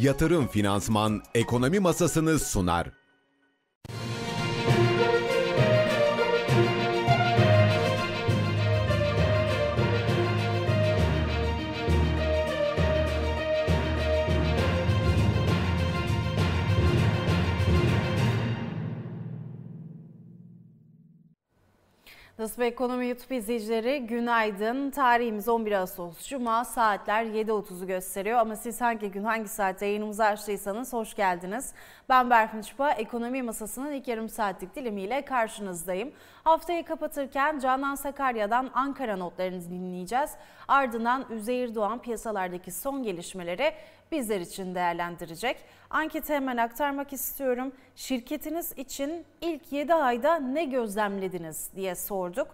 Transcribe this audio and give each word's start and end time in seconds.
Yatırım 0.00 0.48
Finansman 0.48 1.22
Ekonomi 1.34 1.80
Masasını 1.80 2.38
sunar. 2.38 3.03
Nasıl 22.44 22.62
Ekonomi 22.62 23.08
YouTube 23.08 23.36
izleyicileri 23.36 24.06
günaydın. 24.06 24.90
Tarihimiz 24.90 25.48
11 25.48 25.72
Ağustos 25.72 26.28
Cuma 26.28 26.64
saatler 26.64 27.24
7.30'u 27.24 27.86
gösteriyor 27.86 28.38
ama 28.38 28.56
siz 28.56 28.80
hangi 28.80 29.10
gün 29.10 29.24
hangi 29.24 29.48
saatte 29.48 29.86
yayınımızı 29.86 30.24
açtıysanız 30.24 30.92
hoş 30.92 31.14
geldiniz. 31.14 31.72
Ben 32.08 32.30
Berfin 32.30 32.60
Çıpa, 32.60 32.90
Ekonomi 32.90 33.42
Masası'nın 33.42 33.92
ilk 33.92 34.08
yarım 34.08 34.28
saatlik 34.28 34.76
dilimiyle 34.76 35.24
karşınızdayım. 35.24 36.12
Haftayı 36.44 36.84
kapatırken 36.84 37.58
Canan 37.58 37.94
Sakarya'dan 37.94 38.70
Ankara 38.74 39.16
notlarını 39.16 39.70
dinleyeceğiz. 39.70 40.30
Ardından 40.68 41.26
Üzeyir 41.30 41.74
Doğan 41.74 41.98
piyasalardaki 41.98 42.72
son 42.72 43.02
gelişmeleri 43.02 43.72
bizler 44.12 44.40
için 44.40 44.74
değerlendirecek. 44.74 45.56
Anketi 45.90 46.34
hemen 46.34 46.56
aktarmak 46.56 47.12
istiyorum. 47.12 47.72
Şirketiniz 47.96 48.72
için 48.78 49.24
ilk 49.40 49.72
7 49.72 49.94
ayda 49.94 50.36
ne 50.36 50.64
gözlemlediniz 50.64 51.70
diye 51.76 51.94
sorduk. 51.94 52.46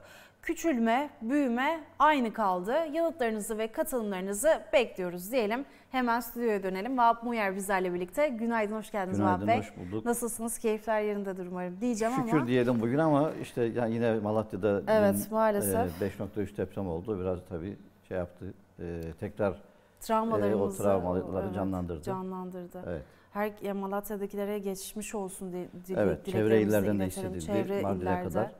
Küçülme, 0.43 1.11
büyüme 1.23 1.81
aynı 1.99 2.33
kaldı. 2.33 2.75
Yanıtlarınızı 2.93 3.59
ve 3.59 3.67
katılımlarınızı 3.73 4.63
bekliyoruz 4.73 5.33
diyelim. 5.33 5.65
Hemen 5.91 6.21
stüdyoya 6.21 6.63
dönelim. 6.63 6.99
Vahap 6.99 7.23
Muyer 7.23 7.57
bizlerle 7.57 7.95
birlikte. 7.95 8.29
Günaydın, 8.29 8.77
hoş 8.77 8.91
geldiniz 8.93 9.19
Günaydın, 9.19 9.47
Vahap 9.47 9.49
Bey. 9.49 9.59
hoş 9.59 9.77
bulduk. 9.77 10.05
Nasılsınız? 10.05 10.59
Keyifler 10.59 11.01
yerindedir 11.03 11.47
umarım 11.47 11.81
diyeceğim 11.81 12.15
Şükür 12.15 12.37
ama. 12.39 12.47
diyelim 12.47 12.81
bugün 12.81 12.99
ama 12.99 13.31
işte 13.43 13.63
yani 13.65 13.95
yine 13.95 14.15
Malatya'da 14.19 14.83
Evet, 14.89 15.31
maalesef. 15.31 16.03
e, 16.03 16.05
5.3 16.05 16.57
deprem 16.57 16.89
oldu. 16.89 17.21
Biraz 17.21 17.39
tabii 17.49 17.77
şey 18.09 18.17
yaptı. 18.19 18.55
e, 18.79 19.01
tekrar 19.21 19.55
Travmalarımızı 20.01 20.83
E, 20.83 20.87
o 20.87 20.89
travmaları 20.89 21.53
canlandırdı. 21.55 22.03
Canlandırdı. 22.03 22.83
evet. 22.87 23.03
Her 23.31 23.53
ya 23.63 23.75
Malatya'dakilere 23.75 24.59
geçmiş 24.59 25.15
olsun 25.15 25.53
diye 25.53 25.69
dile, 25.87 26.01
Evet, 26.01 26.27
çevre 26.27 26.63
illerden 26.63 26.99
de 27.01 27.07
hissedildi. 27.07 27.41
Çevre 27.41 27.81
Mardin'e 27.83 28.23
kadar 28.23 28.53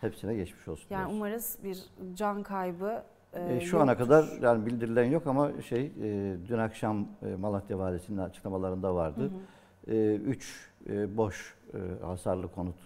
hepsine 0.00 0.34
geçmiş 0.34 0.68
olsun. 0.68 0.86
Yani 0.90 1.00
diyoruz. 1.00 1.16
umarız 1.16 1.58
bir 1.64 1.78
can 2.14 2.42
kaybı 2.42 3.02
e, 3.32 3.54
E, 3.56 3.60
şu 3.60 3.80
ana 3.80 3.90
yoktur. 3.90 4.06
kadar 4.06 4.24
yani 4.42 4.66
bildirilen 4.66 5.04
yok 5.04 5.26
ama 5.26 5.62
şey 5.62 5.92
e, 6.02 6.36
dün 6.48 6.58
akşam 6.58 7.08
e, 7.22 7.34
Malatya 7.36 7.78
Valisi'nin 7.78 8.18
açıklamalarında 8.18 8.94
vardı. 8.94 9.20
Hı 9.20 9.90
hı. 9.90 9.94
E, 9.96 10.14
üç 10.16 10.70
e, 10.88 11.16
boş 11.16 11.54
e, 11.74 12.04
hasarlı 12.04 12.48
konut 12.52 12.76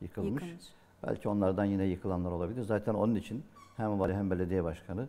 yıkılmış. 0.00 0.42
Yıkılmış. 0.42 0.64
Belki 1.06 1.28
onlardan 1.28 1.64
yine 1.64 1.84
yıkılanlar 1.84 2.30
olabilir. 2.30 2.62
Zaten 2.62 2.94
onun 2.94 3.14
için 3.14 3.42
hem 3.76 4.00
vali 4.00 4.14
hem 4.14 4.30
belediye 4.30 4.64
başkanı 4.64 5.08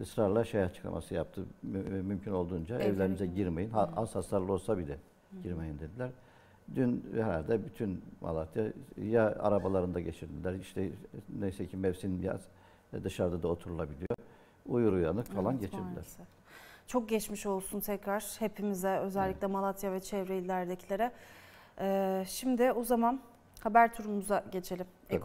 ısrarla 0.00 0.44
şey 0.44 0.62
açıklaması 0.62 1.14
yaptı. 1.14 1.44
Mü- 1.62 2.02
Mümkün 2.02 2.32
olduğunca 2.32 2.74
Evlere 2.76 2.88
evlerinize 2.88 3.26
girmeyin. 3.26 3.46
girmeyin. 3.48 3.70
Ha, 3.70 3.90
az 3.96 4.14
hasarlı 4.14 4.52
olsa 4.52 4.78
bile 4.78 4.98
girmeyin 5.42 5.78
dediler. 5.78 6.10
Dün 6.74 7.10
herhalde 7.14 7.64
bütün 7.64 8.04
Malatya 8.20 8.64
ya 9.02 9.24
arabalarında 9.26 10.00
geçirdiler. 10.00 10.54
İşte 10.54 10.90
neyse 11.38 11.66
ki 11.66 11.76
mevsim 11.76 12.22
yaz 12.22 12.40
dışarıda 13.04 13.42
da 13.42 13.48
oturulabiliyor. 13.48 14.16
Uyur 14.66 14.92
uyanık 14.92 15.26
falan 15.26 15.52
Evet, 15.52 15.60
geçirdiler. 15.60 15.84
maalesef. 15.90 16.26
Çok 16.86 17.08
geçmiş 17.08 17.46
olsun 17.46 17.80
tekrar 17.80 18.36
hepimize 18.38 18.88
özellikle 18.98 19.46
Malatya 19.46 19.92
ve 19.92 20.00
çevre 20.00 20.38
illerdekilere. 20.38 21.12
Ee, 21.80 22.24
şimdi 22.28 22.72
o 22.72 22.84
zaman 22.84 23.20
haber 23.60 23.94
turumuza 23.94 24.44
geçelim. 24.52 24.86
Tabii 25.08 25.20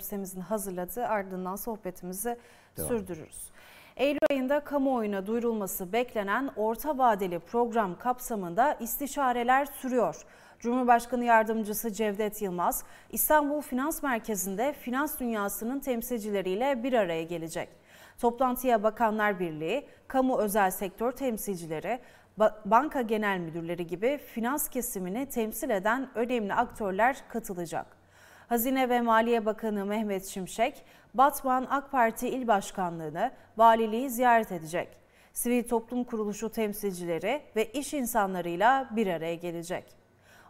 sitemizin 0.00 0.40
hazırladığı 0.40 1.06
ardından 1.06 1.56
sohbetimizi 1.56 2.38
Devam. 2.76 2.88
sürdürürüz. 2.88 3.50
Eylül 3.96 4.20
ayında 4.30 4.60
kamuoyuna 4.60 5.26
duyurulması 5.26 5.92
beklenen 5.92 6.50
orta 6.56 6.98
vadeli 6.98 7.38
program 7.38 7.98
kapsamında 7.98 8.76
istişareler 8.80 9.64
sürüyor. 9.64 10.16
Cumhurbaşkanı 10.58 11.24
Yardımcısı 11.24 11.92
Cevdet 11.92 12.42
Yılmaz, 12.42 12.84
İstanbul 13.10 13.60
Finans 13.60 14.02
Merkezi'nde 14.02 14.72
finans 14.72 15.20
dünyasının 15.20 15.80
temsilcileriyle 15.80 16.82
bir 16.82 16.92
araya 16.92 17.22
gelecek. 17.22 17.68
Toplantıya 18.18 18.82
Bakanlar 18.82 19.40
Birliği, 19.40 19.86
kamu 20.08 20.38
özel 20.38 20.70
sektör 20.70 21.12
temsilcileri, 21.12 21.98
ba- 22.38 22.54
banka 22.64 23.02
genel 23.02 23.38
müdürleri 23.38 23.86
gibi 23.86 24.18
finans 24.18 24.68
kesimini 24.68 25.28
temsil 25.28 25.70
eden 25.70 26.08
önemli 26.14 26.54
aktörler 26.54 27.16
katılacak. 27.28 27.86
Hazine 28.48 28.88
ve 28.88 29.00
Maliye 29.00 29.46
Bakanı 29.46 29.84
Mehmet 29.84 30.26
Şimşek, 30.26 30.84
Batman 31.14 31.66
AK 31.70 31.90
Parti 31.90 32.28
İl 32.28 32.46
Başkanlığı'nı, 32.46 33.30
valiliği 33.56 34.10
ziyaret 34.10 34.52
edecek. 34.52 34.88
Sivil 35.32 35.68
toplum 35.68 36.04
kuruluşu 36.04 36.50
temsilcileri 36.50 37.42
ve 37.56 37.72
iş 37.72 37.94
insanlarıyla 37.94 38.88
bir 38.96 39.06
araya 39.06 39.34
gelecek. 39.34 39.84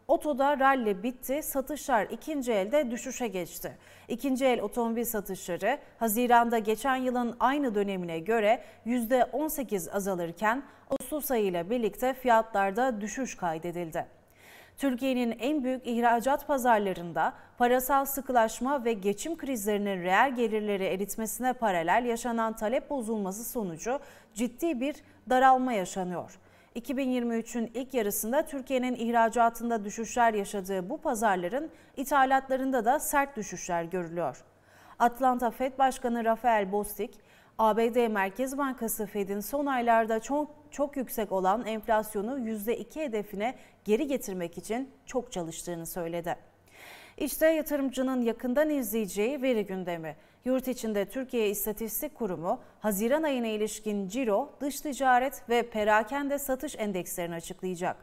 Otoda 0.09 0.59
ralli 0.59 1.03
bitti, 1.03 1.43
satışlar 1.43 2.07
ikinci 2.11 2.53
elde 2.53 2.91
düşüşe 2.91 3.29
geçti. 3.29 3.79
İkinci 4.09 4.45
el 4.47 4.61
otomobil 4.61 5.05
satışları 5.05 5.79
Haziran'da 5.99 6.59
geçen 6.59 6.97
yılın 6.97 7.37
aynı 7.41 7.75
dönemine 7.75 8.19
göre 8.19 8.63
%18 8.87 9.91
azalırken 9.91 10.63
Ağustos 10.91 11.31
ayıyla 11.31 11.71
birlikte 11.71 12.15
fiyatlarda 12.15 13.01
düşüş 13.01 13.37
kaydedildi. 13.37 14.22
Türkiye'nin 14.79 15.37
en 15.39 15.65
büyük 15.65 15.87
ihracat 15.87 16.47
pazarlarında 16.47 17.33
parasal 17.59 18.05
sıkılaşma 18.05 18.85
ve 18.85 18.93
geçim 18.93 19.37
krizlerinin 19.37 20.03
reel 20.03 20.35
gelirleri 20.37 20.85
eritmesine 20.85 21.53
paralel 21.53 22.05
yaşanan 22.05 22.57
talep 22.57 22.91
bozulması 22.91 23.45
sonucu 23.45 24.01
ciddi 24.35 24.81
bir 24.81 24.97
daralma 25.31 25.73
yaşanıyor. 25.73 26.39
2023'ün 26.77 27.71
ilk 27.75 27.95
yarısında 27.95 28.43
Türkiye'nin 28.43 28.95
ihracatında 28.95 29.85
düşüşler 29.85 30.35
yaşadığı 30.35 30.91
bu 30.91 30.99
pazarların 30.99 31.71
ithalatlarında 31.97 32.85
da 32.85 33.01
sert 33.01 33.37
düşüşler 33.37 33.85
görülüyor. 33.85 34.45
Atlanta 34.99 35.51
Fed 35.51 35.79
Başkanı 35.79 36.25
Rafael 36.25 36.73
Bostic, 36.73 37.13
ABD 37.63 38.09
Merkez 38.09 38.59
Bankası 38.59 39.07
Fed'in 39.07 39.41
son 39.41 39.67
aylarda 39.67 40.21
çok 40.21 40.51
çok 40.71 40.97
yüksek 40.97 41.33
olan 41.33 41.67
enflasyonu 41.67 42.39
%2 42.39 43.01
hedefine 43.01 43.55
geri 43.85 44.07
getirmek 44.07 44.59
için 44.59 44.91
çok 45.07 45.33
çalıştığını 45.33 45.87
söyledi. 45.87 46.37
İşte 47.19 47.47
yatırımcının 47.47 48.23
yakından 48.23 48.71
izleyeceği 48.71 49.43
veri 49.43 49.67
gündemi. 49.67 50.17
Yurt 50.45 50.69
içinde 50.69 51.05
Türkiye 51.05 51.51
İstatistik 51.51 52.15
Kurumu 52.15 52.61
Haziran 52.81 53.23
ayına 53.23 53.47
ilişkin 53.47 54.09
ciro, 54.09 54.51
dış 54.61 54.81
ticaret 54.81 55.49
ve 55.49 55.71
perakende 55.71 56.39
satış 56.39 56.77
endekslerini 56.79 57.35
açıklayacak. 57.35 57.97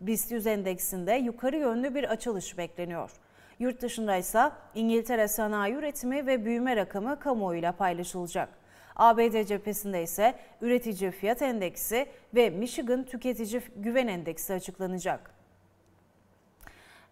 BIST 0.00 0.30
100 0.30 0.46
endeksinde 0.46 1.12
yukarı 1.12 1.56
yönlü 1.56 1.94
bir 1.94 2.04
açılış 2.04 2.58
bekleniyor. 2.58 3.10
Yurt 3.58 3.82
dışında 3.82 4.16
ise 4.16 4.50
İngiltere 4.74 5.28
sanayi 5.28 5.74
üretimi 5.74 6.26
ve 6.26 6.44
büyüme 6.44 6.76
rakamı 6.76 7.20
kamuoyuyla 7.20 7.72
paylaşılacak. 7.72 8.59
ABD 9.00 9.44
cephesinde 9.46 10.02
ise 10.02 10.34
üretici 10.60 11.10
fiyat 11.10 11.42
endeksi 11.42 12.06
ve 12.34 12.50
Michigan 12.50 13.04
tüketici 13.04 13.62
güven 13.76 14.06
endeksi 14.06 14.54
açıklanacak. 14.54 15.30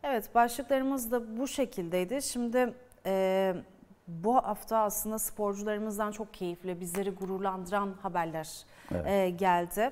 Evet 0.03 0.35
başlıklarımız 0.35 1.13
da 1.13 1.39
bu 1.39 1.49
şekildeydi. 1.49 2.23
Şimdi 2.23 2.75
e, 3.07 3.55
bu 4.09 4.37
hafta 4.37 4.79
aslında 4.79 5.19
sporcularımızdan 5.19 6.13
çok 6.13 6.35
keyifli, 6.35 6.81
bizleri 6.81 7.11
gururlandıran 7.11 7.95
haberler 8.03 8.49
Evet. 8.93 9.07
e, 9.07 9.31
geldi. 9.31 9.91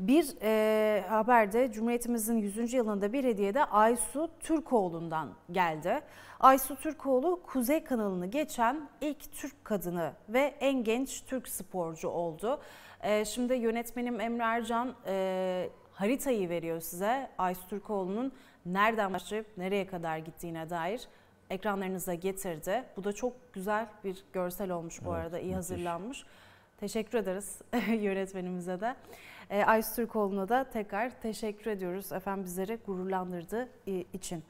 Bir 0.00 0.36
e, 0.42 1.04
haberde 1.08 1.72
Cumhuriyetimizin 1.72 2.36
100. 2.38 2.72
yılında 2.72 3.12
bir 3.12 3.24
hediye 3.24 3.54
de 3.54 3.64
Aysu 3.64 4.30
Türkoğlu'ndan 4.40 5.28
geldi. 5.52 6.00
Aysu 6.40 6.76
Türkoğlu 6.76 7.40
Kuzey 7.46 7.84
kanalını 7.84 8.26
geçen 8.26 8.88
ilk 9.00 9.32
Türk 9.32 9.64
kadını 9.64 10.12
ve 10.28 10.54
en 10.60 10.84
genç 10.84 11.24
Türk 11.24 11.48
sporcu 11.48 12.08
oldu. 12.08 12.60
E, 13.02 13.24
şimdi 13.24 13.54
yönetmenim 13.54 14.20
Emre 14.20 14.42
Ercan 14.42 14.94
e, 15.06 15.68
haritayı 15.92 16.48
veriyor 16.48 16.80
size. 16.80 17.30
Aysu 17.38 17.68
Türkoğlu'nun 17.68 18.32
nereden 18.66 19.12
başlayıp 19.14 19.46
nereye 19.56 19.86
kadar 19.86 20.18
gittiğine 20.18 20.70
dair 20.70 21.08
ekranlarınıza 21.50 22.14
getirdi. 22.14 22.84
Bu 22.96 23.04
da 23.04 23.12
çok 23.12 23.52
güzel 23.52 23.86
bir 24.04 24.24
görsel 24.32 24.70
olmuş 24.70 25.04
bu 25.04 25.14
Evet, 25.14 25.24
arada. 25.24 25.38
iyi 25.38 25.42
müthiş. 25.42 25.56
hazırlanmış. 25.56 26.24
Teşekkür 26.80 27.18
ederiz 27.18 27.58
yönetmenimize 27.88 28.80
de. 28.80 28.94
E, 29.50 29.64
Aysu 29.64 29.96
Türkoğlu'na 29.96 30.48
da 30.48 30.64
tekrar 30.64 31.10
teşekkür 31.10 31.70
ediyoruz 31.70 32.12
efendim 32.12 32.44
bizleri 32.44 32.78
gururlandırdığı 32.86 33.68
için. 34.12 34.44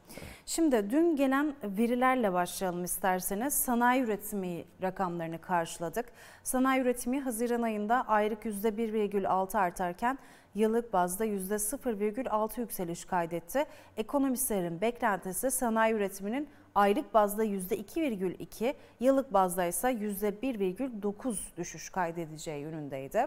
Şimdi 0.46 0.90
dün 0.90 1.16
gelen 1.16 1.54
verilerle 1.62 2.32
başlayalım 2.32 2.84
isterseniz. 2.84 3.54
Sanayi 3.54 4.02
üretimi 4.02 4.64
rakamlarını 4.82 5.40
karşıladık. 5.40 6.06
Sanayi 6.42 6.82
üretimi 6.82 7.20
Haziran 7.20 7.62
ayında 7.62 8.04
aylık 8.08 8.44
%1,6 8.44 9.58
artarken 9.58 10.18
yıllık 10.54 10.92
bazda 10.92 11.26
%0,6 11.26 12.60
yükseliş 12.60 13.04
kaydetti. 13.04 13.64
Ekonomistlerin 13.96 14.80
beklentisi 14.80 15.50
sanayi 15.50 15.94
üretiminin 15.94 16.48
aylık 16.74 17.14
bazda 17.14 17.44
%2,2, 17.44 18.74
yıllık 19.00 19.32
bazda 19.32 19.64
ise 19.64 19.88
%1,9 19.88 21.36
düşüş 21.56 21.90
kaydedeceği 21.90 22.62
yönündeydi. 22.62 23.26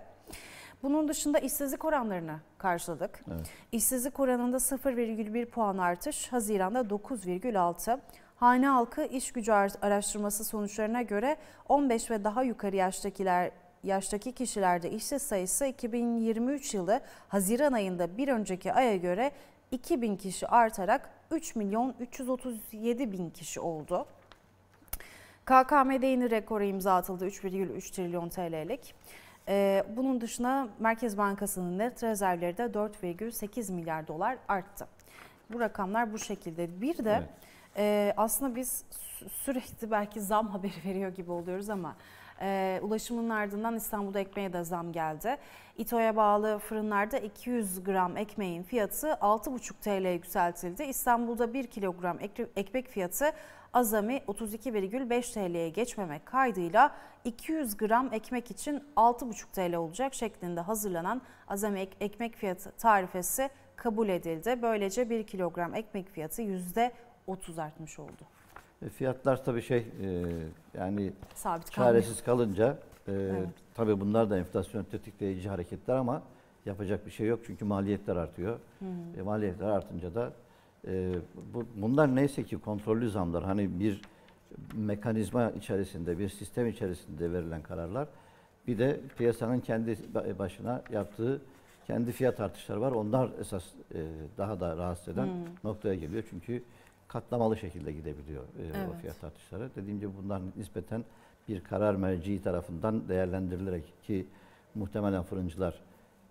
Bunun 0.83 1.07
dışında 1.07 1.39
işsizlik 1.39 1.85
oranlarını 1.85 2.39
karşıladık. 2.57 3.23
Evet. 3.31 3.49
İşsizlik 3.71 4.19
oranında 4.19 4.57
0,1 4.57 5.45
puan 5.45 5.77
artış, 5.77 6.27
Haziran'da 6.31 6.79
9,6. 6.79 7.99
Hane 8.35 8.67
halkı 8.67 9.03
iş 9.03 9.31
gücü 9.31 9.51
araştırması 9.51 10.43
sonuçlarına 10.43 11.01
göre 11.01 11.37
15 11.69 12.11
ve 12.11 12.23
daha 12.23 12.43
yukarı 12.43 12.75
yaştakiler 12.75 13.51
yaştaki 13.83 14.31
kişilerde 14.31 14.91
işsiz 14.91 15.21
sayısı 15.21 15.65
2023 15.65 16.73
yılı 16.73 17.01
Haziran 17.27 17.73
ayında 17.73 18.17
bir 18.17 18.27
önceki 18.27 18.73
aya 18.73 18.97
göre 18.97 19.31
2000 19.71 20.15
kişi 20.15 20.47
artarak 20.47 21.09
3 21.31 21.55
milyon 21.55 21.95
337 21.99 23.11
bin 23.11 23.29
kişi 23.29 23.59
oldu. 23.59 24.05
KKM'de 25.45 26.07
yeni 26.07 26.29
rekoru 26.29 26.63
imza 26.63 26.95
atıldı 26.95 27.27
3,3 27.27 27.91
trilyon 27.91 28.29
TL'lik. 28.29 28.95
Ee, 29.47 29.83
bunun 29.95 30.21
dışında 30.21 30.67
Merkez 30.79 31.17
Bankası'nın 31.17 31.79
net 31.79 32.03
rezervleri 32.03 32.57
de 32.57 32.63
4,8 32.63 33.71
milyar 33.71 34.07
dolar 34.07 34.37
arttı. 34.47 34.87
Bu 35.49 35.59
rakamlar 35.59 36.13
bu 36.13 36.19
şekilde. 36.19 36.81
Bir 36.81 37.05
de 37.05 37.11
evet. 37.11 37.29
e, 37.77 38.13
aslında 38.17 38.55
biz 38.55 38.85
sürekli 39.29 39.91
belki 39.91 40.21
zam 40.21 40.47
haberi 40.47 40.85
veriyor 40.85 41.09
gibi 41.09 41.31
oluyoruz 41.31 41.69
ama 41.69 41.95
e, 42.41 42.79
ulaşımın 42.83 43.29
ardından 43.29 43.75
İstanbul'da 43.75 44.19
ekmeğe 44.19 44.53
de 44.53 44.63
zam 44.63 44.91
geldi. 44.91 45.37
İTO'ya 45.77 46.15
bağlı 46.15 46.59
fırınlarda 46.59 47.17
200 47.17 47.83
gram 47.83 48.17
ekmeğin 48.17 48.63
fiyatı 48.63 49.07
6,5 49.07 49.73
TL 49.81 50.13
yükseltildi. 50.13 50.83
İstanbul'da 50.83 51.53
1 51.53 51.67
kilogram 51.67 52.17
ekmek 52.55 52.87
fiyatı 52.87 53.31
azami 53.73 54.17
32,5 54.27 55.33
TL'ye 55.33 55.69
geçmemek 55.69 56.25
kaydıyla 56.25 56.95
200 57.25 57.77
gram 57.77 58.13
ekmek 58.13 58.51
için 58.51 58.83
6,5 58.95 59.45
TL 59.53 59.75
olacak 59.75 60.13
şeklinde 60.13 60.61
hazırlanan 60.61 61.21
azami 61.47 61.87
ekmek 61.99 62.35
fiyatı 62.35 62.71
tarifesi 62.71 63.49
kabul 63.75 64.09
edildi. 64.09 64.59
Böylece 64.61 65.09
1 65.09 65.27
kilogram 65.27 65.75
ekmek 65.75 66.09
fiyatı 66.09 66.41
%30 66.41 66.91
artmış 67.61 67.99
oldu. 67.99 68.23
E, 68.85 68.89
fiyatlar 68.89 69.45
tabii 69.45 69.61
şey 69.61 69.77
e, 69.77 70.23
yani 70.73 71.13
Sabit 71.35 71.71
çaresiz 71.71 72.23
kalınca 72.23 72.77
e, 73.07 73.11
evet. 73.11 73.47
tabii 73.75 74.01
bunlar 74.01 74.29
da 74.29 74.37
enflasyon 74.37 74.83
tetikleyici 74.83 75.49
hareketler 75.49 75.95
ama 75.95 76.21
yapacak 76.65 77.05
bir 77.05 77.11
şey 77.11 77.27
yok 77.27 77.39
çünkü 77.45 77.65
maliyetler 77.65 78.15
artıyor. 78.15 78.59
Hı 78.79 78.85
hı. 78.85 79.19
E, 79.19 79.21
maliyetler 79.21 79.67
artınca 79.67 80.15
da 80.15 80.33
e, 80.87 81.13
bu, 81.53 81.65
bunlar 81.75 82.15
neyse 82.15 82.43
ki 82.43 82.57
kontrollü 82.57 83.09
zamlar 83.09 83.43
hani 83.43 83.79
bir 83.79 84.01
mekanizma 84.75 85.51
içerisinde 85.51 86.19
bir 86.19 86.29
sistem 86.29 86.67
içerisinde 86.67 87.33
verilen 87.33 87.61
kararlar 87.61 88.07
bir 88.67 88.77
de 88.77 88.99
piyasanın 89.17 89.59
kendi 89.59 89.97
başına 90.39 90.81
yaptığı 90.91 91.41
kendi 91.87 92.11
fiyat 92.11 92.39
artışları 92.39 92.81
var. 92.81 92.91
Onlar 92.91 93.29
esas 93.39 93.63
e, 93.95 94.05
daha 94.37 94.59
da 94.59 94.77
rahatsız 94.77 95.07
eden 95.07 95.25
hmm. 95.25 95.33
noktaya 95.63 95.95
geliyor. 95.95 96.23
Çünkü 96.29 96.63
katlamalı 97.07 97.57
şekilde 97.57 97.91
gidebiliyor 97.91 98.43
e, 98.43 98.63
evet. 98.63 98.89
o 98.95 99.01
fiyat 99.01 99.23
artışları. 99.23 99.69
Dediğim 99.75 99.99
gibi 99.99 100.11
bunlar 100.23 100.41
nispeten 100.57 101.03
bir 101.47 101.63
karar 101.63 101.95
merci 101.95 102.41
tarafından 102.41 103.07
değerlendirilerek 103.07 103.83
ki 104.03 104.27
muhtemelen 104.75 105.23
fırıncılar 105.23 105.81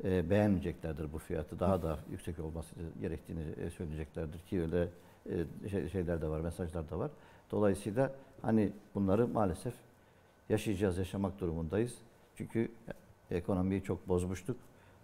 e, 0.04 0.31
beğenmeyeceklerdir 0.31 1.12
bu 1.12 1.19
fiyatı. 1.19 1.60
Daha 1.60 1.82
da 1.82 1.99
yüksek 2.10 2.38
olması 2.38 2.75
gerektiğini 3.00 3.44
e, 3.66 3.70
söyleyeceklerdir 3.70 4.38
ki 4.38 4.62
öyle 4.62 4.88
e, 5.26 5.69
şey, 5.69 5.88
şeyler 5.88 6.22
de 6.22 6.28
var, 6.28 6.40
mesajlar 6.40 6.90
da 6.90 6.99
var. 6.99 7.10
Dolayısıyla 7.50 8.12
hani 8.43 8.72
bunları 8.94 9.28
maalesef 9.28 9.75
yaşayacağız, 10.49 10.99
yaşamak 10.99 11.40
durumundayız. 11.40 11.99
Çünkü 12.37 12.69
ekonomiyi 13.31 13.82
çok 13.82 14.08
bozmuştuk. 14.08 14.56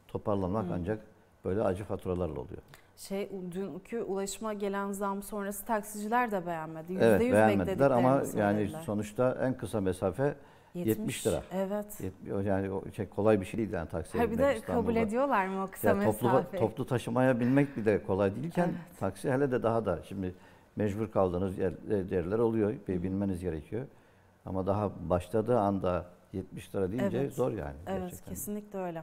Toparlanmak 0.09 0.65
hmm. 0.65 0.73
ancak 0.73 1.01
böyle 1.45 1.63
acı 1.63 1.85
faturalarla 1.85 2.41
oluyor. 2.41 2.63
Şey 2.97 3.31
dünkü 3.53 4.03
ulaşıma 4.03 4.53
gelen 4.53 4.93
zam 4.93 5.23
sonrası 5.23 5.65
taksiciler 5.65 6.31
de 6.31 6.47
beğenmedi. 6.47 6.93
%100 6.93 6.99
evet 7.03 7.21
beğenmediler 7.21 7.91
ama 7.91 8.23
yani 8.37 8.71
sonuçta 8.85 9.39
en 9.43 9.57
kısa 9.57 9.81
mesafe 9.81 10.35
70, 10.75 10.99
70 10.99 11.27
lira. 11.27 11.43
Evet. 11.53 12.01
Yani 12.45 12.71
o 12.71 12.83
şey 12.97 13.09
kolay 13.09 13.41
bir 13.41 13.47
şey 13.47 13.59
değil 13.59 13.73
yani 13.73 13.89
taksiye 13.89 14.25
Ha 14.25 14.31
bir 14.31 14.39
de 14.39 14.61
kabul 14.61 14.97
ediyorlar 14.97 15.47
mı 15.47 15.65
o 15.65 15.67
kısa 15.71 15.89
ya 15.89 15.95
mesafe? 15.95 16.21
Toplu, 16.21 16.59
toplu 16.59 16.87
taşımaya 16.87 17.41
binmek 17.41 17.77
bir 17.77 17.85
de 17.85 18.03
kolay 18.03 18.37
değilken 18.37 18.69
evet. 18.69 19.01
taksi 19.01 19.33
hele 19.33 19.51
de 19.51 19.63
daha 19.63 19.87
da 19.87 19.99
şimdi 20.03 20.35
mecbur 20.77 21.11
kaldığınız 21.11 21.59
yer, 21.59 21.73
yerler 22.11 22.39
oluyor. 22.39 22.73
Hı. 22.87 23.03
Binmeniz 23.03 23.41
gerekiyor. 23.41 23.87
Ama 24.47 24.67
daha 24.67 24.91
başladığı 25.01 25.59
anda 25.59 26.07
70 26.33 26.75
lira 26.75 26.93
deyince 26.93 27.19
evet. 27.19 27.33
zor 27.33 27.53
yani. 27.53 27.77
Evet 27.87 28.01
gerçekten. 28.01 28.35
kesinlikle 28.35 28.79
öyle. 28.79 29.03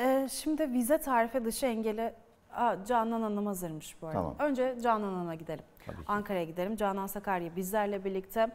Ee, 0.00 0.28
şimdi 0.30 0.72
vize 0.72 0.98
tarife 0.98 1.44
dışı 1.44 1.66
engeli 1.66 2.14
Aa, 2.52 2.84
Canan 2.84 3.22
Hanım 3.22 3.46
hazırmış 3.46 4.02
bu 4.02 4.06
arada. 4.06 4.18
Tamam. 4.18 4.36
Önce 4.38 4.76
Canan 4.82 5.12
Hanım'a 5.12 5.34
gidelim. 5.34 5.64
Ankara'ya 6.06 6.44
gidelim. 6.44 6.76
Canan 6.76 7.06
Sakarya 7.06 7.56
bizlerle 7.56 8.04
birlikte. 8.04 8.48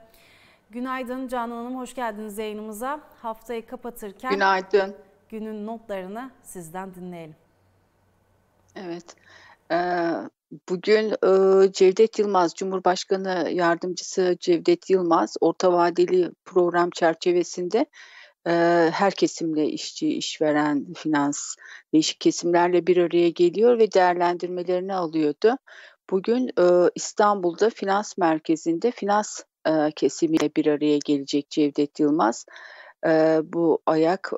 Günaydın 0.73 1.27
Canan 1.27 1.55
Hanım, 1.55 1.77
hoş 1.77 1.95
geldiniz 1.95 2.37
yayınımıza. 2.37 2.99
Haftayı 3.21 3.67
kapatırken 3.67 4.33
Günaydın. 4.33 4.95
günün 5.29 5.65
notlarını 5.65 6.31
sizden 6.43 6.95
dinleyelim. 6.95 7.35
Evet. 8.75 9.15
Ee, 9.71 10.11
bugün 10.69 11.09
e, 11.09 11.71
Cevdet 11.71 12.19
Yılmaz, 12.19 12.53
Cumhurbaşkanı 12.55 13.49
Yardımcısı 13.51 14.37
Cevdet 14.39 14.89
Yılmaz, 14.89 15.35
orta 15.41 15.73
vadeli 15.73 16.31
program 16.45 16.89
çerçevesinde 16.89 17.85
her 18.91 19.11
kesimle 19.11 19.67
işçi, 19.67 20.13
işveren, 20.13 20.93
finans, 20.93 21.55
değişik 21.93 22.21
kesimlerle 22.21 22.87
bir 22.87 22.97
araya 22.97 23.29
geliyor 23.29 23.77
ve 23.79 23.91
değerlendirmelerini 23.91 24.93
alıyordu. 24.93 25.57
Bugün 26.09 26.51
İstanbul'da 26.95 27.69
finans 27.69 28.17
merkezinde 28.17 28.91
finans 28.91 29.41
kesimiyle 29.95 30.49
bir 30.55 30.65
araya 30.65 30.97
gelecek 31.05 31.49
Cevdet 31.49 31.99
Yılmaz. 31.99 32.45
Bu 33.43 33.79
ayak, 33.85 34.31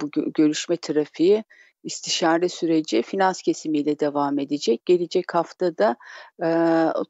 bu 0.00 0.10
görüşme 0.34 0.76
trafiği 0.76 1.44
istişare 1.84 2.48
süreci 2.48 3.02
finans 3.02 3.42
kesimiyle 3.42 3.98
devam 3.98 4.38
edecek. 4.38 4.86
Gelecek 4.86 5.34
haftada 5.34 5.96
e, 6.44 6.48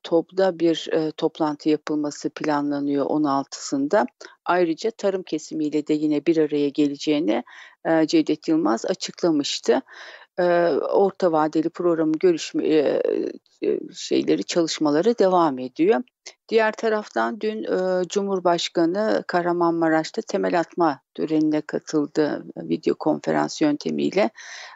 topda 0.03 0.59
bir 0.59 0.89
e, 0.93 1.11
toplantı 1.11 1.69
yapılması 1.69 2.31
planlanıyor 2.31 3.07
16'sında. 3.07 4.07
Ayrıca 4.45 4.91
tarım 4.91 5.23
kesimiyle 5.23 5.87
de 5.87 5.95
yine 5.95 6.27
bir 6.27 6.37
araya 6.37 6.69
geleceğini 6.69 7.45
e, 7.85 8.07
Cevdet 8.07 8.49
Yılmaz 8.49 8.85
açıklamıştı 8.85 9.83
orta 10.93 11.33
vadeli 11.33 11.71
programı 11.71 12.13
görüşme 12.13 13.01
şeyleri 13.95 14.45
çalışmaları 14.45 15.19
devam 15.19 15.59
ediyor. 15.59 16.03
Diğer 16.49 16.73
taraftan 16.73 17.41
dün 17.41 17.67
Cumhurbaşkanı 18.09 19.25
Kahramanmaraş'ta 19.27 20.23
temel 20.23 20.61
atma 20.61 21.01
törenine 21.15 21.61
katıldı 21.61 22.45
video 22.57 22.95
konferans 22.95 23.61
yöntemiyle. 23.61 24.31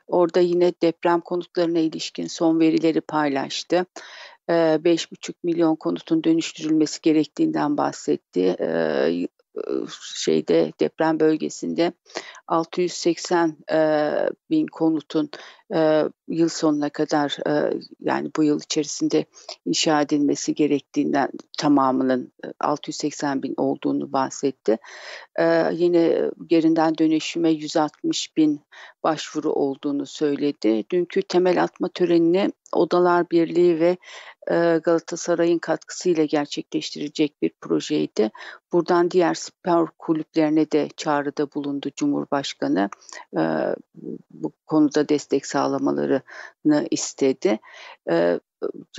Orada 0.06 0.40
yine 0.40 0.72
deprem 0.82 1.20
konutlarına 1.20 1.78
ilişkin 1.78 2.26
son 2.26 2.60
verileri 2.60 3.00
paylaştı. 3.00 3.86
5,5 4.48 5.34
milyon 5.42 5.76
konutun 5.76 6.24
dönüştürülmesi 6.24 7.00
gerektiğinden 7.00 7.76
bahsetti 7.76 8.56
şeyde 10.14 10.72
deprem 10.80 11.20
bölgesinde 11.20 11.92
680 12.48 13.56
e, 13.72 13.78
bin 14.50 14.66
konutun 14.66 15.30
e, 15.74 16.04
yıl 16.28 16.48
sonuna 16.48 16.90
kadar 16.90 17.36
e, 17.48 17.80
yani 18.00 18.30
bu 18.36 18.44
yıl 18.44 18.60
içerisinde 18.60 19.24
inşa 19.64 20.00
edilmesi 20.00 20.54
gerektiğinden 20.54 21.28
tamamının 21.58 22.32
680 22.60 23.42
bin 23.42 23.54
olduğunu 23.56 24.12
bahsetti. 24.12 24.78
E, 25.38 25.68
yine 25.72 26.30
gerinden 26.46 26.98
dönüşüme 26.98 27.50
160 27.50 28.36
bin 28.36 28.60
başvuru 29.02 29.52
olduğunu 29.52 30.06
söyledi. 30.06 30.84
Dünkü 30.90 31.22
temel 31.22 31.62
atma 31.62 31.88
törenine 31.88 32.50
Odalar 32.72 33.30
Birliği 33.30 33.80
ve 33.80 33.96
Galatasaray'ın 34.84 35.58
katkısıyla 35.58 36.24
gerçekleştirecek 36.24 37.42
bir 37.42 37.50
projeydi. 37.60 38.30
Buradan 38.72 39.10
diğer 39.10 39.34
spor 39.34 39.88
kulüplerine 39.98 40.70
de 40.70 40.88
çağrıda 40.96 41.54
bulundu 41.54 41.90
Cumhurbaşkanı. 41.96 42.90
Bu 44.30 44.52
konuda 44.66 45.08
destek 45.08 45.46
sağlamalarını 45.46 46.86
istedi. 46.90 47.58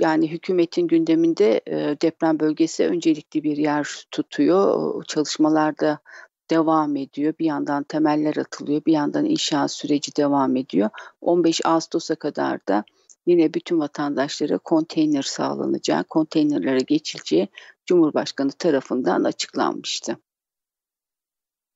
Yani 0.00 0.30
hükümetin 0.30 0.86
gündeminde 0.86 1.60
deprem 2.02 2.40
bölgesi 2.40 2.86
öncelikli 2.86 3.42
bir 3.42 3.56
yer 3.56 4.04
tutuyor. 4.10 5.04
Çalışmalarda 5.04 5.98
devam 6.50 6.96
ediyor. 6.96 7.34
Bir 7.38 7.44
yandan 7.44 7.82
temeller 7.82 8.36
atılıyor, 8.36 8.84
bir 8.86 8.92
yandan 8.92 9.24
inşaat 9.24 9.72
süreci 9.72 10.16
devam 10.16 10.56
ediyor. 10.56 10.90
15 11.20 11.60
Ağustos'a 11.64 12.14
kadar 12.14 12.66
da 12.68 12.84
yine 13.26 13.54
bütün 13.54 13.80
vatandaşlara 13.80 14.58
konteyner 14.58 15.22
sağlanacağı, 15.22 16.04
konteynerlere 16.04 16.80
geçileceği 16.80 17.48
Cumhurbaşkanı 17.86 18.50
tarafından 18.50 19.24
açıklanmıştı. 19.24 20.16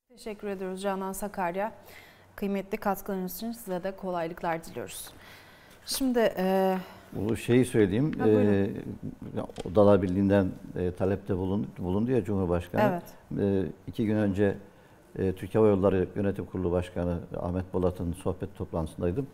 Teşekkür 0.09 0.47
ediyoruz 0.47 0.81
Canan 0.81 1.13
Sakarya. 1.13 1.75
Kıymetli 2.35 2.77
katkılarınız 2.77 3.35
için 3.35 3.51
size 3.51 3.83
de 3.83 3.95
kolaylıklar 3.95 4.63
diliyoruz. 4.63 5.09
Şimdi 5.85 6.33
e, 6.37 6.77
bu 7.13 7.37
şeyi 7.37 7.65
söyleyeyim. 7.65 8.11
Ha, 8.19 8.27
e, 8.27 8.69
Odalar 9.65 10.01
Birliği'nden 10.01 10.47
e, 10.75 10.91
talepte 10.91 11.37
bulundu, 11.37 11.67
bulundu 11.77 12.11
ya 12.11 12.23
Cumhurbaşkanı. 12.23 12.81
Evet. 12.81 13.03
E, 13.39 13.71
iki 13.87 14.05
gün 14.05 14.15
önce 14.15 14.57
e, 15.15 15.33
Türkiye 15.33 15.63
Hava 15.63 15.71
Yolları 15.71 16.07
Yönetim 16.15 16.45
Kurulu 16.45 16.71
Başkanı 16.71 17.19
Ahmet 17.41 17.73
Bolat'ın 17.73 18.13
sohbet 18.13 18.55
toplantısındaydım. 18.55 19.27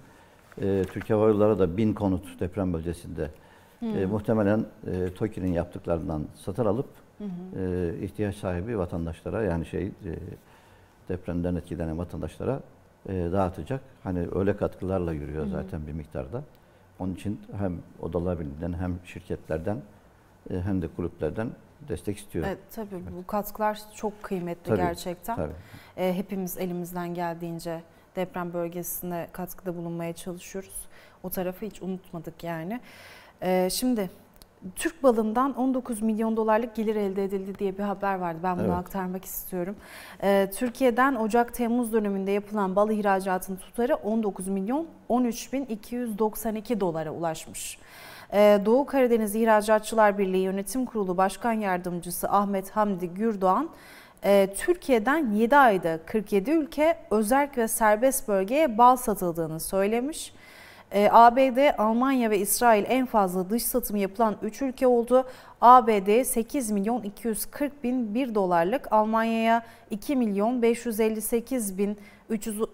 E, 0.61 0.83
Türkiye 0.83 1.19
Hava 1.19 1.29
Yolları 1.29 1.59
da 1.59 1.77
bin 1.77 1.93
konut 1.93 2.39
deprem 2.39 2.73
bölgesinde 2.73 3.29
hmm. 3.79 3.97
e, 3.97 4.05
muhtemelen 4.05 4.65
e, 4.87 5.13
TOKİ'nin 5.13 5.53
yaptıklarından 5.53 6.25
satın 6.35 6.65
alıp 6.65 6.87
hı 7.17 7.25
E, 7.59 7.93
ihtiyaç 8.01 8.35
sahibi 8.35 8.77
vatandaşlara 8.77 9.43
yani 9.43 9.65
şey 9.65 9.85
e, 9.85 9.91
depremden 11.09 11.55
etkilenen 11.55 11.97
vatandaşlara 11.97 12.59
e, 13.05 13.13
dağıtacak. 13.13 13.81
Hani 14.03 14.27
öyle 14.35 14.57
katkılarla 14.57 15.13
yürüyor 15.13 15.45
hı 15.45 15.49
zaten 15.49 15.87
bir 15.87 15.91
miktarda. 15.91 16.43
Onun 16.99 17.13
için 17.13 17.41
hem 17.57 17.77
Odalar 18.01 18.39
Birliği'nden 18.39 18.73
hem 18.73 18.99
şirketlerden 19.05 19.77
e, 20.51 20.61
hem 20.61 20.81
de 20.81 20.87
kulüplerden 20.87 21.49
destek 21.87 22.17
istiyor. 22.17 22.45
Evet 22.47 22.57
tabii 22.75 22.95
evet. 22.95 23.13
bu 23.17 23.27
katkılar 23.27 23.79
çok 23.95 24.23
kıymetli 24.23 24.63
tabii, 24.63 24.77
gerçekten. 24.77 25.35
Tabii. 25.35 25.53
E, 25.97 26.13
hepimiz 26.13 26.57
elimizden 26.57 27.13
geldiğince 27.13 27.81
deprem 28.15 28.53
bölgesine 28.53 29.27
katkıda 29.31 29.77
bulunmaya 29.77 30.13
çalışıyoruz. 30.13 30.87
O 31.23 31.29
tarafı 31.29 31.65
hiç 31.65 31.81
unutmadık 31.81 32.43
yani. 32.43 32.79
E, 33.41 33.69
şimdi 33.71 34.09
Türk 34.75 35.03
balından 35.03 35.57
19 35.57 36.01
milyon 36.01 36.37
dolarlık 36.37 36.75
gelir 36.75 36.95
elde 36.95 37.23
edildi 37.23 37.59
diye 37.59 37.77
bir 37.77 37.83
haber 37.83 38.15
vardı. 38.15 38.39
Ben 38.43 38.57
bunu 38.57 38.65
evet. 38.65 38.75
aktarmak 38.75 39.25
istiyorum. 39.25 39.75
Ee, 40.23 40.49
Türkiye'den 40.55 41.15
Ocak-Temmuz 41.15 41.93
döneminde 41.93 42.31
yapılan 42.31 42.75
bal 42.75 42.91
ihracatının 42.91 43.57
tutarı 43.57 43.95
19 43.95 44.47
milyon 44.47 44.87
13 45.09 45.53
bin 45.53 45.65
292 45.65 46.79
dolara 46.79 47.11
ulaşmış. 47.11 47.79
Ee, 48.33 48.59
Doğu 48.65 48.85
Karadeniz 48.85 49.35
İhracatçılar 49.35 50.17
Birliği 50.17 50.43
Yönetim 50.43 50.85
Kurulu 50.85 51.17
Başkan 51.17 51.53
Yardımcısı 51.53 52.29
Ahmet 52.29 52.69
Hamdi 52.69 53.09
Gürdoğan, 53.09 53.69
e, 54.23 54.53
Türkiye'den 54.57 55.31
7 55.31 55.57
ayda 55.57 55.99
47 56.05 56.51
ülke 56.51 56.97
özerk 57.11 57.57
ve 57.57 57.67
serbest 57.67 58.27
bölgeye 58.27 58.77
bal 58.77 58.95
satıldığını 58.95 59.59
söylemiş. 59.59 60.33
E, 60.91 61.09
ABD, 61.11 61.77
Almanya 61.77 62.29
ve 62.29 62.39
İsrail 62.39 62.85
en 62.87 63.05
fazla 63.05 63.49
dış 63.49 63.65
satımı 63.65 63.99
yapılan 63.99 64.35
3 64.41 64.61
ülke 64.61 64.87
oldu. 64.87 65.25
ABD 65.61 66.23
8 66.23 66.71
milyon 66.71 67.01
240 67.01 67.83
bin 67.83 68.13
1 68.13 68.35
dolarlık, 68.35 68.91
Almanya'ya 68.91 69.63
2 69.89 70.15
milyon 70.15 70.61
558 70.61 71.77
bin 71.77 71.97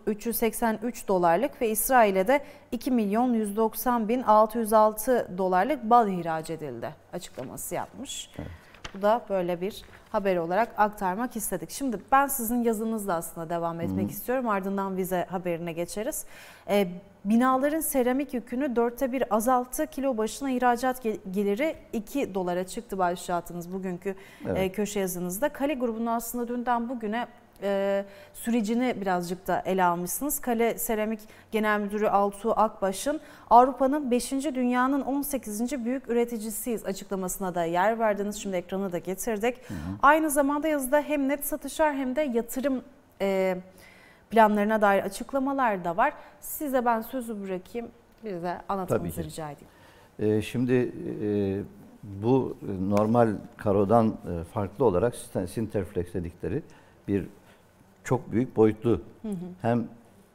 383 0.06 1.08
dolarlık 1.08 1.62
ve 1.62 1.70
İsrail'e 1.70 2.28
de 2.28 2.40
2 2.72 2.92
milyon 2.92 3.34
190 3.34 4.08
bin 4.08 4.22
606 4.22 5.28
dolarlık 5.38 5.84
bal 5.84 6.10
ihraç 6.10 6.50
edildi 6.50 6.90
açıklaması 7.14 7.76
yapmış. 7.76 8.30
Evet. 8.40 8.48
Bu 8.94 9.02
da 9.02 9.22
böyle 9.30 9.62
bir 9.62 9.82
haber 10.12 10.38
olarak 10.38 10.70
aktarmak 10.78 11.36
istedik. 11.36 11.70
Şimdi 11.72 11.98
ben 12.12 12.28
sizin 12.28 12.64
yazınızla 12.64 13.16
aslında 13.16 13.50
devam 13.50 13.82
etmek 13.82 14.08
Hı. 14.08 14.12
istiyorum. 14.12 14.50
Ardından 14.50 14.98
vize 14.98 15.26
haberine 15.30 15.74
geçeriz. 15.74 16.26
Ee, 16.70 16.88
binaların 17.26 17.80
seramik 17.80 18.34
yükünü 18.34 18.76
dörtte 18.76 19.12
bir 19.12 19.36
azalttı. 19.36 19.88
Kilo 19.88 20.18
başına 20.18 20.52
ihracat 20.52 21.04
geliri 21.32 21.76
2 21.94 22.36
dolara 22.36 22.68
çıktı 22.68 22.98
başlatınız 22.98 23.74
bugünkü 23.74 24.16
evet. 24.46 24.58
e, 24.58 24.72
köşe 24.72 25.00
yazınızda. 25.00 25.50
Kale 25.50 25.74
grubunun 25.74 26.06
aslında 26.06 26.48
dünden 26.48 26.90
bugüne 26.90 27.28
e, 27.62 28.06
sürecini 28.34 29.02
birazcık 29.02 29.48
da 29.48 29.64
ele 29.66 29.84
almışsınız. 29.84 30.40
Kale 30.40 30.78
Seramik 30.78 31.20
Genel 31.52 31.80
Müdürü 31.80 32.08
Altuğ 32.08 32.54
Akbaş'ın 32.54 33.20
Avrupa'nın 33.50 34.12
5. 34.12 34.32
dünyanın 34.32 35.02
18. 35.02 35.86
büyük 35.86 36.10
üreticisiyiz 36.10 36.86
açıklamasına 36.86 37.56
da 37.56 37.64
yer 37.64 38.00
verdiniz. 38.00 38.36
Şimdi 38.36 38.56
ekranı 38.56 38.92
da 38.92 38.98
getirdik. 38.98 39.70
Hı 39.70 39.74
hı. 39.74 39.78
Aynı 40.02 40.30
zamanda 40.30 40.68
yazıda 40.68 41.02
hem 41.02 41.28
net 41.28 41.46
satışlar 41.46 41.96
hem 41.96 42.16
de 42.16 42.22
yatırım 42.22 42.84
e, 43.22 43.58
planlarına 44.36 44.82
dair 44.82 45.04
açıklamalar 45.04 45.84
da 45.84 45.98
var. 45.98 46.14
Size 46.42 46.86
ben 46.86 47.02
sözü 47.02 47.42
bırakayım. 47.42 47.88
Bize 48.24 48.62
anlatmanızı 48.70 49.24
rica 49.24 49.52
edeyim. 49.52 49.70
E, 50.20 50.42
şimdi 50.42 50.92
e, 51.24 51.28
bu 52.04 52.58
normal 52.90 53.30
karodan 53.58 54.08
e, 54.08 54.44
farklı 54.44 54.86
olarak 54.86 55.16
Sinterflex 55.48 56.14
dedikleri 56.14 56.64
bir 57.08 57.26
çok 58.04 58.32
büyük 58.32 58.56
boyutlu 58.56 59.02
hı 59.22 59.30
hı. 59.30 59.36
hem 59.62 59.88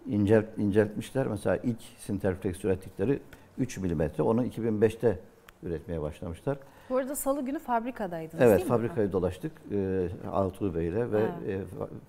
incelt, 0.07 0.59
inceltmişler. 0.59 1.27
Mesela 1.27 1.57
ilk 1.57 1.79
Sinterflex 1.99 2.65
ürettikleri 2.65 3.19
3 3.59 3.79
milimetre. 3.79 4.23
Onu 4.23 4.47
2005'te 4.47 5.19
üretmeye 5.63 6.03
başlamışlar. 6.03 6.59
Bu 6.91 6.97
arada 6.97 7.15
salı 7.15 7.45
günü 7.45 7.59
fabrikadaydınız 7.59 8.43
evet, 8.43 8.59
değil 8.59 8.71
mi? 8.71 8.75
Evet 8.75 8.83
fabrikayı 8.83 9.13
dolaştık. 9.13 9.53
E, 9.73 10.09
Altuğ 10.33 10.75
Bey 10.75 10.89
ile 10.89 11.13
ve 11.13 11.23
e, 11.23 11.61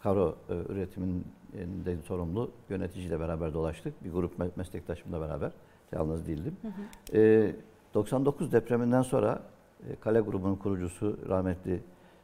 karo 0.04 0.36
e, 0.50 0.54
üretiminde 0.74 1.98
sorumlu 2.04 2.52
yöneticiyle 2.70 3.20
beraber 3.20 3.54
dolaştık. 3.54 4.04
Bir 4.04 4.12
grup 4.12 4.58
meslektaşımla 4.58 5.22
beraber. 5.22 5.52
Yalnız 5.92 6.28
değildim. 6.28 6.58
Hı 6.62 6.68
hı. 6.68 7.18
E, 7.18 7.56
99 7.94 8.52
depreminden 8.52 9.02
sonra 9.02 9.42
e, 9.90 9.96
Kale 9.96 10.20
grubunun 10.20 10.56
kurucusu 10.56 11.18
rahmetli 11.30 11.84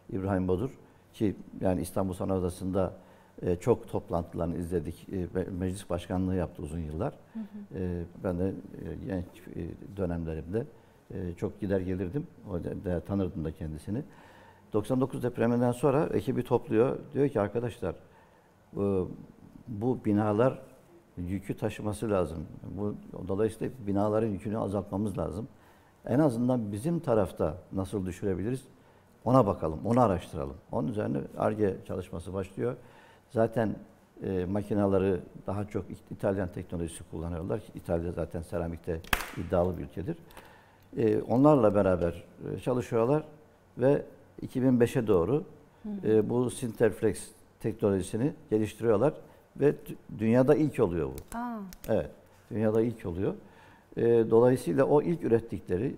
İbrahim 0.10 0.48
Bodur 0.48 0.70
ki 1.14 1.36
yani 1.62 1.82
İstanbul 1.82 2.14
Sanayi 2.14 2.40
Odası'nda 2.40 2.94
e, 3.42 3.56
çok 3.56 3.88
toplantılarını 3.88 4.58
izledik. 4.58 5.08
E, 5.10 5.28
meclis 5.60 5.90
başkanlığı 5.90 6.36
yaptı 6.36 6.64
uzun 6.64 6.80
yıllar. 6.80 7.14
Hı 7.34 7.40
hı. 7.40 7.80
E, 7.80 8.04
ben 8.24 8.40
de 8.40 8.48
e, 8.48 9.06
genç 9.06 9.26
e, 9.56 9.98
dönemlerimde 9.98 10.66
e, 11.14 11.34
çok 11.34 11.62
gider 11.62 11.80
gelirdim. 11.80 12.28
O 12.52 12.54
da, 12.54 12.86
da 12.86 13.00
tanırdım 13.00 13.46
da 13.46 13.52
kendisini. 13.52 14.04
99 14.74 15.24
depreminden 15.24 15.72
sonra 15.72 16.06
ekibi 16.06 16.44
topluyor. 16.44 16.98
Diyor 17.14 17.30
ki 17.30 17.42
arkadaşlar 17.42 17.96
bu, 18.74 19.12
bu 19.68 20.06
binalar 20.06 20.60
yükü 21.18 21.58
taşıması 21.58 22.10
lazım. 22.10 22.48
Bu 22.78 22.96
dolayısıyla 23.28 23.74
binaların 23.88 24.28
yükünü 24.28 24.58
azaltmamız 24.58 25.18
lazım. 25.18 25.48
En 26.06 26.20
azından 26.20 26.72
bizim 26.72 27.00
tarafta 27.00 27.58
nasıl 27.72 28.06
düşürebiliriz? 28.06 28.64
Ona 29.26 29.46
bakalım, 29.46 29.80
onu 29.86 30.02
araştıralım. 30.02 30.56
Onun 30.72 30.88
üzerine 30.88 31.18
ARGE 31.38 31.78
çalışması 31.88 32.34
başlıyor. 32.34 32.76
Zaten 33.30 33.76
e, 34.24 34.46
makinaları 34.46 35.22
daha 35.48 35.66
çok 35.66 35.86
İtalyan 36.12 36.52
teknolojisi 36.52 37.04
kullanıyorlar. 37.12 37.62
İtalya 37.76 38.12
zaten 38.12 38.42
seramikte 38.42 39.02
iddialı 39.38 39.78
bir 39.78 39.84
ülkedir. 39.84 40.18
E, 40.98 41.22
onlarla 41.22 41.76
beraber 41.76 42.24
e, 42.56 42.60
çalışıyorlar 42.60 43.24
ve 43.78 44.02
2005'e 44.46 45.08
doğru 45.08 45.44
e, 46.04 46.30
bu 46.30 46.50
Sinterflex 46.50 47.28
teknolojisini 47.60 48.34
geliştiriyorlar 48.50 49.14
ve 49.60 49.76
dünyada 50.20 50.56
ilk 50.56 50.80
oluyor 50.80 51.08
bu. 51.08 51.38
Aa. 51.38 51.60
Evet, 51.90 52.12
dünyada 52.52 52.82
ilk 52.82 53.06
oluyor. 53.06 53.34
E, 53.98 54.04
dolayısıyla 54.30 54.86
o 54.86 55.02
ilk 55.02 55.24
ürettikleri 55.24 55.96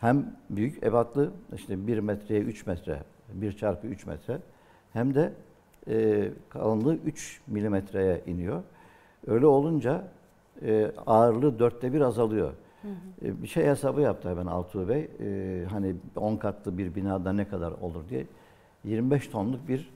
hem 0.00 0.36
büyük 0.50 0.82
ebatlı 0.82 1.30
işte 1.56 1.86
1 1.86 1.98
metreye 1.98 2.40
3 2.40 2.66
metre, 2.66 3.02
1 3.32 3.52
çarpı 3.52 3.86
3 3.86 4.06
metre 4.06 4.38
hem 4.92 5.14
de 5.14 5.32
e, 5.88 6.28
kalınlığı 6.48 6.94
3 6.94 7.40
milimetreye 7.46 8.22
iniyor. 8.26 8.62
Öyle 9.26 9.46
olunca 9.46 10.04
e, 10.62 10.92
ağırlığı 11.06 11.58
dörtte 11.58 11.92
bir 11.92 12.00
azalıyor. 12.00 12.52
Hı 12.86 13.26
hı. 13.26 13.28
E, 13.30 13.42
bir 13.42 13.48
şey 13.48 13.64
hesabı 13.64 14.00
yaptı 14.00 14.28
hemen 14.28 14.46
Altuğ 14.46 14.88
Bey. 14.88 15.08
E, 15.20 15.64
hani 15.70 15.94
10 16.16 16.36
katlı 16.36 16.78
bir 16.78 16.94
binada 16.94 17.32
ne 17.32 17.48
kadar 17.48 17.72
olur 17.72 18.08
diye. 18.08 18.26
25 18.84 19.28
tonluk 19.28 19.68
bir 19.68 19.90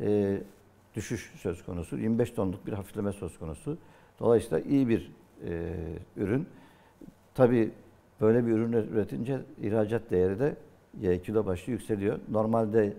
e, 0.00 0.38
düşüş 0.94 1.32
söz 1.36 1.64
konusu. 1.64 1.98
25 1.98 2.30
tonluk 2.30 2.66
bir 2.66 2.72
hafifleme 2.72 3.12
söz 3.12 3.38
konusu. 3.38 3.78
Dolayısıyla 4.20 4.60
iyi 4.60 4.88
bir 4.88 5.12
ürün. 6.16 6.46
Tabii 7.34 7.70
Böyle 8.20 8.46
bir 8.46 8.52
ürün 8.52 8.72
üretince 8.72 9.40
ihracat 9.62 10.10
değeri 10.10 10.38
de 10.38 10.56
kilo 11.18 11.46
başı 11.46 11.70
yükseliyor. 11.70 12.18
Normalde 12.30 12.92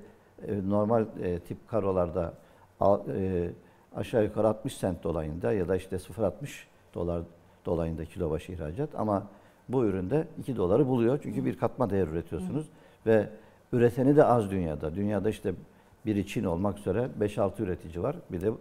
normal 0.67 1.05
tip 1.47 1.67
karolarda 1.67 2.33
aşağı 3.95 4.23
yukarı 4.23 4.47
60 4.47 4.77
sent 4.77 5.03
dolayında 5.03 5.53
ya 5.53 5.67
da 5.67 5.75
işte 5.75 5.95
0.60 5.95 6.31
dolar 6.93 7.21
dolayında 7.65 8.05
kilo 8.05 8.31
başı 8.31 8.51
ihracat 8.51 8.89
ama 8.95 9.27
bu 9.69 9.85
üründe 9.85 10.27
2 10.39 10.55
doları 10.55 10.87
buluyor. 10.87 11.19
Çünkü 11.23 11.45
bir 11.45 11.57
katma 11.57 11.89
değer 11.89 12.07
üretiyorsunuz 12.07 12.65
ve 13.05 13.29
üreteni 13.73 14.15
de 14.15 14.23
az 14.23 14.51
dünyada. 14.51 14.95
Dünyada 14.95 15.29
işte 15.29 15.53
biri 16.05 16.27
Çin 16.27 16.43
olmak 16.43 16.79
üzere 16.79 17.09
5-6 17.19 17.63
üretici 17.63 18.03
var. 18.03 18.15
Bir 18.31 18.41
de 18.41 18.51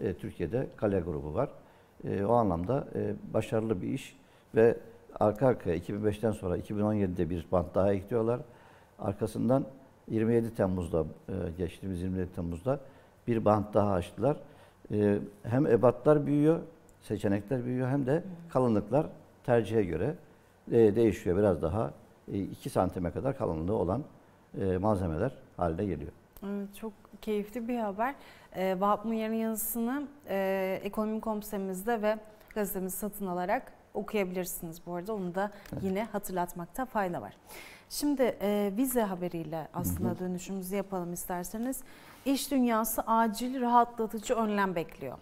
e, 0.00 0.14
Türkiye'de 0.14 0.66
Kale 0.76 1.00
grubu 1.00 1.34
var. 1.34 1.48
E, 2.04 2.24
o 2.24 2.32
anlamda 2.32 2.88
e, 2.94 3.14
başarılı 3.34 3.82
bir 3.82 3.88
iş 3.88 4.16
ve 4.54 4.76
arka 5.20 5.46
arkaya 5.46 5.76
2005'ten 5.76 6.32
sonra 6.32 6.58
2017'de 6.58 7.30
bir 7.30 7.46
bant 7.52 7.74
daha 7.74 7.92
ekliyorlar. 7.92 8.40
Arkasından 8.98 9.64
27 10.08 10.54
Temmuz'da 10.54 11.04
e, 11.28 11.32
geçtiğimiz 11.58 12.02
27 12.02 12.32
Temmuz'da 12.32 12.80
bir 13.26 13.44
bant 13.44 13.74
daha 13.74 13.92
açtılar. 13.92 14.36
E, 14.92 15.18
hem 15.42 15.66
ebatlar 15.66 16.26
büyüyor, 16.26 16.60
seçenekler 17.04 17.64
büyüyor 17.64 17.88
hem 17.88 18.06
de 18.06 18.22
kalınlıklar 18.48 19.06
tercihe 19.44 19.84
göre 19.84 20.14
e, 20.72 20.96
değişiyor. 20.96 21.38
Biraz 21.38 21.62
daha 21.62 21.90
2 22.32 22.70
santime 22.70 23.10
kadar 23.10 23.38
kalınlığı 23.38 23.74
olan 23.74 24.04
e, 24.60 24.76
malzemeler 24.76 25.32
haline 25.56 25.84
geliyor. 25.84 26.12
Evet, 26.46 26.74
çok 26.80 26.92
keyifli 27.22 27.68
bir 27.68 27.78
haber. 27.78 28.14
Ee, 28.56 28.76
Vahap 28.80 29.04
Muyar'ın 29.04 29.34
yazısını 29.34 30.06
e, 30.28 30.80
Ekonomi.com 30.82 31.42
sitemizde 31.42 32.02
ve 32.02 32.18
gazetemizi 32.54 32.96
satın 32.96 33.26
alarak 33.26 33.72
okuyabilirsiniz 33.94 34.80
bu 34.86 34.94
arada. 34.94 35.14
Onu 35.14 35.34
da 35.34 35.50
yine 35.82 36.04
hatırlatmakta 36.04 36.84
fayda 36.84 37.22
var. 37.22 37.36
Şimdi 37.90 38.36
e, 38.40 38.72
vize 38.76 39.02
haberiyle 39.02 39.68
aslında 39.74 40.18
dönüşümüzü 40.18 40.76
yapalım 40.76 41.12
isterseniz. 41.12 41.80
İş 42.24 42.50
dünyası 42.50 43.02
acil 43.06 43.60
rahatlatıcı 43.60 44.34
önlem 44.34 44.74
bekliyor. 44.74 45.18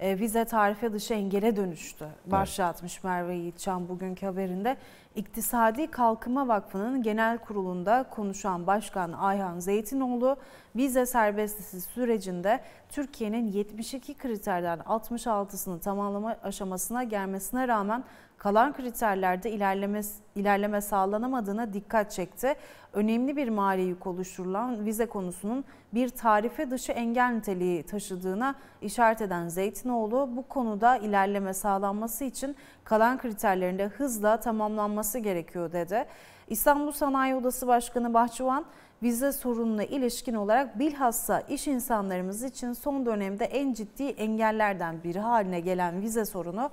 E, 0.00 0.18
vize 0.18 0.44
tarife 0.44 0.92
dışı 0.92 1.14
engele 1.14 1.56
dönüştü. 1.56 2.06
Başlığı 2.26 2.64
atmış 2.64 3.04
Merve 3.04 3.34
Yiğitcan 3.34 3.88
bugünkü 3.88 4.26
haberinde. 4.26 4.76
İktisadi 5.14 5.90
Kalkınma 5.90 6.48
Vakfı'nın 6.48 7.02
genel 7.02 7.38
kurulunda 7.38 8.06
konuşan 8.10 8.66
Başkan 8.66 9.12
Ayhan 9.12 9.58
Zeytinoğlu, 9.58 10.36
vize 10.76 11.06
serbestisi 11.06 11.80
sürecinde 11.80 12.60
Türkiye'nin 12.88 13.52
72 13.52 14.14
kriterden 14.14 14.78
66'sını 14.78 15.80
tamamlama 15.80 16.36
aşamasına 16.42 17.04
gelmesine 17.04 17.68
rağmen 17.68 18.04
kalan 18.38 18.72
kriterlerde 18.72 19.50
ilerleme, 19.50 20.00
ilerleme 20.34 20.80
sağlanamadığına 20.80 21.72
dikkat 21.72 22.10
çekti. 22.10 22.54
Önemli 22.92 23.36
bir 23.36 23.48
mali 23.48 23.82
yük 23.82 24.06
oluşturulan 24.06 24.84
vize 24.84 25.06
konusunun 25.06 25.64
bir 25.94 26.08
tarife 26.08 26.70
dışı 26.70 26.92
engel 26.92 27.32
niteliği 27.32 27.82
taşıdığına 27.82 28.54
işaret 28.82 29.20
eden 29.22 29.48
Zeytinoğlu 29.48 30.28
bu 30.36 30.48
konuda 30.48 30.96
ilerleme 30.96 31.54
sağlanması 31.54 32.24
için 32.24 32.56
kalan 32.84 33.18
kriterlerinde 33.18 33.86
hızla 33.86 34.40
tamamlanması 34.40 35.18
gerekiyor 35.18 35.72
dedi. 35.72 36.06
İstanbul 36.48 36.92
Sanayi 36.92 37.34
Odası 37.34 37.66
Başkanı 37.66 38.14
Bahçıvan 38.14 38.64
vize 39.02 39.32
sorununa 39.32 39.84
ilişkin 39.84 40.34
olarak 40.34 40.78
bilhassa 40.78 41.40
iş 41.40 41.68
insanlarımız 41.68 42.42
için 42.42 42.72
son 42.72 43.06
dönemde 43.06 43.44
en 43.44 43.72
ciddi 43.72 44.04
engellerden 44.04 45.02
biri 45.04 45.18
haline 45.18 45.60
gelen 45.60 46.02
vize 46.02 46.24
sorunu 46.24 46.70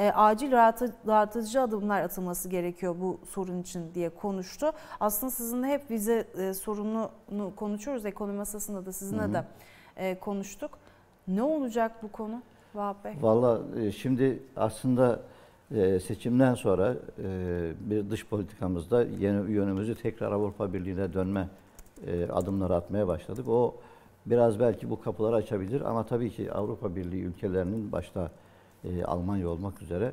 e, 0.00 0.12
acil 0.12 0.52
rahatıcı 1.06 1.60
adımlar 1.60 2.02
atılması 2.02 2.48
gerekiyor 2.48 2.96
bu 3.00 3.18
sorun 3.30 3.60
için 3.60 3.94
diye 3.94 4.08
konuştu. 4.08 4.72
Aslında 5.00 5.30
sizinle 5.30 5.66
hep 5.66 5.90
vize 5.90 6.26
e, 6.38 6.54
sorununu 6.54 7.10
konuşuyoruz. 7.56 8.06
Ekonomi 8.06 8.36
masasında 8.36 8.86
da 8.86 8.92
sizinle 8.92 9.32
de 9.32 9.44
e, 9.96 10.18
konuştuk. 10.18 10.70
Ne 11.28 11.42
olacak 11.42 12.02
bu 12.02 12.12
konu 12.12 12.42
Vahap 12.74 13.04
Bey? 13.04 13.12
Valla 13.20 13.60
e, 13.80 13.92
şimdi 13.92 14.42
aslında 14.56 15.20
e, 15.74 16.00
seçimden 16.00 16.54
sonra 16.54 16.94
e, 17.24 17.72
bir 17.80 18.10
dış 18.10 18.26
politikamızda 18.26 19.02
yeni 19.02 19.52
yönümüzü 19.52 19.94
tekrar 19.94 20.32
Avrupa 20.32 20.72
Birliği'ne 20.72 21.12
dönme 21.12 21.48
e, 22.06 22.26
adımları 22.26 22.74
atmaya 22.74 23.08
başladık. 23.08 23.48
O 23.48 23.74
biraz 24.26 24.60
belki 24.60 24.90
bu 24.90 25.00
kapıları 25.00 25.36
açabilir 25.36 25.80
ama 25.80 26.06
tabii 26.06 26.30
ki 26.30 26.52
Avrupa 26.52 26.96
Birliği 26.96 27.22
ülkelerinin 27.22 27.92
başta 27.92 28.30
e, 28.84 29.04
Almanya 29.04 29.48
olmak 29.48 29.82
üzere 29.82 30.12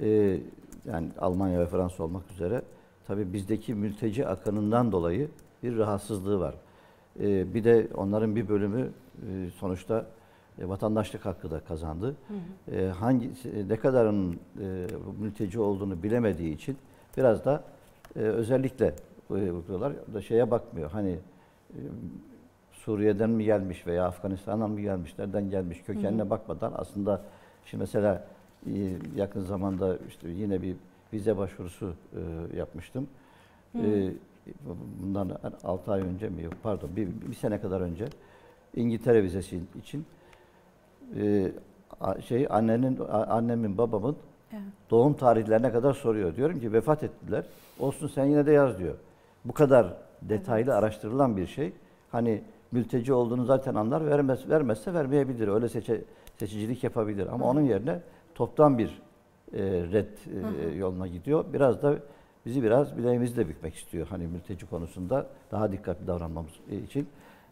e, 0.00 0.38
yani 0.84 1.08
Almanya 1.18 1.60
ve 1.60 1.66
Fransa 1.66 2.04
olmak 2.04 2.30
üzere 2.30 2.62
tabii 3.06 3.32
bizdeki 3.32 3.74
mülteci 3.74 4.26
akınından 4.26 4.92
dolayı 4.92 5.28
bir 5.62 5.78
rahatsızlığı 5.78 6.40
var. 6.40 6.54
E, 7.20 7.54
bir 7.54 7.64
de 7.64 7.88
onların 7.94 8.36
bir 8.36 8.48
bölümü 8.48 8.90
e, 9.30 9.50
sonuçta 9.50 10.06
e, 10.58 10.68
vatandaşlık 10.68 11.26
hakkı 11.26 11.50
da 11.50 11.60
kazandı. 11.60 12.16
E, 12.72 12.86
hangi 12.86 13.30
ne 13.68 13.76
kadarın 13.76 14.32
e, 14.32 14.86
mülteci 15.20 15.60
olduğunu 15.60 16.02
bilemediği 16.02 16.54
için 16.54 16.76
biraz 17.16 17.44
da 17.44 17.64
e, 18.16 18.18
özellikle 18.18 18.86
e, 19.30 19.54
bakıyorlar 19.54 19.92
da 20.14 20.22
şeye 20.22 20.50
bakmıyor. 20.50 20.90
Hani 20.90 21.18
e, 21.70 21.80
Suriye'den 22.72 23.30
mi 23.30 23.44
gelmiş 23.44 23.86
veya 23.86 24.06
Afganistan'dan 24.06 24.70
mı 24.70 24.80
gelmiş, 24.80 25.18
nereden 25.18 25.50
gelmiş 25.50 25.82
kökenine 25.86 26.30
bakmadan 26.30 26.72
aslında 26.76 27.22
şimdi 27.70 27.80
mesela 27.80 28.24
e, 28.66 28.72
yakın 29.16 29.40
zamanda 29.40 29.98
işte 30.08 30.28
yine 30.28 30.62
bir 30.62 30.76
vize 31.12 31.36
başvurusu 31.36 31.94
e, 32.12 32.56
yapmıştım. 32.56 33.08
E, 33.74 34.12
bundan 35.02 35.38
6 35.64 35.92
ay 35.92 36.00
önce 36.00 36.28
mi 36.28 36.42
yok 36.42 36.52
pardon 36.62 36.90
bir, 36.96 37.08
bir 37.28 37.34
sene 37.34 37.60
kadar 37.60 37.80
önce 37.80 38.04
İngiltere 38.76 39.22
vizesi 39.22 39.60
için 39.78 40.06
şey 42.20 42.46
annenin 42.50 42.98
annemin 43.10 43.78
babamın 43.78 44.16
Evet. 44.52 44.62
doğum 44.90 45.14
tarihlerine 45.14 45.72
kadar 45.72 45.92
soruyor. 45.92 46.36
Diyorum 46.36 46.60
ki 46.60 46.72
vefat 46.72 47.02
ettiler. 47.02 47.44
Olsun 47.78 48.08
sen 48.08 48.24
yine 48.24 48.46
de 48.46 48.52
yaz 48.52 48.78
diyor. 48.78 48.94
Bu 49.44 49.52
kadar 49.52 49.94
detaylı 50.22 50.76
araştırılan 50.76 51.36
bir 51.36 51.46
şey. 51.46 51.72
Hani 52.12 52.42
mülteci 52.72 53.12
olduğunu 53.12 53.44
zaten 53.44 53.74
anlar. 53.74 54.06
Vermez, 54.06 54.48
vermezse 54.48 54.94
vermeyebilir. 54.94 55.48
Öyle 55.48 55.68
seçe, 55.68 56.04
seçicilik 56.38 56.84
yapabilir. 56.84 57.26
Ama 57.26 57.50
onun 57.50 57.60
yerine 57.60 58.00
toptan 58.34 58.78
bir 58.78 59.02
e, 59.52 59.62
red 59.62 60.08
e, 60.72 60.76
yoluna 60.76 61.06
gidiyor. 61.06 61.44
Biraz 61.52 61.82
da 61.82 61.96
bizi 62.46 62.62
biraz 62.62 62.98
bileğimizi 62.98 63.36
de 63.36 63.48
bükmek 63.48 63.74
istiyor. 63.74 64.06
Hani 64.10 64.26
mülteci 64.26 64.66
konusunda 64.66 65.26
daha 65.50 65.72
dikkatli 65.72 66.06
davranmamız 66.06 66.52
için. 66.86 67.08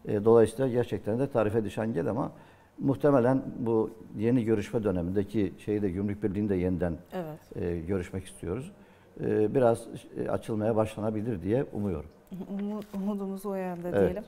E, 0.07 0.25
dolayısıyla 0.25 0.67
gerçekten 0.67 1.19
de 1.19 1.27
tarife 1.29 1.63
düşen 1.63 1.93
gel 1.93 2.07
ama 2.07 2.31
muhtemelen 2.79 3.41
bu 3.59 3.91
yeni 4.17 4.45
görüşme 4.45 4.83
dönemindeki 4.83 5.53
şeyi 5.65 5.81
de 5.81 5.89
Gümrük 5.89 6.23
Birliği'ni 6.23 6.49
de 6.49 6.55
yeniden 6.55 6.93
Evet. 7.13 7.63
e, 7.63 7.79
görüşmek 7.79 8.25
istiyoruz. 8.25 8.71
E, 9.21 9.55
biraz 9.55 9.87
e, 10.17 10.29
açılmaya 10.29 10.75
başlanabilir 10.75 11.41
diye 11.41 11.65
umuyorum. 11.73 12.09
Umudumuz 12.95 13.45
o 13.45 13.55
yönde 13.55 13.89
Evet. 13.89 13.99
diyelim. 14.01 14.23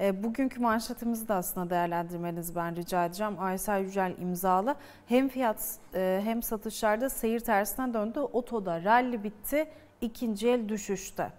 E, 0.00 0.22
Bugünkü 0.22 0.60
manşetimizi 0.60 1.28
de 1.28 1.34
aslında 1.34 1.70
değerlendirmenizi 1.70 2.54
ben 2.54 2.76
rica 2.76 3.04
edeceğim. 3.04 3.34
Aysel 3.38 3.80
Yücel 3.84 4.14
imzalı. 4.18 4.76
Hem 5.06 5.28
fiyat 5.28 5.78
e, 5.94 6.20
hem 6.24 6.42
satışlarda 6.42 7.08
seyir 7.08 7.40
tersine 7.40 7.94
döndü. 7.94 8.20
Otoda 8.20 8.84
rally 8.84 9.24
bitti. 9.24 9.66
ikinci 10.00 10.48
el 10.48 10.68
düşüşte. 10.68 11.32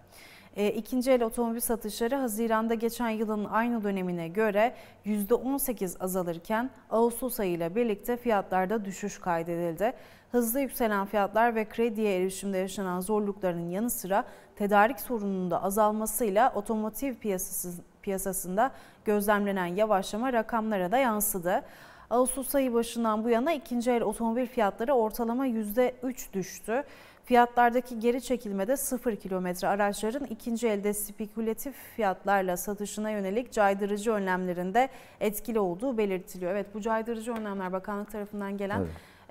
E, 0.55 0.71
İkinci 0.71 1.11
el 1.11 1.23
otomobil 1.23 1.59
satışları 1.59 2.15
Haziran'da 2.15 2.73
geçen 2.73 3.09
yılın 3.09 3.45
aynı 3.45 3.83
dönemine 3.83 4.27
göre 4.27 4.73
%18 5.05 5.99
azalırken 5.99 6.69
Ağustos 6.89 7.39
ayı 7.39 7.51
ile 7.51 7.75
birlikte 7.75 8.17
fiyatlarda 8.17 8.85
düşüş 8.85 9.19
kaydedildi. 9.19 9.93
Hızlı 10.31 10.59
yükselen 10.59 11.05
fiyatlar 11.05 11.55
ve 11.55 11.69
krediye 11.69 12.17
erişimde 12.17 12.57
yaşanan 12.57 12.99
zorlukların 12.99 13.69
yanı 13.69 13.89
sıra 13.89 14.25
tedarik 14.55 14.99
sorununun 14.99 15.51
da 15.51 15.63
azalmasıyla 15.63 16.53
otomotiv 16.55 17.15
piyasası, 17.15 17.83
piyasasında 18.03 18.71
gözlemlenen 19.05 19.65
yavaşlama 19.65 20.33
rakamlara 20.33 20.91
da 20.91 20.97
yansıdı. 20.97 21.61
Ağustos 22.09 22.55
ayı 22.55 22.73
başından 22.73 23.23
bu 23.23 23.29
yana 23.29 23.53
ikinci 23.53 23.91
el 23.91 24.01
otomobil 24.01 24.47
fiyatları 24.47 24.93
ortalama 24.93 25.47
%3 25.47 26.33
düştü. 26.33 26.83
Fiyatlardaki 27.25 27.99
geri 27.99 28.21
çekilmede 28.21 28.77
0 28.77 29.15
kilometre 29.15 29.67
araçların 29.67 30.25
ikinci 30.25 30.67
elde 30.67 30.93
spekülatif 30.93 31.75
fiyatlarla 31.95 32.57
satışına 32.57 33.09
yönelik 33.09 33.51
caydırıcı 33.51 34.11
önlemlerinde 34.11 34.89
etkili 35.19 35.59
olduğu 35.59 35.97
belirtiliyor. 35.97 36.51
Evet 36.51 36.67
bu 36.73 36.81
caydırıcı 36.81 37.33
önlemler 37.33 37.71
bakanlık 37.73 38.11
tarafından 38.11 38.57
gelen 38.57 38.79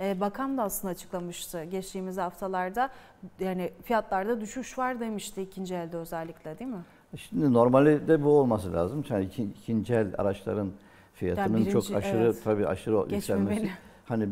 Evet. 0.01 0.17
e, 0.17 0.21
bakan 0.21 0.59
da 0.59 0.63
aslında 0.63 0.93
açıklamıştı 0.93 1.65
geçtiğimiz 1.65 2.17
haftalarda. 2.17 2.91
Yani 3.41 3.73
fiyatlarda 3.85 4.41
düşüş 4.41 4.79
var 4.79 5.01
demişti 5.01 5.43
ikinci 5.43 5.75
elde 5.75 5.97
özellikle 5.97 6.59
değil 6.59 6.71
mi? 6.71 6.85
Şimdi 7.17 7.53
normalde 7.53 8.23
bu 8.25 8.29
olması 8.29 8.73
lazım. 8.73 9.05
Yani 9.11 9.25
iki- 9.25 9.43
ikinci 9.43 9.95
el 9.95 10.07
araçların 10.19 10.71
fiyatının 11.15 11.57
birinci, 11.57 11.71
çok 11.71 11.97
aşırı 11.97 12.23
evet. 12.23 12.41
tabii 12.45 12.67
aşırı 12.67 13.09
Geçmemeli. 13.09 13.15
yükselmesi. 13.15 13.71
Hani 14.07 14.29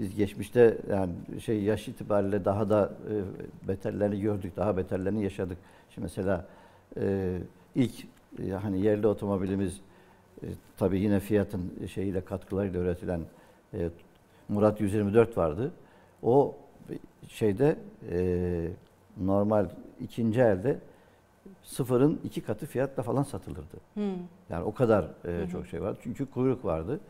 biz 0.00 0.14
geçmişte 0.16 0.78
yani 0.90 1.12
şey 1.40 1.62
yaş 1.62 1.88
itibariyle 1.88 2.44
daha 2.44 2.70
da 2.70 2.92
e, 3.10 3.68
beterlerini 3.68 4.20
gördük, 4.20 4.56
daha 4.56 4.76
beterlerini 4.76 5.22
yaşadık. 5.24 5.58
Şimdi 5.90 6.04
mesela 6.04 6.46
e, 7.00 7.38
ilk 7.74 7.94
e, 8.46 8.50
hani 8.50 8.80
yerli 8.80 9.06
otomobilimiz 9.06 9.80
e, 10.42 10.46
tabii 10.78 11.00
yine 11.00 11.20
Fiat'ın 11.20 11.72
şeyiyle 11.94 12.20
katkılarıyla 12.20 12.80
üretilen 12.80 13.20
e, 13.74 13.88
Murat 14.48 14.80
124 14.80 15.36
vardı. 15.38 15.72
O 16.22 16.56
şeyde 17.28 17.76
e, 18.10 18.68
normal 19.24 19.66
ikinci 20.00 20.40
elde 20.40 20.78
sıfırın 21.64 22.20
iki 22.24 22.40
katı 22.40 22.66
fiyatla 22.66 23.02
falan 23.02 23.22
satılırdı. 23.22 23.76
Hmm. 23.94 24.04
Yani 24.50 24.64
o 24.64 24.74
kadar 24.74 25.04
e, 25.24 25.48
çok 25.52 25.66
şey 25.66 25.82
var. 25.82 25.96
Çünkü 26.02 26.26
kuyruk 26.26 26.64
vardı. 26.64 27.00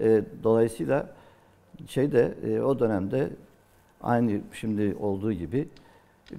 E, 0.00 0.22
dolayısıyla 0.42 1.06
şeyde 1.86 2.34
e, 2.44 2.60
o 2.60 2.78
dönemde 2.78 3.30
aynı 4.02 4.40
şimdi 4.52 4.96
olduğu 5.00 5.32
gibi 5.32 5.68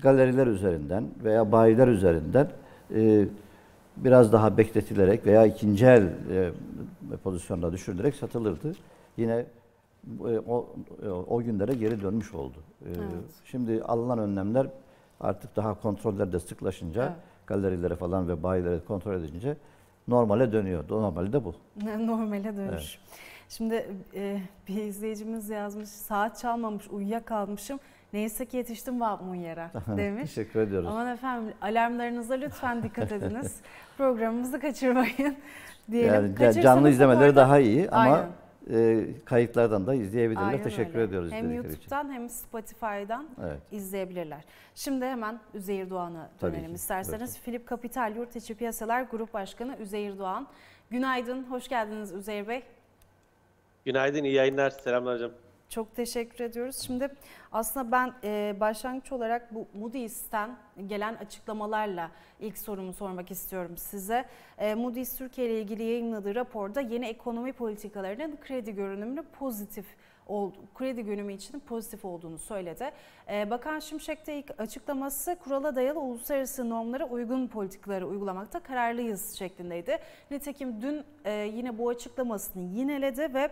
galeriler 0.01 0.47
üzerinden 0.47 1.07
veya 1.23 1.51
bayiler 1.51 1.87
üzerinden 1.87 2.51
e, 2.95 3.25
biraz 3.97 4.33
daha 4.33 4.57
bekletilerek 4.57 5.25
veya 5.25 5.45
ikinci 5.45 5.85
el 5.85 6.03
e, 6.03 6.51
pozisyonda 7.23 7.71
düşürülerek 7.71 8.15
satılırdı. 8.15 8.75
Yine 9.17 9.45
e, 10.27 10.39
o, 10.47 10.67
o 11.29 11.41
günlere 11.41 11.73
geri 11.73 12.01
dönmüş 12.01 12.33
oldu. 12.33 12.57
E, 12.85 12.89
evet. 12.89 12.99
Şimdi 13.45 13.81
alınan 13.83 14.19
önlemler 14.19 14.67
artık 15.19 15.55
daha 15.55 15.81
kontrollerde 15.81 16.39
sıklaşınca 16.39 17.03
evet. 17.03 17.28
Galerilere 17.49 17.95
falan 17.95 18.27
ve 18.27 18.43
bayilere 18.43 18.79
kontrol 18.87 19.13
edince 19.13 19.57
normale 20.07 20.51
dönüyor. 20.51 20.83
Normali 20.89 21.33
de 21.33 21.45
bu. 21.45 21.55
normale 21.99 22.57
dönüş. 22.57 22.69
Evet. 22.69 22.99
Şimdi 23.49 23.85
e, 24.15 24.39
bir 24.67 24.83
izleyicimiz 24.83 25.49
yazmış, 25.49 25.89
saat 25.89 26.39
çalmamış, 26.39 26.87
uyuyakalmışım. 26.87 27.79
Neyse 28.13 28.45
ki 28.45 28.57
yetiştim 28.57 28.97
Munyer'e 28.97 29.69
demiş. 29.97 30.35
Teşekkür 30.35 30.59
ediyoruz. 30.59 30.89
Aman 30.91 31.07
efendim 31.07 31.53
alarmlarınıza 31.61 32.33
lütfen 32.33 32.83
dikkat 32.83 33.11
ediniz. 33.11 33.55
Programımızı 33.97 34.59
kaçırmayın 34.59 35.35
diyelim. 35.91 36.35
Yani 36.39 36.61
canlı 36.61 36.89
izlemeleri 36.89 37.29
orada... 37.29 37.35
daha 37.35 37.59
iyi 37.59 37.89
ama 37.89 38.27
e, 38.69 39.07
kayıtlardan 39.25 39.87
da 39.87 39.93
izleyebilirler. 39.93 40.43
Aynen 40.43 40.63
Teşekkür 40.63 40.95
öyle. 40.95 41.03
ediyoruz. 41.03 41.31
Hem 41.31 41.51
YouTube'dan 41.51 42.05
için. 42.05 42.13
hem 42.13 42.29
Spotify'dan 42.29 43.27
evet. 43.43 43.59
izleyebilirler. 43.71 44.43
Şimdi 44.75 45.05
hemen 45.05 45.39
Üzeyir 45.53 45.89
Doğan'a 45.89 46.29
dönelim 46.41 46.75
isterseniz. 46.75 47.33
Tabii. 47.33 47.43
Filip 47.43 47.67
Kapital 47.67 48.15
Yurt 48.15 48.35
İçi 48.35 48.55
Piyasalar 48.55 49.01
Grup 49.01 49.33
Başkanı 49.33 49.77
Üzeyir 49.77 50.17
Doğan. 50.17 50.47
Günaydın, 50.89 51.43
hoş 51.43 51.67
geldiniz 51.67 52.13
Üzeyir 52.13 52.47
Bey. 52.47 52.63
Günaydın, 53.85 54.23
iyi 54.23 54.33
yayınlar. 54.33 54.69
Selamlar 54.69 55.15
hocam. 55.15 55.31
Çok 55.69 55.95
teşekkür 55.95 56.43
ediyoruz. 56.43 56.79
Şimdi 56.85 57.09
aslında 57.51 57.91
ben 57.91 58.13
e, 58.23 58.55
başlangıç 58.59 59.11
olarak 59.11 59.55
bu 59.55 59.67
Moody's'ten 59.73 60.57
gelen 60.87 61.15
açıklamalarla 61.15 62.11
ilk 62.39 62.57
sorumu 62.57 62.93
sormak 62.93 63.31
istiyorum 63.31 63.77
size. 63.77 64.25
E, 64.57 64.75
Moody's 64.75 65.17
Türkiye 65.17 65.47
ile 65.47 65.61
ilgili 65.61 65.83
yayınladığı 65.83 66.35
raporda 66.35 66.81
yeni 66.81 67.05
ekonomi 67.05 67.53
politikalarının 67.53 68.37
kredi 68.41 68.75
görünümünü 68.75 69.23
pozitif 69.23 69.85
oldu, 70.27 70.57
kredi 70.75 71.05
görünümü 71.05 71.33
için 71.33 71.59
pozitif 71.59 72.05
olduğunu 72.05 72.37
söyledi. 72.37 72.91
Ee, 73.29 73.49
Bakan 73.49 73.79
Şimşek'te 73.79 74.39
ilk 74.39 74.61
açıklaması 74.61 75.37
kurala 75.43 75.75
dayalı 75.75 75.99
uluslararası 75.99 76.69
normlara 76.69 77.05
uygun 77.05 77.47
politikaları 77.47 78.07
uygulamakta 78.07 78.59
kararlıyız 78.59 79.35
şeklindeydi. 79.35 79.97
Nitekim 80.31 80.81
dün 80.81 81.03
e, 81.25 81.31
yine 81.31 81.77
bu 81.77 81.89
açıklamasını 81.89 82.63
yineledi 82.63 83.33
ve 83.33 83.49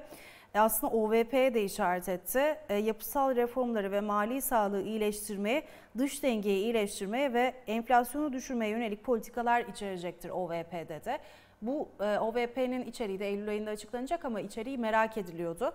aslında 0.59 0.93
OVP'ye 0.93 1.53
de 1.53 1.63
işaret 1.63 2.09
etti. 2.09 2.57
E, 2.69 2.75
yapısal 2.75 3.35
reformları 3.35 3.91
ve 3.91 4.01
mali 4.01 4.41
sağlığı 4.41 4.81
iyileştirmeye, 4.81 5.63
dış 5.97 6.23
dengeyi 6.23 6.63
iyileştirmeye 6.63 7.33
ve 7.33 7.53
enflasyonu 7.67 8.33
düşürmeye 8.33 8.71
yönelik 8.71 9.03
politikalar 9.03 9.61
içerecektir 9.61 10.29
OVP'de 10.29 11.05
de. 11.05 11.19
Bu 11.61 11.89
e, 11.99 12.19
OVP'nin 12.19 12.85
içeriği 12.85 13.19
de 13.19 13.27
Eylül 13.27 13.49
ayında 13.49 13.71
açıklanacak 13.71 14.25
ama 14.25 14.41
içeriği 14.41 14.77
merak 14.77 15.17
ediliyordu. 15.17 15.73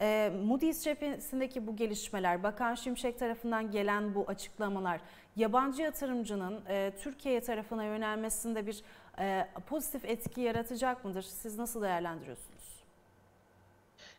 E, 0.00 0.32
Moody's 0.44 0.84
cephesindeki 0.84 1.66
bu 1.66 1.76
gelişmeler, 1.76 2.42
Bakan 2.42 2.74
Şimşek 2.74 3.18
tarafından 3.18 3.70
gelen 3.70 4.14
bu 4.14 4.24
açıklamalar, 4.28 5.00
yabancı 5.36 5.82
yatırımcının 5.82 6.60
e, 6.68 6.92
Türkiye 6.98 7.40
tarafına 7.40 7.84
yönelmesinde 7.84 8.66
bir 8.66 8.82
e, 9.18 9.48
pozitif 9.66 10.04
etki 10.04 10.40
yaratacak 10.40 11.04
mıdır? 11.04 11.22
Siz 11.22 11.58
nasıl 11.58 11.82
değerlendiriyorsunuz? 11.82 12.53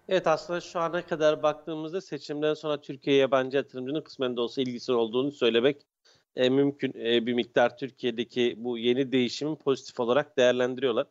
Evet 0.10 0.28
aslında 0.28 0.62
şu 0.62 0.80
ana 0.80 1.06
kadar 1.06 1.44
baktığımızda 1.44 2.02
seçimden 2.02 2.54
sonra 2.54 2.82
Türkiye 2.82 3.16
yabancı 3.18 3.58
yatırımcının 3.58 4.02
kısmen 4.02 4.38
de 4.38 4.42
olsa 4.42 4.62
ilgisi 4.62 4.92
olduğunu 4.92 5.32
söylemek 5.32 5.82
e, 6.36 6.50
mümkün. 6.50 6.94
E, 7.00 7.26
bir 7.26 7.34
miktar 7.34 7.78
Türkiye'deki 7.78 8.56
bu 8.58 8.78
yeni 8.78 9.12
değişimi 9.12 9.58
pozitif 9.58 10.00
olarak 10.00 10.38
değerlendiriyorlar. 10.38 11.08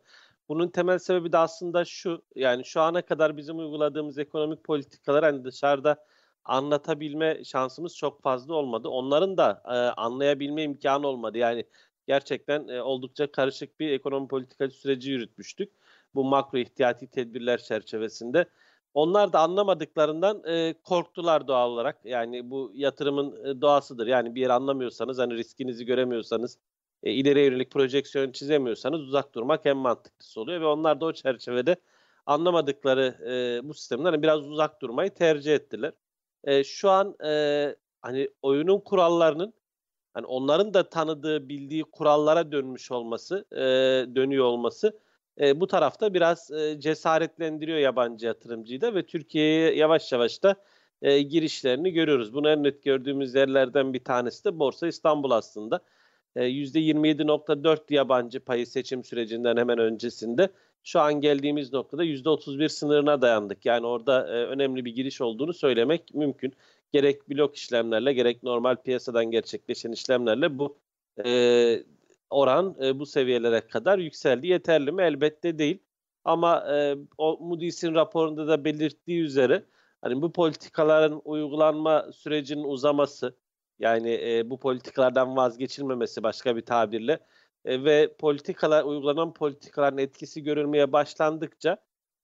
Bunun 0.49 0.67
temel 0.67 0.99
sebebi 0.99 1.31
de 1.31 1.37
aslında 1.37 1.85
şu 1.85 2.23
yani 2.35 2.65
şu 2.65 2.81
ana 2.81 3.01
kadar 3.01 3.37
bizim 3.37 3.59
uyguladığımız 3.59 4.17
ekonomik 4.17 4.63
politikalar 4.63 5.23
hani 5.23 5.43
dışarıda 5.43 6.05
anlatabilme 6.45 7.43
şansımız 7.43 7.97
çok 7.97 8.21
fazla 8.21 8.53
olmadı. 8.53 8.89
Onların 8.89 9.37
da 9.37 9.63
e, 9.65 9.71
anlayabilme 10.01 10.63
imkanı 10.63 11.07
olmadı. 11.07 11.37
Yani 11.37 11.65
gerçekten 12.07 12.67
e, 12.67 12.81
oldukça 12.81 13.31
karışık 13.31 13.79
bir 13.79 13.91
ekonomi 13.91 14.27
politika 14.27 14.69
süreci 14.69 15.11
yürütmüştük. 15.11 15.71
Bu 16.15 16.23
makro 16.23 16.57
ihtiyati 16.57 17.07
tedbirler 17.07 17.57
çerçevesinde. 17.63 18.45
Onlar 18.95 19.33
da 19.33 19.39
anlamadıklarından 19.39 20.43
e, 20.47 20.73
korktular 20.83 21.47
doğal 21.47 21.71
olarak. 21.71 21.99
Yani 22.05 22.49
bu 22.51 22.71
yatırımın 22.75 23.45
e, 23.45 23.61
doğasıdır. 23.61 24.07
Yani 24.07 24.35
bir 24.35 24.41
yer 24.41 24.49
anlamıyorsanız, 24.49 25.19
hani 25.19 25.33
riskinizi 25.33 25.85
göremiyorsanız, 25.85 26.57
e, 27.03 27.11
ileriye 27.11 27.45
yönelik 27.45 27.71
projeksiyon 27.71 28.31
çizemiyorsanız 28.31 29.01
uzak 29.01 29.35
durmak 29.35 29.65
en 29.65 29.77
mantıklısı 29.77 30.41
oluyor. 30.41 30.61
Ve 30.61 30.65
onlar 30.65 31.01
da 31.01 31.05
o 31.05 31.13
çerçevede 31.13 31.75
anlamadıkları 32.25 33.15
e, 33.29 33.67
bu 33.69 33.73
sistemden 33.73 34.05
hani 34.05 34.23
biraz 34.23 34.47
uzak 34.47 34.81
durmayı 34.81 35.13
tercih 35.13 35.55
ettiler. 35.55 35.93
E, 36.43 36.63
şu 36.63 36.89
an 36.89 37.15
e, 37.25 37.75
hani 38.01 38.29
oyunun 38.41 38.79
kurallarının 38.79 39.53
hani 40.13 40.25
onların 40.25 40.73
da 40.73 40.89
tanıdığı, 40.89 41.49
bildiği 41.49 41.83
kurallara 41.83 42.51
dönmüş 42.51 42.91
olması, 42.91 43.45
e, 43.51 43.59
dönüyor 44.15 44.45
olması 44.45 44.99
e, 45.41 45.59
bu 45.59 45.67
tarafta 45.67 46.13
biraz 46.13 46.51
e, 46.51 46.79
cesaretlendiriyor 46.79 47.77
yabancı 47.77 48.25
yatırımcıyı 48.25 48.81
da 48.81 48.95
ve 48.95 49.05
Türkiye'ye 49.05 49.75
yavaş 49.75 50.11
yavaş 50.11 50.43
da 50.43 50.55
e, 51.01 51.21
girişlerini 51.21 51.91
görüyoruz. 51.91 52.33
Bunu 52.33 52.49
en 52.49 52.63
net 52.63 52.83
gördüğümüz 52.83 53.35
yerlerden 53.35 53.93
bir 53.93 54.03
tanesi 54.03 54.45
de 54.45 54.59
Borsa 54.59 54.87
İstanbul 54.87 55.31
aslında. 55.31 55.79
E, 56.35 56.41
%27.4 56.45 57.93
yabancı 57.93 58.39
payı 58.39 58.67
seçim 58.67 59.03
sürecinden 59.03 59.57
hemen 59.57 59.77
öncesinde. 59.77 60.49
Şu 60.83 60.99
an 60.99 61.21
geldiğimiz 61.21 61.73
noktada 61.73 62.03
%31 62.05 62.69
sınırına 62.69 63.21
dayandık. 63.21 63.65
Yani 63.65 63.85
orada 63.85 64.27
e, 64.27 64.45
önemli 64.45 64.85
bir 64.85 64.95
giriş 64.95 65.21
olduğunu 65.21 65.53
söylemek 65.53 66.13
mümkün. 66.13 66.53
Gerek 66.91 67.29
blok 67.29 67.55
işlemlerle 67.55 68.13
gerek 68.13 68.43
normal 68.43 68.75
piyasadan 68.75 69.25
gerçekleşen 69.31 69.91
işlemlerle 69.91 70.59
bu 70.59 70.77
e, 71.25 71.83
oran 72.29 72.75
e, 72.81 72.99
bu 72.99 73.05
seviyelere 73.05 73.61
kadar 73.67 73.99
yükseldi. 73.99 74.47
Yeterli 74.47 74.91
mi? 74.91 75.03
Elbette 75.03 75.59
değil. 75.59 75.79
Ama 76.23 76.73
e, 76.73 76.95
o 77.17 77.37
Moody's'in 77.41 77.93
raporunda 77.93 78.47
da 78.47 78.65
belirttiği 78.65 79.21
üzere 79.21 79.65
hani 80.01 80.21
bu 80.21 80.31
politikaların 80.31 81.21
uygulanma 81.25 82.11
sürecinin 82.11 82.63
uzaması 82.63 83.35
yani 83.79 84.13
e, 84.23 84.49
bu 84.49 84.59
politikalardan 84.59 85.35
vazgeçilmemesi 85.35 86.23
başka 86.23 86.55
bir 86.55 86.61
tabirle 86.65 87.19
e, 87.65 87.83
ve 87.83 88.15
politikalar 88.19 88.83
uygulanan 88.83 89.33
politikaların 89.33 89.97
etkisi 89.97 90.43
görülmeye 90.43 90.91
başlandıkça 90.91 91.77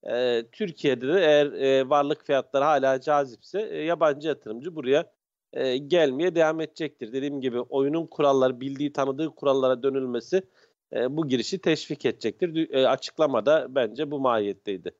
e, 0.10 0.44
Türkiye'de 0.52 1.08
de 1.08 1.20
eğer 1.20 1.52
e, 1.52 1.90
varlık 1.90 2.26
fiyatları 2.26 2.64
hala 2.64 3.02
cazipse 3.02 3.62
e, 3.62 3.84
yabancı 3.84 4.28
yatırımcı 4.28 4.76
buraya 4.76 5.12
e, 5.54 5.78
gelmeye 5.78 6.36
devam 6.36 6.62
edecektir. 6.62 7.14
Dediğim 7.14 7.42
gibi 7.42 7.60
oyunun 7.60 8.08
kuralları, 8.08 8.62
bildiği, 8.62 8.94
tanıdığı 8.94 9.36
kurallara 9.36 9.84
dönülmesi 9.84 10.44
e, 10.94 11.18
bu 11.18 11.28
girişi 11.28 11.60
teşvik 11.60 12.06
edecektir. 12.06 12.74
E, 12.74 12.88
açıklamada 12.88 13.76
bence 13.76 14.12
bu 14.12 14.20
mahiyetteydi. 14.20 14.92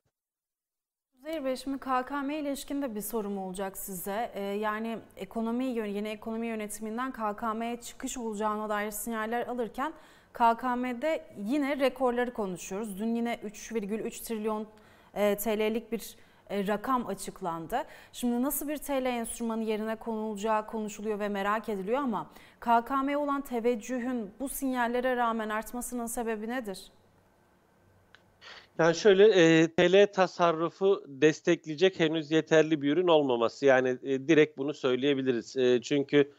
Zehir 1.22 1.44
Bey 1.44 1.56
şimdi 1.56 1.78
KKM 1.78 2.30
ilişkin 2.30 2.82
de 2.82 2.94
bir 2.94 3.00
sorum 3.00 3.38
olacak 3.38 3.78
size. 3.78 4.32
Ee, 4.34 4.40
yani 4.40 4.98
ekonomi 5.16 5.64
yeni 5.64 6.08
ekonomi 6.08 6.46
yönetiminden 6.46 7.12
KKM'ye 7.12 7.80
çıkış 7.80 8.18
olacağına 8.18 8.68
dair 8.68 8.90
sinyaller 8.90 9.46
alırken 9.46 9.92
KKM'de 10.32 11.24
yine 11.38 11.78
rekorları 11.78 12.32
konuşuyoruz. 12.32 12.98
Dün 12.98 13.14
yine 13.14 13.34
3,3 13.34 14.24
trilyon 14.24 14.66
e, 15.14 15.36
TL'lik 15.36 15.92
bir 15.92 16.16
rakam 16.52 17.06
açıklandı. 17.06 17.84
Şimdi 18.12 18.42
nasıl 18.42 18.68
bir 18.68 18.76
TL 18.76 19.04
enstrümanı 19.04 19.62
yerine 19.62 19.96
konulacağı 19.96 20.66
konuşuluyor 20.66 21.18
ve 21.18 21.28
merak 21.28 21.68
ediliyor 21.68 21.98
ama 21.98 22.30
KKM'ye 22.60 23.16
olan 23.16 23.40
teveccühün 23.40 24.30
bu 24.40 24.48
sinyallere 24.48 25.16
rağmen 25.16 25.48
artmasının 25.48 26.06
sebebi 26.06 26.48
nedir? 26.48 26.92
Yani 28.78 28.94
şöyle 28.94 29.28
e, 29.28 29.68
TL 29.68 30.12
tasarrufu 30.12 31.04
destekleyecek 31.06 32.00
henüz 32.00 32.30
yeterli 32.30 32.82
bir 32.82 32.92
ürün 32.92 33.08
olmaması. 33.08 33.66
Yani 33.66 33.98
e, 34.02 34.28
direkt 34.28 34.58
bunu 34.58 34.74
söyleyebiliriz. 34.74 35.56
E, 35.56 35.82
çünkü 35.82 36.32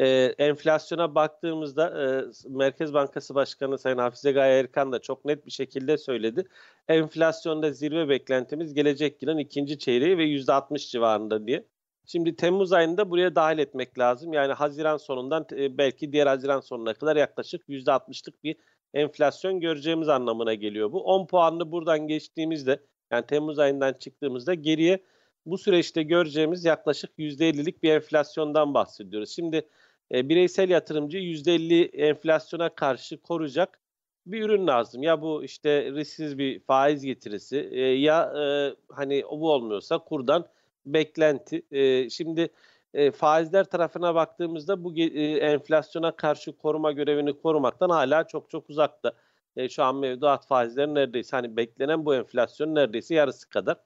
e, 0.00 0.34
enflasyona 0.38 1.14
baktığımızda 1.14 2.02
e, 2.02 2.24
Merkez 2.48 2.94
Bankası 2.94 3.34
Başkanı 3.34 3.78
Sayın 3.78 3.98
Hafize 3.98 4.32
Gaye 4.32 4.60
Erkan 4.60 4.92
da 4.92 4.98
çok 4.98 5.24
net 5.24 5.46
bir 5.46 5.50
şekilde 5.50 5.98
söyledi. 5.98 6.44
Enflasyonda 6.88 7.72
zirve 7.72 8.08
beklentimiz 8.08 8.74
gelecek 8.74 9.22
yılın 9.22 9.38
ikinci 9.38 9.78
çeyreği 9.78 10.18
ve 10.18 10.24
%60 10.24 10.90
civarında 10.90 11.46
diye. 11.46 11.66
Şimdi 12.06 12.36
Temmuz 12.36 12.72
ayında 12.72 13.10
buraya 13.10 13.34
dahil 13.34 13.58
etmek 13.58 13.98
lazım. 13.98 14.32
Yani 14.32 14.52
Haziran 14.52 14.96
sonundan 14.96 15.46
e, 15.52 15.78
belki 15.78 16.12
diğer 16.12 16.26
Haziran 16.26 16.60
sonuna 16.60 16.94
kadar 16.94 17.16
yaklaşık 17.16 17.68
%60'lık 17.68 18.44
bir 18.44 18.56
enflasyon 18.94 19.60
göreceğimiz 19.60 20.08
anlamına 20.08 20.54
geliyor 20.54 20.92
bu. 20.92 21.04
10 21.04 21.26
puanlı 21.26 21.72
buradan 21.72 22.06
geçtiğimizde 22.08 22.80
yani 23.10 23.26
Temmuz 23.26 23.58
ayından 23.58 23.92
çıktığımızda 23.92 24.54
geriye 24.54 25.04
bu 25.46 25.58
süreçte 25.58 26.02
göreceğimiz 26.02 26.64
yaklaşık 26.64 27.10
%50'lik 27.18 27.82
bir 27.82 27.90
enflasyondan 27.90 28.74
bahsediyoruz. 28.74 29.30
Şimdi 29.30 29.68
e, 30.14 30.28
bireysel 30.28 30.70
yatırımcı 30.70 31.18
%50 31.18 31.84
enflasyona 31.96 32.68
karşı 32.68 33.22
koruyacak 33.22 33.80
bir 34.26 34.42
ürün 34.42 34.66
lazım. 34.66 35.02
Ya 35.02 35.22
bu 35.22 35.44
işte 35.44 35.92
risksiz 35.92 36.38
bir 36.38 36.60
faiz 36.60 37.04
getirisi 37.04 37.68
e, 37.72 37.80
ya 37.80 38.32
e, 38.42 38.74
hani 38.88 39.24
bu 39.30 39.52
olmuyorsa 39.52 39.98
kurdan 39.98 40.48
beklenti. 40.86 41.62
E, 41.72 42.10
şimdi 42.10 42.48
e, 42.94 43.10
faizler 43.10 43.64
tarafına 43.64 44.14
baktığımızda 44.14 44.84
bu 44.84 44.96
e, 44.96 45.36
enflasyona 45.36 46.16
karşı 46.16 46.56
koruma 46.56 46.92
görevini 46.92 47.40
korumaktan 47.40 47.90
hala 47.90 48.24
çok 48.26 48.50
çok 48.50 48.70
uzakta. 48.70 49.12
E, 49.56 49.68
şu 49.68 49.82
an 49.84 49.96
mevduat 49.96 50.46
faizleri 50.46 50.94
neredeyse 50.94 51.36
hani 51.36 51.56
beklenen 51.56 52.04
bu 52.06 52.14
enflasyon 52.14 52.74
neredeyse 52.74 53.14
yarısı 53.14 53.48
kadar. 53.48 53.76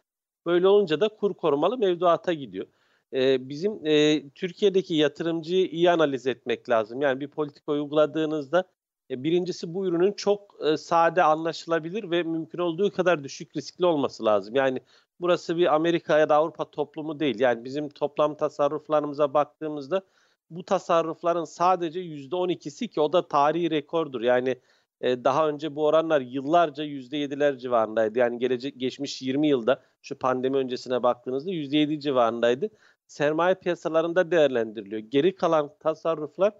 Böyle 0.47 0.69
olunca 0.69 1.01
da 1.01 1.09
kur 1.09 1.35
korumalı 1.35 1.79
mevduata 1.79 2.33
gidiyor. 2.33 2.67
Bizim 3.12 3.87
e, 3.87 4.23
Türkiye'deki 4.31 4.95
yatırımcıyı 4.95 5.67
iyi 5.67 5.90
analiz 5.90 6.27
etmek 6.27 6.69
lazım. 6.69 7.03
Yani 7.03 7.21
bir 7.21 7.29
politika 7.29 7.73
uyguladığınızda 7.73 8.64
e, 9.11 9.23
birincisi 9.23 9.75
bu 9.75 9.87
ürünün 9.87 10.12
çok 10.12 10.57
e, 10.67 10.77
sade 10.77 11.23
anlaşılabilir 11.23 12.11
ve 12.11 12.23
mümkün 12.23 12.59
olduğu 12.59 12.93
kadar 12.93 13.25
düşük 13.25 13.57
riskli 13.57 13.87
olması 13.87 14.25
lazım. 14.25 14.55
Yani 14.55 14.81
burası 15.21 15.57
bir 15.57 15.75
Amerika 15.75 16.19
ya 16.19 16.29
da 16.29 16.35
Avrupa 16.37 16.71
toplumu 16.71 17.21
değil. 17.21 17.40
Yani 17.40 17.64
bizim 17.64 17.88
toplam 17.88 18.37
tasarruflarımıza 18.37 19.35
baktığımızda 19.35 20.03
bu 20.51 20.64
tasarrufların 20.64 21.45
sadece 21.45 22.01
%12'si 22.01 22.88
ki 22.88 23.01
o 23.01 23.12
da 23.12 23.29
tarihi 23.29 23.71
rekordur. 23.71 24.21
Yani 24.21 24.57
e, 25.01 25.25
daha 25.25 25.49
önce 25.49 25.77
bu 25.77 25.87
oranlar 25.87 26.21
yıllarca 26.21 26.85
%7'ler 26.85 27.59
civarındaydı. 27.59 28.19
Yani 28.19 28.38
gelecek 28.38 28.81
geçmiş 28.81 29.23
20 29.23 29.49
yılda 29.49 29.83
şu 30.03 30.19
pandemi 30.19 30.57
öncesine 30.57 31.03
baktığınızda 31.03 31.51
%7 31.51 32.01
civarındaydı. 32.01 32.71
Sermaye 33.07 33.55
piyasalarında 33.55 34.31
değerlendiriliyor. 34.31 35.01
Geri 35.01 35.35
kalan 35.35 35.71
tasarruflar 35.81 36.53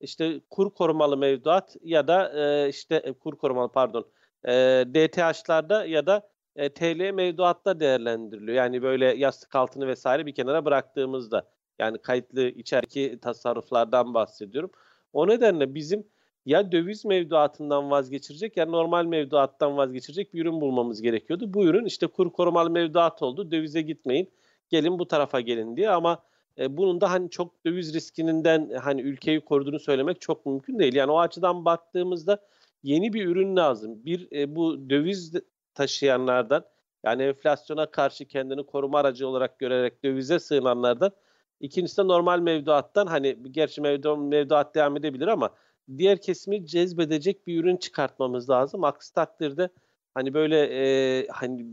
işte 0.00 0.40
kur 0.50 0.70
korumalı 0.70 1.16
mevduat 1.16 1.76
ya 1.82 2.08
da 2.08 2.32
e, 2.40 2.68
işte 2.68 2.94
e, 2.96 3.12
kur 3.12 3.36
korumalı 3.36 3.72
pardon 3.72 4.06
e, 4.44 4.52
DTH'larda 4.94 5.84
ya 5.84 6.06
da 6.06 6.28
e, 6.56 6.68
TL 6.68 7.10
mevduatta 7.10 7.80
değerlendiriliyor. 7.80 8.56
Yani 8.56 8.82
böyle 8.82 9.04
yastık 9.06 9.54
altını 9.54 9.86
vesaire 9.86 10.26
bir 10.26 10.34
kenara 10.34 10.64
bıraktığımızda 10.64 11.48
yani 11.78 11.98
kayıtlı 11.98 12.42
içeriki 12.42 13.18
tasarruflardan 13.22 14.14
bahsediyorum. 14.14 14.70
O 15.12 15.28
nedenle 15.28 15.74
bizim 15.74 16.06
ya 16.46 16.72
döviz 16.72 17.04
mevduatından 17.04 17.90
vazgeçirecek 17.90 18.56
ya 18.56 18.66
normal 18.66 19.04
mevduattan 19.04 19.76
vazgeçirecek 19.76 20.34
bir 20.34 20.42
ürün 20.42 20.60
bulmamız 20.60 21.02
gerekiyordu. 21.02 21.54
Bu 21.54 21.64
ürün 21.64 21.84
işte 21.84 22.06
kur 22.06 22.32
korumalı 22.32 22.70
mevduat 22.70 23.22
oldu. 23.22 23.50
Dövize 23.50 23.82
gitmeyin. 23.82 24.30
Gelin 24.72 24.98
bu 24.98 25.08
tarafa 25.08 25.40
gelin 25.40 25.76
diye 25.76 25.90
ama 25.90 26.22
e, 26.58 26.76
bunun 26.76 27.00
da 27.00 27.10
hani 27.10 27.30
çok 27.30 27.66
döviz 27.66 27.94
riskininden 27.94 28.70
hani 28.82 29.00
ülkeyi 29.00 29.40
koruduğunu 29.40 29.78
söylemek 29.78 30.20
çok 30.20 30.46
mümkün 30.46 30.78
değil. 30.78 30.94
Yani 30.94 31.12
o 31.12 31.18
açıdan 31.18 31.64
baktığımızda 31.64 32.38
yeni 32.82 33.12
bir 33.12 33.26
ürün 33.26 33.56
lazım. 33.56 34.04
Bir 34.04 34.28
e, 34.32 34.56
bu 34.56 34.90
döviz 34.90 35.32
taşıyanlardan 35.74 36.64
yani 37.04 37.22
enflasyona 37.22 37.86
karşı 37.86 38.24
kendini 38.24 38.66
koruma 38.66 38.98
aracı 38.98 39.28
olarak 39.28 39.58
görerek 39.58 40.04
dövize 40.04 40.38
sığınanlardan 40.38 41.12
ikincisi 41.60 41.98
de 41.98 42.08
normal 42.08 42.40
mevduattan 42.40 43.06
hani 43.06 43.38
gerçi 43.50 43.80
mevdu, 43.80 44.16
mevduat 44.16 44.74
devam 44.74 44.96
edebilir 44.96 45.26
ama 45.26 45.50
diğer 45.96 46.20
kesimi 46.20 46.66
cezbedecek 46.66 47.46
bir 47.46 47.60
ürün 47.60 47.76
çıkartmamız 47.76 48.50
lazım. 48.50 48.84
Aksi 48.84 49.14
takdirde 49.14 49.68
hani 50.14 50.34
böyle 50.34 50.58
e, 50.60 51.26
hani 51.28 51.66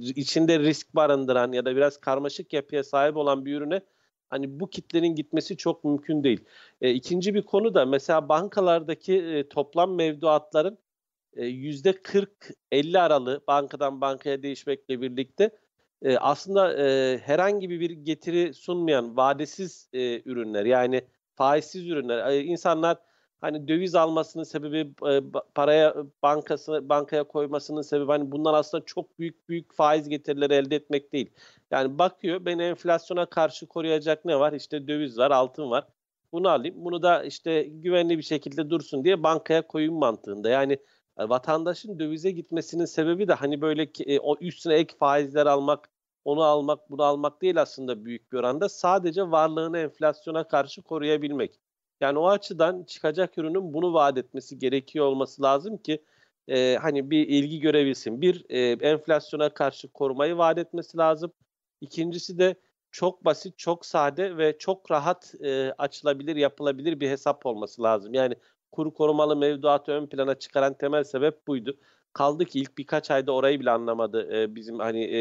içinde 0.00 0.58
risk 0.58 0.94
barındıran 0.94 1.52
ya 1.52 1.64
da 1.64 1.76
biraz 1.76 1.96
karmaşık 1.96 2.52
yapıya 2.52 2.84
sahip 2.84 3.16
olan 3.16 3.44
bir 3.44 3.56
ürüne 3.56 3.80
hani 4.30 4.60
bu 4.60 4.70
kitlenin 4.70 5.14
gitmesi 5.14 5.56
çok 5.56 5.84
mümkün 5.84 6.24
değil. 6.24 6.44
E, 6.80 6.90
ikinci 6.90 7.34
bir 7.34 7.42
konu 7.42 7.74
da 7.74 7.86
mesela 7.86 8.28
bankalardaki 8.28 9.14
e, 9.14 9.48
toplam 9.48 9.94
mevduatların 9.94 10.78
yüzde 11.36 11.90
40-50 11.90 13.00
aralığı 13.00 13.40
bankadan 13.46 14.00
bankaya 14.00 14.42
değişmekle 14.42 15.00
birlikte 15.00 15.50
e, 16.02 16.16
aslında 16.16 16.82
e, 16.82 17.18
herhangi 17.18 17.70
bir 17.70 17.90
getiri 17.90 18.54
sunmayan 18.54 19.16
vadesiz 19.16 19.88
e, 19.92 20.22
ürünler 20.24 20.64
yani 20.64 21.02
faizsiz 21.34 21.88
ürünler. 21.88 22.26
E, 22.26 22.40
insanlar 22.40 22.98
hani 23.42 23.68
döviz 23.68 23.94
almasının 23.94 24.44
sebebi 24.44 24.92
e, 25.08 25.22
paraya 25.54 25.94
bankası 26.22 26.88
bankaya 26.88 27.24
koymasının 27.24 27.82
sebebi 27.82 28.06
hani 28.06 28.32
bunlar 28.32 28.54
aslında 28.54 28.84
çok 28.84 29.18
büyük 29.18 29.48
büyük 29.48 29.74
faiz 29.74 30.08
getirileri 30.08 30.54
elde 30.54 30.76
etmek 30.76 31.12
değil. 31.12 31.30
Yani 31.70 31.98
bakıyor 31.98 32.44
ben 32.44 32.58
enflasyona 32.58 33.26
karşı 33.26 33.66
koruyacak 33.66 34.24
ne 34.24 34.38
var? 34.40 34.52
İşte 34.52 34.88
döviz 34.88 35.18
var, 35.18 35.30
altın 35.30 35.70
var. 35.70 35.86
Bunu 36.32 36.48
alayım. 36.48 36.74
Bunu 36.78 37.02
da 37.02 37.24
işte 37.24 37.62
güvenli 37.62 38.18
bir 38.18 38.22
şekilde 38.22 38.70
dursun 38.70 39.04
diye 39.04 39.22
bankaya 39.22 39.66
koyun 39.66 39.94
mantığında. 39.94 40.48
Yani 40.48 40.72
e, 41.18 41.28
vatandaşın 41.28 41.98
dövize 41.98 42.30
gitmesinin 42.30 42.84
sebebi 42.84 43.28
de 43.28 43.34
hani 43.34 43.60
böyle 43.60 43.88
e, 44.06 44.20
o 44.20 44.36
üstüne 44.40 44.74
ek 44.74 44.94
faizler 44.98 45.46
almak, 45.46 45.90
onu 46.24 46.42
almak, 46.42 46.90
bunu 46.90 47.02
almak 47.02 47.42
değil 47.42 47.62
aslında 47.62 48.04
büyük 48.04 48.32
bir 48.32 48.38
oranda. 48.38 48.68
Sadece 48.68 49.30
varlığını 49.30 49.78
enflasyona 49.78 50.48
karşı 50.48 50.82
koruyabilmek. 50.82 51.60
Yani 52.02 52.18
o 52.18 52.28
açıdan 52.28 52.84
çıkacak 52.84 53.38
ürünün 53.38 53.74
bunu 53.74 53.94
vaat 53.94 54.18
etmesi 54.18 54.58
gerekiyor 54.58 55.06
olması 55.06 55.42
lazım 55.42 55.76
ki 55.76 56.04
e, 56.48 56.76
hani 56.82 57.10
bir 57.10 57.28
ilgi 57.28 57.60
görebilsin. 57.60 58.20
Bir, 58.20 58.44
e, 58.48 58.58
enflasyona 58.88 59.48
karşı 59.54 59.88
korumayı 59.88 60.36
vaat 60.36 60.58
etmesi 60.58 60.98
lazım. 60.98 61.32
İkincisi 61.80 62.38
de 62.38 62.56
çok 62.90 63.24
basit, 63.24 63.58
çok 63.58 63.86
sade 63.86 64.36
ve 64.36 64.58
çok 64.58 64.90
rahat 64.90 65.34
e, 65.44 65.72
açılabilir, 65.78 66.36
yapılabilir 66.36 67.00
bir 67.00 67.08
hesap 67.10 67.46
olması 67.46 67.82
lazım. 67.82 68.14
Yani 68.14 68.34
kuru 68.72 68.94
korumalı 68.94 69.36
mevduatı 69.36 69.92
ön 69.92 70.06
plana 70.06 70.34
çıkaran 70.34 70.74
temel 70.74 71.04
sebep 71.04 71.46
buydu. 71.46 71.76
Kaldı 72.12 72.44
ki 72.44 72.60
ilk 72.60 72.78
birkaç 72.78 73.10
ayda 73.10 73.32
orayı 73.32 73.60
bile 73.60 73.70
anlamadı 73.70 74.36
e, 74.36 74.54
bizim 74.54 74.78
hani 74.78 75.04
e, 75.04 75.20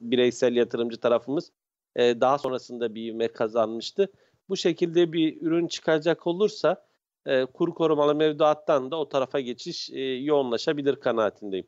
bireysel 0.00 0.56
yatırımcı 0.56 1.00
tarafımız. 1.00 1.52
E, 1.96 2.20
daha 2.20 2.38
sonrasında 2.38 2.94
bir 2.94 3.12
ivme 3.12 3.28
kazanmıştı. 3.28 4.08
Bu 4.48 4.56
şekilde 4.56 5.12
bir 5.12 5.42
ürün 5.42 5.66
çıkacak 5.66 6.26
olursa 6.26 6.84
e, 7.26 7.44
kuru 7.44 7.74
korumalı 7.74 8.14
mevduattan 8.14 8.90
da 8.90 8.96
o 8.96 9.08
tarafa 9.08 9.40
geçiş 9.40 9.90
e, 9.90 10.00
yoğunlaşabilir 10.00 10.96
kanaatindeyim. 10.96 11.66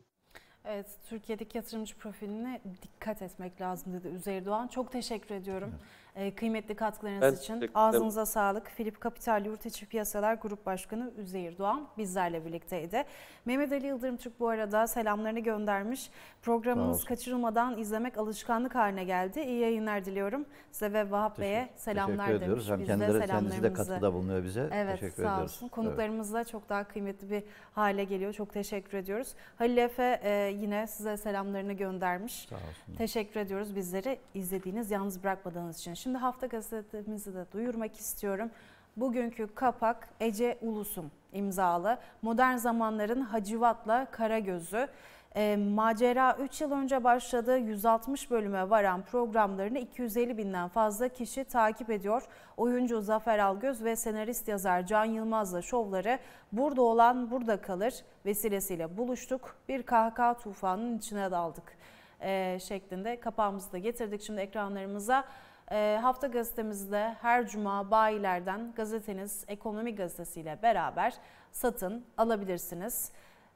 Evet, 0.64 0.86
Türkiye'deki 1.08 1.58
yatırımcı 1.58 1.96
profiline 1.96 2.60
dikkat 2.82 3.22
etmek 3.22 3.60
lazım 3.60 3.92
dedi 3.92 4.08
Üzeyir 4.08 4.44
Doğan. 4.44 4.68
Çok 4.68 4.92
teşekkür 4.92 5.34
ediyorum. 5.34 5.70
Evet. 5.70 5.80
E, 6.16 6.34
kıymetli 6.34 6.74
katkılarınız 6.74 7.22
ben 7.22 7.32
için. 7.32 7.70
Ağzınıza 7.74 8.26
sağlık. 8.26 8.66
Filip 8.66 9.00
Kapital 9.00 9.46
Yurt 9.46 9.66
İçi 9.66 9.86
Piyasalar 9.86 10.34
Grup 10.34 10.66
Başkanı 10.66 11.10
Üzeyir 11.18 11.58
Doğan 11.58 11.88
bizlerle 11.98 12.44
birlikteydi. 12.44 13.04
Mehmet 13.44 13.72
Ali 13.72 13.86
Yıldırım 13.86 14.16
Türk 14.16 14.40
bu 14.40 14.48
arada 14.48 14.86
selamlarını 14.86 15.40
göndermiş. 15.40 16.10
Programımız 16.42 17.04
kaçırılmadan 17.04 17.78
izlemek 17.78 18.18
alışkanlık 18.18 18.74
haline 18.74 19.04
geldi. 19.04 19.40
İyi 19.40 19.60
yayınlar 19.60 20.04
diliyorum. 20.04 20.44
Size 20.72 20.92
ve 20.92 21.10
Vahap 21.10 21.38
Bey'e 21.38 21.68
selamlar 21.76 22.26
teşekkür 22.26 22.42
ediyoruz. 22.44 22.68
demiş. 22.68 22.88
Hem 22.88 22.98
kendileri 22.98 23.26
kendisi 23.26 23.62
de 23.62 23.72
katkıda 23.72 24.14
bulunuyor 24.14 24.44
bize. 24.44 24.70
Evet 24.72 25.00
teşekkür 25.00 25.22
sağ 25.22 25.32
ediyoruz. 25.32 25.52
olsun. 25.52 25.68
Konuklarımız 25.68 26.34
evet. 26.34 26.46
da 26.46 26.50
çok 26.50 26.68
daha 26.68 26.84
kıymetli 26.84 27.30
bir 27.30 27.42
hale 27.74 28.04
geliyor. 28.04 28.32
Çok 28.32 28.52
teşekkür 28.52 28.98
ediyoruz. 28.98 29.34
Halil 29.58 29.76
Efe 29.76 30.20
e, 30.22 30.54
yine 30.60 30.86
size 30.86 31.16
selamlarını 31.16 31.72
göndermiş. 31.72 32.46
Sağ 32.50 32.56
olsun. 32.56 32.94
Teşekkür 32.98 33.40
ediyoruz 33.40 33.76
bizleri 33.76 34.18
izlediğiniz, 34.34 34.90
yalnız 34.90 35.22
bırakmadığınız 35.22 35.78
için. 35.78 35.94
Şimdi 36.02 36.18
hafta 36.18 36.46
gazetemizi 36.46 37.34
de 37.34 37.46
duyurmak 37.52 37.96
istiyorum. 37.96 38.50
Bugünkü 38.96 39.54
kapak 39.54 40.08
Ece 40.20 40.58
Ulusum 40.62 41.10
imzalı. 41.32 41.98
Modern 42.22 42.56
zamanların 42.56 43.20
Hacivat'la 43.20 44.06
Karagöz'ü. 44.10 44.88
E, 45.36 45.56
macera 45.56 46.36
3 46.40 46.60
yıl 46.60 46.72
önce 46.72 47.04
başladı. 47.04 47.58
160 47.58 48.30
bölüme 48.30 48.70
varan 48.70 49.02
programlarını 49.02 49.78
250 49.78 50.38
binden 50.38 50.68
fazla 50.68 51.08
kişi 51.08 51.44
takip 51.44 51.90
ediyor. 51.90 52.22
Oyuncu 52.56 53.00
Zafer 53.00 53.38
Algöz 53.38 53.84
ve 53.84 53.96
senarist 53.96 54.48
yazar 54.48 54.86
Can 54.86 55.04
Yılmaz'la 55.04 55.62
şovları 55.62 56.18
Burada 56.52 56.82
olan 56.82 57.30
burada 57.30 57.60
kalır 57.60 57.94
vesilesiyle 58.26 58.96
buluştuk. 58.96 59.56
Bir 59.68 59.82
kahkaha 59.82 60.38
tufanının 60.38 60.98
içine 60.98 61.30
daldık 61.30 61.80
e, 62.22 62.58
şeklinde 62.60 63.20
kapağımızı 63.20 63.72
da 63.72 63.78
getirdik 63.78 64.22
şimdi 64.22 64.40
ekranlarımıza. 64.40 65.24
E, 65.72 65.98
hafta 66.02 66.26
gazetemizde 66.26 67.16
her 67.20 67.46
cuma 67.46 67.90
bayilerden 67.90 68.72
gazeteniz 68.76 69.44
Ekonomi 69.48 69.94
Gazetesi 69.94 70.40
ile 70.40 70.58
beraber 70.62 71.14
satın 71.52 72.04
alabilirsiniz. 72.16 73.12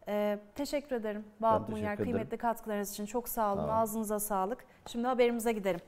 E, 0.09 0.39
teşekkür 0.55 0.97
ederim 0.97 1.25
Vahap 1.41 1.69
Munyer. 1.69 1.97
Kıymetli 1.97 2.37
katkılarınız 2.37 2.93
için 2.93 3.07
çok 3.07 3.29
sağ 3.29 3.53
olun. 3.53 3.61
Sağ 3.61 3.65
olun. 3.65 3.73
Ağzınıza 3.73 4.21
sağlık. 4.21 4.65
Şimdi 4.87 5.07
haberimize 5.07 5.53
gidelim. 5.53 5.81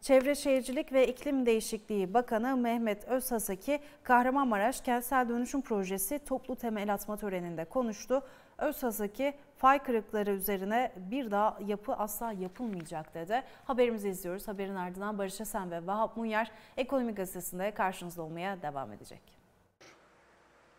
Çevre 0.00 0.34
Şehircilik 0.34 0.92
ve 0.92 1.08
İklim 1.08 1.46
Değişikliği 1.46 2.14
Bakanı 2.14 2.56
Mehmet 2.56 3.04
Özhasaki, 3.04 3.80
Kahramanmaraş 4.02 4.80
Kentsel 4.80 5.28
Dönüşüm 5.28 5.62
Projesi 5.62 6.18
toplu 6.18 6.56
temel 6.56 6.94
atma 6.94 7.16
töreninde 7.16 7.64
konuştu. 7.64 8.22
Özhasaki, 8.58 9.34
fay 9.58 9.82
kırıkları 9.82 10.30
üzerine 10.30 10.92
bir 10.96 11.30
daha 11.30 11.58
yapı 11.66 11.94
asla 11.94 12.32
yapılmayacak 12.32 13.14
dedi. 13.14 13.42
Haberimizi 13.64 14.08
izliyoruz. 14.08 14.48
Haberin 14.48 14.74
ardından 14.74 15.18
Barış 15.18 15.40
Esen 15.40 15.70
ve 15.70 15.86
Vahap 15.86 16.16
Munyer 16.16 16.50
Ekonomi 16.76 17.14
Gazetesi'nde 17.14 17.74
karşınızda 17.74 18.22
olmaya 18.22 18.62
devam 18.62 18.92
edecek. 18.92 19.20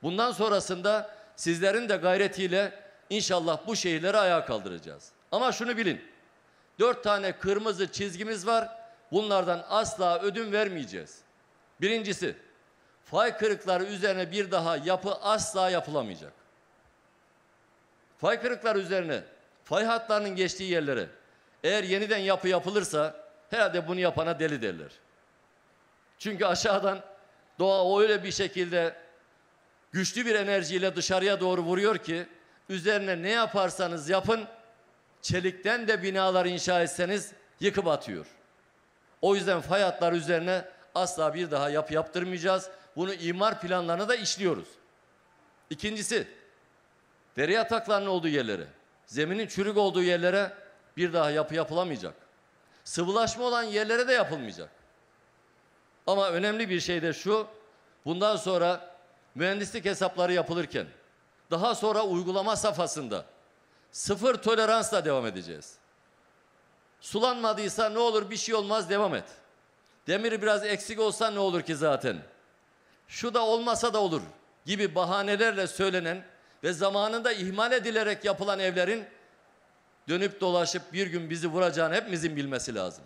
Bundan 0.04 0.32
sonrasında 0.32 1.10
sizlerin 1.36 1.90
de 1.90 1.96
gayretiyle 1.96 2.74
inşallah 3.10 3.68
bu 3.68 3.76
şehirleri 3.76 4.18
ayağa 4.18 4.46
kaldıracağız. 4.46 5.12
Ama 5.32 5.52
şunu 5.52 5.78
bilin. 5.78 6.02
Dört 6.80 7.04
tane 7.04 7.32
kırmızı 7.32 7.92
çizgimiz 7.92 8.48
var. 8.48 8.70
Bunlardan 9.12 9.66
asla 9.70 10.20
ödün 10.20 10.52
vermeyeceğiz. 10.52 11.22
Birincisi, 11.82 12.36
fay 13.06 13.38
kırıkları 13.38 13.84
üzerine 13.84 14.32
bir 14.32 14.52
daha 14.52 14.78
yapı 14.78 15.16
asla 15.16 15.70
yapılamayacak. 15.70 16.34
Fay 18.18 18.42
kırıkları 18.42 18.80
üzerine, 18.80 19.24
fay 19.64 19.86
hatlarının 19.86 20.36
geçtiği 20.36 20.72
yerlere 20.72 21.08
eğer 21.64 21.84
yeniden 21.84 22.18
yapı 22.18 22.48
yapılırsa 22.48 23.16
herhalde 23.50 23.88
bunu 23.88 24.00
yapana 24.00 24.40
deli 24.40 24.62
derler. 24.62 24.92
Çünkü 26.20 26.46
aşağıdan 26.46 27.02
doğa 27.60 28.02
öyle 28.02 28.24
bir 28.24 28.32
şekilde 28.32 28.96
güçlü 29.92 30.26
bir 30.26 30.36
enerjiyle 30.36 30.96
dışarıya 30.96 31.40
doğru 31.40 31.62
vuruyor 31.62 31.98
ki 31.98 32.28
üzerine 32.70 33.22
ne 33.22 33.30
yaparsanız 33.30 34.10
yapın 34.10 34.46
çelikten 35.22 35.88
de 35.88 36.04
binalar 36.04 36.46
inşa 36.46 36.82
etseniz 36.82 37.32
yıkıp 37.60 37.88
atıyor. 37.88 38.26
O 39.22 39.36
yüzden 39.36 39.62
fay 39.62 39.82
hatları 39.82 40.16
üzerine 40.16 40.66
asla 40.96 41.34
bir 41.34 41.52
daha 41.52 41.70
yapı 41.70 41.94
yaptırmayacağız. 41.94 42.70
Bunu 42.96 43.14
imar 43.14 43.62
planlarına 43.62 44.10
da 44.10 44.16
işliyoruz. 44.16 44.68
İkincisi 45.70 46.28
dere 47.38 47.54
yataklarının 47.54 48.08
olduğu 48.08 48.28
yerlere, 48.28 48.68
zeminin 49.06 49.48
çürük 49.48 49.78
olduğu 49.78 50.04
yerlere 50.04 50.54
bir 50.98 51.14
daha 51.14 51.32
yapı 51.32 51.56
yapılamayacak. 51.56 52.14
Sıvılaşma 52.84 53.44
olan 53.44 53.64
yerlere 53.64 54.08
de 54.08 54.14
yapılmayacak. 54.14 54.70
Ama 56.08 56.30
önemli 56.30 56.70
bir 56.70 56.80
şey 56.80 57.02
de 57.02 57.14
şu, 57.14 57.48
bundan 58.06 58.36
sonra 58.36 58.96
mühendislik 59.36 59.86
hesapları 59.86 60.34
yapılırken, 60.34 60.88
daha 61.52 61.76
sonra 61.76 62.04
uygulama 62.04 62.56
safhasında 62.56 63.26
sıfır 63.92 64.36
toleransla 64.36 65.06
devam 65.06 65.26
edeceğiz. 65.26 65.76
Sulanmadıysa 67.02 67.90
ne 67.90 68.00
olur 68.00 68.30
bir 68.30 68.38
şey 68.38 68.56
olmaz 68.56 68.90
devam 68.90 69.16
et. 69.16 69.24
Demir 70.08 70.42
biraz 70.42 70.66
eksik 70.66 71.00
olsa 71.00 71.32
ne 71.32 71.40
olur 71.40 71.62
ki 71.62 71.76
zaten. 71.76 72.18
Şu 73.08 73.34
da 73.34 73.46
olmasa 73.46 73.94
da 73.94 74.02
olur 74.02 74.22
gibi 74.66 74.96
bahanelerle 74.96 75.68
söylenen 75.68 76.24
ve 76.66 76.74
zamanında 76.74 77.34
ihmal 77.34 77.72
edilerek 77.72 78.26
yapılan 78.26 78.60
evlerin 78.60 79.06
dönüp 80.10 80.42
dolaşıp 80.42 80.94
bir 80.94 81.08
gün 81.08 81.30
bizi 81.30 81.48
vuracağını 81.48 81.96
hepimizin 81.96 82.36
bilmesi 82.36 82.76
lazım. 82.76 83.04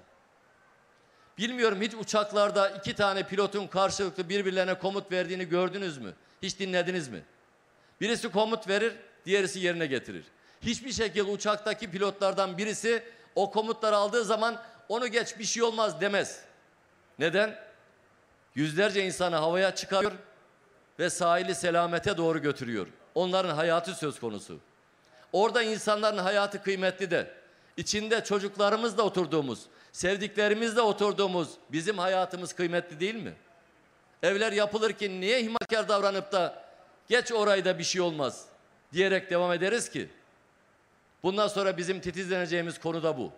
Bilmiyorum 1.37 1.81
hiç 1.81 1.93
uçaklarda 1.93 2.69
iki 2.69 2.95
tane 2.95 3.27
pilotun 3.27 3.67
karşılıklı 3.67 4.29
birbirlerine 4.29 4.73
komut 4.73 5.11
verdiğini 5.11 5.45
gördünüz 5.45 5.97
mü? 5.97 6.13
Hiç 6.41 6.59
dinlediniz 6.59 7.07
mi? 7.07 7.23
Birisi 8.01 8.31
komut 8.31 8.67
verir, 8.67 8.93
diğerisi 9.25 9.59
yerine 9.59 9.85
getirir. 9.85 10.25
Hiçbir 10.61 10.91
şekilde 10.91 11.23
uçaktaki 11.23 11.91
pilotlardan 11.91 12.57
birisi 12.57 13.03
o 13.35 13.51
komutları 13.51 13.95
aldığı 13.95 14.23
zaman 14.23 14.61
onu 14.89 15.07
geç 15.07 15.39
bir 15.39 15.45
şey 15.45 15.63
olmaz 15.63 16.01
demez. 16.01 16.41
Neden? 17.19 17.55
Yüzlerce 18.55 19.05
insanı 19.05 19.35
havaya 19.35 19.75
çıkarıyor 19.75 20.11
ve 20.99 21.09
sahili 21.09 21.55
selamete 21.55 22.17
doğru 22.17 22.41
götürüyor. 22.41 22.87
Onların 23.15 23.55
hayatı 23.55 23.95
söz 23.95 24.19
konusu. 24.19 24.57
Orada 25.33 25.63
insanların 25.63 26.17
hayatı 26.17 26.63
kıymetli 26.63 27.11
de 27.11 27.31
içinde 27.77 28.23
çocuklarımızla 28.23 29.03
oturduğumuz, 29.03 29.59
sevdiklerimizle 29.91 30.81
oturduğumuz 30.81 31.49
bizim 31.71 31.97
hayatımız 31.97 32.53
kıymetli 32.53 32.99
değil 32.99 33.15
mi? 33.15 33.33
Evler 34.23 34.51
yapılırken 34.51 35.21
niye 35.21 35.41
ihmalkar 35.41 35.89
davranıp 35.89 36.31
da 36.31 36.63
geç 37.09 37.31
orayı 37.31 37.65
da 37.65 37.79
bir 37.79 37.83
şey 37.83 38.01
olmaz 38.01 38.45
diyerek 38.93 39.29
devam 39.29 39.53
ederiz 39.53 39.89
ki? 39.89 40.09
Bundan 41.23 41.47
sonra 41.47 41.77
bizim 41.77 41.99
titizleneceğimiz 42.01 42.79
konu 42.79 43.03
da 43.03 43.17
bu. 43.17 43.31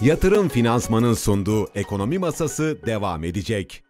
Yatırım 0.00 0.48
Finansman'ın 0.48 1.14
sunduğu 1.14 1.70
Ekonomi 1.74 2.18
Masası 2.18 2.78
devam 2.86 3.24
edecek. 3.24 3.83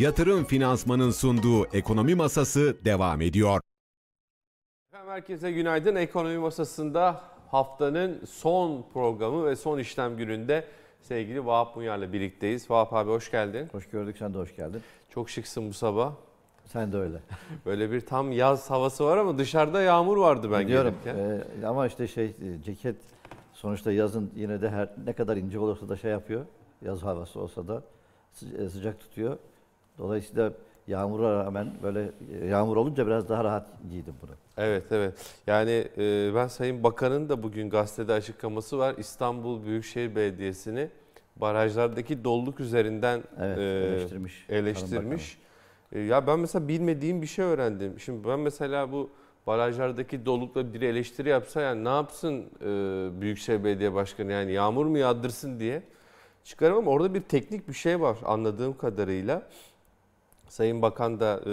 Yatırım 0.00 0.44
Finansman'ın 0.44 1.10
sunduğu 1.10 1.66
Ekonomi 1.66 2.14
Masası 2.14 2.84
devam 2.84 3.20
ediyor. 3.20 3.60
Efendim 4.92 5.10
herkese 5.10 5.52
günaydın. 5.52 5.96
Ekonomi 5.96 6.38
Masası'nda 6.38 7.20
haftanın 7.50 8.24
son 8.30 8.84
programı 8.92 9.46
ve 9.46 9.56
son 9.56 9.78
işlem 9.78 10.16
gününde 10.16 10.64
sevgili 11.02 11.46
Vahap 11.46 11.76
Munyar'la 11.76 12.12
birlikteyiz. 12.12 12.70
Vahap 12.70 12.92
abi 12.92 13.10
hoş 13.10 13.30
geldin. 13.30 13.68
Hoş 13.72 13.88
gördük, 13.88 14.16
sen 14.18 14.34
de 14.34 14.38
hoş 14.38 14.56
geldin. 14.56 14.82
Çok 15.10 15.30
şıksın 15.30 15.68
bu 15.68 15.72
sabah. 15.72 16.12
Sen 16.66 16.92
de 16.92 16.96
öyle. 16.96 17.20
Böyle 17.66 17.90
bir 17.90 18.00
tam 18.00 18.32
yaz 18.32 18.70
havası 18.70 19.04
var 19.04 19.16
ama 19.16 19.38
dışarıda 19.38 19.82
yağmur 19.82 20.16
vardı 20.16 20.50
ben 20.52 20.66
Biliyorum. 20.66 20.94
gelirken. 21.04 21.42
Ee, 21.62 21.66
ama 21.66 21.86
işte 21.86 22.08
şey 22.08 22.26
e, 22.26 22.62
ceket 22.64 22.96
sonuçta 23.52 23.92
yazın 23.92 24.30
yine 24.36 24.62
de 24.62 24.70
her 24.70 24.88
ne 25.06 25.12
kadar 25.12 25.36
ince 25.36 25.58
olursa 25.58 25.88
da 25.88 25.96
şey 25.96 26.10
yapıyor. 26.10 26.46
Yaz 26.82 27.02
havası 27.02 27.40
olsa 27.40 27.68
da 27.68 27.82
e, 28.58 28.68
sıcak 28.68 29.00
tutuyor. 29.00 29.38
Dolayısıyla 29.98 30.52
yağmura 30.86 31.44
rağmen 31.44 31.72
böyle 31.82 32.10
e, 32.42 32.46
yağmur 32.46 32.76
olunca 32.76 33.06
biraz 33.06 33.28
daha 33.28 33.44
rahat 33.44 33.66
giydim 33.90 34.14
bunu. 34.22 34.30
Evet 34.56 34.84
evet. 34.90 35.14
Yani 35.46 35.88
e, 35.98 36.34
ben 36.34 36.46
Sayın 36.46 36.82
Bakan'ın 36.84 37.28
da 37.28 37.42
bugün 37.42 37.70
gazetede 37.70 38.12
açıklaması 38.12 38.78
var. 38.78 38.94
İstanbul 38.98 39.64
Büyükşehir 39.66 40.16
Belediyesi'ni 40.16 40.88
barajlardaki 41.36 42.24
doluluk 42.24 42.60
üzerinden 42.60 43.22
Evet, 43.40 43.58
e, 43.58 43.62
eleştirmiş. 43.62 44.46
Eleştirmiş. 44.48 45.38
E, 45.92 46.00
Ya 46.00 46.26
ben 46.26 46.38
mesela 46.38 46.68
bilmediğim 46.68 47.22
bir 47.22 47.26
şey 47.26 47.44
öğrendim. 47.44 48.00
Şimdi 48.00 48.28
ben 48.28 48.40
mesela 48.40 48.92
bu 48.92 49.10
barajlardaki 49.46 50.26
dolulukla 50.26 50.74
bir 50.74 50.80
eleştiri 50.82 51.28
yapsa 51.28 51.60
yani 51.60 51.84
ne 51.84 51.88
yapsın 51.88 52.44
e, 52.60 52.66
Büyükşehir 53.20 53.64
Belediye 53.64 53.94
Başkanı 53.94 54.32
yani 54.32 54.52
yağmur 54.52 54.86
mu 54.86 54.98
yağdırsın 54.98 55.60
diye 55.60 55.82
çıkarım 56.44 56.76
ama 56.78 56.90
orada 56.90 57.14
bir 57.14 57.20
teknik 57.22 57.68
bir 57.68 57.72
şey 57.74 58.00
var 58.00 58.18
anladığım 58.24 58.76
kadarıyla. 58.78 59.42
Sayın 60.50 60.82
Bakan 60.82 61.20
da 61.20 61.40
e, 61.46 61.52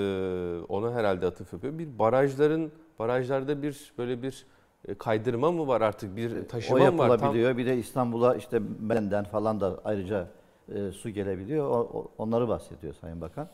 ona 0.70 0.94
herhalde 0.94 1.26
atıf 1.26 1.54
yapıyor. 1.54 1.78
Bir 1.80 2.00
barajların 2.00 2.72
barajlarda 3.00 3.62
bir 3.62 3.94
böyle 3.98 4.22
bir 4.24 4.46
e, 4.88 4.94
kaydırma 4.96 5.52
mı 5.52 5.68
var 5.68 5.82
artık 5.82 6.16
bir 6.16 6.32
O 6.44 6.48
taşıma 6.48 6.78
mı 6.78 6.84
var? 6.84 6.90
Tam- 7.08 7.12
yapılabiliyor. 7.12 7.58
Bir 7.58 7.66
de 7.66 7.78
İstanbul'a 7.78 8.36
işte 8.36 8.62
Men'den 8.80 9.24
falan 9.24 9.62
da 9.62 9.80
ayrıca 9.86 10.28
e, 10.76 10.92
su 10.92 11.10
gelebiliyor. 11.10 11.70
O, 11.70 11.74
o- 11.74 12.08
onları 12.18 12.48
bahsediyor 12.48 12.94
Sayın 12.94 13.22
Bakan. 13.22 13.48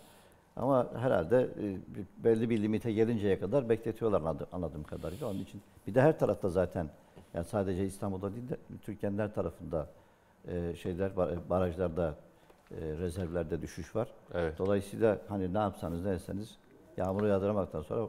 Ama 0.55 0.87
herhalde 0.95 1.41
e, 1.41 1.77
belli 2.23 2.49
bir 2.49 2.61
limite 2.61 2.91
gelinceye 2.91 3.39
kadar 3.39 3.69
bekletiyorlar 3.69 4.21
anladı- 4.21 4.47
anladığım 4.51 4.83
kadarıyla. 4.83 5.27
Onun 5.29 5.39
için 5.39 5.61
bir 5.87 5.95
de 5.95 6.01
her 6.01 6.19
tarafta 6.19 6.49
zaten 6.49 6.89
yani 7.33 7.45
sadece 7.45 7.85
İstanbul'da 7.85 8.35
değil 8.35 8.49
de 8.49 8.57
Türkiye'nin 8.81 9.17
her 9.17 9.33
tarafında 9.33 9.87
e, 10.47 10.75
şeyler 10.75 11.09
e, 11.09 11.49
barajlarda 11.49 12.07
e, 12.09 12.32
rezervlerde 12.81 13.61
düşüş 13.61 13.95
var. 13.95 14.07
Evet. 14.33 14.57
Dolayısıyla 14.57 15.17
hani 15.27 15.53
ne 15.53 15.57
yapsanız 15.57 16.05
ne 16.05 16.11
etseniz 16.11 16.57
yağmuru 16.97 17.27
yağdırmaktan 17.27 17.81
sonra 17.81 18.07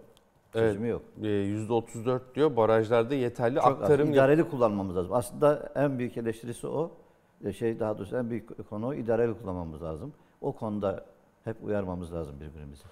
Evet. 0.54 0.68
çözümü 0.68 0.88
yok. 0.88 1.02
E, 1.22 1.26
%34 1.26 2.20
diyor 2.34 2.56
barajlarda 2.56 3.14
yeterli 3.14 3.54
Çok 3.54 3.66
az. 3.66 3.72
aktarım 3.72 4.06
yap- 4.06 4.14
idareli 4.14 4.48
kullanmamız 4.48 4.96
lazım. 4.96 5.12
Aslında 5.12 5.72
en 5.74 5.98
büyük 5.98 6.16
eleştirisi 6.16 6.66
o. 6.66 6.90
e, 7.44 7.52
şey 7.52 7.80
daha 7.80 7.98
doğrusu 7.98 8.16
en 8.16 8.30
büyük 8.30 8.68
konu 8.70 8.94
idareli 8.94 9.34
kullanmamız 9.38 9.82
lazım. 9.82 10.12
O 10.40 10.52
konuda 10.52 11.04
hep 11.44 11.56
uyarmamız 11.64 12.12
lazım 12.14 12.34
birbirimizi. 12.40 12.82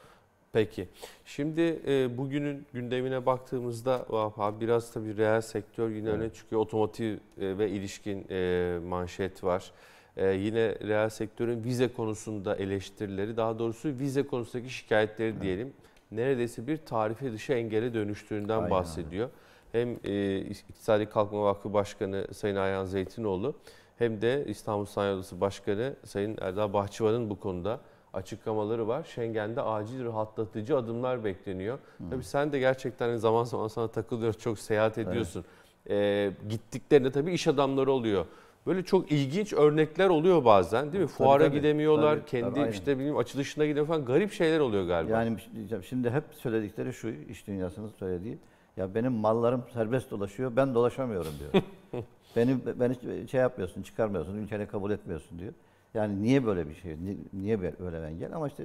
Peki. 0.52 0.88
Şimdi 1.24 1.82
e, 1.86 2.18
bugünün 2.18 2.66
gündemine 2.72 3.26
baktığımızda 3.26 4.06
Vahap 4.08 4.38
abi 4.40 4.60
biraz 4.60 4.92
tabii 4.92 5.16
reel 5.16 5.40
sektör 5.40 5.90
yine 5.90 6.08
öne 6.08 6.30
çıkıyor. 6.30 6.60
Otomotiv 6.62 7.12
e, 7.14 7.18
ve 7.58 7.70
ilişkin 7.70 8.26
e, 8.30 8.78
manşet 8.88 9.44
var. 9.44 9.72
E, 10.16 10.26
yine 10.26 10.74
reel 10.80 11.08
sektörün 11.08 11.64
vize 11.64 11.92
konusunda 11.92 12.56
eleştirileri, 12.56 13.36
daha 13.36 13.58
doğrusu 13.58 13.88
vize 13.88 14.26
konusundaki 14.26 14.70
şikayetleri 14.70 15.40
diyelim. 15.40 15.72
Neredeyse 16.12 16.66
bir 16.66 16.76
tarife 16.76 17.32
dışı 17.32 17.52
engele 17.52 17.94
dönüştüğünden 17.94 18.56
Aynen 18.56 18.70
bahsediyor. 18.70 19.28
Hem 19.72 19.96
e, 20.04 20.38
İktisadi 20.38 21.06
Kalkınma 21.06 21.44
Vakfı 21.44 21.72
Başkanı 21.72 22.26
Sayın 22.32 22.56
Ayhan 22.56 22.84
Zeytinoğlu 22.84 23.54
hem 23.98 24.22
de 24.22 24.44
İstanbul 24.48 24.84
Sanayi 24.84 25.14
Odası 25.14 25.40
Başkanı 25.40 25.96
Sayın 26.04 26.38
Erdal 26.40 26.72
Bahçıvan'ın 26.72 27.30
bu 27.30 27.40
konuda 27.40 27.80
açıklamaları 28.12 28.88
var. 28.88 29.04
Schengen'de 29.04 29.62
acil 29.62 30.04
rahatlatıcı 30.04 30.76
adımlar 30.76 31.24
bekleniyor. 31.24 31.78
Tabii 32.10 32.24
sen 32.24 32.52
de 32.52 32.58
gerçekten 32.58 33.08
hani 33.08 33.18
zaman 33.18 33.44
zaman 33.44 33.68
sana 33.68 33.88
takılıyoruz, 33.88 34.38
çok 34.38 34.58
seyahat 34.58 34.98
ediyorsun. 34.98 35.44
Ee, 35.90 36.32
gittiklerinde 36.48 37.12
tabii 37.12 37.32
iş 37.32 37.48
adamları 37.48 37.92
oluyor. 37.92 38.26
Böyle 38.66 38.82
çok 38.84 39.12
ilginç 39.12 39.52
örnekler 39.52 40.08
oluyor 40.08 40.44
bazen 40.44 40.92
değil 40.92 41.02
mi? 41.04 41.08
Fuara 41.08 41.44
tabii. 41.44 41.56
gidemiyorlar, 41.56 42.16
Tabii, 42.16 42.24
kendi 42.26 42.54
tabii, 42.54 42.70
işte 42.70 42.96
bilmiyorum 42.98 43.20
açılışına 43.20 43.64
gidemiyor 43.64 43.86
falan 43.86 44.04
garip 44.04 44.32
şeyler 44.32 44.60
oluyor 44.60 44.86
galiba. 44.86 45.12
Yani 45.12 45.36
şimdi 45.82 46.10
hep 46.10 46.24
söyledikleri 46.32 46.92
şu 46.92 47.08
iş 47.08 47.46
dünyasının 47.46 47.88
söylediği 47.98 48.38
ya 48.76 48.94
benim 48.94 49.12
mallarım 49.12 49.64
serbest 49.72 50.10
dolaşıyor 50.10 50.56
ben 50.56 50.74
dolaşamıyorum 50.74 51.32
diyor. 51.38 51.64
Beni 52.36 52.56
beni 52.80 53.28
şey 53.28 53.40
yapmıyorsun, 53.40 53.82
çıkarmıyorsun, 53.82 54.34
ülkene 54.36 54.66
kabul 54.66 54.90
etmiyorsun 54.90 55.38
diyor. 55.38 55.52
Yani 55.94 56.22
niye 56.22 56.46
böyle 56.46 56.68
bir 56.68 56.74
şey? 56.74 56.92
ni- 56.92 57.18
Niye 57.32 57.60
böyle 57.60 57.98
bir 58.02 58.06
engel? 58.06 58.36
Ama 58.36 58.48
işte 58.48 58.64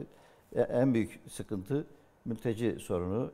e- 0.56 0.62
en 0.62 0.94
büyük 0.94 1.20
sıkıntı 1.30 1.86
mülteci 2.26 2.78
sorunu. 2.80 3.32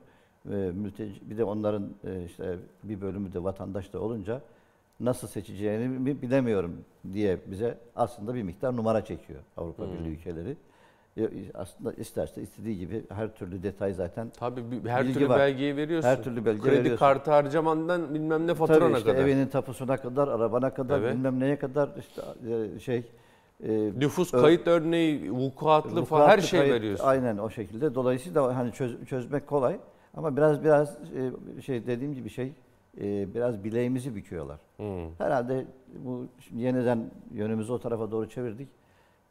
Mülteci 0.74 1.30
bir 1.30 1.38
de 1.38 1.44
onların 1.44 1.90
işte 2.26 2.58
bir 2.84 3.02
bölümü 3.02 3.34
de 3.34 3.44
vatandaş 3.44 3.94
da 3.94 4.00
olunca 4.00 4.42
nasıl 5.04 5.28
seçeceğini 5.28 6.06
bi- 6.06 6.22
bilemiyorum 6.22 6.76
diye 7.14 7.38
bize 7.52 7.78
aslında 7.96 8.36
bir 8.36 8.44
miktar 8.44 8.76
numara 8.76 9.06
çekiyor 9.06 9.40
Avrupa 9.58 9.84
Birliği 9.92 10.10
ülkeleri. 10.14 10.56
Aslında 11.54 11.94
isterse 11.94 12.42
istediği 12.42 12.78
gibi 12.80 13.04
her 13.10 13.36
türlü 13.36 13.64
detay 13.64 13.94
zaten 13.94 14.32
Tabii 14.40 14.62
her 14.88 15.14
türlü 15.14 15.30
var. 15.30 15.40
belgeyi 15.40 15.78
veriyorsun. 15.78 16.10
Her 16.10 16.24
türlü 16.24 16.46
belge 16.46 16.62
Kredi 16.62 16.76
veriyorsun. 16.80 17.00
kartı 17.00 17.32
harcamandan 17.32 18.14
bilmem 18.14 18.48
ne 18.48 18.54
faturana 18.56 18.80
Tabii 18.90 18.98
işte 18.98 19.12
kadar. 19.12 19.22
evinin 19.24 19.48
tapusuna 19.48 19.98
kadar, 19.98 20.28
arabana 20.28 20.74
kadar, 20.74 21.00
Evet. 21.00 21.16
bilmem 21.16 21.40
neye 21.40 21.60
kadar 21.60 21.90
işte 22.00 22.22
e, 22.76 22.80
şey 22.80 23.04
e, 23.64 23.92
Nüfus 23.98 24.34
Ö- 24.34 24.42
kayıt 24.42 24.68
örneği, 24.68 25.32
vukuatlı 25.32 26.06
falan 26.06 26.28
her 26.30 26.40
şey 26.40 26.60
kayıt, 26.60 26.76
veriyorsun. 26.76 27.06
Aynen 27.06 27.38
o 27.38 27.50
şekilde. 27.50 27.96
Dolayısıyla 27.96 28.56
hani 28.56 28.72
çöz- 28.72 29.06
çözmek 29.06 29.48
kolay 29.48 29.78
ama 30.18 30.38
biraz 30.38 30.64
biraz 30.64 30.98
e, 31.58 31.62
şey 31.62 31.88
dediğim 31.88 32.14
gibi 32.14 32.30
şey 32.30 32.52
e, 33.02 33.34
biraz 33.34 33.64
bileğimizi 33.64 34.16
büküyorlar. 34.16 34.60
Hmm. 34.78 35.16
Herhalde 35.18 35.66
bu 36.06 36.26
şimdi 36.40 36.62
yeniden 36.62 37.12
yönümüzü 37.34 37.74
o 37.74 37.80
tarafa 37.80 38.12
doğru 38.12 38.30
çevirdik. 38.30 38.68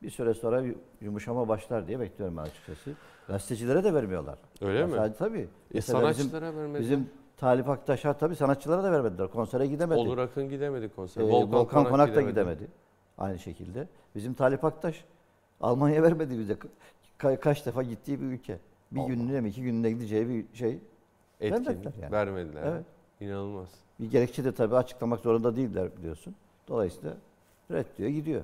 Bir 0.02 0.10
süre 0.10 0.34
sonra 0.34 0.60
yu- 0.60 0.78
yumuşama 1.00 1.48
başlar 1.48 1.86
diye 1.88 2.00
bekliyorum 2.00 2.36
ben 2.36 2.42
açıkçası. 2.42 2.90
Gazetecilere 3.28 3.84
de 3.84 3.94
vermiyorlar. 3.94 4.38
Öyle 4.60 4.78
Ya 4.78 4.86
mi? 4.86 4.92
Sadece 4.96 5.16
tabii. 5.18 5.38
E, 5.40 5.46
Mesela 5.74 5.98
bizim- 6.10 6.14
sanatçılara 6.30 6.56
vermediler. 6.56 6.80
Bizim 6.80 7.10
Talip 7.36 7.68
Aktaş'a 7.68 8.12
tabii 8.12 8.36
sanatçılara 8.36 8.82
da 8.84 8.92
vermediler. 8.92 9.28
Konsere 9.28 9.66
gidemedi. 9.66 10.00
Onur 10.00 10.18
Akın 10.18 10.48
gidemedi 10.48 10.88
konsere. 10.88 11.24
Ee, 11.24 11.28
Volkan, 11.28 11.84
Konak, 11.84 12.14
da 12.16 12.22
gidemedi. 12.22 12.68
Aynı 13.18 13.38
şekilde. 13.38 13.88
Bizim 14.14 14.34
Talip 14.34 14.64
Aktaş 14.64 15.04
Almanya 15.60 16.02
vermedi 16.02 16.38
bize. 16.38 16.56
Ka- 17.18 17.40
kaç 17.40 17.66
defa 17.66 17.82
gittiği 17.82 18.20
bir 18.20 18.26
ülke. 18.26 18.58
Bir 18.92 19.00
Allah. 19.00 19.06
günlüğüne 19.08 19.40
mi 19.40 19.48
iki 19.48 19.62
günlüğüne 19.62 19.90
gideceği 19.90 20.28
bir 20.28 20.56
şey. 20.56 20.78
Etkin. 21.40 21.64
Vermediler 21.66 21.92
yani. 22.02 22.12
Vermediler. 22.12 22.62
Evet. 22.66 22.84
İnanılmaz. 23.26 23.68
Bir 24.00 24.10
gerekçe 24.10 24.44
de 24.44 24.52
tabii 24.52 24.76
açıklamak 24.76 25.20
zorunda 25.20 25.56
değiller 25.56 25.88
biliyorsun. 25.98 26.34
Dolayısıyla 26.68 27.16
red 27.70 27.86
diyor 27.98 28.10
gidiyor. 28.10 28.42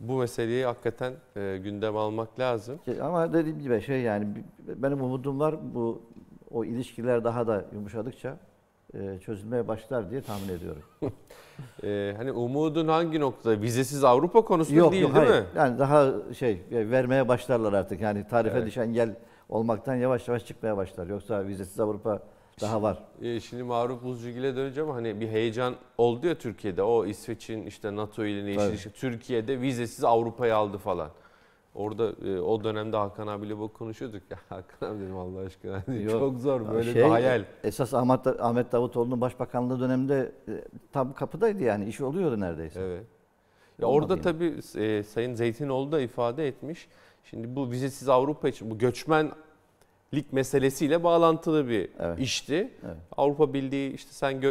Bu 0.00 0.18
meseleyi 0.18 0.64
hakikaten 0.64 1.12
e, 1.36 1.58
gündem 1.62 1.96
almak 1.96 2.38
lazım. 2.38 2.78
Ama 3.02 3.32
dediğim 3.32 3.60
gibi 3.60 3.80
şey 3.82 4.00
yani 4.00 4.28
benim 4.68 5.02
umudum 5.02 5.40
var 5.40 5.54
bu 5.74 6.02
o 6.50 6.64
ilişkiler 6.64 7.24
daha 7.24 7.46
da 7.46 7.64
yumuşadıkça 7.72 8.36
e, 8.94 9.18
çözülmeye 9.18 9.68
başlar 9.68 10.10
diye 10.10 10.20
tahmin 10.22 10.48
ediyorum. 10.48 10.82
E, 11.84 12.14
hani 12.16 12.32
umudun 12.32 12.88
hangi 12.88 13.20
noktada? 13.20 13.60
Vizesiz 13.62 14.04
Avrupa 14.04 14.44
konusunda 14.44 14.78
yok 14.78 14.92
değil 14.92 15.02
yok 15.02 15.14
değil 15.14 15.26
hayır. 15.26 15.42
mi? 15.42 15.48
Yani 15.56 15.78
daha 15.78 16.12
şey 16.34 16.62
e, 16.70 16.90
vermeye 16.90 17.28
başlarlar 17.28 17.72
artık. 17.72 18.00
Yani 18.00 18.28
tarife 18.28 18.56
Evet. 18.56 18.66
düşen 18.66 18.92
gel 18.92 19.16
olmaktan 19.48 19.94
yavaş 19.94 20.28
yavaş 20.28 20.46
çıkmaya 20.46 20.76
başlar. 20.76 21.06
Yoksa 21.06 21.46
vizesiz 21.46 21.80
Avrupa 21.80 22.22
daha 22.60 22.82
var. 22.82 22.98
E, 23.22 23.40
şimdi 23.40 23.62
Maruf 23.62 24.02
Buzcugil'e 24.02 24.56
döneceğim 24.56 24.90
hani 24.90 25.20
bir 25.20 25.28
heyecan 25.28 25.74
oldu 25.98 26.26
ya 26.26 26.38
Türkiye'de. 26.38 26.82
O 26.82 27.06
İsveç'in 27.06 27.66
işte 27.66 27.96
NATO 27.96 28.24
ile 28.24 28.46
ne 28.46 28.52
ilişki 28.52 28.92
Türkiye'de 28.92 29.60
vizesiz 29.60 30.04
Avrupa'yı 30.04 30.56
aldı 30.56 30.78
falan. 30.78 31.10
Orada 31.74 32.12
e, 32.28 32.40
o 32.40 32.64
dönemde 32.64 32.96
Hakan 32.96 33.26
abiyle 33.26 33.58
bu 33.58 33.72
konuşuyorduk 33.72 34.22
ya. 34.30 34.38
Hakan 34.48 34.90
abi 34.90 35.00
dedim 35.00 35.16
Allah 35.16 35.40
aşkına. 35.40 35.82
hani 35.86 36.02
Yok. 36.02 36.20
Çok 36.20 36.38
zor 36.38 36.72
böyle 36.72 36.92
Şey, 36.92 37.04
bir 37.04 37.08
hayal. 37.08 37.44
Esas 37.64 37.94
Ahmet, 37.94 38.26
Ahmet 38.26 38.72
Davutoğlu'nun 38.72 39.20
başbakanlığı 39.20 39.80
döneminde 39.80 40.32
e, 40.48 40.52
tam 40.92 41.12
kapıdaydı 41.12 41.62
yani. 41.62 41.84
iş 41.84 42.00
oluyordu 42.00 42.40
neredeyse. 42.40 42.80
Evet. 42.80 43.04
Ya 43.78 43.88
Olmadı 43.88 44.12
orada 44.12 44.22
tabii 44.22 44.54
e, 44.76 45.02
Sayın 45.02 45.34
Zeytinoğlu 45.34 45.92
da 45.92 46.00
ifade 46.00 46.48
etmiş. 46.48 46.88
Şimdi 47.24 47.56
bu 47.56 47.70
vizesiz 47.70 48.08
Avrupa 48.08 48.48
için 48.48 48.70
bu 48.70 48.78
göçmenlik 50.12 50.32
meselesiyle 50.32 51.04
bağlantılı 51.04 51.68
bir 51.68 51.90
Evet. 51.98 52.18
işti. 52.18 52.70
Evet. 52.84 52.96
Avrupa 53.16 53.54
Birliği 53.54 53.92
işte 53.92 54.12
sen 54.12 54.42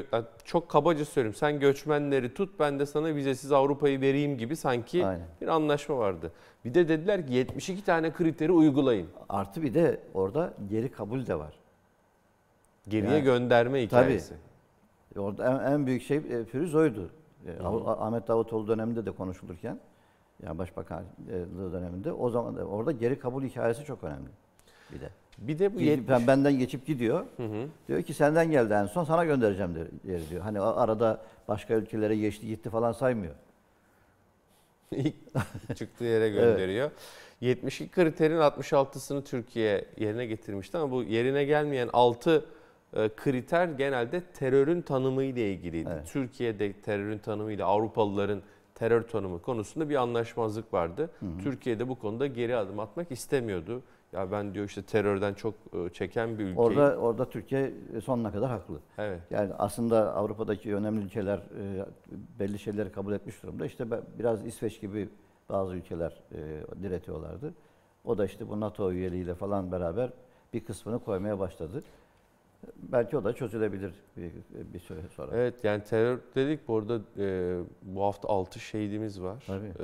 çok 0.44 0.70
kabaca 0.70 1.06
söyleyeyim 1.06 1.36
sen 1.36 1.60
göçmenleri 1.60 2.34
tut 2.34 2.60
ben 2.60 2.80
de 2.80 2.86
sana 2.86 3.16
vizesiz 3.16 3.52
Avrupa'yı 3.52 4.02
vereyim 4.02 4.38
gibi 4.38 4.56
sanki 4.56 5.06
Aynen. 5.06 5.28
bir 5.42 5.48
anlaşma 5.48 5.98
vardı. 5.98 6.32
Bir 6.66 6.74
de 6.74 6.88
dediler 6.88 7.28
ki 7.28 7.34
72 7.34 7.84
tane 7.84 8.12
kriteri 8.12 8.52
uygulayın. 8.52 9.08
Artı 9.30 9.62
bir 9.62 9.74
de 9.74 10.00
orada 10.14 10.54
geri 10.70 10.92
kabul 10.92 11.26
de 11.26 11.40
var. 11.40 11.54
Geriye 12.88 13.12
Yani, 13.14 13.24
gönderme 13.24 13.82
hikayesi. 13.82 14.34
Orada 15.18 15.64
en, 15.68 15.72
en 15.72 15.86
büyük 15.88 16.04
şey 16.04 16.18
e, 16.18 16.44
pürüz 16.44 16.76
oydu. 16.76 17.10
E, 17.48 17.52
Ah- 17.64 18.02
Ahmet 18.02 18.28
Davutoğlu 18.28 18.68
döneminde 18.68 19.06
de 19.06 19.12
konuşulurken 19.12 19.80
yani 20.44 20.58
başbakanlığı 20.58 21.74
döneminde 21.74 22.12
o 22.12 22.30
zaman 22.30 22.58
da 22.58 22.66
orada 22.66 22.92
geri 22.92 23.20
kabul 23.20 23.44
hikayesi 23.44 23.86
çok 23.86 24.04
önemli. 24.04 24.30
Bir 24.94 25.02
de. 25.02 25.10
Bir 25.38 25.60
de 25.60 25.76
bu 25.76 25.80
Gidip 25.80 25.90
70 25.90 26.10
ben 26.10 26.28
benden 26.28 26.60
geçip 26.60 26.86
gidiyor. 26.86 27.26
Hı 27.38 27.44
hı. 27.44 27.68
Diyor 27.88 28.04
ki 28.04 28.14
senden 28.14 28.52
geldi 28.52 28.74
en 28.74 28.86
son 28.86 29.04
sana 29.04 29.26
göndereceğim 29.26 29.76
diyor, 29.76 30.20
diyor. 30.30 30.42
Hani 30.42 30.62
arada 30.62 31.22
başka 31.48 31.74
ülkelere 31.74 32.16
geçti 32.16 32.48
gitti 32.48 32.70
falan 32.70 32.92
saymıyor. 32.92 33.34
İlk 34.92 35.16
çıktığı 35.76 36.04
yere 36.04 36.30
gönderiyor. 36.30 36.92
72 37.42 37.92
kriterin 37.92 38.38
66'sını 38.38 39.24
Türkiye 39.24 39.86
yerine 39.98 40.26
getirmişti 40.26 40.78
ama 40.78 40.92
bu 40.92 41.04
yerine 41.04 41.44
gelmeyen 41.44 41.90
6 41.94 42.46
kriter 43.16 43.68
genelde 43.68 44.22
terörün 44.22 44.82
tanımı 44.82 45.24
ile 45.24 45.54
ilgiliydi. 45.54 45.90
Evet. 45.94 46.08
Türkiye'de 46.08 46.74
terörün 46.74 47.18
tanımı 47.18 47.52
ile 47.52 47.64
Avrupalıların 47.64 48.42
terör 48.76 49.02
tanımı 49.02 49.42
konusunda 49.42 49.90
bir 49.90 49.96
anlaşmazlık 49.96 50.74
vardı. 50.74 51.10
Türkiye'de 51.44 51.90
bu 51.90 51.96
konuda 52.00 52.28
geri 52.28 52.56
adım 52.56 52.80
atmak 52.80 53.12
istemiyordu. 53.12 53.82
Ya 54.14 54.32
ben 54.32 54.54
diyor 54.54 54.66
işte 54.66 54.82
terörden 54.82 55.34
çok 55.34 55.54
e, 55.74 55.90
çeken 55.94 56.30
bir 56.30 56.44
ülkeyim. 56.44 56.58
Orada 56.58 56.98
orada 56.98 57.30
Türkiye 57.30 57.74
sonuna 58.04 58.32
kadar 58.32 58.50
haklı. 58.50 58.80
evet. 58.98 59.22
Yani 59.30 59.54
aslında 59.58 60.16
Avrupa'daki 60.16 60.76
önemli 60.76 61.06
ülkeler 61.06 61.38
e, 61.38 61.86
belli 62.40 62.60
şeyleri 62.60 62.92
kabul 62.92 63.14
etmiş 63.14 63.44
durumda. 63.44 63.66
İşte 63.66 63.86
biraz 64.20 64.46
İsveç 64.46 64.82
gibi 64.82 65.10
bazı 65.50 65.76
ülkeler 65.76 66.24
e, 66.32 66.84
diretiyorlardı. 66.84 67.54
O 68.06 68.18
da 68.18 68.26
işte 68.26 68.50
bu 68.50 68.60
NATO 68.60 68.92
üyeliğiyle 68.92 69.36
falan 69.36 69.72
beraber 69.72 70.10
bir 70.54 70.66
kısmını 70.66 71.00
koymaya 71.00 71.40
başladı. 71.40 71.84
Belki 72.78 73.18
o 73.18 73.24
da 73.24 73.34
çözülebilir 73.34 73.94
bir, 74.18 74.32
bir 74.74 74.80
süre 74.80 75.00
sonra. 75.16 75.32
Evet 75.34 75.64
yani 75.64 75.84
terör 75.84 76.20
dedik 76.36 76.68
bu 76.68 76.78
arada 76.78 77.00
e, 77.20 77.58
bu 77.82 78.04
hafta 78.04 78.28
6 78.30 78.60
şehidimiz 78.60 79.22
var. 79.22 79.44
Tabii. 79.48 79.84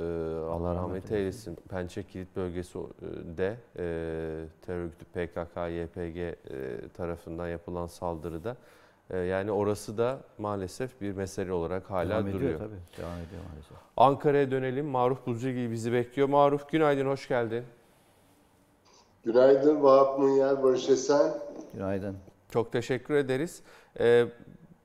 Allah 0.50 0.74
rahmet 0.74 1.12
eylesin. 1.12 1.58
Pençe 1.68 2.02
Kilit 2.02 2.36
bölgesinde 2.36 3.56
e, 3.76 3.84
terör 4.66 4.78
örgütü 4.82 5.04
PKK, 5.04 5.56
YPG 5.56 6.16
e, 6.16 6.36
tarafından 6.96 7.48
yapılan 7.48 7.86
saldırıda. 7.86 8.56
E, 9.10 9.18
yani 9.18 9.52
orası 9.52 9.98
da 9.98 10.18
maalesef 10.38 11.00
bir 11.00 11.12
mesele 11.12 11.52
olarak 11.52 11.90
hala 11.90 12.08
Devam 12.08 12.26
duruyor. 12.26 12.40
ediyor 12.42 12.58
tabii. 12.58 13.02
Devam 13.02 13.18
ediyor 13.18 13.42
maalesef. 13.50 13.76
Ankara'ya 13.96 14.50
dönelim. 14.50 14.86
Maruf 14.86 15.26
Buzcugil 15.26 15.70
bizi 15.70 15.92
bekliyor. 15.92 16.28
Maruf 16.28 16.68
günaydın, 16.68 17.06
hoş 17.06 17.28
geldin. 17.28 17.64
Günaydın 19.24 19.82
Vahap 19.82 20.18
Munyar, 20.18 20.62
Barış 20.62 20.88
Esen. 20.88 21.32
Günaydın. 21.74 22.16
Çok 22.52 22.72
teşekkür 22.72 23.14
ederiz. 23.14 23.60
Ee, 24.00 24.26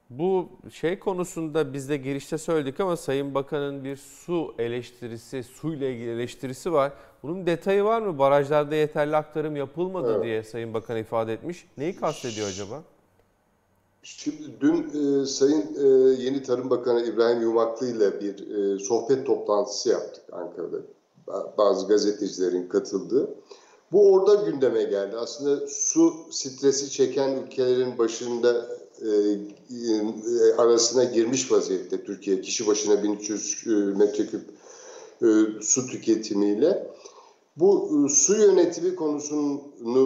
Bu 0.10 0.50
şey 0.72 1.00
konusunda 1.00 1.74
biz 1.74 1.90
de 1.90 1.98
girişte 1.98 2.38
söyledik 2.38 2.80
ama 2.80 2.98
Sayın 2.98 3.36
Bakan'ın 3.36 3.84
bir 3.84 3.96
su 3.96 4.54
eleştirisi, 4.60 5.44
suyla 5.44 5.88
ilgili 5.88 6.12
eleştirisi 6.12 6.74
var. 6.74 6.94
Bunun 7.24 7.46
detayı 7.46 7.84
var 7.84 8.02
mı? 8.02 8.20
Barajlarda 8.20 8.76
yeterli 8.76 9.16
aktarım 9.16 9.56
yapılmadı 9.56 10.12
Evet. 10.14 10.24
diye 10.24 10.44
Sayın 10.44 10.74
Bakan 10.74 10.98
ifade 10.98 11.34
etmiş. 11.34 11.66
Neyi 11.78 11.96
kastediyor 11.96 12.48
acaba? 12.48 12.84
Şimdi 14.04 14.42
dün 14.62 14.84
e, 15.22 15.26
Sayın 15.26 15.66
e, 15.84 15.88
Yeni 16.24 16.44
Tarım 16.44 16.70
Bakanı 16.70 17.02
İbrahim 17.06 17.42
Yumaklı 17.42 17.88
ile 17.88 18.22
bir 18.22 18.36
e, 18.76 18.80
sohbet 18.80 19.26
toplantısı 19.26 19.90
yaptık 19.90 20.24
Ankara'da. 20.32 20.78
Ba- 21.28 21.58
Bazı 21.58 21.88
gazetecilerin 21.88 22.68
katıldığı. 22.68 23.30
Bu 23.92 24.14
orada 24.14 24.36
gündeme 24.36 24.84
geldi. 24.84 25.16
Aslında 25.18 25.68
su 25.68 26.14
stresi 26.32 26.92
çeken 26.92 27.32
ülkelerin 27.32 27.98
başında 27.98 28.68
e, 29.02 29.08
e, 29.08 30.54
arasına 30.58 31.04
girmiş 31.04 31.52
vaziyette 31.52 32.04
Türkiye. 32.04 32.42
Kişi 32.42 32.68
başına 32.68 33.04
1300 33.04 33.68
e, 33.68 33.70
metreküp 33.72 34.42
e, 35.22 35.28
su 35.62 35.88
tüketimiyle. 35.88 36.88
Bu 37.58 37.90
e, 38.06 38.10
su 38.10 38.36
yönetimi 38.36 38.96
konusunu 38.96 39.62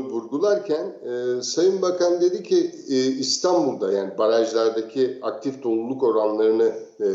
vurgularken 0.09 0.85
e, 0.85 1.41
Sayın 1.41 1.81
Bakan 1.81 2.21
dedi 2.21 2.43
ki 2.43 2.71
e, 2.89 2.95
İstanbul'da 2.95 3.91
yani 3.91 4.17
barajlardaki 4.17 5.19
aktif 5.21 5.63
doluluk 5.63 6.03
oranlarını 6.03 6.73
e, 6.99 7.07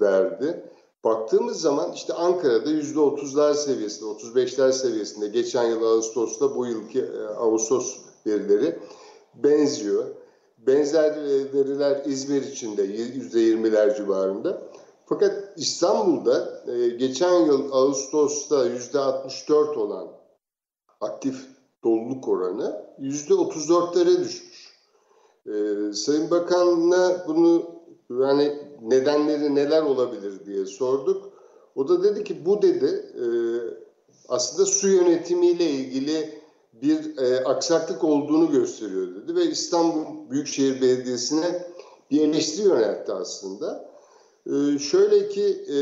verdi. 0.00 0.62
Baktığımız 1.04 1.60
zaman 1.60 1.92
işte 1.92 2.14
Ankara'da 2.14 2.70
%30'lar 2.70 3.54
seviyesinde, 3.54 4.10
35'ler 4.10 4.72
seviyesinde 4.72 5.28
geçen 5.28 5.64
yıl 5.64 5.82
Ağustos'ta 5.82 6.56
bu 6.56 6.66
yılki 6.66 7.00
e, 7.00 7.26
Ağustos 7.26 7.98
verileri 8.26 8.78
benziyor. 9.34 10.04
Benzer 10.58 11.16
veriler 11.54 12.02
İzmir 12.04 12.42
için 12.42 12.76
de 12.76 12.86
%20'ler 12.86 13.96
civarında. 13.96 14.62
Fakat 15.06 15.52
İstanbul'da 15.56 16.62
e, 16.66 16.88
geçen 16.88 17.46
yıl 17.46 17.72
Ağustos'ta 17.72 18.66
%64 18.66 19.76
olan 19.76 20.08
aktif 21.00 21.46
doluluk 21.84 22.28
oranı 22.28 22.86
%34'lere 23.00 24.20
düşmüş. 24.20 24.76
E, 25.46 25.52
Sayın 25.92 26.30
Bakan'la 26.30 27.24
bunu 27.28 27.62
yani 28.10 28.69
nedenleri 28.82 29.54
neler 29.54 29.82
olabilir 29.82 30.46
diye 30.46 30.66
sorduk. 30.66 31.32
O 31.74 31.88
da 31.88 32.02
dedi 32.02 32.24
ki 32.24 32.46
bu 32.46 32.62
dedi 32.62 33.12
e, 33.14 33.24
aslında 34.28 34.66
su 34.66 34.88
yönetimiyle 34.88 35.70
ilgili 35.70 36.40
bir 36.82 37.18
e, 37.18 37.44
aksaklık 37.44 38.04
olduğunu 38.04 38.50
gösteriyor 38.50 39.08
dedi 39.14 39.34
ve 39.34 39.44
İstanbul 39.44 40.30
Büyükşehir 40.30 40.80
Belediyesi'ne 40.80 41.66
bir 42.10 42.20
eleştiri 42.20 42.68
yöneltti 42.68 43.12
aslında. 43.12 43.90
Ee, 44.46 44.78
şöyle 44.78 45.28
ki 45.28 45.64
e, 45.68 45.78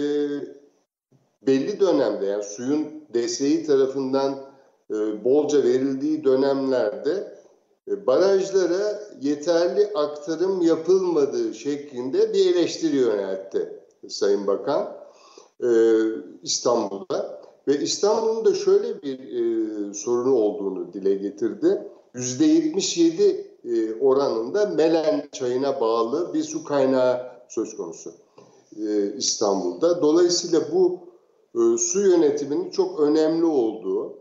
belli 1.46 1.80
dönemde 1.80 2.26
yani 2.26 2.42
suyun 2.42 3.04
DSİ 3.14 3.66
tarafından 3.66 4.32
e, 4.90 5.24
bolca 5.24 5.62
verildiği 5.62 6.24
dönemlerde 6.24 7.10
e, 7.10 7.37
barajlara 8.06 9.02
yeterli 9.20 9.90
aktarım 9.94 10.60
yapılmadığı 10.60 11.54
şeklinde 11.54 12.32
bir 12.32 12.54
eleştiri 12.54 12.96
yöneltti 12.96 13.80
Sayın 14.08 14.46
Bakan 14.46 14.96
e, 15.62 15.68
İstanbul'da. 16.42 17.38
Ve 17.68 17.80
İstanbul'un 17.80 18.44
da 18.44 18.54
şöyle 18.54 19.02
bir 19.02 19.18
e, 19.18 19.94
sorunu 19.94 20.34
olduğunu 20.34 20.92
dile 20.92 21.14
getirdi. 21.14 21.88
%77 22.14 23.48
e, 23.64 24.00
oranında 24.00 24.66
Melen 24.66 25.28
çayına 25.32 25.80
bağlı 25.80 26.34
bir 26.34 26.42
su 26.42 26.64
kaynağı 26.64 27.20
söz 27.48 27.76
konusu 27.76 28.12
e, 28.76 29.14
İstanbul'da. 29.16 30.02
Dolayısıyla 30.02 30.60
bu 30.72 30.98
e, 31.54 31.78
su 31.78 32.00
yönetiminin 32.00 32.70
çok 32.70 33.00
önemli 33.00 33.44
olduğu, 33.44 34.18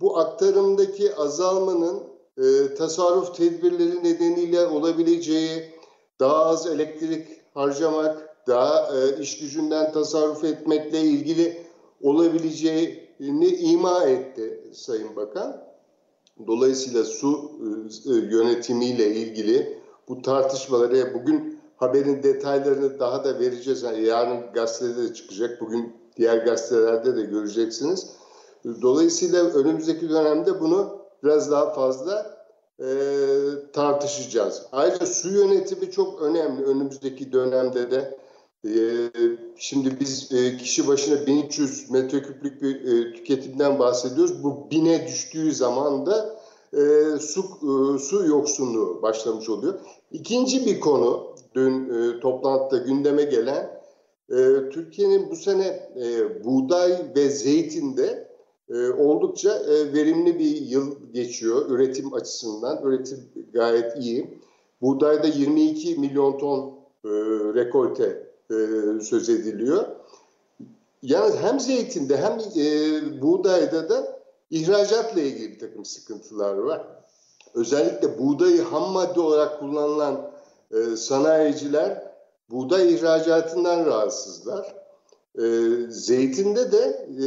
bu 0.00 0.18
aktarımdaki 0.18 1.14
azalmanın 1.14 2.02
e, 2.38 2.74
tasarruf 2.74 3.34
tedbirleri 3.34 4.04
nedeniyle 4.04 4.66
olabileceği, 4.66 5.74
daha 6.20 6.44
az 6.44 6.66
elektrik 6.66 7.28
harcamak, 7.54 8.36
daha 8.46 8.90
e, 8.96 9.20
iş 9.20 9.38
gücünden 9.38 9.92
tasarruf 9.92 10.44
etmekle 10.44 11.00
ilgili 11.00 11.66
olabileceğini 12.02 13.46
ima 13.46 14.04
etti 14.04 14.60
Sayın 14.72 15.16
Bakan. 15.16 15.66
Dolayısıyla 16.46 17.04
su 17.04 17.50
e, 18.06 18.10
yönetimiyle 18.10 19.14
ilgili 19.14 19.78
bu 20.08 20.22
tartışmaları 20.22 21.14
bugün 21.14 21.60
haberin 21.76 22.22
detaylarını 22.22 22.98
daha 22.98 23.24
da 23.24 23.40
vereceğiz. 23.40 23.82
Yani 23.82 24.04
yarın 24.04 24.52
gazetede 24.52 25.08
de 25.08 25.14
çıkacak. 25.14 25.60
Bugün 25.60 25.92
diğer 26.16 26.36
gazetelerde 26.36 27.16
de 27.16 27.22
göreceksiniz. 27.22 28.10
Dolayısıyla 28.82 29.44
önümüzdeki 29.44 30.08
dönemde 30.08 30.60
bunu 30.60 31.05
biraz 31.26 31.50
daha 31.50 31.70
fazla 31.70 32.36
e, 32.80 32.86
tartışacağız. 33.72 34.62
Ayrıca 34.72 35.06
su 35.06 35.28
yönetimi 35.28 35.90
çok 35.90 36.22
önemli 36.22 36.64
önümüzdeki 36.64 37.32
dönemde 37.32 37.90
de. 37.90 38.18
E, 38.64 38.72
şimdi 39.56 40.00
biz 40.00 40.32
e, 40.32 40.56
kişi 40.56 40.88
başına 40.88 41.26
1300 41.26 41.90
metreküplük 41.90 42.62
bir 42.62 42.74
e, 42.74 43.12
tüketimden 43.12 43.78
bahsediyoruz. 43.78 44.44
Bu 44.44 44.70
bine 44.70 45.06
düştüğü 45.06 45.52
zaman 45.52 46.06
da 46.06 46.36
e, 46.72 46.78
su, 47.18 47.40
e, 47.40 47.98
su 47.98 48.26
yoksunluğu 48.26 49.02
başlamış 49.02 49.48
oluyor. 49.48 49.74
İkinci 50.12 50.66
bir 50.66 50.80
konu 50.80 51.34
dün 51.54 51.90
e, 51.90 52.20
toplantıda 52.20 52.82
gündeme 52.82 53.22
gelen 53.22 53.80
e, 54.30 54.36
Türkiye'nin 54.70 55.30
bu 55.30 55.36
sene 55.36 55.90
e, 56.02 56.44
buğday 56.44 57.12
ve 57.16 57.30
zeytinde 57.30 58.25
e, 58.70 58.90
oldukça 58.90 59.58
e, 59.58 59.92
verimli 59.92 60.38
bir 60.38 60.60
yıl 60.60 61.12
geçiyor 61.12 61.70
üretim 61.70 62.14
açısından. 62.14 62.82
Üretim 62.82 63.18
gayet 63.52 63.96
iyi. 63.98 64.40
Buğdayda 64.82 65.26
22 65.26 66.00
milyon 66.00 66.38
ton 66.38 66.74
e, 67.04 67.08
rekolte 67.54 68.26
e, 68.50 68.56
söz 69.00 69.28
ediliyor. 69.28 69.84
Yalnız 71.02 71.36
hem 71.36 71.60
zeytinde 71.60 72.16
hem 72.16 72.32
e, 72.32 73.22
buğdayda 73.22 73.88
da 73.88 74.20
ihracatla 74.50 75.20
ilgili 75.20 75.52
bir 75.52 75.58
takım 75.58 75.84
sıkıntılar 75.84 76.54
var. 76.54 76.86
Özellikle 77.54 78.18
buğdayı 78.18 78.62
ham 78.62 78.92
madde 78.92 79.20
olarak 79.20 79.60
kullanılan 79.60 80.30
e, 80.72 80.96
sanayiciler 80.96 82.12
buğday 82.50 82.94
ihracatından 82.94 83.86
rahatsızlar. 83.86 84.85
E, 85.38 85.44
zeytinde 85.88 86.72
de 86.72 87.08
e, 87.10 87.24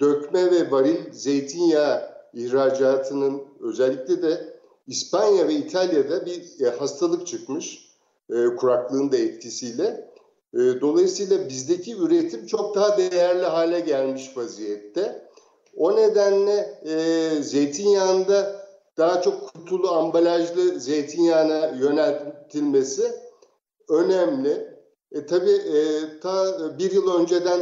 dökme 0.00 0.50
ve 0.50 0.70
varil 0.70 1.12
zeytinyağı 1.12 2.12
ihracatının 2.34 3.42
özellikle 3.60 4.22
de 4.22 4.52
İspanya 4.86 5.48
ve 5.48 5.54
İtalya'da 5.54 6.26
bir 6.26 6.60
e, 6.60 6.70
hastalık 6.70 7.26
çıkmış 7.26 7.88
e, 8.30 8.46
kuraklığın 8.56 9.12
da 9.12 9.16
etkisiyle. 9.16 10.12
E, 10.54 10.58
dolayısıyla 10.80 11.48
bizdeki 11.48 11.96
üretim 11.96 12.46
çok 12.46 12.74
daha 12.74 12.98
değerli 12.98 13.44
hale 13.44 13.80
gelmiş 13.80 14.36
vaziyette. 14.36 15.28
O 15.76 15.96
nedenle 15.96 16.80
e, 16.84 17.42
zeytinyağında 17.42 18.62
daha 18.98 19.22
çok 19.22 19.52
kutulu 19.54 19.90
ambalajlı 19.90 20.80
zeytinyağına 20.80 21.66
yöneltilmesi 21.66 23.12
önemli. 23.88 24.71
E, 25.12 25.26
tabii 25.26 25.50
e, 25.50 25.80
ta 26.20 26.58
bir 26.78 26.90
yıl 26.90 27.20
önceden 27.20 27.60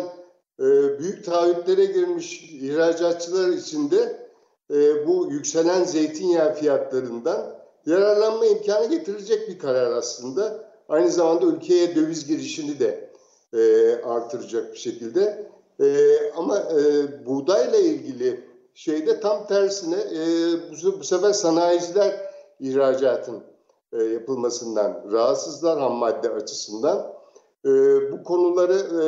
e, 0.60 0.98
büyük 0.98 1.24
taahhütlere 1.24 1.84
girmiş 1.84 2.42
ihracatçılar 2.42 3.48
için 3.48 3.90
de 3.90 4.26
e, 4.70 5.06
bu 5.06 5.28
yükselen 5.30 5.84
zeytinyağı 5.84 6.54
fiyatlarından 6.54 7.60
yararlanma 7.86 8.46
imkanı 8.46 8.86
getirecek 8.86 9.48
bir 9.48 9.58
karar 9.58 9.92
aslında. 9.92 10.70
Aynı 10.88 11.10
zamanda 11.10 11.46
ülkeye 11.46 11.96
döviz 11.96 12.26
girişini 12.26 12.80
de 12.80 13.10
e, 13.54 13.94
artıracak 14.04 14.72
bir 14.72 14.78
şekilde. 14.78 15.50
E, 15.80 16.16
ama 16.36 16.58
e, 16.58 17.26
buğdayla 17.26 17.78
ilgili 17.78 18.44
şeyde 18.74 19.20
tam 19.20 19.46
tersine 19.46 19.96
e, 19.96 20.20
bu, 20.70 21.00
bu 21.00 21.04
sefer 21.04 21.32
sanayiciler 21.32 22.32
ihracatın 22.60 23.42
e, 23.92 24.02
yapılmasından 24.02 25.04
rahatsızlar 25.12 25.80
ham 25.80 25.94
madde 25.94 26.30
açısından. 26.30 27.19
E, 27.64 27.70
bu 28.12 28.24
konuları 28.24 28.72
e, 28.72 29.04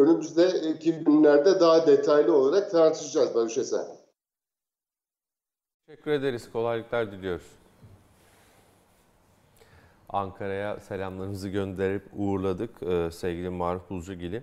önümüzdeki 0.00 0.92
günlerde 0.92 1.60
daha 1.60 1.86
detaylı 1.86 2.36
olarak 2.36 2.70
tartışacağız 2.70 3.34
Barış 3.34 3.58
Esen. 3.58 3.86
Teşekkür 5.86 6.10
ederiz. 6.10 6.50
Kolaylıklar 6.52 7.12
diliyoruz. 7.12 7.46
Ankara'ya 10.08 10.80
selamlarımızı 10.80 11.48
gönderip 11.48 12.02
uğurladık 12.16 12.82
e, 12.82 13.10
sevgili 13.10 13.50
Maruf 13.50 13.90
Buzcugil'i. 13.90 14.42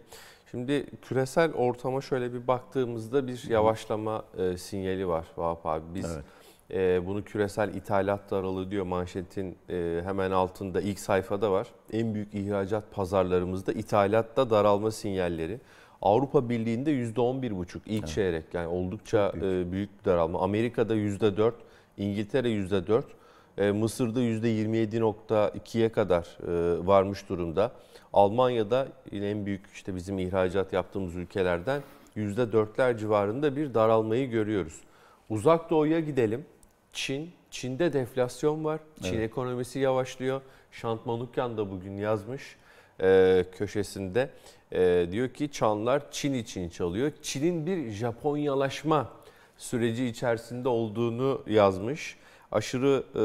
Şimdi 0.51 0.86
küresel 1.01 1.53
ortama 1.53 2.01
şöyle 2.01 2.34
bir 2.34 2.47
baktığımızda 2.47 3.27
bir 3.27 3.49
yavaşlama 3.49 4.25
e, 4.38 4.57
sinyali 4.57 5.07
var 5.07 5.25
Vahap 5.38 5.65
abi. 5.65 5.84
Biz 5.95 6.05
Evet. 6.05 6.25
E, 6.74 7.07
bunu 7.07 7.24
küresel 7.24 7.76
ithalat 7.76 8.32
daralı 8.32 8.71
diyor 8.71 8.86
manşetin 8.86 9.57
e, 9.69 10.01
hemen 10.03 10.32
altında 10.32 10.82
ilk 10.82 10.99
sayfada 10.99 11.51
var. 11.51 11.67
En 11.93 12.13
büyük 12.13 12.34
ihracat 12.34 12.84
pazarlarımızda 12.91 13.71
ithalatta 13.71 14.49
daralma 14.49 14.91
sinyalleri. 14.91 15.59
Avrupa 16.01 16.49
Birliği'nde 16.49 16.91
%11,5 16.91 17.80
ilk 17.86 17.99
evet. 17.99 18.07
çeyrek 18.07 18.45
yani 18.53 18.67
oldukça 18.67 19.34
büyük. 19.34 19.67
E, 19.67 19.71
büyük 19.71 19.99
bir 19.99 20.05
daralma. 20.05 20.41
Amerika'da 20.41 20.95
%4, 20.95 21.53
İngiltere 21.97 22.49
%4, 22.49 23.03
e, 23.57 23.71
Mısır'da 23.71 24.21
%27.2'ye 24.21 25.89
kadar 25.89 26.38
e, 26.47 26.88
varmış 26.88 27.30
durumda. 27.30 27.71
Almanya'da 28.13 28.88
yine 29.11 29.30
en 29.30 29.45
büyük 29.45 29.65
işte 29.74 29.95
bizim 29.95 30.19
ihracat 30.19 30.74
yaptığımız 30.74 31.15
ülkelerden 31.15 31.82
%4'ler 32.17 32.99
civarında 32.99 33.55
bir 33.55 33.74
daralmayı 33.74 34.30
görüyoruz. 34.30 34.82
Uzak 35.30 35.69
Doğu'ya 35.69 35.99
gidelim. 35.99 36.45
Çin, 36.94 37.32
Çin'de 37.52 37.94
deflasyon 37.94 38.64
var. 38.64 38.80
Çin 39.02 39.14
evet. 39.14 39.30
ekonomisi 39.30 39.80
yavaşlıyor. 39.80 40.41
Şant 40.72 41.06
Manukyan 41.06 41.58
da 41.58 41.72
bugün 41.72 41.98
yazmış 41.98 42.56
e, 43.02 43.46
köşesinde. 43.58 44.30
E, 44.72 45.08
diyor 45.12 45.30
ki 45.30 45.52
çanlar 45.52 46.12
Çin 46.12 46.34
için 46.34 46.70
çalıyor. 46.70 47.12
Çin'in 47.22 47.66
bir 47.66 47.91
Japonyalaşma 47.91 49.12
süreci 49.58 50.06
içerisinde 50.06 50.70
olduğunu 50.70 51.41
yazmış. 51.48 52.18
Aşırı 52.52 53.04
e, 53.16 53.24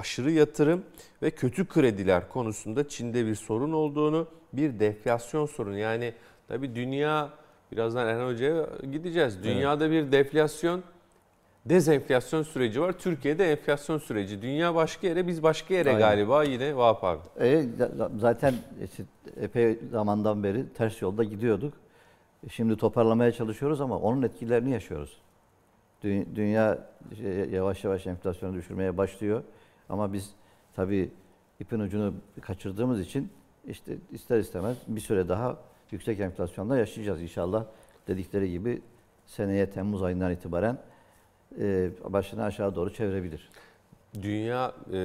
aşırı 0.00 0.30
yatırım 0.30 0.84
ve 1.22 1.30
kötü 1.30 1.68
krediler 1.68 2.28
konusunda 2.28 2.88
Çin'de 2.88 3.26
bir 3.26 3.34
sorun 3.34 3.72
olduğunu, 3.72 4.28
bir 4.52 4.80
deflasyon 4.80 5.46
sorunu. 5.46 5.78
Yani 5.78 6.14
tabii 6.48 6.74
dünya 6.74 7.30
birazdan 7.72 8.08
Erhan 8.08 8.28
Hoca'ya 8.32 8.66
gideceğiz. 8.92 9.42
Dünyada 9.42 9.86
evet. 9.86 10.06
bir 10.06 10.12
deflasyon 10.12 10.82
dezenflasyon 11.66 12.42
süreci 12.42 12.80
var. 12.80 12.92
Türkiye'de 12.92 13.52
enflasyon 13.52 13.98
süreci. 13.98 14.42
Dünya 14.42 14.74
başka 14.74 15.06
yere, 15.06 15.26
biz 15.26 15.42
başka 15.42 15.74
yere 15.74 15.88
Aynen. 15.88 16.00
galiba 16.00 16.44
yine 16.44 16.76
Vahap 16.76 17.04
abi. 17.04 17.20
E, 17.40 17.64
zaten 18.18 18.54
işte 18.84 19.04
epey 19.40 19.78
zamandan 19.90 20.44
beri 20.44 20.68
ters 20.68 21.02
yolda 21.02 21.24
gidiyorduk. 21.24 21.74
Şimdi 22.50 22.76
toparlamaya 22.76 23.32
çalışıyoruz 23.32 23.80
ama 23.80 23.98
onun 23.98 24.22
etkilerini 24.22 24.70
yaşıyoruz. 24.70 25.16
Dünya 26.34 26.78
yavaş 27.50 27.84
yavaş 27.84 28.06
enflasyonu 28.06 28.54
düşürmeye 28.54 28.96
başlıyor. 28.96 29.42
Ama 29.88 30.12
biz 30.12 30.30
tabii 30.76 31.10
ipin 31.60 31.80
ucunu 31.80 32.14
kaçırdığımız 32.40 33.00
için 33.00 33.32
işte 33.66 33.96
ister 34.10 34.38
istemez 34.38 34.76
bir 34.88 35.00
süre 35.00 35.28
daha 35.28 35.56
yüksek 35.90 36.20
enflasyonda 36.20 36.78
yaşayacağız 36.78 37.22
inşallah. 37.22 37.64
Dedikleri 38.08 38.50
gibi 38.50 38.82
seneye 39.26 39.70
Temmuz 39.70 40.02
ayından 40.02 40.32
itibaren 40.32 40.78
e, 41.58 41.90
başını 42.04 42.44
aşağı 42.44 42.74
doğru 42.74 42.92
çevirebilir. 42.92 43.50
Dünya 44.22 44.74
e, 44.92 45.00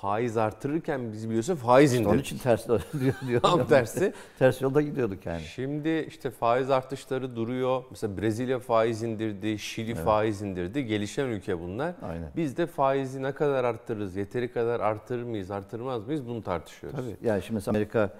faiz 0.00 0.36
artırırken 0.36 1.12
biz 1.12 1.28
biliyorsun 1.28 1.56
faiz 1.56 1.94
indirdik. 1.94 2.12
Onun 2.12 2.18
için 2.18 2.38
ters 2.38 2.68
diyor. 3.00 3.14
diyor 3.26 3.40
Tam 3.40 3.66
tersi. 3.66 4.12
ters 4.38 4.62
yolda 4.62 4.80
gidiyorduk 4.80 5.26
yani. 5.26 5.40
Şimdi 5.40 6.06
işte 6.08 6.30
faiz 6.30 6.70
artışları 6.70 7.36
duruyor. 7.36 7.84
Mesela 7.90 8.18
Brezilya 8.18 8.58
faiz 8.58 9.02
indirdi, 9.02 9.58
Şili 9.58 9.92
evet. 9.92 10.04
faiz 10.04 10.42
indirdi. 10.42 10.86
Gelişen 10.86 11.26
ülke 11.26 11.60
bunlar. 11.60 11.94
Aynen. 12.02 12.30
Biz 12.36 12.56
de 12.56 12.66
faizi 12.66 13.22
ne 13.22 13.32
kadar 13.32 13.64
arttırırız, 13.64 14.16
yeteri 14.16 14.52
kadar 14.52 14.80
arttırır 14.80 15.22
mıyız, 15.22 15.50
artırmaz 15.50 16.06
mıyız 16.06 16.26
bunu 16.26 16.42
tartışıyoruz. 16.42 16.98
Tabii. 16.98 17.16
Yani 17.28 17.42
şimdi 17.42 17.54
mesela 17.54 17.72
Amerika 17.72 18.14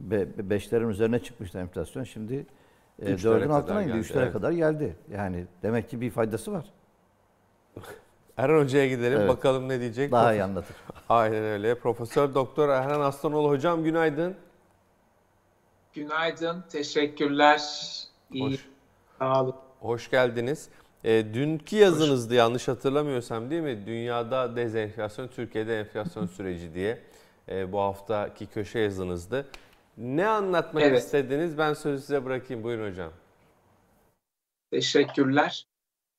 be, 0.00 0.50
beşlerin 0.50 0.88
üzerine 0.88 1.18
çıkmıştı 1.18 1.58
enflasyon. 1.58 2.04
Şimdi 2.04 2.46
e, 3.02 3.12
4'ün 3.12 3.50
altına 3.50 3.82
indi. 3.82 3.92
3'lere 3.92 4.22
evet. 4.22 4.32
kadar 4.32 4.52
geldi. 4.52 4.96
Yani 5.12 5.46
demek 5.62 5.90
ki 5.90 6.00
bir 6.00 6.10
faydası 6.10 6.52
var. 6.52 6.64
Erhan 8.36 8.60
Hoca'ya 8.60 8.88
gidelim 8.88 9.18
evet. 9.18 9.28
bakalım 9.28 9.68
ne 9.68 9.80
diyecek. 9.80 10.12
Daha 10.12 10.34
iyi 10.34 10.42
anlatır. 10.42 10.76
Aynen 11.08 11.44
öyle. 11.44 11.74
Profesör 11.78 12.34
Doktor 12.34 12.68
Erhan 12.68 13.00
Aslanoğlu 13.00 13.48
hocam 13.48 13.84
günaydın. 13.84 14.36
Günaydın. 15.94 16.64
Teşekkürler. 16.68 17.62
İyi. 18.32 18.52
Hoş. 18.52 18.68
Sağ 19.18 19.42
olun. 19.42 19.54
Hoş 19.80 20.10
geldiniz. 20.10 20.68
E, 21.04 21.34
dünkü 21.34 21.76
yazınızdı 21.76 22.34
Hoş. 22.34 22.38
yanlış 22.38 22.68
hatırlamıyorsam 22.68 23.50
değil 23.50 23.62
mi? 23.62 23.86
Dünyada 23.86 24.56
dezenflasyon, 24.56 25.28
Türkiye'de 25.28 25.80
enflasyon 25.80 26.26
süreci 26.36 26.74
diye 26.74 26.98
e, 27.48 27.72
bu 27.72 27.80
haftaki 27.80 28.46
köşe 28.46 28.78
yazınızdı. 28.78 29.46
Ne 29.96 30.26
anlatmak 30.26 30.82
evet. 30.82 31.02
istediniz? 31.02 31.58
Ben 31.58 31.74
sözü 31.74 32.02
size 32.02 32.24
bırakayım. 32.24 32.64
Buyurun 32.64 32.90
hocam. 32.90 33.12
Teşekkürler. 34.70 35.66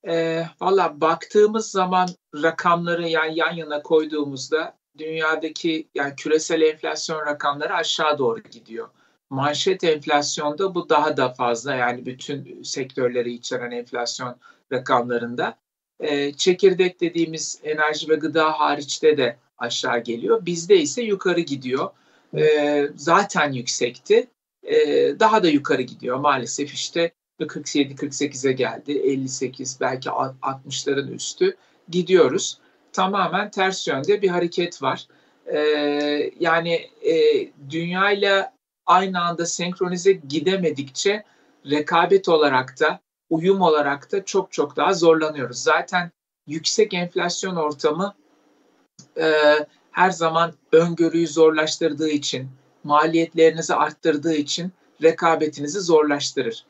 E, 0.07 0.45
Valla 0.61 1.01
baktığımız 1.01 1.71
zaman 1.71 2.09
rakamları 2.35 3.07
yani 3.07 3.39
yan 3.39 3.53
yana 3.53 3.81
koyduğumuzda 3.81 4.77
dünyadaki 4.97 5.87
yani 5.95 6.15
küresel 6.15 6.61
enflasyon 6.61 7.25
rakamları 7.25 7.73
aşağı 7.73 8.17
doğru 8.17 8.39
gidiyor. 8.39 8.89
Manşet 9.29 9.83
enflasyonda 9.83 10.75
bu 10.75 10.89
daha 10.89 11.17
da 11.17 11.33
fazla 11.33 11.75
yani 11.75 12.05
bütün 12.05 12.63
sektörleri 12.63 13.33
içeren 13.33 13.71
enflasyon 13.71 14.35
rakamlarında. 14.71 15.57
E, 15.99 16.33
çekirdek 16.33 17.01
dediğimiz 17.01 17.61
enerji 17.63 18.09
ve 18.09 18.15
gıda 18.15 18.59
hariçte 18.59 19.17
de 19.17 19.37
aşağı 19.57 19.99
geliyor. 19.99 20.45
Bizde 20.45 20.77
ise 20.77 21.01
yukarı 21.01 21.39
gidiyor. 21.39 21.89
E, 22.37 22.89
zaten 22.95 23.51
yüksekti. 23.51 24.27
E, 24.63 24.75
daha 25.19 25.43
da 25.43 25.47
yukarı 25.47 25.81
gidiyor 25.81 26.17
maalesef 26.17 26.73
işte 26.73 27.11
47-48'e 27.39 28.51
geldi. 28.51 28.91
58 28.91 29.77
belki 29.81 30.09
60'ların 30.09 31.11
üstü 31.11 31.57
gidiyoruz. 31.89 32.57
Tamamen 32.93 33.51
ters 33.51 33.87
yönde 33.87 34.21
bir 34.21 34.29
hareket 34.29 34.81
var. 34.81 35.07
Ee, 35.45 36.31
yani 36.39 36.89
e, 37.01 37.13
dünyayla 37.69 38.53
aynı 38.85 39.21
anda 39.21 39.45
senkronize 39.45 40.11
gidemedikçe 40.11 41.23
rekabet 41.69 42.29
olarak 42.29 42.79
da 42.79 42.99
uyum 43.29 43.61
olarak 43.61 44.11
da 44.11 44.25
çok 44.25 44.51
çok 44.51 44.75
daha 44.75 44.93
zorlanıyoruz. 44.93 45.57
Zaten 45.57 46.11
yüksek 46.47 46.93
enflasyon 46.93 47.55
ortamı 47.55 48.13
e, 49.17 49.31
her 49.97 50.11
zaman 50.11 50.53
öngörüyü 50.71 51.27
zorlaştırdığı 51.27 52.09
için, 52.09 52.47
maliyetlerinizi 52.83 53.75
arttırdığı 53.75 54.35
için 54.35 54.71
rekabetinizi 55.03 55.79
zorlaştırır. 55.79 56.65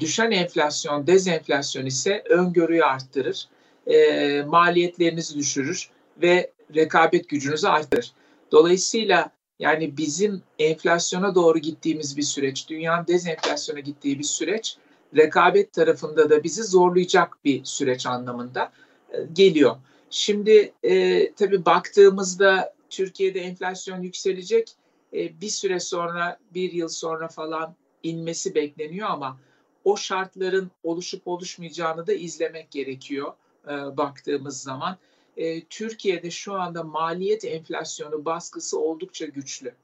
Düşen 0.00 0.30
enflasyon, 0.30 1.06
dezenflasyon 1.06 1.86
ise 1.86 2.22
öngörüyü 2.28 2.84
arttırır, 2.84 3.48
e, 3.86 4.42
maliyetlerinizi 4.42 5.38
düşürür 5.38 5.90
ve 6.22 6.52
rekabet 6.74 7.28
gücünüzü 7.28 7.66
arttırır. 7.66 8.12
Dolayısıyla 8.52 9.30
yani 9.58 9.96
bizim 9.96 10.42
enflasyona 10.58 11.34
doğru 11.34 11.58
gittiğimiz 11.58 12.16
bir 12.16 12.22
süreç, 12.22 12.68
dünyanın 12.68 13.06
dezenflasyona 13.06 13.80
gittiği 13.80 14.18
bir 14.18 14.24
süreç, 14.24 14.76
rekabet 15.16 15.72
tarafında 15.72 16.30
da 16.30 16.44
bizi 16.44 16.62
zorlayacak 16.62 17.44
bir 17.44 17.64
süreç 17.64 18.06
anlamında 18.06 18.72
e, 19.12 19.16
geliyor. 19.32 19.76
Şimdi 20.10 20.72
e, 20.82 21.32
tabii 21.32 21.64
baktığımızda 21.64 22.74
Türkiye'de 22.90 23.40
enflasyon 23.40 24.02
yükselecek. 24.02 24.72
E, 25.12 25.40
bir 25.40 25.48
süre 25.48 25.80
sonra, 25.80 26.38
bir 26.54 26.72
yıl 26.72 26.88
sonra 26.88 27.28
falan 27.28 27.74
inmesi 28.02 28.54
bekleniyor 28.54 29.08
ama 29.08 29.38
o 29.84 29.96
şartların 29.96 30.70
oluşup 30.82 31.28
oluşmayacağını 31.28 32.06
da 32.06 32.12
izlemek 32.12 32.70
gerekiyor 32.70 33.32
e, 33.64 33.70
baktığımız 33.70 34.62
zaman. 34.62 34.96
E, 35.36 35.64
Türkiye'de 35.64 36.30
şu 36.30 36.54
anda 36.54 36.84
maliyet 36.84 37.44
enflasyonu 37.44 38.24
baskısı 38.24 38.80
oldukça 38.80 39.26
güçlü. 39.26 39.74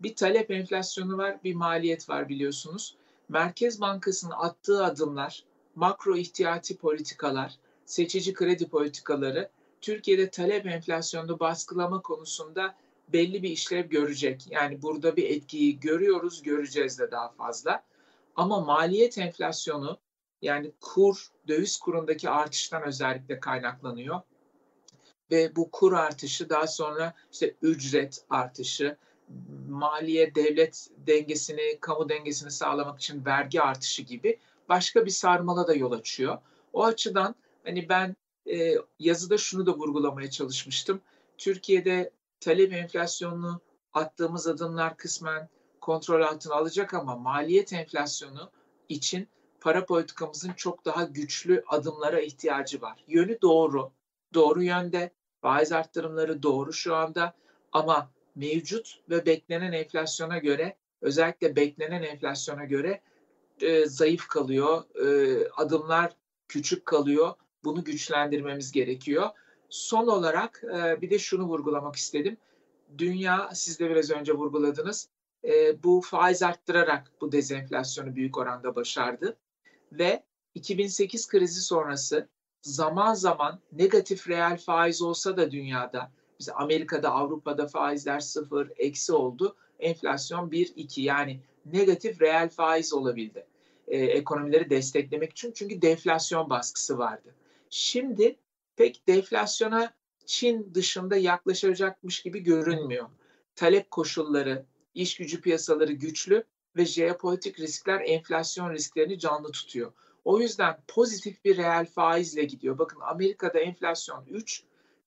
Bir 0.00 0.14
talep 0.14 0.50
enflasyonu 0.50 1.18
var, 1.18 1.36
bir 1.44 1.54
maliyet 1.54 2.08
var 2.08 2.28
biliyorsunuz. 2.28 2.94
Merkez 3.28 3.80
Bankası'nın 3.80 4.34
attığı 4.36 4.84
adımlar, 4.84 5.44
makro 5.74 6.16
ihtiyati 6.16 6.76
politikalar, 6.76 7.56
seçici 7.86 8.34
kredi 8.34 8.68
politikaları 8.68 9.50
Türkiye'de 9.80 10.30
talep 10.30 10.66
enflasyonunu 10.66 11.40
baskılama 11.40 12.02
konusunda 12.02 12.74
belli 13.08 13.42
bir 13.42 13.50
işlev 13.50 13.86
görecek. 13.86 14.46
Yani 14.50 14.82
burada 14.82 15.16
bir 15.16 15.30
etkiyi 15.30 15.80
görüyoruz, 15.80 16.42
göreceğiz 16.42 16.98
de 16.98 17.10
daha 17.10 17.28
fazla. 17.28 17.84
Ama 18.36 18.60
maliyet 18.60 19.18
enflasyonu 19.18 19.98
yani 20.42 20.72
kur, 20.80 21.26
döviz 21.48 21.78
kurundaki 21.78 22.30
artıştan 22.30 22.82
özellikle 22.82 23.40
kaynaklanıyor. 23.40 24.20
Ve 25.30 25.56
bu 25.56 25.70
kur 25.70 25.92
artışı 25.92 26.48
daha 26.48 26.66
sonra 26.66 27.14
işte 27.32 27.54
ücret 27.62 28.24
artışı, 28.30 28.96
maliye 29.68 30.34
devlet 30.34 30.88
dengesini, 31.06 31.78
kamu 31.80 32.08
dengesini 32.08 32.50
sağlamak 32.50 33.00
için 33.00 33.24
vergi 33.24 33.62
artışı 33.62 34.02
gibi 34.02 34.38
başka 34.68 35.06
bir 35.06 35.10
sarmala 35.10 35.66
da 35.66 35.74
yol 35.74 35.92
açıyor. 35.92 36.38
O 36.72 36.84
açıdan 36.84 37.34
hani 37.66 37.88
ben 37.88 38.16
e, 38.50 38.74
yazıda 38.98 39.38
şunu 39.38 39.66
da 39.66 39.74
vurgulamaya 39.74 40.30
çalışmıştım. 40.30 41.00
Türkiye'de 41.38 42.10
talep 42.40 42.72
enflasyonunu 42.72 43.60
attığımız 43.92 44.46
adımlar 44.46 44.96
kısmen 44.96 45.48
kontrol 45.80 46.22
altına 46.22 46.54
alacak 46.54 46.94
ama 46.94 47.16
maliyet 47.16 47.72
enflasyonu 47.72 48.50
için 48.88 49.28
para 49.60 49.86
politikamızın 49.86 50.52
çok 50.52 50.84
daha 50.84 51.04
güçlü 51.04 51.64
adımlara 51.68 52.20
ihtiyacı 52.20 52.82
var. 52.82 53.04
Yönü 53.08 53.40
doğru. 53.42 53.92
doğru 54.34 54.62
yönde. 54.62 55.10
Faiz 55.40 55.72
arttırımları 55.72 56.42
doğru 56.42 56.72
şu 56.72 56.94
anda 56.94 57.34
ama 57.72 58.10
mevcut 58.34 59.00
ve 59.10 59.26
beklenen 59.26 59.72
enflasyona 59.72 60.38
göre 60.38 60.76
özellikle 61.00 61.56
beklenen 61.56 62.02
enflasyona 62.02 62.64
göre 62.64 63.00
e, 63.60 63.86
zayıf 63.86 64.28
kalıyor. 64.28 64.84
E, 64.94 65.48
adımlar 65.56 66.16
küçük 66.48 66.86
kalıyor. 66.86 67.34
Bunu 67.66 67.84
güçlendirmemiz 67.84 68.72
gerekiyor. 68.72 69.30
Son 69.68 70.06
olarak 70.06 70.64
e, 70.64 71.02
bir 71.02 71.10
de 71.10 71.18
şunu 71.18 71.44
vurgulamak 71.44 71.96
istedim. 71.96 72.36
Dünya, 72.98 73.50
siz 73.54 73.80
de 73.80 73.90
biraz 73.90 74.10
önce 74.10 74.32
vurguladınız, 74.32 75.08
e, 75.44 75.82
bu 75.82 76.00
faiz 76.00 76.42
arttırarak 76.42 77.12
bu 77.20 77.32
dezenflasyonu 77.32 78.16
büyük 78.16 78.38
oranda 78.38 78.74
başardı. 78.74 79.36
Ve 79.92 80.22
2008 80.54 81.28
krizi 81.28 81.60
sonrası 81.60 82.28
zaman 82.62 83.14
zaman 83.14 83.60
negatif 83.72 84.28
reel 84.28 84.58
faiz 84.58 85.02
olsa 85.02 85.36
da 85.36 85.50
dünyada, 85.50 86.10
mesela 86.40 86.58
Amerika'da, 86.58 87.10
Avrupa'da 87.10 87.66
faizler 87.66 88.20
sıfır, 88.20 88.72
eksi 88.76 89.12
oldu. 89.12 89.56
Enflasyon 89.78 90.50
1-2 90.50 91.00
yani 91.00 91.40
negatif 91.72 92.20
reel 92.22 92.48
faiz 92.48 92.92
olabildi. 92.92 93.46
E, 93.88 93.98
ekonomileri 93.98 94.70
desteklemek 94.70 95.32
için 95.32 95.52
çünkü 95.52 95.82
deflasyon 95.82 96.50
baskısı 96.50 96.98
vardı. 96.98 97.34
Şimdi 97.78 98.38
pek 98.76 99.06
deflasyona 99.08 99.94
Çin 100.26 100.74
dışında 100.74 101.16
yaklaşacakmış 101.16 102.22
gibi 102.22 102.40
görünmüyor. 102.40 103.08
Talep 103.54 103.90
koşulları, 103.90 104.66
iş 104.94 105.16
gücü 105.16 105.40
piyasaları 105.40 105.92
güçlü 105.92 106.44
ve 106.76 106.86
jeopolitik 106.86 107.60
riskler 107.60 108.00
enflasyon 108.00 108.72
risklerini 108.72 109.18
canlı 109.18 109.52
tutuyor. 109.52 109.92
O 110.24 110.40
yüzden 110.40 110.82
pozitif 110.88 111.44
bir 111.44 111.56
reel 111.56 111.86
faizle 111.86 112.44
gidiyor. 112.44 112.78
Bakın 112.78 113.00
Amerika'da 113.00 113.58
enflasyon 113.58 114.26
3, 114.26 114.64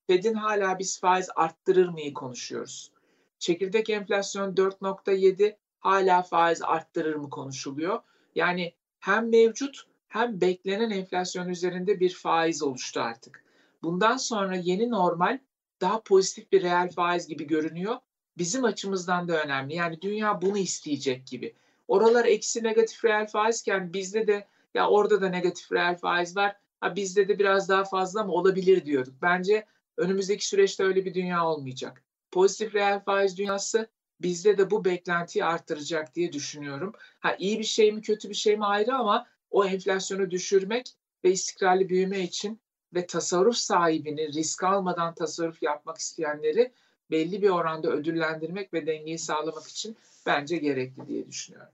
Fed'in 0.08 0.34
hala 0.34 0.80
biz 0.80 1.00
faiz 1.00 1.30
arttırır 1.36 1.88
mıyı 1.88 2.14
konuşuyoruz. 2.14 2.92
Çekirdek 3.40 3.90
enflasyon 3.90 4.56
4.7, 4.56 5.58
hala 5.80 6.22
faiz 6.22 6.62
arttırır 6.62 7.16
mı 7.16 7.30
konuşuluyor. 7.30 8.00
Yani 8.36 8.74
hem 9.00 9.30
mevcut 9.30 9.89
hem 10.10 10.42
beklenen 10.42 10.90
enflasyon 10.90 11.50
üzerinde 11.50 12.00
bir 12.00 12.14
faiz 12.14 12.64
oluştu 12.64 13.02
artık. 13.02 13.44
Bundan 13.84 14.18
sonra 14.18 14.56
yeni 14.56 14.90
normal 14.90 15.40
daha 15.82 16.02
pozitif 16.02 16.52
bir 16.52 16.64
reel 16.64 16.92
faiz 16.92 17.28
gibi 17.28 17.48
görünüyor. 17.48 17.96
Bizim 18.38 18.64
açımızdan 18.64 19.28
da 19.28 19.44
önemli. 19.44 19.76
Yani 19.76 20.02
dünya 20.02 20.42
bunu 20.42 20.58
isteyecek 20.58 21.28
gibi. 21.28 21.56
Oralar 21.88 22.26
eksi 22.26 22.64
negatif 22.64 23.06
reel 23.06 23.28
faizken 23.28 23.94
bizde 23.94 24.28
de 24.28 24.48
ya 24.74 24.90
orada 24.90 25.22
da 25.22 25.30
negatif 25.30 25.72
reel 25.72 25.98
faiz 25.98 26.36
var. 26.36 26.56
Ha 26.82 26.96
bizde 26.96 27.28
de 27.28 27.40
biraz 27.40 27.70
daha 27.70 27.84
fazla 27.84 28.24
mı 28.24 28.32
olabilir 28.32 28.86
diyorduk. 28.86 29.14
Bence 29.22 29.66
önümüzdeki 29.98 30.48
süreçte 30.48 30.84
öyle 30.84 31.06
bir 31.06 31.14
dünya 31.14 31.46
olmayacak. 31.46 32.04
Pozitif 32.32 32.76
reel 32.76 33.04
faiz 33.04 33.38
dünyası 33.38 33.88
bizde 34.22 34.58
de 34.58 34.72
bu 34.72 34.86
beklentiyi 34.86 35.46
arttıracak 35.46 36.16
diye 36.16 36.34
düşünüyorum. 36.34 36.94
Ha 37.20 37.36
iyi 37.40 37.60
bir 37.60 37.64
şey 37.64 37.92
mi 37.92 38.02
kötü 38.02 38.30
bir 38.30 38.34
şey 38.36 38.58
mi 38.58 38.66
ayrı 38.66 38.96
ama 38.96 39.28
o 39.52 39.66
enflasyonu 39.66 40.32
düşürmek 40.32 40.96
ve 41.24 41.32
istikrarlı 41.32 41.90
büyüme 41.90 42.20
için 42.20 42.62
ve 42.94 43.08
tasarruf 43.08 43.56
sahibini 43.56 44.28
risk 44.28 44.64
almadan 44.64 45.14
tasarruf 45.14 45.64
yapmak 45.64 45.98
isteyenleri 45.98 46.74
belli 47.12 47.42
bir 47.42 47.50
oranda 47.50 47.90
ödüllendirmek 47.90 48.74
ve 48.74 48.88
dengeyi 48.88 49.20
sağlamak 49.20 49.68
için 49.68 49.98
bence 50.26 50.58
gerekli 50.58 51.08
diye 51.08 51.28
düşünüyorum. 51.28 51.74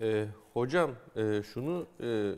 E, 0.00 0.26
hocam 0.52 0.96
e, 1.16 1.42
şunu 1.42 1.86
e, 2.00 2.32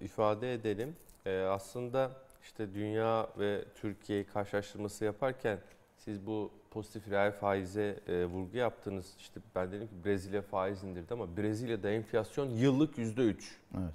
ifade 0.00 0.54
edelim. 0.54 0.96
E, 1.26 1.38
aslında 1.38 2.10
işte 2.42 2.74
dünya 2.74 3.28
ve 3.38 3.64
Türkiye 3.74 4.24
karşılaştırması 4.24 5.04
yaparken 5.04 5.60
siz 5.96 6.26
bu 6.26 6.50
pozitif 6.70 7.10
reel 7.10 7.32
faize 7.32 8.00
e, 8.08 8.24
vurgu 8.24 8.56
yaptınız. 8.56 9.14
İşte 9.18 9.40
ben 9.54 9.72
dedim 9.72 9.88
ki 9.88 10.04
Brezilya 10.04 10.42
faiz 10.42 10.84
indirdi 10.84 11.14
ama 11.14 11.36
Brezilya'da 11.36 11.90
enflasyon 11.90 12.50
yıllık 12.50 12.98
yüzde 12.98 13.22
üç. 13.22 13.58
Evet. 13.74 13.94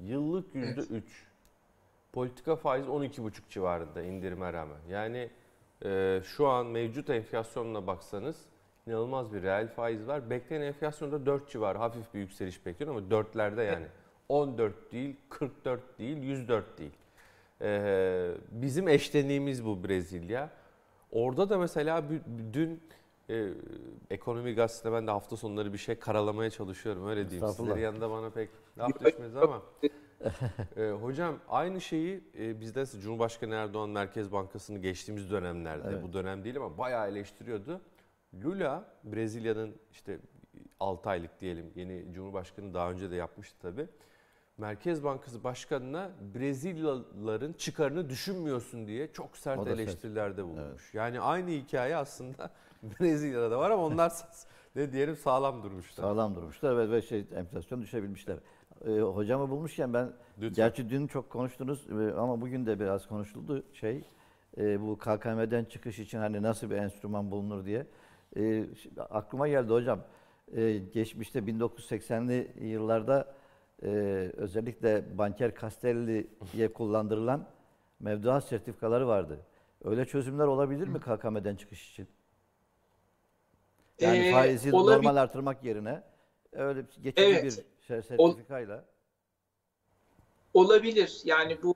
Yıllık 0.00 0.54
yüzde 0.54 0.80
üç. 0.80 1.26
Politika 2.12 2.56
faiz 2.56 2.86
12,5 2.86 3.32
civarında 3.50 4.02
indirime 4.02 4.52
rağmen. 4.52 4.78
Yani 4.88 5.30
e, 5.84 6.20
şu 6.24 6.48
an 6.48 6.66
mevcut 6.66 7.10
enflasyonuna 7.10 7.86
baksanız 7.86 8.36
inanılmaz 8.86 9.32
bir 9.32 9.42
reel 9.42 9.68
faiz 9.68 10.06
var. 10.06 10.30
Beklenen 10.30 10.66
enflasyonda 10.66 11.26
4 11.26 11.50
civarı 11.50 11.78
hafif 11.78 12.14
bir 12.14 12.20
yükseliş 12.20 12.66
bekliyor 12.66 12.90
ama 12.90 13.00
4'lerde 13.00 13.64
yani. 13.64 13.86
14 14.28 14.92
değil, 14.92 15.16
44 15.28 15.98
değil, 15.98 16.16
104 16.16 16.78
değil. 16.78 16.92
Ee, 17.62 18.30
bizim 18.50 18.88
eşleniğimiz 18.88 19.64
bu 19.64 19.84
Brezilya. 19.84 20.50
Orada 21.12 21.50
da 21.50 21.58
mesela 21.58 22.04
dün 22.52 22.80
e, 23.30 23.48
ekonomi 24.10 24.54
gazetesinde 24.54 24.92
ben 24.92 25.06
de 25.06 25.10
hafta 25.10 25.36
sonları 25.36 25.72
bir 25.72 25.78
şey 25.78 25.94
karalamaya 25.94 26.50
çalışıyorum 26.50 27.08
öyle 27.08 27.30
diyeyim. 27.30 27.48
Sizlerin 27.48 27.80
yanında 27.80 28.10
bana 28.10 28.30
pek 28.30 28.50
laf 28.78 29.00
düşmez 29.00 29.36
ama. 29.36 29.62
e, 30.76 30.90
hocam 30.90 31.38
aynı 31.48 31.80
şeyi 31.80 32.20
e, 32.38 32.60
bizde 32.60 32.86
Cumhurbaşkanı 32.86 33.54
Erdoğan 33.54 33.90
Merkez 33.90 34.32
Bankası'nı 34.32 34.78
geçtiğimiz 34.78 35.30
dönemlerde 35.30 35.88
evet. 35.88 36.02
bu 36.02 36.12
dönem 36.12 36.44
değil 36.44 36.56
ama 36.56 36.78
bayağı 36.78 37.08
eleştiriyordu. 37.08 37.80
Lula 38.44 38.84
Brezilya'nın 39.04 39.74
işte 39.92 40.18
6 40.80 41.10
aylık 41.10 41.40
diyelim 41.40 41.72
yeni 41.74 42.12
Cumhurbaşkanı 42.12 42.74
daha 42.74 42.90
önce 42.90 43.10
de 43.10 43.16
yapmıştı 43.16 43.56
tabii. 43.62 43.86
Merkez 44.58 45.04
Bankası 45.04 45.44
Başkanı'na 45.44 46.10
Brezilyalıların 46.34 47.52
çıkarını 47.52 48.10
düşünmüyorsun 48.10 48.86
diye 48.86 49.12
çok 49.12 49.36
sert 49.36 49.66
eleştirilerde 49.66 50.44
bulunmuş. 50.44 50.82
Evet. 50.82 50.94
Yani 50.94 51.20
aynı 51.20 51.50
hikaye 51.50 51.96
aslında 51.96 52.50
Brezilya'da 52.82 53.50
da 53.50 53.58
var 53.58 53.70
ama 53.70 53.84
onlar 53.84 54.12
ne 54.76 54.92
diyelim 54.92 55.16
sağlam 55.16 55.62
durmuşlar. 55.62 56.04
Sağlam 56.04 56.34
durmuşlar 56.34 56.72
evet 56.72 56.90
ve 56.90 57.02
şey 57.02 57.24
enflasyon 57.34 57.82
düşebilmişler. 57.82 58.36
Ee, 58.86 59.00
hocamı 59.00 59.50
bulmuşken 59.50 59.94
ben 59.94 60.12
Lütfen. 60.38 60.54
gerçi 60.54 60.90
dün 60.90 61.06
çok 61.06 61.30
konuştunuz 61.30 61.86
e, 61.90 62.12
ama 62.12 62.40
bugün 62.40 62.66
de 62.66 62.80
biraz 62.80 63.08
konuşuldu 63.08 63.62
şey 63.72 64.04
e, 64.58 64.80
bu 64.80 64.98
KKM'den 64.98 65.64
çıkış 65.64 65.98
için 65.98 66.18
hani 66.18 66.42
nasıl 66.42 66.70
bir 66.70 66.76
enstrüman 66.76 67.30
bulunur 67.30 67.64
diye. 67.64 67.86
E, 68.36 68.64
aklıma 69.10 69.48
geldi 69.48 69.72
hocam. 69.72 70.00
E, 70.52 70.78
geçmişte 70.78 71.38
1980'li 71.38 72.66
yıllarda 72.66 73.34
e, 73.82 73.88
özellikle 74.36 75.18
banker 75.18 75.60
Castelli'ye 75.60 76.72
kullandırılan 76.72 77.48
mevduat 78.00 78.44
sertifikaları 78.44 79.08
vardı. 79.08 79.40
Öyle 79.84 80.04
çözümler 80.04 80.46
olabilir 80.46 80.88
mi 80.88 81.00
KKM'den 81.00 81.56
çıkış 81.56 81.90
için? 81.90 82.08
Yani 84.00 84.18
ee, 84.18 84.32
faizi 84.32 84.70
olabil- 84.70 84.96
normal 84.96 85.16
artırmak 85.16 85.64
yerine 85.64 86.02
öyle 86.52 86.80
geçici 87.02 87.26
evet. 87.26 87.44
bir 87.44 87.50
şey, 87.86 88.02
sertifikayla. 88.02 88.84
Olabilir. 90.54 91.20
Yani 91.24 91.62
bu 91.62 91.74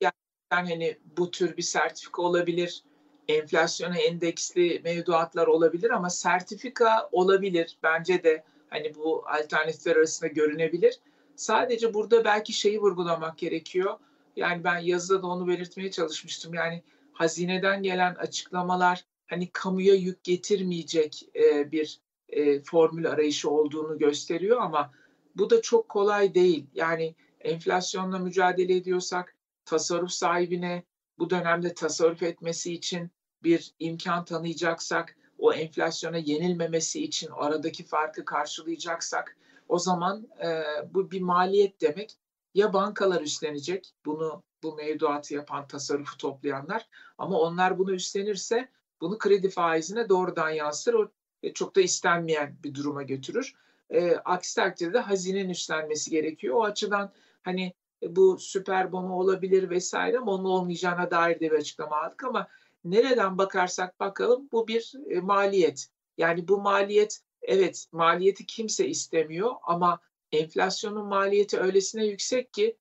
gerçekten 0.00 0.66
hani 0.74 0.98
bu 1.16 1.30
tür 1.30 1.56
bir 1.56 1.62
sertifika 1.62 2.22
olabilir. 2.22 2.84
Enflasyona 3.28 3.98
endeksli 3.98 4.80
mevduatlar 4.84 5.46
olabilir 5.46 5.90
ama 5.90 6.10
sertifika 6.10 7.08
olabilir. 7.12 7.78
Bence 7.82 8.22
de 8.24 8.44
hani 8.70 8.94
bu 8.94 9.24
alternatifler 9.26 9.96
arasında 9.96 10.28
görünebilir. 10.28 11.00
Sadece 11.38 11.94
burada 11.94 12.24
belki 12.24 12.52
şeyi 12.52 12.80
vurgulamak 12.80 13.38
gerekiyor. 13.38 13.98
Yani 14.36 14.64
ben 14.64 14.78
yazıda 14.78 15.22
da 15.22 15.26
onu 15.26 15.48
belirtmeye 15.48 15.90
çalışmıştım. 15.90 16.54
Yani 16.54 16.82
hazineden 17.12 17.82
gelen 17.82 18.14
açıklamalar 18.14 19.04
hani 19.26 19.50
kamuya 19.52 19.94
yük 19.94 20.24
getirmeyecek 20.24 21.28
e, 21.34 21.72
bir 21.72 22.00
e, 22.28 22.62
formül 22.62 23.10
arayışı 23.10 23.50
olduğunu 23.50 23.98
gösteriyor 23.98 24.60
ama 24.60 24.92
bu 25.36 25.50
da 25.50 25.62
çok 25.62 25.88
kolay 25.88 26.34
değil. 26.34 26.66
Yani 26.74 27.14
enflasyonla 27.40 28.18
mücadele 28.18 28.76
ediyorsak 28.76 29.34
tasarruf 29.64 30.10
sahibine 30.10 30.82
bu 31.18 31.30
dönemde 31.30 31.74
tasarruf 31.74 32.22
etmesi 32.22 32.72
için 32.72 33.10
bir 33.42 33.72
imkan 33.78 34.24
tanıyacaksak, 34.24 35.16
o 35.38 35.52
enflasyona 35.52 36.16
yenilmemesi 36.16 37.04
için 37.04 37.28
aradaki 37.32 37.84
farkı 37.84 38.24
karşılayacaksak 38.24 39.36
o 39.68 39.78
zaman 39.78 40.28
e, 40.44 40.62
bu 40.94 41.10
bir 41.10 41.20
maliyet 41.20 41.80
demek. 41.80 42.18
Ya 42.54 42.72
bankalar 42.72 43.20
üstlenecek 43.20 43.94
bunu 44.04 44.42
bu 44.62 44.74
mevduatı 44.74 45.34
yapan 45.34 45.68
tasarrufu 45.68 46.16
toplayanlar 46.16 46.88
ama 47.18 47.38
onlar 47.40 47.78
bunu 47.78 47.92
üstlenirse 47.92 48.68
bunu 49.00 49.18
kredi 49.18 49.50
faizine 49.50 50.08
doğrudan 50.08 50.50
yansır. 50.50 50.94
O 50.94 51.08
e, 51.42 51.52
çok 51.54 51.76
da 51.76 51.80
istenmeyen 51.80 52.56
bir 52.64 52.74
duruma 52.74 53.02
götürür. 53.02 53.54
E, 53.90 54.16
aksi 54.16 54.56
takdirde 54.56 54.98
hazinenin 54.98 55.50
üstlenmesi 55.50 56.10
gerekiyor. 56.10 56.54
O 56.56 56.64
açıdan 56.64 57.12
hani 57.42 57.72
e, 58.02 58.16
bu 58.16 58.38
süper 58.38 58.92
bono 58.92 59.12
olabilir 59.12 59.70
vesaire 59.70 60.18
ama 60.18 60.32
onun 60.32 60.44
olmayacağına 60.44 61.10
dair 61.10 61.40
de 61.40 61.50
bir 61.50 61.56
açıklama 61.56 61.96
aldık 61.96 62.24
ama 62.24 62.48
nereden 62.84 63.38
bakarsak 63.38 64.00
bakalım 64.00 64.48
bu 64.52 64.68
bir 64.68 64.92
e, 65.10 65.20
maliyet. 65.20 65.88
Yani 66.18 66.48
bu 66.48 66.60
maliyet 66.60 67.20
evet 67.42 67.86
maliyeti 67.92 68.46
kimse 68.46 68.88
istemiyor 68.88 69.52
ama 69.62 70.00
enflasyonun 70.32 71.06
maliyeti 71.06 71.58
öylesine 71.58 72.06
yüksek 72.06 72.52
ki 72.52 72.76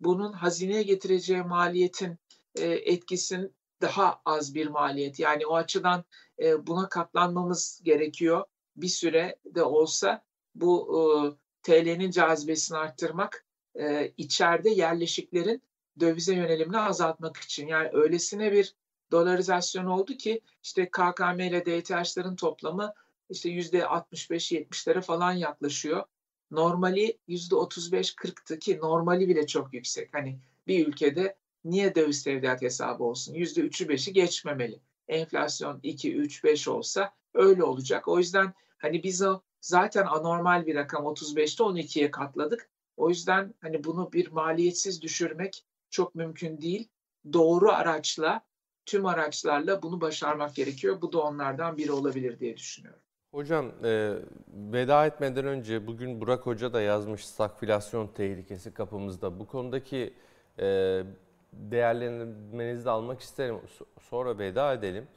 bunun 0.00 0.32
hazineye 0.32 0.82
getireceği 0.82 1.42
maliyetin 1.42 2.18
e, 2.54 2.66
etkisin 2.66 3.54
daha 3.80 4.20
az 4.24 4.54
bir 4.54 4.66
maliyet. 4.66 5.18
Yani 5.18 5.46
o 5.46 5.54
açıdan 5.54 6.04
e, 6.42 6.66
buna 6.66 6.88
katlanmamız 6.88 7.80
gerekiyor. 7.84 8.44
Bir 8.76 8.88
süre 8.88 9.38
de 9.44 9.62
olsa 9.62 10.24
bu 10.54 10.88
e, 10.96 11.00
TL'nin 11.62 12.10
cazibesini 12.10 12.78
arttırmak 12.78 13.46
e, 13.74 14.12
içeride 14.16 14.70
yerleşiklerin 14.70 15.62
dövize 16.00 16.34
yönelimini 16.34 16.78
azaltmak 16.78 17.36
için. 17.36 17.66
Yani 17.66 17.90
öylesine 17.92 18.52
bir 18.52 18.74
dolarizasyon 19.10 19.86
oldu 19.86 20.12
ki 20.12 20.40
işte 20.62 20.90
KKM 20.90 21.40
ile 21.40 21.66
DTH'ların 21.66 22.36
toplamı 22.36 22.94
işte 23.30 23.48
yüzde 23.48 23.78
65-70'lere 23.78 25.02
falan 25.02 25.32
yaklaşıyor. 25.32 26.04
Normali 26.50 27.18
yüzde 27.26 27.54
35-40'tı 27.54 28.58
ki 28.58 28.78
normali 28.78 29.28
bile 29.28 29.46
çok 29.46 29.74
yüksek. 29.74 30.14
Hani 30.14 30.38
bir 30.66 30.86
ülkede 30.86 31.36
niye 31.64 31.94
döviz 31.94 32.24
tevdiat 32.24 32.62
hesabı 32.62 33.04
olsun? 33.04 33.34
Yüzde 33.34 33.60
3'ü 33.60 33.86
5'i 33.86 34.12
geçmemeli. 34.12 34.80
Enflasyon 35.08 35.80
2, 35.82 36.16
3, 36.16 36.44
5 36.44 36.68
olsa 36.68 37.14
öyle 37.34 37.64
olacak. 37.64 38.08
O 38.08 38.18
yüzden 38.18 38.54
hani 38.78 39.02
biz 39.02 39.22
o 39.22 39.40
zaten 39.60 40.06
anormal 40.06 40.66
bir 40.66 40.74
rakam 40.74 41.04
35'te 41.04 41.64
12'ye 41.64 42.10
katladık. 42.10 42.70
O 42.96 43.08
yüzden 43.08 43.54
hani 43.60 43.84
bunu 43.84 44.12
bir 44.12 44.30
maliyetsiz 44.30 45.02
düşürmek 45.02 45.64
çok 45.90 46.14
mümkün 46.14 46.60
değil. 46.60 46.88
Doğru 47.32 47.72
araçla, 47.72 48.46
tüm 48.86 49.06
araçlarla 49.06 49.82
bunu 49.82 50.00
başarmak 50.00 50.54
gerekiyor. 50.54 51.02
Bu 51.02 51.12
da 51.12 51.20
onlardan 51.20 51.76
biri 51.76 51.92
olabilir 51.92 52.38
diye 52.38 52.56
düşünüyorum. 52.56 53.05
Hocam 53.36 53.72
e, 53.84 54.14
veda 54.72 55.06
etmeden 55.06 55.44
önce 55.44 55.86
bugün 55.86 56.20
Burak 56.20 56.46
Hoca 56.46 56.72
da 56.72 56.80
yazmış 56.80 57.26
stagflasyon 57.26 58.06
tehlikesi 58.06 58.74
kapımızda. 58.74 59.40
Bu 59.40 59.46
konudaki 59.46 60.14
e, 60.58 61.02
değerlendirmenizi 61.52 62.84
de 62.84 62.90
almak 62.90 63.20
isterim. 63.20 63.56
Sonra 64.00 64.38
veda 64.38 64.72
edelim. 64.72 65.08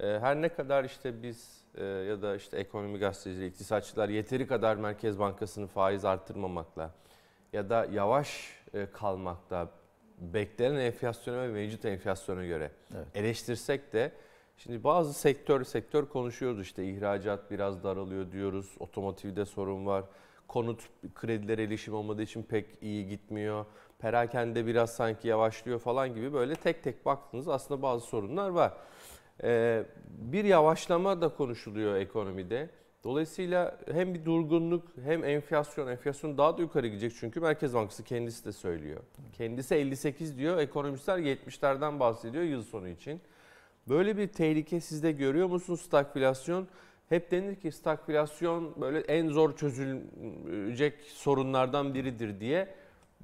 E, 0.00 0.06
her 0.06 0.42
ne 0.42 0.48
kadar 0.48 0.84
işte 0.84 1.22
biz 1.22 1.64
e, 1.74 1.84
ya 1.84 2.22
da 2.22 2.36
işte 2.36 2.56
ekonomi 2.56 2.98
gazetecileri, 2.98 3.48
iktisatçılar 3.48 4.08
yeteri 4.08 4.46
kadar 4.46 4.76
Merkez 4.76 5.18
Bankası'nın 5.18 5.66
faiz 5.66 6.04
arttırmamakla 6.04 6.90
ya 7.52 7.70
da 7.70 7.86
yavaş 7.92 8.58
e, 8.74 8.86
kalmakta 8.92 9.68
beklenen 10.18 10.80
enflasyona 10.80 11.42
ve 11.42 11.48
mevcut 11.48 11.84
enflasyona 11.84 12.44
göre 12.44 12.70
evet. 12.94 13.06
eleştirsek 13.14 13.92
de 13.92 14.12
şimdi 14.62 14.84
bazı 14.84 15.14
sektör 15.14 15.64
sektör 15.64 16.06
konuşuyoruz 16.06 16.60
işte 16.60 16.84
ihracat 16.84 17.50
biraz 17.50 17.84
daralıyor 17.84 18.32
diyoruz. 18.32 18.74
Otomotivde 18.78 19.44
sorun 19.44 19.86
var. 19.86 20.04
Konut 20.48 20.80
krediler 21.14 21.58
erişim 21.58 21.94
olmadığı 21.94 22.22
için 22.22 22.42
pek 22.42 22.66
iyi 22.82 23.08
gitmiyor. 23.08 23.66
Perakende 23.98 24.66
biraz 24.66 24.94
sanki 24.94 25.28
yavaşlıyor 25.28 25.78
falan 25.78 26.14
gibi 26.14 26.32
böyle 26.32 26.54
tek 26.54 26.82
tek 26.82 27.06
baktığınız 27.06 27.48
aslında 27.48 27.82
bazı 27.82 28.06
sorunlar 28.06 28.50
var. 28.50 28.72
Ee, 29.42 29.84
bir 30.08 30.44
yavaşlama 30.44 31.20
da 31.20 31.28
konuşuluyor 31.28 31.94
ekonomide. 31.96 32.70
Dolayısıyla 33.04 33.78
hem 33.92 34.14
bir 34.14 34.24
durgunluk 34.24 34.88
hem 35.04 35.24
enflasyon, 35.24 35.88
enflasyon 35.88 36.38
daha 36.38 36.58
da 36.58 36.62
yukarı 36.62 36.86
gidecek 36.86 37.12
çünkü 37.20 37.40
Merkez 37.40 37.74
Bankası 37.74 38.04
kendisi 38.04 38.44
de 38.44 38.52
söylüyor. 38.52 39.00
Kendisi 39.32 39.74
58 39.74 40.38
diyor, 40.38 40.58
ekonomistler 40.58 41.18
70'lerden 41.18 42.00
bahsediyor 42.00 42.44
yıl 42.44 42.62
sonu 42.62 42.88
için. 42.88 43.20
Böyle 43.88 44.16
bir 44.16 44.28
tehlike 44.28 44.80
sizde 44.80 45.12
görüyor 45.12 45.48
musunuz 45.48 45.80
stagflasyon? 45.80 46.68
Hep 47.08 47.30
denir 47.30 47.56
ki 47.56 47.72
stagflasyon 47.72 48.80
böyle 48.80 48.98
en 49.00 49.28
zor 49.28 49.56
çözülecek 49.56 51.00
sorunlardan 51.00 51.94
biridir 51.94 52.40
diye. 52.40 52.74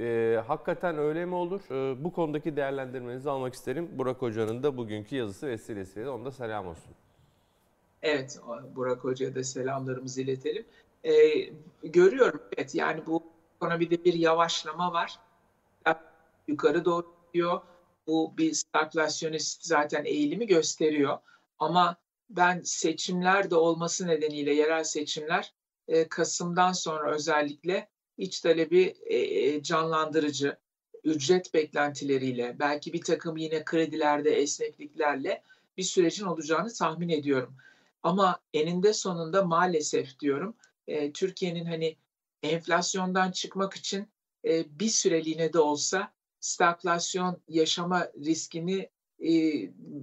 Ee, 0.01 0.43
hakikaten 0.47 0.99
öyle 0.99 1.27
mi 1.27 1.35
olur? 1.35 1.61
Ee, 1.71 2.05
bu 2.05 2.13
konudaki 2.13 2.57
değerlendirmenizi 2.57 3.31
almak 3.31 3.55
isterim. 3.55 3.89
Burak 3.93 4.23
Hoca'nın 4.23 4.63
da 4.63 4.77
bugünkü 4.77 5.17
yazısı 5.17 5.47
vesilesiyle 5.47 6.11
onda 6.11 6.31
selam 6.31 6.67
olsun. 6.67 6.93
Evet, 8.03 8.41
Burak 8.77 9.05
Hoca'ya 9.05 9.35
da 9.35 9.45
selamlarımızı 9.45 10.21
iletelim. 10.21 10.65
Ee, 11.05 11.13
görüyorum, 11.83 12.43
evet 12.57 12.75
yani 12.75 13.07
bu 13.07 13.23
ekonomide 13.57 14.05
bir 14.05 14.15
yavaşlama 14.15 14.93
var. 14.93 15.19
Yukarı 16.49 16.85
doğru 16.85 17.07
gidiyor. 17.27 17.61
Bu 18.09 18.39
bir 18.39 18.53
stagflasyonist 18.53 19.65
zaten 19.65 20.05
eğilimi 20.05 20.47
gösteriyor. 20.47 21.19
Ama 21.59 21.97
ben 22.31 22.63
seçimler 22.65 23.51
de 23.51 23.55
olması 23.55 24.07
nedeniyle 24.07 24.55
yerel 24.55 24.85
seçimler 24.85 25.55
e, 25.89 26.09
Kasım'dan 26.09 26.73
sonra 26.73 27.15
özellikle 27.15 27.89
iç 28.19 28.41
talebi 28.41 28.95
e, 29.07 29.17
e, 29.17 29.63
canlandırıcı, 29.63 30.59
ücret 31.05 31.55
beklentileriyle, 31.55 32.57
belki 32.59 32.93
bir 32.93 33.01
takım 33.01 33.37
yine 33.37 33.65
kredilerde 33.65 34.31
esnekliklerle 34.31 35.43
bir 35.77 35.83
sürecin 35.83 36.25
olacağını 36.25 36.73
tahmin 36.73 37.09
ediyorum. 37.09 37.57
Ama 38.03 38.41
eninde 38.55 38.93
sonunda 38.93 39.45
maalesef 39.45 40.21
diyorum 40.21 40.57
e, 40.87 41.13
Türkiye'nin 41.13 41.65
hani 41.65 41.97
enflasyondan 42.43 43.31
çıkmak 43.31 43.75
için 43.75 44.09
e, 44.45 44.81
bir 44.81 44.89
süreliğine 44.89 45.53
de 45.53 45.59
olsa 45.59 46.13
stagflasyon 46.49 47.43
yaşama 47.49 48.09
riskini 48.25 48.91
e, 49.21 49.31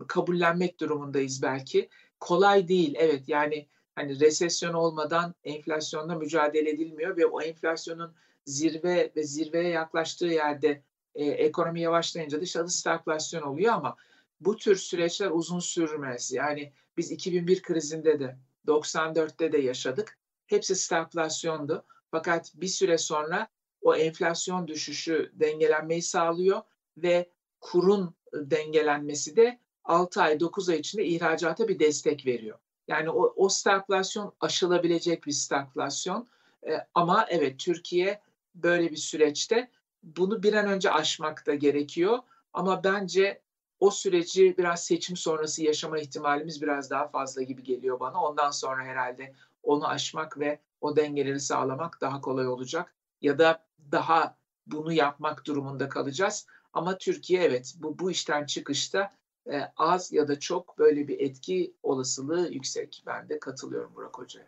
kabullenmek 0.07 0.79
durumundayız 0.79 1.41
belki. 1.41 1.89
Kolay 2.19 2.67
değil 2.67 2.95
evet 2.97 3.29
yani 3.29 3.67
hani 3.95 4.19
resesyon 4.19 4.73
olmadan 4.73 5.35
enflasyonla 5.43 6.15
mücadele 6.15 6.69
edilmiyor 6.69 7.17
ve 7.17 7.25
o 7.25 7.41
enflasyonun 7.41 8.15
zirve 8.45 9.11
ve 9.15 9.23
zirveye 9.23 9.69
yaklaştığı 9.69 10.25
yerde 10.25 10.83
e, 11.15 11.25
ekonomi 11.25 11.81
yavaşlayınca 11.81 12.41
dışarıda 12.41 12.69
stagflasyon 12.69 13.41
oluyor 13.41 13.73
ama 13.73 13.95
bu 14.39 14.57
tür 14.57 14.75
süreçler 14.75 15.31
uzun 15.31 15.59
sürmez. 15.59 16.31
Yani 16.31 16.73
biz 16.97 17.11
2001 17.11 17.61
krizinde 17.61 18.19
de 18.19 18.37
94'te 18.67 19.51
de 19.51 19.57
yaşadık. 19.57 20.17
Hepsi 20.47 20.75
stagflasyondu. 20.75 21.85
Fakat 22.11 22.51
bir 22.55 22.67
süre 22.67 22.97
sonra 22.97 23.47
o 23.85 23.95
enflasyon 23.95 24.67
düşüşü 24.67 25.31
dengelenmeyi 25.33 26.01
sağlıyor 26.01 26.61
ve 26.97 27.29
kurun 27.61 28.15
dengelenmesi 28.33 29.35
de 29.35 29.59
6 29.83 30.21
ay 30.21 30.39
9 30.39 30.69
ay 30.69 30.79
içinde 30.79 31.05
ihracata 31.05 31.67
bir 31.67 31.79
destek 31.79 32.25
veriyor. 32.25 32.59
Yani 32.87 33.09
o, 33.09 33.33
o 33.35 33.49
stagflasyon 33.49 34.33
aşılabilecek 34.39 35.25
bir 35.25 35.31
stagflasyon. 35.31 36.27
Ee, 36.67 36.77
ama 36.93 37.25
evet 37.29 37.59
Türkiye 37.59 38.21
böyle 38.55 38.91
bir 38.91 38.97
süreçte 38.97 39.71
bunu 40.03 40.43
bir 40.43 40.53
an 40.53 40.67
önce 40.67 40.91
aşmak 40.91 41.47
da 41.47 41.55
gerekiyor. 41.55 42.19
Ama 42.53 42.83
bence 42.83 43.41
o 43.79 43.91
süreci 43.91 44.57
biraz 44.57 44.85
seçim 44.85 45.17
sonrası 45.17 45.63
yaşama 45.63 45.99
ihtimalimiz 45.99 46.61
biraz 46.61 46.89
daha 46.89 47.07
fazla 47.07 47.41
gibi 47.41 47.63
geliyor 47.63 47.99
bana. 47.99 48.23
Ondan 48.23 48.51
sonra 48.51 48.83
herhalde 48.83 49.33
onu 49.63 49.87
aşmak 49.87 50.39
ve 50.39 50.59
o 50.81 50.95
dengeleri 50.95 51.39
sağlamak 51.39 52.01
daha 52.01 52.21
kolay 52.21 52.47
olacak. 52.47 52.95
Ya 53.21 53.39
da 53.39 53.65
daha 53.91 54.37
bunu 54.67 54.93
yapmak 54.93 55.45
durumunda 55.45 55.89
kalacağız. 55.89 56.47
Ama 56.73 56.97
Türkiye 56.97 57.43
evet 57.43 57.75
bu, 57.77 57.99
bu 57.99 58.11
işten 58.11 58.45
çıkışta 58.45 59.15
e, 59.51 59.61
az 59.77 60.13
ya 60.13 60.27
da 60.27 60.39
çok 60.39 60.77
böyle 60.77 61.07
bir 61.07 61.19
etki 61.19 61.73
olasılığı 61.83 62.49
yüksek. 62.51 63.03
Ben 63.05 63.29
de 63.29 63.39
katılıyorum 63.39 63.95
Burak 63.95 64.17
Hoca'ya. 64.17 64.47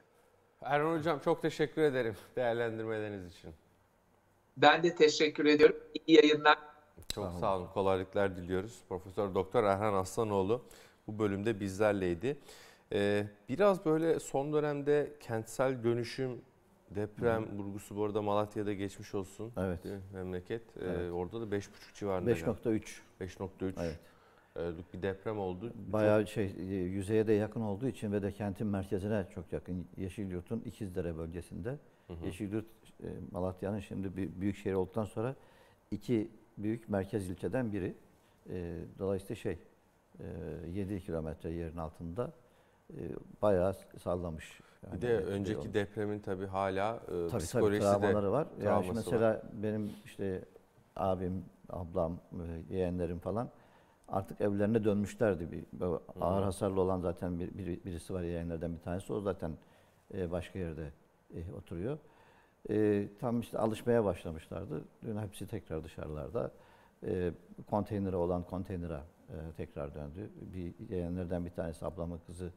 Erhan 0.62 0.98
Hocam 0.98 1.20
çok 1.20 1.42
teşekkür 1.42 1.82
ederim 1.82 2.16
değerlendirmeleriniz 2.36 3.36
için. 3.36 3.52
Ben 4.58 4.84
de 4.84 4.96
teşekkür 4.96 5.46
ediyorum. 5.46 5.76
İyi 6.08 6.18
yayınlar. 6.18 6.58
Çok 7.14 7.26
sağ 7.26 7.32
olun. 7.32 7.40
Sağ 7.40 7.58
olun. 7.58 7.68
Kolaylıklar 7.74 8.38
diliyoruz. 8.38 8.80
Profesör 8.90 9.36
Doktor 9.36 9.64
Erhan 9.64 9.94
Aslanoğlu 9.94 10.62
bu 11.08 11.20
bölümde 11.20 11.60
bizlerleydi. 11.60 12.38
Ee, 12.94 13.28
biraz 13.50 13.86
böyle 13.86 14.20
son 14.20 14.54
dönemde 14.54 15.14
kentsel 15.20 15.84
dönüşüm, 15.84 16.42
deprem 16.96 17.58
vurgusu 17.58 17.96
bu 17.96 18.06
arada 18.06 18.22
Malatya'da 18.22 18.74
geçmiş 18.74 19.16
olsun. 19.16 19.52
Evet. 19.58 19.80
Memleket. 20.14 20.62
Ee, 20.62 20.86
evet. 20.86 21.12
Orada 21.12 21.42
da 21.42 21.56
5,5 21.56 21.68
civarında. 21.94 22.32
5.3. 22.32 23.00
5.3. 23.22 23.74
Evet. 23.82 24.00
Bir 24.94 25.02
deprem 25.02 25.40
oldu. 25.40 25.74
Bayağı 25.76 26.26
çok... 26.26 26.30
şey 26.30 26.46
yüzeye 26.68 27.28
de 27.28 27.34
yakın 27.34 27.62
olduğu 27.62 27.88
için 27.88 28.12
ve 28.12 28.22
de 28.22 28.32
kentin 28.32 28.68
merkezine 28.68 29.26
çok 29.36 29.54
yakın 29.54 29.88
Yeşilyurt'un 29.98 30.62
İkizdere 30.66 31.18
bölgesinde. 31.18 31.70
Hı 32.08 32.14
hı. 32.14 32.26
Yeşilyurt 32.26 32.66
e, 33.04 33.08
Malatya'nın 33.32 33.80
şimdi 33.80 34.18
bir 34.18 34.42
büyük 34.42 34.56
şehir 34.56 34.74
olduktan 34.74 35.06
sonra 35.06 35.36
iki 35.92 36.32
büyük 36.58 36.90
merkez 36.90 37.30
ilçeden 37.30 37.74
biri. 37.74 37.96
E, 38.50 38.76
dolayısıyla 39.00 39.36
şey 39.36 39.58
e, 40.20 40.26
7 40.74 41.02
kilometre 41.02 41.52
yerin 41.52 41.78
altında 41.78 42.34
e, 42.90 43.00
bayağı 43.42 43.76
sallamış. 44.04 44.60
Yani 44.84 44.96
bir 44.96 45.02
de 45.02 45.18
önceki 45.18 45.60
olmuş. 45.60 45.74
depremin 45.74 46.20
tabii 46.20 46.46
hala 46.46 46.96
e, 46.96 47.28
tabii, 47.28 47.42
psikolojisi 47.42 47.84
tabii, 47.84 48.02
travmaları 48.02 48.32
var. 48.32 48.48
Yani 48.64 48.92
mesela 48.96 49.30
var. 49.30 49.42
benim 49.54 49.92
işte 50.06 50.46
abim, 50.96 51.46
ablam, 51.70 52.20
yeğenlerim 52.70 53.20
falan 53.20 53.50
artık 54.08 54.42
evlerine 54.42 54.84
dönmüşlerdi. 54.84 55.52
Bir, 55.52 55.66
ağır 56.22 56.44
hasarlı 56.44 56.82
olan 56.82 57.00
zaten 57.00 57.40
bir, 57.40 57.58
bir, 57.58 57.84
birisi 57.86 58.14
var 58.14 58.24
yeğenlerden 58.24 58.74
bir 58.74 58.80
tanesi. 58.80 59.14
O 59.14 59.22
zaten 59.22 59.52
e, 60.14 60.32
başka 60.32 60.60
yerde 60.60 60.92
e, 61.36 61.54
oturuyor. 61.54 61.98
E, 62.70 63.08
tam 63.20 63.40
işte 63.40 63.58
alışmaya 63.58 64.06
başlamışlardı. 64.06 64.84
Dün 65.06 65.18
hepsi 65.18 65.48
tekrar 65.48 65.84
dışarılarda. 65.84 66.52
e, 67.04 67.32
konteynere 67.70 68.16
olan 68.16 68.44
konteynere 68.44 69.00
e, 69.30 69.36
tekrar 69.58 69.96
döndü. 69.96 70.30
Bir 70.42 70.74
yeğenlerden 70.90 71.46
bir 71.46 71.50
tanesi 71.50 71.86
ablamın 71.86 72.20
kızı 72.28 72.52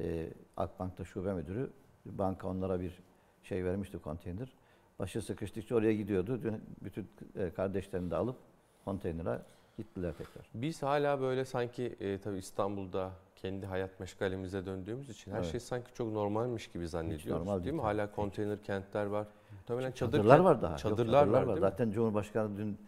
e, 0.00 0.28
Akbank'ta 0.56 1.04
şube 1.04 1.34
müdürü. 1.34 1.70
Banka 2.06 2.48
onlara 2.48 2.80
bir 2.80 2.98
şey 3.42 3.64
vermişti 3.64 3.98
konteyner. 3.98 4.52
Başı 4.98 5.22
sıkıştıkça 5.22 5.74
oraya 5.74 5.94
gidiyordu. 5.94 6.42
Dün 6.42 6.62
bütün 6.84 7.08
e, 7.36 7.50
kardeşlerini 7.50 8.10
de 8.10 8.16
alıp 8.16 8.36
konteynere 8.84 9.42
gittiler 9.76 10.12
tekrar. 10.18 10.50
Biz 10.54 10.82
hala 10.82 11.20
böyle 11.20 11.44
sanki 11.44 11.96
e, 12.00 12.18
tabii 12.20 12.38
İstanbul'da 12.38 13.10
kendi 13.36 13.66
hayat 13.66 14.00
meşgalemize 14.00 14.66
döndüğümüz 14.66 15.10
için 15.10 15.30
her 15.30 15.36
Evet. 15.38 15.46
şey 15.50 15.60
sanki 15.60 15.94
çok 15.94 16.12
normalmiş 16.12 16.68
gibi 16.68 16.88
zannediyoruz. 16.88 17.26
normal 17.42 17.54
değil 17.54 17.64
değil 17.64 17.74
mi? 17.76 17.82
Hala 17.82 18.12
konteyner 18.12 18.62
kentler 18.62 19.06
var. 19.06 19.26
Muhtemelen 19.52 19.92
çadır 19.92 20.12
Çadırlar 20.18 20.38
kent- 20.38 20.44
var 20.44 20.62
daha. 20.62 20.70
Yok, 20.70 20.78
Çadırlar, 20.78 21.26
var, 21.26 21.44
mi? 21.44 21.60
Zaten 21.60 21.90
Cumhurbaşkanı 21.90 22.56
dün 22.56 22.78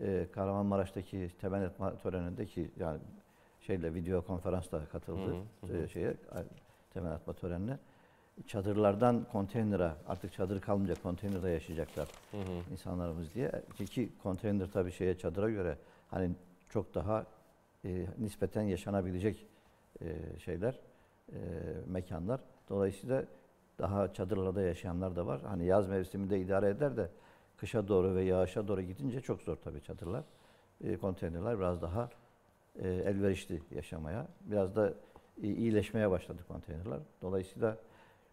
e, 0.00 0.26
Kahramanmaraş'taki 0.32 1.30
temel 1.40 1.62
etme 1.62 1.92
törenindeki 2.02 2.70
yani 2.78 2.98
şeyle 3.60 3.94
video 3.94 4.22
konferansla 4.22 4.86
katıldı 4.86 5.36
Hı 5.60 5.66
hı, 5.66 5.76
e, 5.76 5.88
şeye 5.88 6.14
temel 6.90 7.12
atma 7.12 7.32
törenine. 7.32 7.78
Çadırlardan 8.46 9.26
konteynere 9.32 9.92
artık 10.08 10.32
çadır 10.32 10.60
kalmayacak 10.60 11.02
konteynerde 11.02 11.48
yaşayacaklar 11.48 12.08
Hı 12.30 12.36
hı. 12.36 12.72
insanlarımız 12.72 13.34
diye. 13.34 13.52
Ki 13.90 14.12
konteyner 14.22 14.70
tabii 14.72 14.92
şeye 14.92 15.18
çadıra 15.18 15.50
göre 15.50 15.78
hani 16.10 16.30
çok 16.68 16.94
daha 16.94 17.26
e, 17.84 18.06
nispeten 18.18 18.62
yaşanabilecek 18.62 19.46
e, 20.00 20.38
şeyler, 20.38 20.78
e, 21.32 21.38
mekanlar. 21.86 22.40
Dolayısıyla 22.68 23.24
daha 23.78 24.12
çadırlarda 24.12 24.62
yaşayanlar 24.62 25.16
da 25.16 25.26
var. 25.26 25.40
Hani 25.42 25.64
yaz 25.64 25.88
mevsiminde 25.88 26.40
idare 26.40 26.68
eder 26.68 26.96
de 26.96 27.08
kışa 27.56 27.88
doğru 27.88 28.14
ve 28.14 28.22
yağışa 28.22 28.68
doğru 28.68 28.82
gidince 28.82 29.20
çok 29.20 29.42
zor 29.42 29.56
tabii 29.56 29.82
çadırlar. 29.82 30.24
E, 30.84 30.96
konteynerler 30.96 31.58
biraz 31.58 31.82
daha 31.82 32.10
e, 32.78 32.88
elverişli 32.88 33.62
yaşamaya. 33.74 34.28
Biraz 34.40 34.76
da 34.76 34.94
e, 35.42 35.46
iyileşmeye 35.48 36.10
başladı 36.10 36.42
konteynerler. 36.48 36.98
Dolayısıyla 37.22 37.76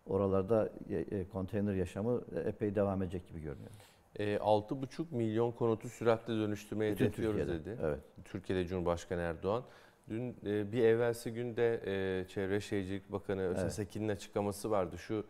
oralarda 0.05 0.69
e, 0.89 0.95
e, 0.95 1.27
konteyner 1.27 1.73
yaşamı 1.73 2.21
epey 2.45 2.75
devam 2.75 3.03
edecek 3.03 3.27
gibi 3.27 3.41
görünüyor. 3.41 3.71
E, 4.19 4.35
6,5 4.35 5.05
milyon 5.11 5.51
konutu 5.51 5.89
süratle 5.89 6.33
dönüştürmeyi 6.33 6.91
Bütün 6.91 7.05
hedefliyoruz 7.05 7.39
Türkiye'de, 7.39 7.65
dedi. 7.65 7.77
evet. 7.83 7.99
Türkiye'de 8.25 8.65
Cumhurbaşkanı 8.67 9.21
Erdoğan. 9.21 9.63
Dün 10.09 10.35
e, 10.45 10.71
bir 10.71 10.83
evvelsi 10.83 11.33
günde 11.33 11.81
e, 11.85 12.27
Çevre 12.27 12.61
Şehircilik 12.61 13.11
Bakanı 13.11 13.41
Özlem 13.41 13.63
Evet. 13.63 13.73
Sekin'in 13.73 14.07
açıklaması 14.09 14.71
vardı. 14.71 14.97
Şu 14.97 15.25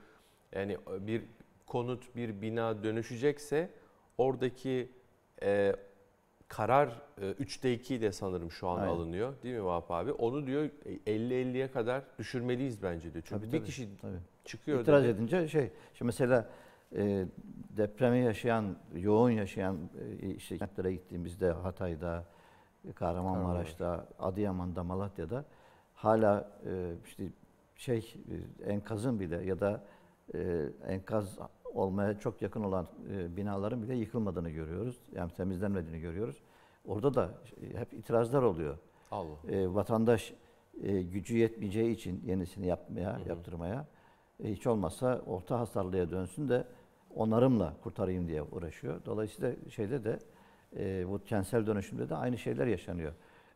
yani 0.51 0.77
bir 0.99 1.23
konut, 1.67 2.15
bir 2.15 2.41
bina 2.41 2.83
dönüşecekse 2.83 3.69
oradaki 4.17 4.89
e, 5.43 5.75
karar 6.47 6.87
e, 7.21 7.31
3'te 7.31 7.73
2 7.73 8.01
de 8.01 8.11
sanırım 8.11 8.51
şu 8.51 8.67
an 8.67 8.77
Aynen. 8.79 8.89
alınıyor. 8.91 9.33
Değil 9.43 9.55
mi 9.55 9.65
Vahap 9.65 9.91
abi? 9.91 10.11
Onu 10.11 10.47
diyor 10.47 10.63
e, 10.63 10.93
50-50'ye 11.17 11.71
kadar 11.71 12.03
düşürmeliyiz 12.19 12.83
bence 12.83 13.13
diyor. 13.13 13.23
Çünkü 13.27 13.41
Tabii, 13.41 13.53
bir 13.53 13.57
tabii, 13.57 13.67
kişi 13.67 13.97
tabii. 14.01 14.17
çıkıyor 14.45 14.81
İtiraz 14.81 15.03
dedi. 15.03 15.11
edince 15.11 15.47
şey, 15.47 15.71
şimdi 15.93 16.05
mesela 16.07 16.49
e, 16.95 17.25
depremi 17.77 18.19
yaşayan, 18.19 18.75
yoğun 18.95 19.31
yaşayan 19.31 19.77
e, 20.21 20.29
işte 20.29 20.57
kentlere 20.57 20.93
gittiğimizde 20.93 21.51
Hatay'da, 21.51 22.25
Kahramanmaraş'ta, 22.95 24.07
Adıyaman'da, 24.19 24.83
Malatya'da 24.83 25.45
hala 25.93 26.51
e, 26.65 26.93
işte 27.05 27.23
şey 27.75 28.15
e, 28.65 28.71
enkazın 28.71 29.19
bile 29.19 29.45
ya 29.45 29.59
da 29.59 29.83
e, 30.35 30.65
enkaz 30.87 31.39
olmaya 31.73 32.19
çok 32.19 32.41
yakın 32.41 32.63
olan 32.63 32.87
e, 33.11 33.37
binaların 33.37 33.83
bile 33.83 33.95
yıkılmadığını 33.95 34.49
görüyoruz. 34.49 34.97
Yani 35.15 35.31
temizlenmediğini 35.31 35.99
görüyoruz. 35.99 36.37
Orada 36.85 37.13
da 37.13 37.29
hep 37.75 37.93
itirazlar 37.93 38.41
oluyor. 38.41 38.77
Allah. 39.11 39.35
E, 39.49 39.73
vatandaş 39.73 40.33
e, 40.83 41.01
gücü 41.01 41.37
yetmeyeceği 41.37 41.95
için 41.95 42.23
yenisini 42.25 42.67
yapmaya, 42.67 43.19
yaptırmaya 43.27 43.85
e, 44.43 44.51
hiç 44.51 44.67
olmazsa 44.67 45.21
orta 45.25 45.59
hasarlıya 45.59 46.11
dönsün 46.11 46.49
de 46.49 46.67
onarımla 47.15 47.73
kurtarayım 47.83 48.27
diye 48.27 48.43
uğraşıyor. 48.43 49.05
Dolayısıyla 49.05 49.51
şeyde 49.69 50.03
de 50.03 50.19
e, 50.77 51.09
bu 51.09 51.23
kentsel 51.23 51.67
dönüşümde 51.67 52.09
de 52.09 52.15
aynı 52.15 52.37
şeyler 52.37 52.67
yaşanıyor. 52.67 53.13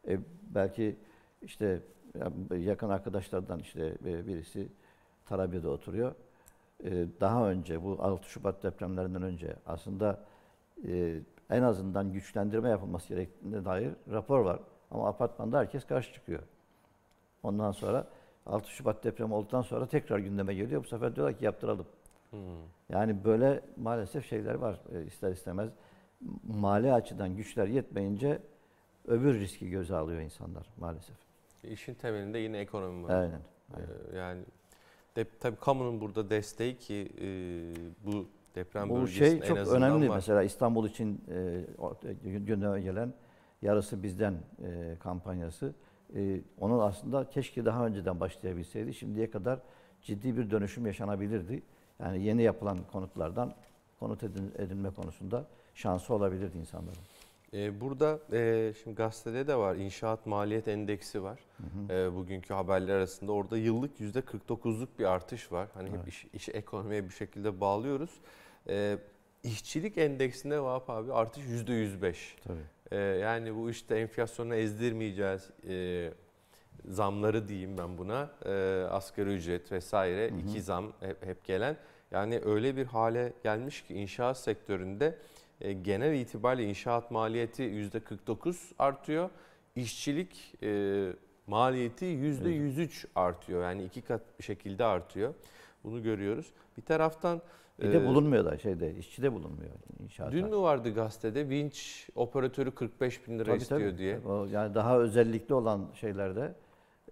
E, 0.08 0.20
belki 0.56 0.96
işte 1.42 1.82
ya, 2.20 2.58
yakın 2.58 2.90
arkadaşlardan 2.90 3.60
işte 3.60 3.98
e, 4.06 4.28
birisi 4.28 4.68
Tarabya'da 5.26 5.70
oturuyor. 5.70 6.16
E, 6.84 7.08
daha 7.22 7.50
önce 7.50 7.84
bu 7.84 7.98
6 8.02 8.30
Şubat 8.30 8.64
depremlerinden 8.64 9.22
önce 9.22 9.56
aslında 9.66 10.20
e, 10.88 11.20
en 11.50 11.62
azından 11.62 12.14
güçlendirme 12.14 12.70
yapılması 12.70 13.10
gerektiğine 13.10 13.66
dair 13.66 13.92
rapor 14.12 14.40
var. 14.40 14.60
Ama 14.92 15.08
apartmanda 15.08 15.60
herkes 15.60 15.86
karşı 15.86 16.14
çıkıyor. 16.14 16.44
Ondan 17.44 17.72
sonra 17.72 18.08
6 18.46 18.70
Şubat 18.70 19.04
depremi 19.04 19.34
olduktan 19.34 19.62
sonra 19.62 19.86
tekrar 19.88 20.20
gündeme 20.20 20.54
geliyor. 20.54 20.84
Bu 20.84 20.88
sefer 20.88 21.16
diyorlar 21.16 21.38
ki 21.38 21.46
yaptıralım. 21.46 21.86
Hmm. 22.30 22.40
Yani 22.90 23.24
böyle 23.24 23.62
maalesef 23.78 24.30
şeyler 24.30 24.56
var 24.56 24.80
e, 24.94 25.06
ister 25.06 25.32
istemez. 25.32 25.70
Mali 26.44 26.94
açıdan 26.94 27.36
güçler 27.36 27.68
yetmeyince 27.68 28.42
öbür 29.08 29.40
riski 29.40 29.70
göze 29.70 29.96
alıyor 29.96 30.22
insanlar 30.22 30.68
maalesef. 30.78 31.16
İşin 31.64 31.94
temelinde 31.94 32.40
yine 32.40 32.60
ekonomi 32.60 33.04
var. 33.04 33.10
Aynen. 33.10 33.42
aynen. 33.76 33.88
Ee, 34.14 34.18
yani 34.18 34.44
de, 35.16 35.26
tabii 35.40 35.56
kamunun 35.56 36.02
burada 36.02 36.30
desteği 36.30 36.78
ki 36.78 37.12
e, 37.22 37.28
bu 38.06 38.26
deprem 38.56 38.90
Bu 38.90 38.96
bölgesinde 38.96 39.26
şey 39.30 39.38
en 39.38 39.42
çok 39.42 39.58
azından 39.58 39.82
önemli. 39.92 40.10
var. 40.10 40.16
Mesela 40.16 40.44
İstanbul 40.44 40.88
için 40.90 41.22
e, 41.32 41.66
ortaya- 41.78 42.14
gündeme 42.24 42.82
gelen 42.82 43.14
yarısı 43.62 44.04
bizden 44.04 44.34
e, 44.64 44.96
kampanyası. 45.00 45.74
E, 46.16 46.42
onun 46.60 46.80
aslında 46.80 47.30
keşke 47.30 47.66
daha 47.66 47.86
önceden 47.86 48.20
başlayabilseydi. 48.20 48.94
Şimdiye 48.94 49.32
kadar 49.32 49.60
ciddi 50.02 50.38
bir 50.38 50.52
dönüşüm 50.52 50.86
yaşanabilirdi. 50.86 51.64
Yani 52.00 52.24
yeni 52.24 52.42
yapılan 52.42 52.78
konutlardan 52.92 53.54
konut 54.00 54.24
edin, 54.24 54.52
edinme 54.58 54.90
konusunda 54.90 55.46
şansı 55.76 56.14
olabilirdi 56.14 56.58
insanların. 56.58 56.98
Ee, 57.54 57.82
burada 57.82 58.20
e, 58.32 58.74
şimdi 58.84 58.96
gazetede 58.96 59.48
de 59.48 59.56
var 59.56 59.76
inşaat 59.76 60.26
maliyet 60.26 60.68
endeksi 60.68 61.24
var. 61.24 61.40
E, 61.90 62.16
bugünkü 62.16 62.54
haberler 62.54 62.96
arasında 62.96 63.32
orada 63.32 63.58
yıllık 63.58 64.00
%49'luk 64.00 64.88
bir 65.00 65.06
artış 65.06 65.52
var. 65.52 65.68
Hani 65.74 65.90
hep 65.90 66.08
iş, 66.08 66.26
işi 66.34 66.52
ekonomiye 66.52 67.06
bir 67.06 67.14
şekilde 67.14 67.62
bağlıyoruz. 67.62 68.12
E, 68.70 68.98
işçilik 69.44 69.98
endeksinde 69.98 70.60
Vahap 70.62 70.90
abi 70.90 71.14
artış 71.14 71.44
%105. 71.46 72.16
Tabii. 72.44 72.60
E, 72.92 72.98
yani 72.98 73.56
bu 73.56 73.70
işte 73.70 73.96
enflasyonu 73.96 74.56
ezdirmeyeceğiz. 74.56 75.50
E, 75.70 76.10
zamları 76.86 77.48
diyeyim 77.48 77.78
ben 77.78 77.98
buna. 77.98 78.30
E, 78.46 78.52
asgari 78.90 79.30
ücret 79.30 79.72
vesaire 79.72 80.28
iki 80.28 80.62
zam 80.62 80.94
hep, 81.00 81.26
hep 81.26 81.44
gelen. 81.46 81.78
Yani 82.12 82.42
öyle 82.46 82.76
bir 82.76 82.86
hale 82.86 83.34
gelmiş 83.44 83.82
ki 83.82 83.94
inşaat 83.94 84.38
sektöründe 84.38 85.18
genel 85.82 86.14
itibariyle 86.14 86.70
inşaat 86.70 87.12
maliyeti 87.12 87.64
%49 87.64 88.56
artıyor. 88.80 89.30
İşçilik 89.76 90.56
e, 90.64 91.14
maliyeti 91.48 92.06
%103 92.06 93.06
artıyor. 93.16 93.64
Yani 93.64 93.84
iki 93.84 94.02
kat 94.02 94.22
bir 94.40 94.44
şekilde 94.44 94.86
artıyor. 94.86 95.34
Bunu 95.84 96.04
görüyoruz. 96.04 96.52
Bir 96.78 96.82
taraftan 96.82 97.42
Bir 97.82 97.94
de 97.94 97.98
e, 97.98 98.06
bulunmuyor 98.06 98.46
da 98.46 98.58
şeyde, 98.58 98.96
işçi 98.96 99.22
de 99.22 99.34
bulunmuyor 99.34 99.72
inşaatta. 100.04 100.32
Dün 100.32 100.50
mü 100.50 100.58
vardı 100.58 100.94
gazetede 100.94 101.50
vinç 101.50 102.10
operatörü 102.16 102.72
45 102.72 103.28
bin 103.28 103.40
lira 103.40 103.46
Tabii, 103.46 103.58
istiyor 103.58 103.82
tabii. 103.82 103.98
diye. 103.98 104.20
O 104.20 104.46
yani 104.46 104.76
daha 104.76 105.00
özellikli 105.00 105.54
olan 105.54 105.90
şeylerde 105.94 106.56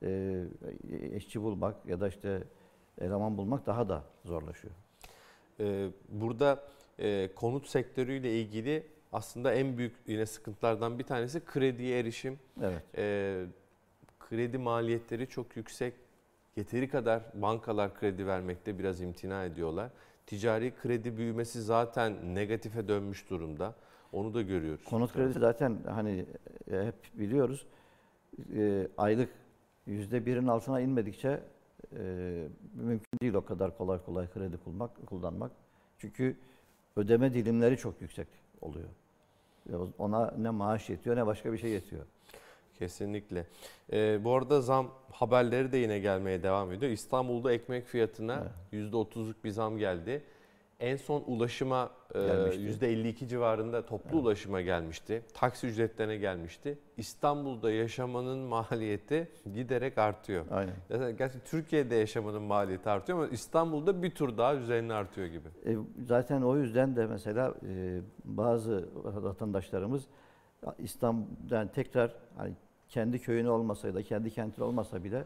e, 0.04 0.44
işçi 1.16 1.42
bulmak 1.42 1.86
ya 1.86 2.00
da 2.00 2.08
işte 2.08 2.44
eleman 3.02 3.38
bulmak 3.38 3.66
daha 3.66 3.90
da 3.90 4.04
zorlaşıyor. 4.26 4.74
Ee, 5.60 5.88
burada 6.10 6.64
e, 7.00 7.30
konut 7.36 7.68
sektörüyle 7.68 8.42
ilgili 8.42 8.84
aslında 9.12 9.54
en 9.54 9.78
büyük 9.78 9.96
yine 10.08 10.26
sıkıntılardan 10.26 11.00
bir 11.00 11.04
tanesi 11.04 11.46
krediye 11.46 12.00
erişim. 12.00 12.40
Evet. 12.62 12.84
Ee, 12.98 13.46
kredi 14.20 14.58
maliyetleri 14.58 15.28
çok 15.28 15.58
yüksek. 15.58 15.94
Yeteri 16.56 16.90
kadar 16.90 17.24
bankalar 17.34 17.96
kredi 17.96 18.28
vermekte 18.28 18.80
biraz 18.80 19.02
imtina 19.02 19.44
ediyorlar. 19.44 19.90
Ticari 20.28 20.74
kredi 20.82 21.18
büyümesi 21.18 21.62
zaten 21.62 22.36
negatife 22.36 22.88
dönmüş 22.88 23.30
durumda. 23.30 23.76
Onu 24.12 24.34
da 24.34 24.42
görüyoruz. 24.42 24.86
Konut 24.86 25.14
kredisi 25.14 25.40
zaten 25.40 25.78
hani 25.88 26.26
e, 26.72 26.86
hep 26.86 26.96
biliyoruz 27.14 27.66
e, 28.56 28.88
aylık 28.98 29.30
yüzde 29.86 30.26
birin 30.26 30.48
altına 30.48 30.82
inmedikçe 30.82 31.44
e, 31.94 32.04
mümkün 32.74 33.20
değil 33.22 33.34
o 33.34 33.46
kadar 33.46 33.78
kolay 33.78 34.06
kolay 34.06 34.30
kredi 34.30 34.58
kullanmak. 34.58 35.08
kullanmak. 35.08 35.52
Çünkü 35.98 36.36
ödeme 37.00 37.34
dilimleri 37.34 37.78
çok 37.78 38.02
yüksek 38.02 38.28
oluyor. 38.62 38.90
Ona 39.98 40.34
ne 40.38 40.50
maaş 40.50 40.90
yetiyor 40.90 41.16
ne 41.16 41.26
başka 41.26 41.54
bir 41.54 41.58
şey 41.58 41.70
yetiyor. 41.70 42.06
Kesinlikle. 42.80 43.46
Ee, 43.94 44.20
bu 44.24 44.34
arada 44.36 44.62
zam 44.62 44.92
haberleri 45.12 45.72
de 45.72 45.78
yine 45.78 46.00
gelmeye 46.00 46.44
devam 46.44 46.72
ediyor. 46.72 46.92
İstanbul'da 46.92 47.54
ekmek 47.54 47.86
fiyatına 47.86 48.48
%30'luk 48.74 49.36
bir 49.44 49.50
zam 49.52 49.78
geldi. 49.78 50.24
En 50.80 50.96
son 50.96 51.24
ulaşıma 51.28 51.90
e, 52.16 52.20
Gelmişti. 52.20 52.86
%52 52.86 53.28
civarında 53.28 53.86
toplu 53.86 54.18
ulaşıma 54.18 54.62
gelmişti. 54.62 55.22
Taksi 55.34 55.68
ücretlerine 55.68 56.18
gelmişti. 56.18 56.78
İstanbul'da 56.98 57.72
yaşamanın 57.72 58.40
maliyeti 58.40 59.28
giderek 59.54 59.98
artıyor. 59.98 60.46
Aynen. 60.52 60.74
Yani 60.90 61.18
Gerçi 61.18 61.40
Türkiye'de 61.46 61.96
yaşamanın 61.96 62.42
maliyeti 62.42 62.90
artıyor 62.90 63.18
ama 63.18 63.28
İstanbul'da 63.28 64.04
bir 64.04 64.12
tur 64.12 64.38
daha 64.38 64.56
üzerine 64.56 64.94
artıyor 64.94 65.28
gibi. 65.28 65.48
E, 65.66 65.76
zaten 66.08 66.42
o 66.42 66.58
yüzden 66.58 66.96
de 66.96 67.06
mesela 67.06 67.54
e, 67.68 68.02
bazı 68.26 68.90
vatandaşlarımız 69.04 70.08
İstanbul'dan 70.78 71.68
tekrar 71.68 72.16
hani 72.38 72.54
kendi 72.90 73.20
köyünü 73.20 73.50
olmasa 73.50 73.94
da 73.94 74.04
kendi 74.04 74.32
kentini 74.32 74.66
olmasa 74.66 75.04
bile 75.04 75.24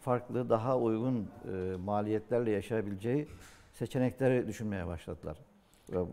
farklı 0.00 0.50
daha 0.50 0.78
uygun 0.78 1.28
e, 1.52 1.76
maliyetlerle 1.76 2.50
yaşayabileceği 2.50 3.28
seçenekleri 3.78 4.48
düşünmeye 4.48 4.86
başladılar. 4.86 5.38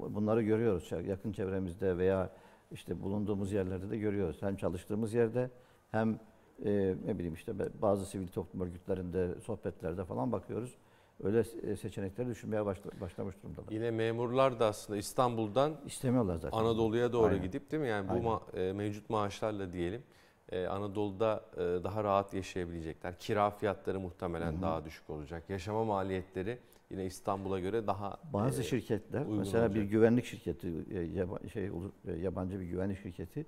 Bunları 0.09 0.41
görüyoruz 0.41 0.91
yakın 1.07 1.31
çevremizde 1.31 1.97
veya 1.97 2.29
işte 2.71 3.01
bulunduğumuz 3.01 3.51
yerlerde 3.51 3.89
de 3.89 3.97
görüyoruz. 3.97 4.37
Hem 4.41 4.55
çalıştığımız 4.55 5.13
yerde 5.13 5.49
hem 5.91 6.19
e, 6.65 6.95
ne 7.05 7.15
bileyim 7.15 7.33
işte 7.33 7.53
bazı 7.81 8.05
sivil 8.05 8.27
toplum 8.27 8.61
örgütlerinde 8.61 9.41
sohbetlerde 9.41 10.05
falan 10.05 10.31
bakıyoruz. 10.31 10.75
Öyle 11.23 11.39
e, 11.39 11.75
seçenekleri 11.75 12.27
düşünmeye 12.27 12.65
başla, 12.65 12.91
başlamış 13.01 13.35
durumdalar. 13.43 13.71
Yine 13.71 13.91
memurlar 13.91 14.59
da 14.59 14.65
aslında 14.65 14.99
İstanbul'dan 14.99 15.73
İstemiyorlar 15.85 16.37
zaten. 16.37 16.57
Anadolu'ya 16.57 17.13
doğru 17.13 17.27
Aynen. 17.27 17.41
gidip 17.41 17.71
değil 17.71 17.83
mi? 17.83 17.89
Yani 17.89 18.09
bu 18.09 18.13
ma- 18.13 18.59
e, 18.59 18.73
mevcut 18.73 19.09
maaşlarla 19.09 19.73
diyelim 19.73 20.03
e, 20.51 20.65
Anadolu'da 20.65 21.45
e, 21.53 21.59
daha 21.59 22.03
rahat 22.03 22.33
yaşayabilecekler. 22.33 23.19
Kira 23.19 23.49
fiyatları 23.49 23.99
muhtemelen 23.99 24.61
daha 24.61 24.85
düşük 24.85 25.09
olacak. 25.09 25.49
Yaşama 25.49 25.83
maliyetleri 25.83 26.59
yine 26.91 27.05
İstanbul'a 27.05 27.59
göre 27.59 27.87
daha 27.87 28.19
Bazı 28.33 28.61
e, 28.61 28.63
şirketler 28.63 29.25
mesela 29.27 29.69
bir 29.69 29.75
olacak. 29.79 29.91
güvenlik 29.91 30.25
şirketi 30.25 30.67
e, 30.91 30.99
yaba- 30.99 31.49
şey 31.49 31.71
olur 31.71 31.91
e, 32.07 32.11
yabancı 32.11 32.59
bir 32.59 32.65
güvenlik 32.65 32.99
şirketi 33.01 33.45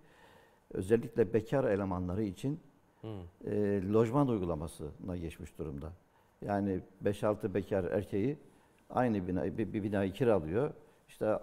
özellikle 0.73 1.33
bekar 1.33 1.63
elemanları 1.63 2.23
için 2.23 2.59
e, 3.45 3.81
lojman 3.93 4.27
uygulamasına 4.27 5.17
geçmiş 5.17 5.57
durumda. 5.57 5.91
Yani 6.45 6.79
5-6 7.03 7.53
bekar 7.53 7.83
erkeği 7.83 8.37
aynı 8.89 9.27
bina 9.27 9.57
bir, 9.57 9.73
bir 9.73 9.83
binayı 9.83 10.13
kiralıyor. 10.13 10.73
İşte 11.09 11.39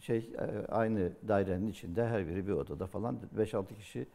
şey 0.00 0.30
e, 0.38 0.66
aynı 0.66 1.12
dairenin 1.28 1.66
içinde 1.66 2.06
her 2.06 2.26
biri 2.28 2.46
bir 2.46 2.52
odada 2.52 2.86
falan 2.86 3.18
5-6 3.38 3.74
kişi 3.74 4.06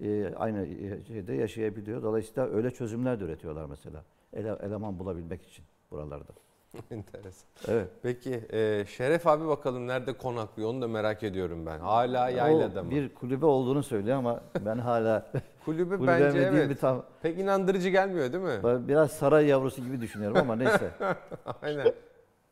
e, 0.00 0.34
aynı 0.36 0.68
şeyde 1.08 1.32
yaşayabiliyor. 1.34 2.02
Dolayısıyla 2.02 2.48
öyle 2.48 2.70
çözümler 2.70 3.20
de 3.20 3.24
üretiyorlar 3.24 3.66
mesela. 3.66 4.04
Ele, 4.32 4.56
eleman 4.62 4.98
bulabilmek 4.98 5.42
için 5.42 5.64
buralarda. 5.90 6.32
enteresan. 6.90 7.48
Evet. 7.68 7.88
Peki 8.02 8.40
e, 8.52 8.84
Şeref 8.88 9.26
abi 9.26 9.48
bakalım 9.48 9.86
nerede 9.86 10.12
konaklıyor 10.12 10.68
onu 10.70 10.82
da 10.82 10.88
merak 10.88 11.22
ediyorum 11.22 11.66
ben. 11.66 11.78
Hala 11.78 12.30
yaylada 12.30 12.80
o 12.80 12.84
mı? 12.84 12.90
bir 12.90 13.14
kulübe 13.14 13.46
olduğunu 13.46 13.82
söylüyor 13.82 14.16
ama 14.16 14.40
ben 14.64 14.78
hala 14.78 15.32
Kulübü 15.64 15.88
kulübe 15.98 16.06
bence 16.12 16.38
evet. 16.38 16.68
mi 16.68 16.76
tam 16.76 17.02
Pek 17.22 17.38
inandırıcı 17.38 17.88
gelmiyor 17.88 18.32
değil 18.32 18.44
mi? 18.44 18.60
ben 18.64 18.88
biraz 18.88 19.10
saray 19.12 19.46
yavrusu 19.46 19.84
gibi 19.84 20.00
düşünüyorum 20.00 20.36
ama 20.40 20.56
neyse. 20.56 20.90
Aynen. 21.62 21.92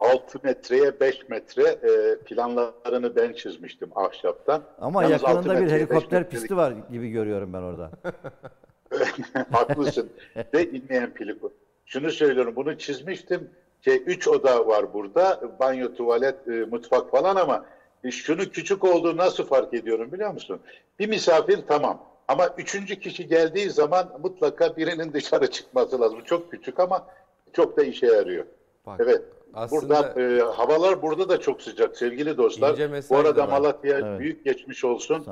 6 0.01 0.39
metreye 0.43 1.01
5 1.01 1.29
metre 1.29 1.63
e, 1.69 2.19
planlarını 2.25 3.17
ben 3.17 3.33
çizmiştim 3.33 3.89
ahşaptan. 3.99 4.63
Ama 4.81 5.03
Yalnız 5.03 5.23
yakınında 5.23 5.61
bir 5.61 5.71
helikopter 5.71 6.23
metrelik- 6.23 6.31
pisti 6.31 6.57
var 6.57 6.75
gibi 6.91 7.11
görüyorum 7.11 7.53
ben 7.53 7.63
orada. 7.63 7.91
Haklısın. 9.53 10.11
Ve 10.55 10.71
inmeyen 10.71 11.11
pili. 11.15 11.37
Şunu 11.89 12.11
söylüyorum, 12.11 12.57
bunu 12.57 12.79
çizmiştim. 12.79 13.51
Şey, 13.85 14.03
üç 14.07 14.29
oda 14.29 14.67
var 14.67 14.93
burada. 14.93 15.41
Banyo, 15.61 15.95
tuvalet, 15.95 16.49
e, 16.49 16.51
mutfak 16.51 17.11
falan 17.11 17.37
ama 17.37 17.65
e, 18.05 18.11
şunu 18.11 18.51
küçük 18.51 18.85
olduğu 18.85 19.17
nasıl 19.17 19.45
fark 19.45 19.75
ediyorum 19.75 20.13
biliyor 20.13 20.31
musun? 20.31 20.61
Bir 20.99 21.09
misafir 21.09 21.59
tamam. 21.69 22.05
Ama 22.29 22.49
üçüncü 22.59 23.01
kişi 23.01 23.27
geldiği 23.27 23.71
zaman 23.71 24.13
mutlaka 24.23 24.77
birinin 24.77 25.13
dışarı 25.13 25.51
çıkması 25.51 26.01
lazım. 26.01 26.21
Çok 26.25 26.51
küçük 26.51 26.81
ama 26.81 27.07
çok 27.53 27.77
da 27.77 27.83
işe 27.83 28.07
yarıyor. 28.07 28.45
Bak, 28.87 29.01
Evet. 29.05 29.23
aslında 29.55 30.13
Burada 30.17 30.21
e, 30.21 30.41
havalar 30.41 31.03
burada 31.03 31.29
da 31.29 31.41
çok 31.41 31.63
sıcak 31.63 31.97
sevgili 31.97 32.37
dostlar. 32.37 32.91
Bu 33.11 33.17
arada. 33.17 33.47
Malatya 33.47 33.99
Evet. 33.99 34.21
büyük 34.21 34.45
geçmiş 34.45 34.85
olsun. 34.85 35.27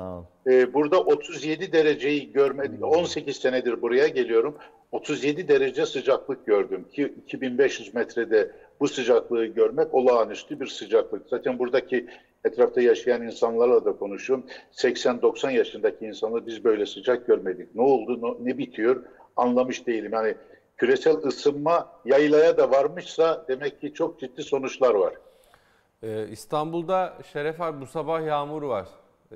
Ee, 0.47 0.73
burada 0.73 0.99
37 0.99 1.71
dereceyi 1.71 2.31
görmedim. 2.31 2.83
18 2.83 3.37
senedir 3.37 3.81
buraya 3.81 4.07
geliyorum. 4.07 4.57
37 4.91 5.47
derece 5.47 5.85
sıcaklık 5.85 6.45
gördüm 6.45 6.85
ki 6.93 7.13
2500 7.25 7.93
metrede 7.93 8.51
bu 8.79 8.87
sıcaklığı 8.87 9.45
görmek 9.45 9.93
olağanüstü 9.93 10.59
bir 10.59 10.67
sıcaklık. 10.67 11.29
Zaten 11.29 11.59
buradaki 11.59 12.07
etrafta 12.45 12.81
yaşayan 12.81 13.21
insanlarla 13.21 13.85
da 13.85 13.97
konuşuyorum. 13.97 14.45
80-90 14.73 15.51
yaşındaki 15.51 16.05
insanlar 16.05 16.45
biz 16.45 16.63
böyle 16.63 16.85
sıcak 16.85 17.27
görmedik. 17.27 17.75
Ne 17.75 17.81
oldu, 17.81 18.37
ne, 18.39 18.57
bitiyor 18.57 19.03
anlamış 19.35 19.87
değilim. 19.87 20.11
Yani 20.13 20.35
küresel 20.77 21.17
ısınma 21.17 21.89
yaylaya 22.05 22.57
da 22.57 22.71
varmışsa 22.71 23.45
demek 23.47 23.81
ki 23.81 23.93
çok 23.93 24.19
ciddi 24.19 24.43
sonuçlar 24.43 24.93
var. 24.93 25.13
e, 26.03 26.27
İstanbul'da 26.27 27.13
Şeref 27.33 27.61
abi 27.61 27.81
bu 27.81 27.85
sabah 27.85 28.25
yağmur 28.25 28.63
var. 28.63 28.87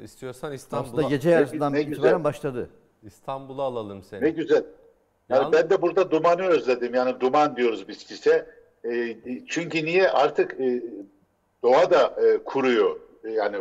İstiyorsan 0.03 0.47
Aslında 0.47 0.55
İstanbul'a 0.55 1.09
gece 1.09 1.29
yarısından 1.29 1.75
itibaren 1.75 2.23
başladı. 2.23 2.69
İstanbul'a 3.03 3.63
alalım 3.63 4.03
seni. 4.03 4.23
Ne 4.23 4.29
güzel. 4.29 4.63
Yani 5.31 5.53
ben 5.53 5.69
de 5.69 5.81
burada 5.81 6.11
dumanı 6.11 6.43
özledim. 6.43 6.95
Yani 6.95 7.19
duman 7.19 7.55
diyoruz 7.55 7.87
biz 7.87 7.97
size. 7.97 8.45
E, 8.85 9.17
çünkü 9.47 9.85
niye 9.85 10.09
artık 10.09 10.59
e, 10.59 10.83
doğa 11.63 11.91
da 11.91 12.15
e, 12.25 12.37
kuruyor. 12.37 12.99
E, 13.23 13.29
yani 13.29 13.57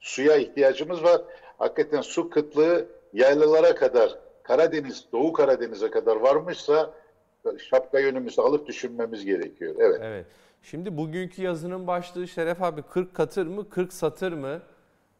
suya 0.00 0.36
ihtiyacımız 0.36 1.04
var. 1.04 1.20
Hakikaten 1.58 2.00
su 2.00 2.30
kıtlığı 2.30 2.86
yaylalara 3.12 3.74
kadar, 3.74 4.18
Karadeniz, 4.42 5.04
Doğu 5.12 5.32
Karadeniz'e 5.32 5.90
kadar 5.90 6.16
varmışsa 6.16 6.90
şapka 7.70 7.98
yönümüzü 7.98 8.40
alıp 8.40 8.66
düşünmemiz 8.66 9.24
gerekiyor. 9.24 9.74
Evet. 9.78 10.00
Evet. 10.02 10.26
Şimdi 10.62 10.96
bugünkü 10.96 11.42
yazının 11.42 11.86
başlığı 11.86 12.28
Şeref 12.28 12.62
abi 12.62 12.82
40 12.82 13.14
katır 13.14 13.46
mı 13.46 13.68
40 13.68 13.92
satır 13.92 14.32
mı? 14.32 14.62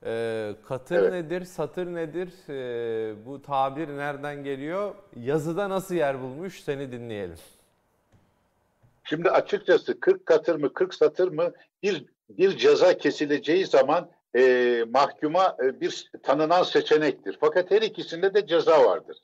Ee, 0.04 0.52
katır 0.68 0.96
Evet. 0.96 1.12
nedir, 1.12 1.44
satır 1.44 1.86
nedir? 1.86 2.28
Ee, 2.48 3.26
bu 3.26 3.42
tabir 3.42 3.88
nereden 3.88 4.44
geliyor? 4.44 4.94
Yazıda 5.16 5.70
nasıl 5.70 5.94
yer 5.94 6.20
bulmuş? 6.22 6.62
Seni 6.62 6.92
dinleyelim. 6.92 7.36
Şimdi 9.04 9.30
açıkçası 9.30 10.00
40 10.00 10.26
katır 10.26 10.54
mı 10.60 10.72
40 10.72 10.94
satır 10.94 11.28
mı 11.28 11.52
bir 11.82 12.04
bir 12.28 12.56
ceza 12.56 12.96
kesileceği 12.98 13.66
zaman 13.66 14.08
e, 14.36 14.84
mahkuma 14.90 15.56
e, 15.62 15.80
bir 15.80 16.10
tanınan 16.22 16.62
seçenektir. 16.62 17.38
Fakat 17.40 17.70
her 17.70 17.82
ikisinde 17.82 18.34
de 18.34 18.46
ceza 18.46 18.84
vardır. 18.84 19.16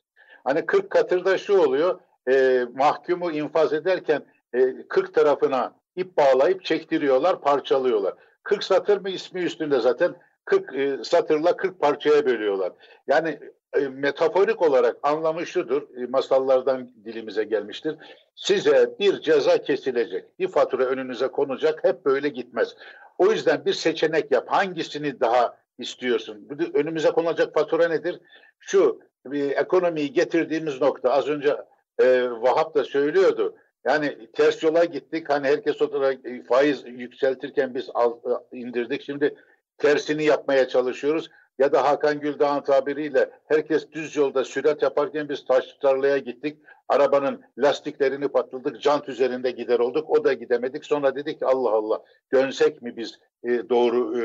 Hani 0.45 0.67
40 0.67 0.91
katırda 0.91 1.39
şu 1.39 1.59
oluyor 1.59 2.01
e, 2.31 2.65
mahkumu 2.75 3.31
infaz 3.31 3.73
ederken 3.73 4.23
e, 4.55 4.87
40 4.89 5.15
tarafına 5.15 5.73
ip 5.97 6.17
bağlayıp 6.17 6.65
çektiriyorlar 6.65 7.41
parçalıyorlar. 7.41 8.15
40 8.43 8.65
satır 8.65 9.01
mı 9.01 9.11
ismi 9.11 9.41
üstünde 9.41 9.81
zaten 9.81 10.15
40 10.51 10.75
e, 10.75 11.05
satırla 11.05 11.57
40 11.57 11.81
parçaya 11.81 12.27
bölüyorlar. 12.27 12.73
Yani 13.07 13.39
e, 13.73 13.81
metaforik 13.89 14.63
olarak 14.63 14.97
anlamı 15.03 15.47
şudur, 15.47 15.83
e, 15.97 16.07
masallardan 16.07 16.91
dilimize 17.05 17.45
gelmiştir. 17.45 17.97
Size 18.35 18.95
bir 19.01 19.21
ceza 19.21 19.59
kesilecek, 19.59 20.39
bir 20.39 20.49
fatura 20.49 20.85
önünüze 20.85 21.29
konacak, 21.29 21.85
hep 21.85 22.05
böyle 22.05 22.29
gitmez. 22.29 22.77
O 23.19 23.33
yüzden 23.33 23.65
bir 23.65 23.73
seçenek 23.73 24.33
yap. 24.33 24.45
Hangisini 24.49 25.21
daha 25.21 25.57
istiyorsun? 25.79 26.49
Önümüze 26.75 27.11
konacak 27.11 27.55
fatura 27.55 27.89
nedir? 27.89 28.21
Şu, 28.59 29.01
bir 29.27 29.51
ekonomiyi 29.51 30.13
getirdiğimiz 30.13 30.81
nokta, 30.81 31.11
az 31.11 31.29
önce 31.29 31.57
e, 31.99 32.31
Vahap 32.31 32.75
da 32.75 32.85
söylüyordu. 32.85 33.57
Yani 33.85 34.29
ters 34.33 34.63
yola 34.63 34.85
gittik. 34.85 35.31
Hani 35.31 35.47
herkes 35.47 35.83
olarak 35.83 36.27
e, 36.27 36.43
faiz 36.43 36.85
yükseltirken 36.87 37.75
biz 37.75 37.91
alt, 37.95 38.25
indirdik. 38.53 39.03
Şimdi 39.03 39.35
tersini 39.81 40.25
yapmaya 40.25 40.69
çalışıyoruz. 40.69 41.31
Ya 41.59 41.73
da 41.73 41.85
Hakan 41.85 42.21
Güldağ'ın 42.21 42.61
tabiriyle 42.61 43.31
herkes 43.49 43.93
düz 43.93 44.17
yolda 44.17 44.45
sürat 44.45 44.83
yaparken 44.83 45.29
biz 45.29 45.45
taş 45.45 45.77
tarlaya 45.83 46.19
gittik. 46.19 46.59
Arabanın 46.89 47.43
lastiklerini 47.59 48.29
patladık, 48.29 48.81
jant 48.81 49.09
üzerinde 49.09 49.51
gider 49.51 49.79
olduk. 49.79 50.11
O 50.11 50.25
da 50.25 50.33
gidemedik. 50.33 50.85
Sonra 50.85 51.17
dedik 51.17 51.39
ki 51.39 51.47
Allah 51.47 51.71
Allah 51.71 52.03
dönsek 52.33 52.83
mi 52.83 52.97
biz 52.97 53.19
e, 53.45 53.69
doğru 53.69 54.19
e, 54.19 54.23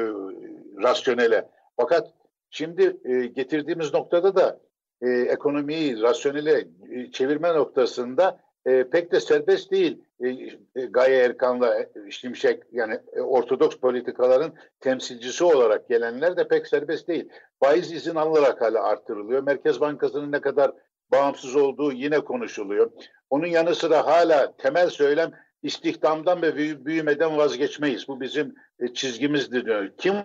rasyonele? 0.83 1.49
Fakat 1.77 2.13
şimdi 2.49 2.97
e, 3.05 3.25
getirdiğimiz 3.25 3.93
noktada 3.93 4.35
da 4.35 4.59
e, 5.01 5.09
ekonomiyi 5.09 6.01
rasyonele 6.01 6.67
e, 6.91 7.11
çevirme 7.11 7.53
noktasında 7.53 8.39
e, 8.65 8.83
pek 8.83 9.11
de 9.11 9.19
serbest 9.19 9.71
değil. 9.71 10.04
E, 10.23 10.27
e, 10.75 10.85
Gaye 10.85 11.17
Erkan'la 11.17 11.79
e, 11.79 12.11
Şimşek 12.11 12.63
yani 12.71 12.99
ortodoks 13.17 13.77
politikaların 13.77 14.53
temsilcisi 14.79 15.43
olarak 15.43 15.89
gelenler 15.89 16.37
de 16.37 16.47
pek 16.47 16.67
serbest 16.67 17.07
değil. 17.07 17.29
Faiz 17.59 17.91
izin 17.91 18.15
alınarak 18.15 18.61
hala 18.61 18.83
arttırılıyor. 18.83 19.43
Merkez 19.43 19.81
Bankası'nın 19.81 20.31
ne 20.31 20.41
kadar 20.41 20.71
bağımsız 21.11 21.55
olduğu 21.55 21.91
yine 21.91 22.19
konuşuluyor. 22.19 22.91
Onun 23.29 23.47
yanı 23.47 23.75
sıra 23.75 24.05
hala 24.05 24.57
temel 24.57 24.89
söylem 24.89 25.31
istihdamdan 25.63 26.41
ve 26.41 26.85
büyümeden 26.85 27.37
vazgeçmeyiz. 27.37 28.07
Bu 28.07 28.21
bizim 28.21 28.55
çizgimizdir 28.93 29.65
diyor. 29.65 29.91
Kim 29.97 30.15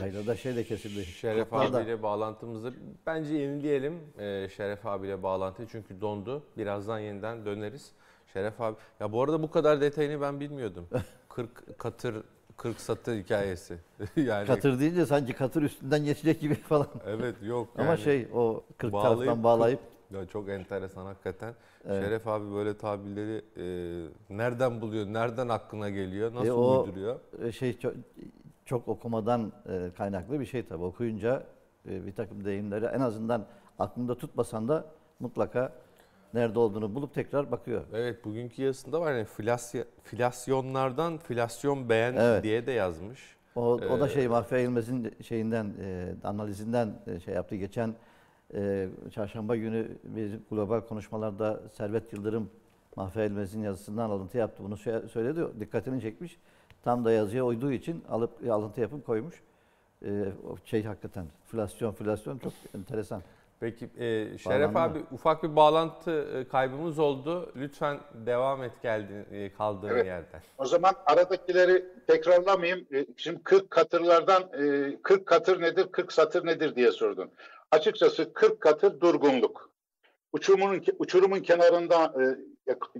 Yaylada 0.00 0.36
şey 0.36 0.56
de 0.56 0.64
kesildi. 0.64 1.04
Şeref 1.04 1.50
Kaplarda. 1.50 1.76
abiyle 1.78 2.02
bağlantımızı 2.02 2.72
bence 3.06 3.34
yenileyelim. 3.34 3.94
Ee, 4.18 4.48
Şeref 4.56 4.86
abiyle 4.86 5.22
bağlantı 5.22 5.66
çünkü 5.70 6.00
dondu. 6.00 6.42
Birazdan 6.56 6.98
yeniden 6.98 7.46
döneriz. 7.46 7.92
Şeref 8.32 8.60
abi. 8.60 8.76
Ya 9.00 9.12
bu 9.12 9.22
arada 9.22 9.42
bu 9.42 9.50
kadar 9.50 9.80
detayını 9.80 10.20
ben 10.20 10.40
bilmiyordum. 10.40 10.88
40 11.28 11.78
katır 11.78 12.14
40 12.56 12.80
satır 12.80 13.16
hikayesi. 13.16 13.78
yani 14.16 14.46
Katır 14.46 14.80
deyince 14.80 15.06
sanki 15.06 15.32
katır 15.32 15.62
üstünden 15.62 16.04
geçecek 16.04 16.40
gibi 16.40 16.54
falan. 16.68 16.88
Evet 17.06 17.36
yok 17.42 17.68
Ama 17.78 17.84
yani. 17.88 18.00
şey 18.00 18.28
o 18.34 18.64
40 18.78 18.92
Bağlayıp- 18.92 19.02
taraftan 19.02 19.44
bağlayıp 19.44 19.80
Ya 20.14 20.26
çok 20.26 20.48
enteresan 20.48 21.04
hakikaten. 21.06 21.54
Evet. 21.84 22.02
Şeref 22.04 22.28
abi 22.28 22.54
böyle 22.54 22.76
tabirleri 22.78 23.42
e, 23.56 23.64
nereden 24.30 24.80
buluyor, 24.80 25.06
nereden 25.06 25.48
aklına 25.48 25.90
geliyor, 25.90 26.34
nasıl 26.34 26.46
E, 26.48 26.52
o- 26.52 26.80
uyduruyor? 26.82 27.20
e, 27.44 27.52
şey 27.52 27.78
çok, 27.78 27.92
çok 28.64 28.88
okumadan 28.88 29.52
e, 29.68 29.90
kaynaklı 29.96 30.40
bir 30.40 30.46
şey 30.46 30.66
tabii. 30.66 30.84
Okuyunca 30.84 31.42
e, 31.88 32.06
bir 32.06 32.12
takım 32.14 32.44
deyimleri 32.44 32.84
en 32.84 33.00
azından 33.00 33.46
aklında 33.78 34.14
tutmasan 34.18 34.68
da 34.68 34.84
mutlaka 35.20 35.72
nerede 36.34 36.58
olduğunu 36.58 36.94
bulup 36.94 37.14
tekrar 37.14 37.50
bakıyor. 37.50 37.82
Evet 37.92 38.24
bugünkü 38.24 38.62
yazısında 38.62 39.00
var 39.00 39.12
yani 39.12 39.26
filasy- 39.38 39.84
filasyonlardan 40.02 41.18
filasyon 41.18 41.88
beğen 41.88 42.14
Evet. 42.16 42.42
diye 42.44 42.66
de 42.66 42.72
yazmış. 42.72 43.36
O, 43.56 43.62
o 43.72 44.00
da 44.00 44.06
Ee, 44.06 44.10
şey 44.10 44.28
Mahfiye 44.28 44.62
İlmez'in 44.62 45.14
şeyinden 45.22 45.72
e, 45.80 46.14
analizinden 46.24 46.94
e, 47.06 47.20
şey 47.20 47.34
yaptı. 47.34 47.56
Geçen 47.56 47.94
e, 48.54 48.88
çarşamba 49.10 49.56
günü 49.56 49.88
bir 50.04 50.40
global 50.50 50.80
konuşmalarda 50.80 51.60
Servet 51.72 52.12
Yıldırım 52.12 52.50
Mahfiye 52.96 53.26
İlmez'in 53.26 53.62
yazısından 53.62 54.10
alıntı 54.10 54.38
yaptı. 54.38 54.62
Bunu 54.64 54.76
şey- 54.78 55.08
söyledi. 55.12 55.60
Dikkatini 55.60 56.00
çekmiş. 56.00 56.38
Tam 56.84 57.04
da 57.04 57.12
yazıya 57.12 57.44
uyduğu 57.44 57.72
için 57.72 58.04
alıp 58.08 58.50
alıntı 58.50 58.80
yapıp 58.80 59.06
koymuş. 59.06 59.42
E, 60.04 60.10
o 60.50 60.56
şey 60.64 60.84
hakikaten 60.84 61.26
filasyon 61.46 61.92
filasyon 61.92 62.38
çok 62.38 62.52
enteresan. 62.76 63.22
Peki 63.60 63.84
e, 63.98 64.38
Şeref 64.38 64.74
Bağlandı 64.74 64.98
abi 64.98 65.04
ufak 65.12 65.42
bir 65.42 65.56
bağlantı 65.56 66.10
e, 66.10 66.48
kaybımız 66.48 66.98
oldu. 66.98 67.52
Lütfen 67.56 68.00
devam 68.26 68.62
et 68.62 68.72
geldin 68.82 69.26
e, 69.32 69.52
kaldığın 69.52 69.88
Evet. 69.88 70.06
yerden. 70.06 70.40
O 70.58 70.64
zaman 70.64 70.94
aradakileri 71.06 71.84
tekrarlamayayım. 72.06 72.86
E, 72.94 73.06
Şimdi 73.16 73.42
40 73.42 73.70
katırlardan 73.70 74.42
e, 74.42 74.96
40 75.02 75.26
katır 75.26 75.60
nedir, 75.60 75.86
40 75.92 76.12
satır 76.12 76.46
nedir 76.46 76.74
diye 76.74 76.92
sordun. 76.92 77.30
Açıkçası 77.70 78.32
40 78.32 78.60
katır 78.60 79.00
durgunluk. 79.00 79.71
Uçurumun, 80.32 80.82
uçurumun 80.98 81.40
kenarında 81.40 82.14
e, 82.20 82.22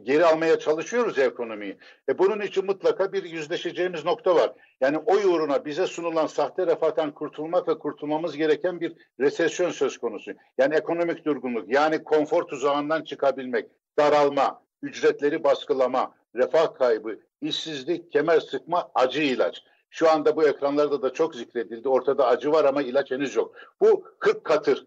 geri 0.02 0.24
almaya 0.24 0.58
çalışıyoruz 0.58 1.18
ya 1.18 1.24
ekonomiyi. 1.24 1.78
E, 2.08 2.18
bunun 2.18 2.40
için 2.40 2.66
mutlaka 2.66 3.12
bir 3.12 3.24
yüzleşeceğimiz 3.24 4.04
nokta 4.04 4.34
var. 4.34 4.52
Yani 4.80 4.98
o 4.98 5.14
uğruna 5.14 5.64
bize 5.64 5.86
sunulan 5.86 6.26
sahte 6.26 6.66
refahtan 6.66 7.14
kurtulmak 7.14 7.68
ve 7.68 7.78
kurtulmamız 7.78 8.36
gereken 8.36 8.80
bir 8.80 8.92
resesyon 9.20 9.70
söz 9.70 9.98
konusu. 9.98 10.32
Yani 10.58 10.74
ekonomik 10.74 11.24
durgunluk, 11.24 11.72
yani 11.72 12.04
konfor 12.04 12.42
tuzağından 12.42 13.04
çıkabilmek, 13.04 13.70
daralma, 13.98 14.62
ücretleri 14.82 15.44
baskılama, 15.44 16.14
refah 16.34 16.74
kaybı, 16.74 17.18
işsizlik, 17.40 18.12
kemer 18.12 18.40
sıkma, 18.40 18.90
acı 18.94 19.22
ilaç. 19.22 19.62
Şu 19.90 20.10
anda 20.10 20.36
bu 20.36 20.48
ekranlarda 20.48 21.02
da 21.02 21.12
çok 21.12 21.34
zikredildi. 21.34 21.88
Ortada 21.88 22.26
acı 22.26 22.52
var 22.52 22.64
ama 22.64 22.82
ilaç 22.82 23.10
henüz 23.10 23.36
yok. 23.36 23.56
Bu 23.80 24.04
40 24.18 24.44
katır 24.44 24.86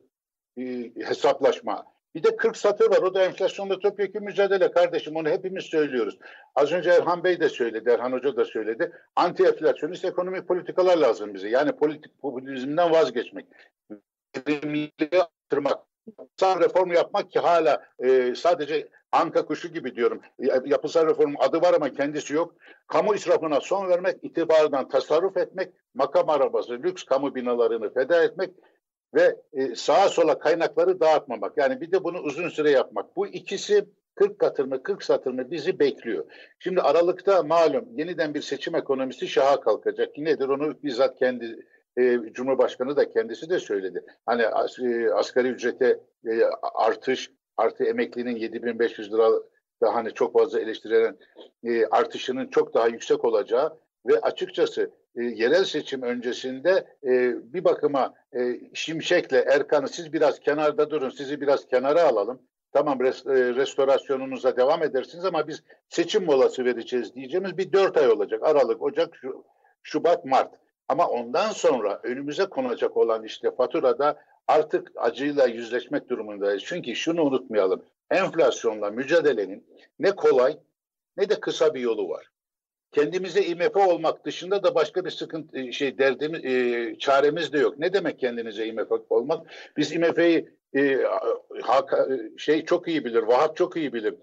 e, 0.57 0.91
hesaplaşma. 0.95 1.94
Bir 2.15 2.23
de 2.23 2.35
40 2.35 2.57
satır 2.57 2.91
var. 2.91 2.97
O 2.97 3.13
da 3.13 3.23
enflasyonla 3.23 3.79
topyekun 3.79 4.23
mücadele 4.23 4.71
kardeşim. 4.71 5.15
Onu 5.15 5.29
hepimiz 5.29 5.63
söylüyoruz. 5.65 6.17
Az 6.55 6.71
önce 6.71 6.89
Erhan 6.89 7.23
Bey 7.23 7.39
de 7.39 7.49
söyledi, 7.49 7.89
Erhan 7.89 8.11
Hoca 8.11 8.35
da 8.35 8.45
söyledi. 8.45 8.91
Anti 9.15 9.43
enflasyonist 9.43 10.05
ekonomik 10.05 10.47
politikalar 10.47 10.97
lazım 10.97 11.33
bize. 11.33 11.49
Yani 11.49 11.71
politik 11.71 12.21
popülizmden 12.21 12.91
vazgeçmek. 12.91 13.45
Verimliliği 14.47 15.21
artırmak. 15.21 15.79
Yapısal 16.19 16.59
reform 16.59 16.91
yapmak 16.91 17.31
ki 17.31 17.39
hala 17.39 17.83
e, 18.03 18.35
sadece 18.35 18.87
anka 19.11 19.45
kuşu 19.45 19.67
gibi 19.67 19.95
diyorum. 19.95 20.21
Ya- 20.39 20.61
Yapısal 20.65 21.07
reform 21.07 21.33
adı 21.39 21.61
var 21.61 21.73
ama 21.73 21.89
kendisi 21.89 22.33
yok. 22.33 22.55
Kamu 22.87 23.15
israfına 23.15 23.61
son 23.61 23.89
vermek, 23.89 24.23
itibardan 24.23 24.89
tasarruf 24.89 25.37
etmek, 25.37 25.73
makam 25.93 26.29
arabası, 26.29 26.73
lüks 26.73 27.03
kamu 27.03 27.35
binalarını 27.35 27.93
feda 27.93 28.23
etmek 28.23 28.49
ve 29.15 29.35
e, 29.53 29.75
sağa 29.75 30.09
sola 30.09 30.39
kaynakları 30.39 30.99
dağıtmamak. 30.99 31.57
Yani 31.57 31.81
bir 31.81 31.91
de 31.91 32.03
bunu 32.03 32.19
uzun 32.19 32.49
süre 32.49 32.71
yapmak. 32.71 33.15
Bu 33.15 33.27
ikisi 33.27 33.85
40 34.15 34.39
katır 34.39 34.65
mı 34.65 34.83
40 34.83 35.03
satır 35.03 35.31
mı 35.31 35.51
bizi 35.51 35.79
bekliyor. 35.79 36.25
Şimdi 36.59 36.81
Aralık'ta 36.81 37.43
malum 37.43 37.85
yeniden 37.97 38.33
bir 38.33 38.41
seçim 38.41 38.75
ekonomisi 38.75 39.27
şaha 39.27 39.59
kalkacak. 39.59 40.17
Nedir 40.17 40.47
onu 40.47 40.83
bizzat 40.83 41.19
kendi 41.19 41.65
e, 41.97 42.19
Cumhurbaşkanı 42.31 42.95
da 42.95 43.09
kendisi 43.09 43.49
de 43.49 43.59
söyledi. 43.59 44.03
Hani 44.25 44.47
as, 44.47 44.79
e, 44.79 45.13
asgari 45.13 45.47
ücrete 45.47 45.99
artış 46.61 47.31
artı 47.57 47.83
emeklinin 47.83 48.35
7500 48.35 49.13
lira 49.13 49.29
da 49.81 49.95
hani 49.95 50.13
çok 50.13 50.33
fazla 50.33 50.59
eleştirilen 50.59 51.17
artışının 51.91 52.47
çok 52.47 52.73
daha 52.73 52.87
yüksek 52.87 53.25
olacağı 53.25 53.77
ve 54.07 54.19
açıkçası 54.19 54.91
e, 55.15 55.23
yerel 55.23 55.63
seçim 55.63 56.01
öncesinde 56.01 56.87
e, 57.03 57.33
bir 57.53 57.63
bakıma 57.63 58.13
e, 58.37 58.59
Şimşek'le 58.73 59.33
Erkan'ı 59.33 59.87
siz 59.87 60.13
biraz 60.13 60.39
kenarda 60.39 60.89
durun, 60.89 61.09
sizi 61.09 61.41
biraz 61.41 61.67
kenara 61.67 62.03
alalım. 62.03 62.41
Tamam 62.73 62.99
res, 62.99 63.25
e, 63.25 63.55
restorasyonunuza 63.55 64.57
devam 64.57 64.83
edersiniz 64.83 65.25
ama 65.25 65.47
biz 65.47 65.63
seçim 65.89 66.25
molası 66.25 66.65
vereceğiz 66.65 67.15
diyeceğimiz 67.15 67.57
bir 67.57 67.71
dört 67.71 67.97
ay 67.97 68.09
olacak. 68.11 68.43
Aralık, 68.43 68.81
Ocak, 68.81 69.15
Şu- 69.15 69.43
Şubat, 69.83 70.25
Mart. 70.25 70.55
Ama 70.87 71.07
ondan 71.07 71.49
sonra 71.49 71.99
önümüze 72.03 72.45
konacak 72.45 72.97
olan 72.97 73.23
işte 73.23 73.51
faturada 73.51 74.19
artık 74.47 74.91
acıyla 74.95 75.47
yüzleşmek 75.47 76.09
durumundayız. 76.09 76.63
Çünkü 76.65 76.95
şunu 76.95 77.23
unutmayalım. 77.23 77.85
Enflasyonla 78.11 78.89
mücadelenin 78.89 79.67
ne 79.99 80.11
kolay 80.11 80.57
ne 81.17 81.29
de 81.29 81.39
kısa 81.39 81.73
bir 81.73 81.79
yolu 81.79 82.09
var. 82.09 82.31
Kendimize 82.91 83.41
IMF 83.43 83.75
olmak 83.75 84.25
dışında 84.25 84.63
da 84.63 84.75
başka 84.75 85.05
bir 85.05 85.09
sıkıntı 85.09 85.57
e, 85.59 85.71
şey 85.71 85.97
derdimiz 85.97 86.45
e, 86.45 86.95
çaremiz 86.99 87.53
de 87.53 87.59
yok. 87.59 87.79
Ne 87.79 87.93
demek 87.93 88.19
kendinize 88.19 88.65
IMF 88.67 88.91
olmak? 89.09 89.47
Biz 89.77 89.91
IMF'yi 89.91 90.49
e, 90.75 90.97
Hak- 91.61 92.09
şey 92.37 92.65
çok 92.65 92.87
iyi 92.87 93.05
bilir, 93.05 93.23
Vahap 93.23 93.55
çok 93.57 93.77
iyi 93.77 93.93
bilir. 93.93 94.15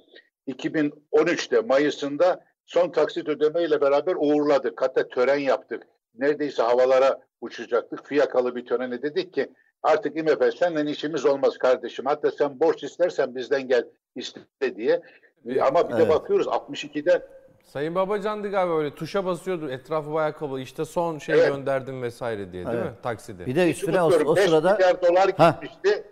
2013'te 0.48 1.60
Mayıs'ında 1.60 2.44
son 2.66 2.90
taksit 2.90 3.28
ödemeyle 3.28 3.80
beraber 3.80 4.14
uğurladık. 4.18 4.82
Hatta 4.82 5.08
tören 5.08 5.38
yaptık. 5.38 5.82
Neredeyse 6.18 6.62
havalara 6.62 7.20
uçacaktık. 7.40 8.06
Fiyakalı 8.06 8.56
bir 8.56 8.66
törene 8.66 9.02
dedik 9.02 9.32
ki 9.34 9.48
artık 9.82 10.16
IMF 10.16 10.54
senden 10.58 10.86
işimiz 10.86 11.24
olmaz 11.26 11.58
kardeşim. 11.58 12.04
Hatta 12.06 12.30
sen 12.30 12.60
borç 12.60 12.82
istersen 12.82 13.34
bizden 13.34 13.68
gel 13.68 13.84
iste 14.16 14.40
diye. 14.76 15.02
E, 15.48 15.60
Ama 15.60 15.88
bir 15.88 15.94
de 15.96 16.02
Evet. 16.02 16.12
bakıyoruz 16.12 16.46
62'de 16.46 17.22
Sayın 17.62 17.94
Babacan'dı 17.94 18.50
galiba 18.50 18.78
öyle 18.78 18.94
tuşa 18.94 19.24
basıyordu 19.24 19.70
etrafı 19.70 20.12
bayağı 20.12 20.32
kapalı 20.32 20.60
işte 20.60 20.84
son 20.84 21.18
şey 21.18 21.34
Evet. 21.34 21.48
gönderdim 21.48 22.02
vesaire 22.02 22.52
diye 22.52 22.66
değil 22.66 22.76
Evet. 22.78 22.90
mi 22.90 22.96
takside? 23.02 23.46
Bir 23.46 23.56
de 23.56 23.70
üstüne 23.70 24.02
o, 24.02 24.06
o 24.06 24.36
5 24.36 24.44
sırada 24.44 24.74
milyar 24.74 25.02
dolar 25.02 25.30
Ha. 25.36 25.50
gitmişti. 25.60 26.04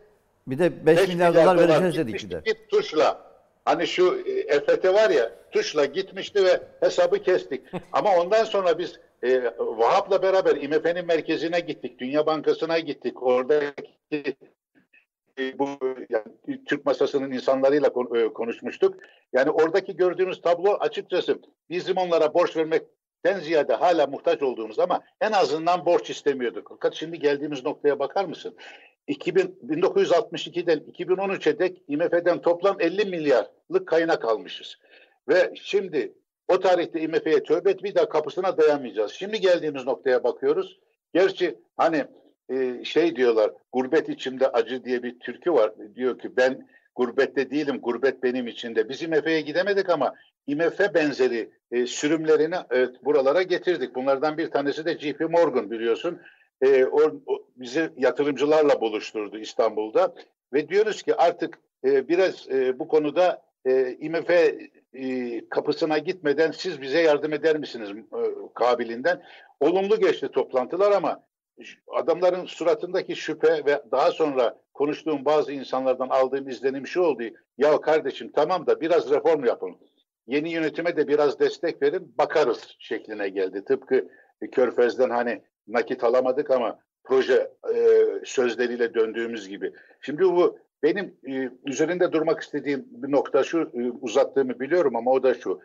bir 0.46 0.58
de 0.58 0.86
5 0.86 0.98
5 0.98 1.08
milyar 1.08 1.34
dolar 1.34 1.58
vereceğiz 1.58 1.96
dedik 1.96 2.24
bir 2.24 2.30
de. 2.30 2.44
Bir 2.44 2.56
tuşla. 2.70 3.30
Hani 3.64 3.86
şu 3.86 4.18
EFT 4.48 4.84
var 4.84 5.10
ya 5.10 5.30
tuşla 5.52 5.84
gitmişti 5.84 6.44
ve 6.44 6.60
hesabı 6.80 7.18
kestik. 7.22 7.62
Ama 7.92 8.16
ondan 8.16 8.44
sonra 8.44 8.78
biz 8.78 9.00
e, 9.22 9.42
Vahap'la 9.58 10.22
beraber 10.22 10.56
IMF'nin 10.56 11.06
merkezine 11.06 11.60
gittik. 11.60 11.98
Dünya 11.98 12.26
Bankası'na 12.26 12.78
gittik. 12.78 13.22
Oradaki 13.22 14.36
bu 15.58 15.68
yani, 16.10 16.64
Türk 16.64 16.86
masasının 16.86 17.32
insanlarıyla 17.32 17.90
e, 18.14 18.32
konuşmuştuk. 18.32 18.96
Yani 19.32 19.50
oradaki 19.50 19.96
gördüğünüz 19.96 20.40
tablo 20.40 20.76
açıkçası 20.80 21.38
bizim 21.70 21.96
onlara 21.96 22.34
borç 22.34 22.56
vermekten 22.56 23.40
ziyade 23.40 23.74
hala 23.74 24.06
muhtaç 24.06 24.42
olduğumuz 24.42 24.78
ama 24.78 25.00
en 25.20 25.32
azından 25.32 25.86
borç 25.86 26.10
istemiyorduk. 26.10 26.66
Fakat 26.68 26.94
şimdi 26.94 27.18
geldiğimiz 27.18 27.64
noktaya 27.64 27.98
bakar 27.98 28.24
mısın? 28.24 28.56
2000, 29.06 29.58
1962'den 29.68 30.78
2013'e 30.78 31.58
dek 31.58 31.82
IMF'den 31.88 32.40
toplam 32.40 32.76
50 32.80 33.04
milyarlık 33.04 33.86
kaynak 33.86 34.24
almışız. 34.24 34.78
Ve 35.28 35.52
şimdi 35.54 36.12
o 36.48 36.60
tarihte 36.60 37.00
IMF'ye 37.00 37.42
tövbe 37.42 37.70
et 37.70 37.82
bir 37.82 37.94
daha 37.94 38.08
kapısına 38.08 38.58
dayamayacağız. 38.58 39.12
Şimdi 39.12 39.40
geldiğimiz 39.40 39.86
noktaya 39.86 40.24
bakıyoruz. 40.24 40.80
Gerçi 41.14 41.58
hani 41.76 42.04
e, 42.50 42.84
şey 42.84 43.16
diyorlar 43.16 43.50
gurbet 43.72 44.08
içimde 44.08 44.48
acı 44.48 44.84
diye 44.84 45.02
bir 45.02 45.18
türkü 45.18 45.52
var. 45.52 45.72
Diyor 45.94 46.18
ki 46.18 46.36
ben 46.36 46.68
gurbette 46.94 47.50
değilim 47.50 47.78
gurbet 47.82 48.22
benim 48.22 48.46
içinde. 48.46 48.88
Biz 48.88 49.02
IMF'ye 49.02 49.40
gidemedik 49.40 49.88
ama 49.90 50.14
IMF 50.46 50.94
benzeri 50.94 51.50
e, 51.72 51.86
sürümlerini 51.86 52.56
e, 52.74 52.88
buralara 53.04 53.42
getirdik. 53.42 53.94
Bunlardan 53.94 54.38
bir 54.38 54.50
tanesi 54.50 54.84
de 54.84 54.98
JP 54.98 55.20
Morgan 55.20 55.70
biliyorsun. 55.70 56.20
e, 56.62 56.84
o, 56.84 57.00
o, 57.26 57.46
bizi 57.56 57.90
yatırımcılarla 57.96 58.80
buluşturdu 58.80 59.38
İstanbul'da 59.38 60.14
ve 60.52 60.68
diyoruz 60.68 61.02
ki 61.02 61.14
artık 61.14 61.58
e, 61.84 62.08
biraz 62.08 62.50
e, 62.50 62.78
bu 62.78 62.88
konuda 62.88 63.42
e, 63.66 63.96
IMF 64.00 64.30
e, 64.30 65.48
kapısına 65.48 65.98
gitmeden 65.98 66.50
siz 66.50 66.82
bize 66.82 67.00
yardım 67.00 67.32
eder 67.32 67.58
misiniz 67.58 67.90
e, 67.90 68.20
kabilinden? 68.54 69.22
Olumlu 69.60 70.00
geçti 70.00 70.28
toplantılar 70.28 70.92
ama 70.92 71.22
adamların 71.86 72.44
suratındaki 72.44 73.16
şüphe 73.16 73.64
ve 73.66 73.82
daha 73.90 74.10
sonra 74.10 74.58
konuştuğum 74.74 75.24
bazı 75.24 75.52
insanlardan 75.52 76.08
aldığım 76.08 76.48
izlenim 76.48 76.86
şu 76.86 77.02
oldu. 77.02 77.22
Ya 77.58 77.80
kardeşim 77.80 78.32
tamam 78.32 78.66
da 78.66 78.80
biraz 78.80 79.10
reform 79.10 79.44
yapın. 79.44 79.76
Yeni 80.26 80.52
yönetime 80.52 80.96
de 80.96 81.08
biraz 81.08 81.40
destek 81.40 81.82
verin 81.82 82.14
bakarız 82.18 82.76
şekline 82.78 83.28
geldi. 83.28 83.64
Tıpkı 83.64 84.08
Körfez'den 84.52 85.10
hani 85.10 85.42
nakit 85.68 86.04
alamadık 86.04 86.50
ama 86.50 86.78
proje 87.04 87.50
e, 87.74 88.04
sözleriyle 88.24 88.94
döndüğümüz 88.94 89.48
gibi. 89.48 89.72
Şimdi 90.00 90.22
bu 90.22 90.58
benim 90.82 91.16
e, 91.28 91.50
üzerinde 91.64 92.12
durmak 92.12 92.40
istediğim 92.40 92.86
bir 92.90 93.12
nokta 93.12 93.44
şu 93.44 93.70
e, 93.74 93.90
uzattığımı 94.00 94.60
biliyorum 94.60 94.96
ama 94.96 95.10
o 95.10 95.22
da 95.22 95.34
şu. 95.34 95.60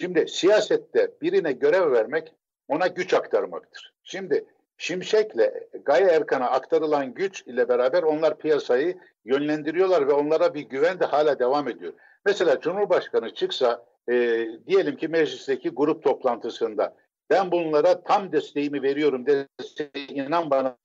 Şimdi 0.00 0.28
siyasette 0.28 1.10
birine 1.22 1.52
görev 1.52 1.92
vermek 1.92 2.32
ona 2.68 2.86
güç 2.86 3.14
aktarmaktır. 3.14 3.94
Şimdi 4.02 4.44
Şimşek'le 4.78 5.52
Gaye 5.84 6.06
Erkan'a 6.06 6.50
aktarılan 6.50 7.14
güç 7.14 7.42
ile 7.46 7.68
beraber 7.68 8.02
onlar 8.02 8.38
piyasayı 8.38 8.98
yönlendiriyorlar 9.24 10.08
ve 10.08 10.12
onlara 10.12 10.54
bir 10.54 10.60
güven 10.60 11.00
de 11.00 11.04
hala 11.04 11.38
devam 11.38 11.68
ediyor. 11.68 11.92
Mesela 12.26 12.60
Cumhurbaşkanı 12.60 13.34
çıksa 13.34 13.84
e, 14.08 14.46
diyelim 14.66 14.96
ki 14.96 15.08
meclisteki 15.08 15.70
grup 15.70 16.02
toplantısında 16.02 16.96
ben 17.30 17.50
bunlara 17.50 18.02
tam 18.02 18.32
desteğimi 18.32 18.82
veriyorum 18.82 19.26
dese 19.26 19.90
inan 20.08 20.50
bana 20.50 20.76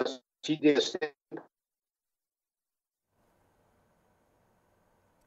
CDS'e 0.41 1.13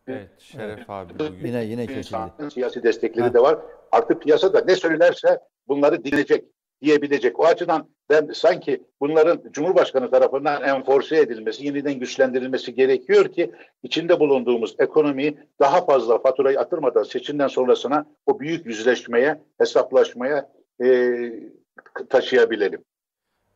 Evet 0.09 0.41
Şeref 0.41 0.91
abi 0.91 1.19
bugün. 1.19 1.47
Yine 1.47 1.65
yine 1.65 1.87
kesildi. 1.87 2.51
Siyasi 2.53 2.83
destekleri 2.83 3.27
ha. 3.27 3.35
de 3.35 3.41
var. 3.41 3.59
Artık 3.93 4.23
piyasada 4.23 4.65
ne 4.67 4.77
söylerse 4.77 5.41
bunları 5.69 6.05
dinleyecek, 6.05 6.45
diyebilecek. 6.83 7.41
O 7.41 7.45
açıdan 7.45 7.89
ben 8.11 8.31
sanki 8.35 8.83
bunların 9.01 9.43
Cumhurbaşkanı 9.51 10.11
tarafından 10.11 10.63
enforse 10.63 11.19
edilmesi, 11.19 11.67
yeniden 11.67 11.95
güçlendirilmesi 11.95 12.75
gerekiyor 12.75 13.33
ki 13.33 13.53
içinde 13.83 14.21
bulunduğumuz 14.21 14.77
ekonomiyi 14.79 15.39
daha 15.61 15.85
fazla 15.85 16.19
faturayı 16.19 16.61
atırmadan 16.61 17.03
seçimden 17.03 17.49
sonrasına 17.49 18.07
o 18.27 18.41
büyük 18.41 18.67
yüzleşmeye, 18.67 19.43
hesaplaşmaya 19.59 20.51
e, 20.85 21.17
taşıyabilelim. 22.09 22.85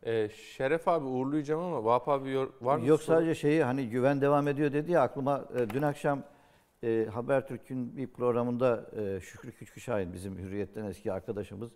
Ee, 0.07 0.29
Şeref 0.29 0.89
abi 0.89 1.05
uğurlayacağım 1.05 1.63
ama 1.63 1.85
Vahap 1.85 2.09
abi 2.09 2.39
var 2.61 2.79
mı? 2.79 2.87
Yok 2.87 3.03
sadece 3.03 3.35
şeyi 3.35 3.65
hani 3.65 3.89
güven 3.89 4.21
devam 4.21 4.49
ediyor 4.49 4.73
dedi 4.73 4.93
ya 4.93 5.03
aklıma 5.03 5.45
e, 5.57 5.71
dün 5.71 5.83
akşam 5.83 6.23
e, 6.83 7.07
Habertürk'ün 7.15 7.97
bir 7.97 8.07
programında 8.07 8.91
e, 8.97 9.21
Şükrü 9.21 9.53
Küçük 9.53 9.79
Şahin 9.79 10.13
bizim 10.13 10.39
Hürriyet'ten 10.39 10.85
eski 10.85 11.13
arkadaşımız 11.13 11.71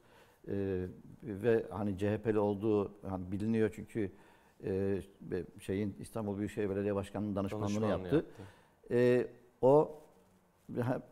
e, 0.48 0.86
ve 1.22 1.66
hani 1.70 1.98
CHP'li 1.98 2.38
olduğu 2.38 2.92
hani 3.08 3.32
biliniyor 3.32 3.70
çünkü 3.74 4.12
e, 4.64 5.00
şeyin 5.60 5.96
İstanbul 6.00 6.38
Büyükşehir 6.38 6.70
Belediye 6.70 6.94
Başkanı'nın 6.94 7.36
danışmanlığını 7.36 7.86
yaptı. 7.86 8.16
yaptı. 8.16 8.32
E, 8.90 9.26
o 9.60 9.98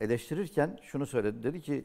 eleştirirken 0.01 0.79
şunu 0.83 1.07
söyledi. 1.07 1.43
Dedi 1.43 1.61
ki 1.61 1.85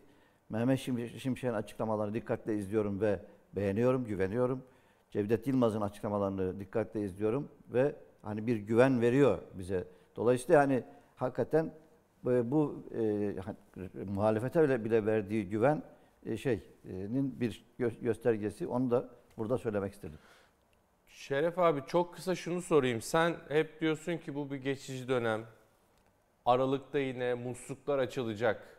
Mehmet 0.50 0.80
Şimşek'in 0.80 1.54
açıklamalarını 1.54 2.14
dikkatle 2.14 2.58
izliyorum 2.58 3.02
ve 3.02 3.20
beğeniyorum, 3.56 4.06
güveniyorum. 4.06 4.64
Cevdet 5.12 5.48
Yılmaz'ın 5.48 5.82
açıklamalarını 5.82 6.60
dikkatle 6.60 7.02
izliyorum 7.02 7.50
ve 7.74 7.96
hani 8.22 8.48
bir 8.48 8.58
güven 8.58 9.02
veriyor 9.02 9.40
bize. 9.54 9.88
Dolayısıyla 10.16 10.62
hani 10.62 10.84
hakikaten 11.16 11.74
bu 12.24 12.84
e, 12.96 13.36
muhalefete 14.06 14.64
bile, 14.64 14.86
bile 14.86 15.06
verdiği 15.06 15.50
güven 15.50 15.84
e, 16.26 16.38
şeyinin 16.38 17.40
bir 17.40 17.66
gö- 17.80 18.02
göstergesi. 18.02 18.68
Onu 18.68 18.92
da 18.92 19.10
burada 19.38 19.58
söylemek 19.58 19.94
istedim. 19.94 20.20
Şeref 21.08 21.60
abi 21.60 21.82
çok 21.88 22.16
kısa 22.16 22.36
şunu 22.36 22.62
sorayım. 22.62 23.02
Sen 23.02 23.36
hep 23.50 23.82
diyorsun 23.82 24.18
ki 24.18 24.36
bu 24.36 24.52
bir 24.52 24.56
geçici 24.58 25.08
dönem. 25.08 25.46
Aralıkta 26.46 27.00
yine 27.00 27.34
musluklar 27.34 28.00
açılacak. 28.00 28.76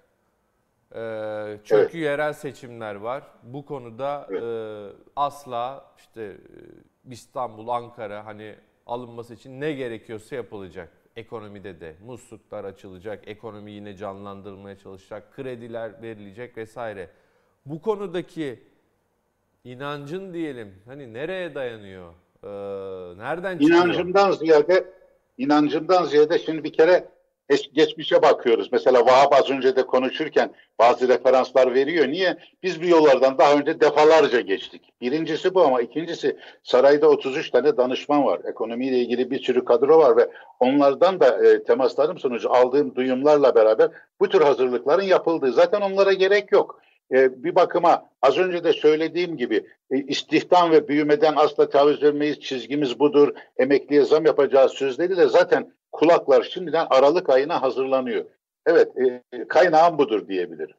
Ee, 0.95 1.59
çünkü 1.65 1.83
evet. 1.83 1.95
yerel 1.95 2.33
seçimler 2.33 2.95
var. 2.95 3.25
Bu 3.43 3.67
konuda 3.67 4.27
evet. 4.31 4.43
e, 4.43 4.97
asla 5.17 5.95
işte 5.99 6.23
e, 6.23 7.13
İstanbul, 7.13 7.69
Ankara 7.69 8.27
hani 8.27 8.55
alınması 8.87 9.35
için 9.35 9.61
ne 9.61 9.73
gerekiyorsa 9.73 10.37
yapılacak. 10.37 10.93
Ekonomide 11.17 11.81
de 11.81 11.97
musluklar 12.05 12.65
açılacak, 12.65 13.29
ekonomi 13.29 13.71
yine 13.73 13.97
canlandırılmaya 13.97 14.79
çalışacak, 14.79 15.33
krediler 15.33 16.03
verilecek 16.03 16.57
vesaire. 16.57 17.11
Bu 17.67 17.83
konudaki 17.83 18.61
inancın 19.65 20.35
diyelim 20.35 20.75
hani 20.87 21.15
nereye 21.15 21.55
dayanıyor? 21.55 22.13
Ee, 22.45 22.49
nereden 23.19 23.59
çıkıyor? 23.59 23.85
İnancımdan 23.85 24.31
ziyade 24.31 24.85
inancımdan 25.39 26.05
ziyade 26.05 26.39
şimdi 26.39 26.65
bir 26.65 26.73
kere 26.73 27.09
geçmişe 27.73 28.23
bakıyoruz. 28.23 28.69
Mesela 28.73 29.07
Vahap 29.07 29.33
az 29.33 29.51
önce 29.51 29.77
de 29.77 29.87
konuşurken 29.87 30.51
bazı 30.79 31.09
referanslar 31.09 31.75
veriyor. 31.75 32.09
Niye? 32.09 32.37
Biz 32.63 32.83
bu 32.83 32.87
yollardan 32.87 33.39
daha 33.39 33.55
önce 33.55 33.81
defalarca 33.81 34.41
geçtik. 34.41 34.83
Birincisi 35.01 35.55
bu 35.55 35.63
ama 35.63 35.81
ikincisi 35.81 36.37
sarayda 36.63 37.09
33 37.09 37.51
tane 37.51 37.77
danışman 37.77 38.25
var. 38.25 38.41
Ekonomiyle 38.51 38.99
ilgili 38.99 39.31
bir 39.31 39.43
sürü 39.43 39.65
kadro 39.65 39.99
var 39.99 40.17
ve 40.17 40.31
onlardan 40.61 41.21
da 41.21 41.49
e, 41.49 41.65
temaslarım 41.65 42.19
sonucu 42.19 42.53
aldığım 42.53 42.95
duyumlarla 42.95 43.55
beraber 43.55 43.91
bu 44.21 44.29
tür 44.29 44.41
hazırlıkların 44.41 45.05
yapıldığı. 45.05 45.53
Zaten 45.53 45.81
onlara 45.81 46.13
gerek 46.13 46.53
yok. 46.53 46.81
E, 47.13 47.45
bir 47.45 47.55
bakıma 47.55 48.11
az 48.23 48.39
önce 48.39 48.65
de 48.65 48.73
söylediğim 48.73 49.37
gibi 49.37 49.67
e, 49.91 49.97
istihdam 49.99 50.71
ve 50.71 50.89
büyümeden 50.89 51.35
asla 51.37 51.69
taviz 51.69 52.03
vermeyiz 52.03 52.41
çizgimiz 52.41 52.99
budur. 52.99 53.35
Emekliye 53.57 54.05
zam 54.05 54.27
yapacağız 54.27 54.73
sözleriyle 54.73 55.29
zaten 55.29 55.73
kulaklar 55.93 56.43
şimdiden 56.43 56.87
Aralık 56.91 57.31
ayına 57.31 57.63
hazırlanıyor. 57.63 58.25
Evet 58.67 58.89
e, 58.99 59.49
kaynağım 59.49 59.99
budur 59.99 60.29
diyebilirim. 60.29 60.77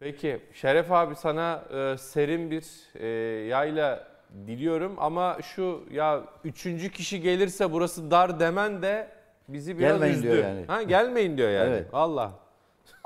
Peki 0.00 0.40
Şeref 0.52 0.92
abi 0.92 1.14
sana 1.14 1.64
e, 1.74 1.98
serin 1.98 2.50
bir 2.50 2.64
e, 2.94 3.06
yayla 3.46 4.08
diliyorum 4.46 4.96
ama 4.98 5.38
şu 5.42 5.84
ya 5.90 6.24
üçüncü 6.44 6.90
kişi 6.90 7.20
gelirse 7.20 7.72
burası 7.72 8.10
dar 8.10 8.40
demen 8.40 8.82
de 8.82 9.08
bizi 9.48 9.78
biraz 9.78 9.92
gelmeyin 9.92 10.14
üzdü. 10.14 10.22
Diyor 10.32 10.44
yani. 10.44 10.64
Ha, 10.66 10.82
gelmeyin 10.82 11.38
diyor 11.38 11.50
yani. 11.50 11.70
Evet. 11.70 11.86
Allah. 11.92 12.32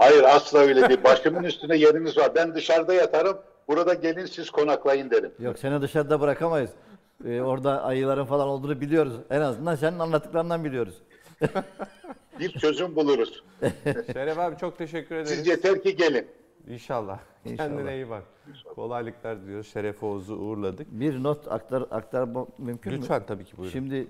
Hayır 0.01 0.25
asla 0.25 0.59
öyle 0.59 0.89
değil. 0.89 1.05
Başımın 1.05 1.43
üstüne 1.43 1.77
yeriniz 1.77 2.19
var. 2.19 2.35
Ben 2.35 2.55
dışarıda 2.55 2.95
yatarım. 2.95 3.39
Burada 3.69 3.95
gelin 3.95 4.27
siz 4.27 4.51
konaklayın 4.51 5.11
derim. 5.11 5.33
Yok 5.39 5.59
seni 5.59 5.83
dışarıda 5.83 6.21
bırakamayız. 6.21 6.71
Ee, 7.25 7.41
orada 7.41 7.83
ayıların 7.83 8.25
falan 8.25 8.49
olduğunu 8.49 8.81
biliyoruz. 8.81 9.13
En 9.31 9.41
azından 9.41 9.75
senin 9.75 9.99
anlattıklarından 9.99 10.65
biliyoruz. 10.65 11.03
bir 12.39 12.51
çözüm 12.51 12.97
buluruz. 12.97 13.45
Şeref 14.13 14.39
abi 14.39 14.57
çok 14.57 14.79
teşekkür 14.79 15.15
ederiz. 15.15 15.29
Siz 15.29 15.47
yeter 15.47 15.83
ki 15.83 15.97
gelin. 15.97 16.27
İnşallah. 16.69 17.19
İnşallah. 17.45 17.69
Kendine 17.69 17.95
iyi 17.95 18.11
bak. 18.11 18.23
Kolaylıklar 18.75 19.43
diliyoruz. 19.43 19.73
Şeref 19.73 20.03
Oğuz'u 20.03 20.35
uğurladık. 20.35 20.87
Bir 20.91 21.23
not 21.23 21.53
aktar 21.53 21.85
aktar 21.91 22.29
mümkün 22.59 22.91
Lütfen, 22.91 22.93
mü? 22.93 23.03
Lütfen 23.03 23.27
tabii 23.27 23.45
ki 23.45 23.57
buyurun. 23.57 23.73
Şimdi 23.73 24.07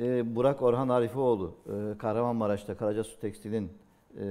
e, 0.00 0.36
Burak 0.36 0.62
Orhan 0.62 0.88
Arifioğlu, 0.88 1.54
e, 1.66 1.98
Kahramanmaraş'ta 1.98 2.76
Karacasu 2.76 3.20
Tekstil'in 3.20 3.83
e, 4.20 4.24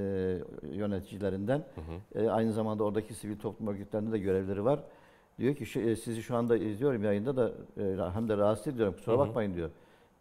yöneticilerinden. 0.72 1.64
Hı 1.76 1.82
hı. 1.82 2.24
E, 2.24 2.30
aynı 2.30 2.54
zamanda 2.54 2.84
oradaki 2.84 3.14
sivil 3.14 3.38
toplum 3.38 3.68
örgütlerinde 3.68 4.12
de 4.12 4.20
görevleri 4.20 4.66
var. 4.66 4.80
Diyor 5.40 5.56
ki 5.56 5.80
e, 5.80 5.96
sizi 5.96 6.24
şu 6.24 6.36
anda 6.36 6.58
izliyorum 6.58 7.04
yayında 7.04 7.36
da 7.36 7.52
e, 7.78 8.14
hem 8.14 8.30
de 8.30 8.38
rahatsız 8.38 8.68
ediyorum 8.68 8.94
kusura 8.94 9.16
hı 9.16 9.22
hı. 9.22 9.28
bakmayın 9.28 9.56
diyor. 9.56 9.70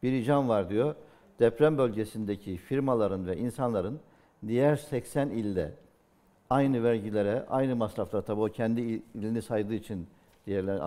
Bir 0.03 0.13
ricam 0.13 0.49
var 0.49 0.71
diyor. 0.71 0.95
Deprem 1.39 1.79
bölgesindeki 1.79 2.57
firmaların 2.57 3.27
ve 3.27 3.37
insanların 3.37 4.01
diğer 4.47 4.77
80 4.77 5.31
ilde 5.31 5.73
aynı 6.51 6.85
vergilere, 6.85 7.47
aynı 7.51 7.77
masraflara 7.77 8.23
tabii 8.23 8.41
o 8.41 8.49
kendi 8.49 8.81
ilini 9.15 9.43
saydığı 9.43 9.75
için 9.75 10.07
diğerler 10.47 10.81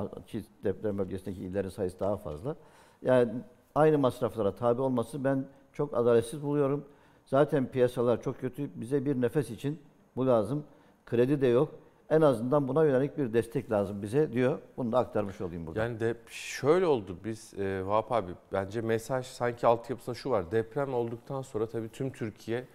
deprem 0.64 0.98
bölgesindeki 0.98 1.42
illerin 1.42 1.70
sayısı 1.70 2.00
daha 2.00 2.18
fazla. 2.18 2.56
Yani 3.02 3.32
aynı 3.76 3.98
masraflara 3.98 4.56
tabi 4.56 4.82
olması 4.82 5.24
ben 5.24 5.46
çok 5.74 5.98
adaletsiz 5.98 6.44
buluyorum. 6.44 6.86
Zaten 7.26 7.68
piyasalar 7.68 8.22
çok 8.22 8.40
kötü. 8.40 8.70
Bize 8.76 9.06
bir 9.06 9.22
nefes 9.22 9.50
için 9.50 9.80
bu 10.16 10.28
lazım. 10.28 10.64
Kredi 11.06 11.42
de 11.42 11.48
yok. 11.48 11.70
En 12.10 12.22
azından 12.22 12.68
buna 12.68 12.86
yönelik 12.86 13.18
bir 13.18 13.34
destek 13.34 13.72
lazım 13.72 14.02
bize 14.02 14.32
diyor. 14.32 14.60
Bunu 14.78 14.92
da 14.92 14.98
aktarmış 14.98 15.42
olayım 15.42 15.68
burada. 15.68 15.84
Yani 15.84 16.00
de 16.00 16.16
şöyle 16.28 16.86
oldu 16.86 17.18
biz 17.24 17.54
e, 17.54 17.86
Vahap 17.86 18.12
abi 18.12 18.32
bence 18.54 18.82
mesaj 18.82 19.26
sanki 19.26 19.68
altyapısında 19.68 20.16
şu 20.16 20.30
var. 20.30 20.52
Deprem 20.52 20.94
olduktan 20.94 21.42
sonra 21.42 21.70
tabii 21.70 21.90
tüm 21.90 22.12
Türkiye 22.12 22.66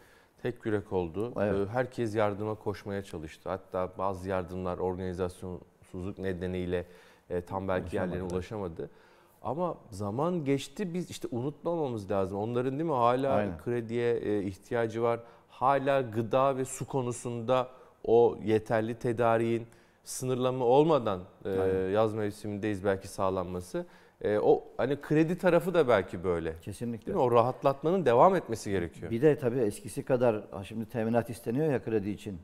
tek 0.43 0.67
yürek 0.67 0.93
oldu. 0.93 1.33
Evet. 1.41 1.69
E, 1.69 1.73
herkes 1.73 2.15
yardıma 2.15 2.55
koşmaya 2.55 3.03
çalıştı. 3.05 3.49
Hatta 3.49 3.91
bazı 3.99 4.29
yardımlar 4.29 4.79
organizasyonsuzluk 4.79 6.19
nedeniyle 6.19 6.87
e, 7.31 7.41
tam 7.41 7.69
belki 7.69 7.97
yerlerine 7.97 8.23
ulaşamadı. 8.23 8.91
Ama 9.43 9.75
zaman 9.91 10.45
geçti 10.45 10.95
biz 10.95 11.11
işte 11.11 11.29
unutmamamız 11.31 12.11
lazım. 12.11 12.39
Onların 12.39 12.73
değil 12.73 12.91
mi 12.91 12.93
hala 12.97 13.33
Aynen. 13.33 13.59
krediye 13.59 14.17
e, 14.17 14.43
ihtiyacı 14.43 15.03
var. 15.03 15.21
Hala 15.49 16.01
gıda 16.01 16.57
ve 16.57 16.65
su 16.65 16.87
konusunda 16.87 17.69
o 18.05 18.37
yeterli 18.45 18.95
tedariğin 18.99 19.67
sınırlama 20.05 20.65
olmadan 20.65 21.21
e, 21.45 21.49
Aynen. 21.49 21.91
yaz 21.91 22.15
mevsimindeyiz 22.15 22.85
belki 22.85 23.09
sağlanması. 23.09 23.87
E, 24.23 24.39
o 24.39 24.65
hani 24.77 25.01
kredi 25.01 25.39
tarafı 25.39 25.75
da 25.75 25.89
belki 25.89 26.25
böyle. 26.25 26.55
Kesinlikle. 26.61 27.07
Değil 27.07 27.17
mi? 27.17 27.23
O 27.23 27.33
rahatlatmanın 27.33 28.05
devam 28.07 28.35
etmesi 28.35 28.71
gerekiyor. 28.71 29.11
Bir 29.11 29.23
de 29.23 29.39
tabii 29.39 29.59
eskisi 29.59 30.05
kadar 30.05 30.43
şimdi 30.63 30.87
teminat 30.87 31.31
isteniyor 31.31 31.73
ya 31.73 31.85
kredi 31.85 32.11
için. 32.11 32.39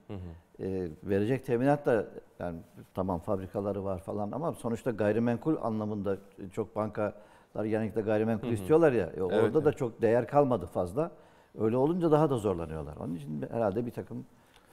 Ee, 0.61 0.89
verecek 1.05 1.47
teminat 1.47 1.87
da 1.87 2.07
yani 2.39 2.59
tamam 2.95 3.21
fabrikaları 3.21 3.85
var 3.85 3.99
falan 3.99 4.33
ama 4.33 4.53
sonuçta 4.53 4.91
gayrimenkul 4.91 5.57
anlamında 5.63 6.19
çok 6.53 6.77
bankalar 6.77 7.65
genellikle 7.65 8.01
gayrimenkul 8.01 8.49
istiyorlar 8.49 8.93
ya. 8.93 9.13
E, 9.17 9.23
orada 9.23 9.37
Evet, 9.37 9.65
da 9.65 9.73
çok 9.73 10.03
değer 10.03 10.29
kalmadı 10.29 10.67
fazla. 10.67 11.11
Öyle 11.59 11.77
olunca 11.77 12.11
daha 12.11 12.31
da 12.31 12.37
zorlanıyorlar. 12.37 12.97
Onun 12.97 13.15
için 13.15 13.45
herhalde 13.51 13.87
bir 13.87 13.91
takım 13.91 14.27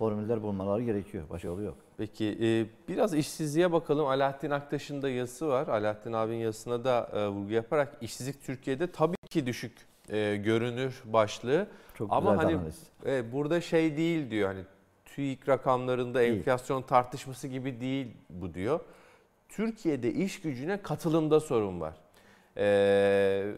formüller 0.03 0.43
bulmaları 0.43 0.83
gerekiyor. 0.83 1.23
Başka 1.29 1.47
yolu 1.47 1.61
yok. 1.61 1.75
Peki 1.97 2.37
e, 2.41 2.65
biraz 2.89 3.13
işsizliğe 3.13 3.71
bakalım. 3.71 4.07
Alaaddin 4.07 4.49
Aktaş'ın 4.51 5.01
da 5.01 5.09
yazısı 5.09 5.47
var. 5.47 5.67
Alaaddin 5.67 6.13
abinin 6.13 6.37
yazısına 6.37 6.83
da 6.83 7.09
e, 7.13 7.27
vurgu 7.27 7.51
yaparak 7.53 7.97
işsizlik 8.01 8.43
Türkiye'de 8.43 8.91
tabii 8.91 9.15
ki 9.29 9.45
düşük 9.45 9.77
e, 10.09 10.35
görünür 10.35 11.01
başlığı. 11.05 11.67
Çok 11.97 12.13
Ama 12.13 12.31
güzel 12.31 12.45
hani 12.45 12.57
analiz. 12.57 12.79
e, 13.05 13.31
burada 13.31 13.61
şey 13.61 13.97
değil 13.97 14.31
diyor 14.31 14.47
hani 14.49 14.61
TÜİK 15.05 15.49
rakamlarında 15.49 16.19
Değil. 16.19 16.37
enflasyon 16.37 16.81
tartışması 16.81 17.47
gibi 17.47 17.81
değil 17.81 18.07
bu 18.29 18.53
diyor. 18.53 18.79
Türkiye'de 19.49 20.13
iş 20.13 20.41
gücüne 20.41 20.81
katılımda 20.81 21.39
sorun 21.39 21.81
var. 21.81 21.93
Ee, 22.57 23.53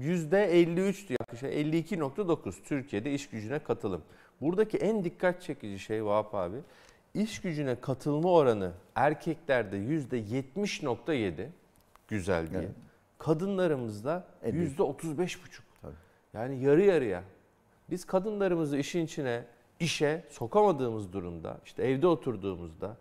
%53 0.00 1.08
diyor 1.08 1.20
yaklaşık 1.20 1.52
52.9 1.52 2.62
Türkiye'de 2.64 3.12
iş 3.14 3.28
gücüne 3.28 3.58
katılım. 3.58 4.02
Buradaki 4.40 4.78
en 4.78 5.04
dikkat 5.04 5.42
çekici 5.42 5.78
şey 5.78 6.04
Vahap 6.04 6.34
abi 6.34 6.56
iş 7.14 7.40
gücüne 7.40 7.80
katılma 7.80 8.32
oranı 8.32 8.72
erkeklerde 8.94 9.76
%70.7 9.76 11.46
güzel 12.08 12.50
diye. 12.50 12.60
Evet. 12.60 12.70
Kadınlarımızda 13.18 14.24
Elli. 14.42 14.68
%35.5. 14.76 15.38
Tabii. 15.82 15.92
Yani 16.34 16.62
yarı 16.64 16.82
yarıya. 16.82 17.22
Biz 17.90 18.04
kadınlarımızı 18.04 18.76
işin 18.78 19.04
içine, 19.04 19.44
işe 19.80 20.24
sokamadığımız 20.30 21.12
durumda, 21.12 21.58
işte 21.64 21.82
evde 21.82 22.06
oturduğumuzda, 22.06 22.96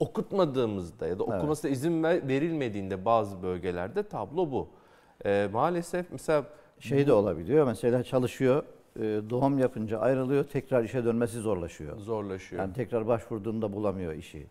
okutmadığımızda 0.00 1.06
ya 1.06 1.18
da 1.18 1.24
Evet. 1.28 1.34
okumasına 1.38 1.70
izin 1.70 2.02
ver- 2.02 2.28
verilmediğinde 2.28 3.04
bazı 3.04 3.42
bölgelerde 3.42 4.02
tablo 4.02 4.50
bu. 4.50 4.68
Ee, 5.24 5.48
maalesef 5.52 6.06
mesela 6.10 6.44
Şey 6.78 7.06
de 7.06 7.12
olabiliyor. 7.12 7.66
Mesela 7.66 8.02
çalışıyor, 8.02 8.62
e, 8.62 8.66
doğum 9.00 9.58
yapınca 9.58 9.98
ayrılıyor, 9.98 10.44
tekrar 10.44 10.84
işe 10.84 11.04
dönmesi 11.04 11.38
zorlaşıyor. 11.38 11.98
zorlaşıyor. 11.98 12.62
Yani 12.62 12.72
tekrar 12.72 13.06
başvurduğunda 13.06 13.72
bulamıyor 13.72 14.12
işi. 14.12 14.46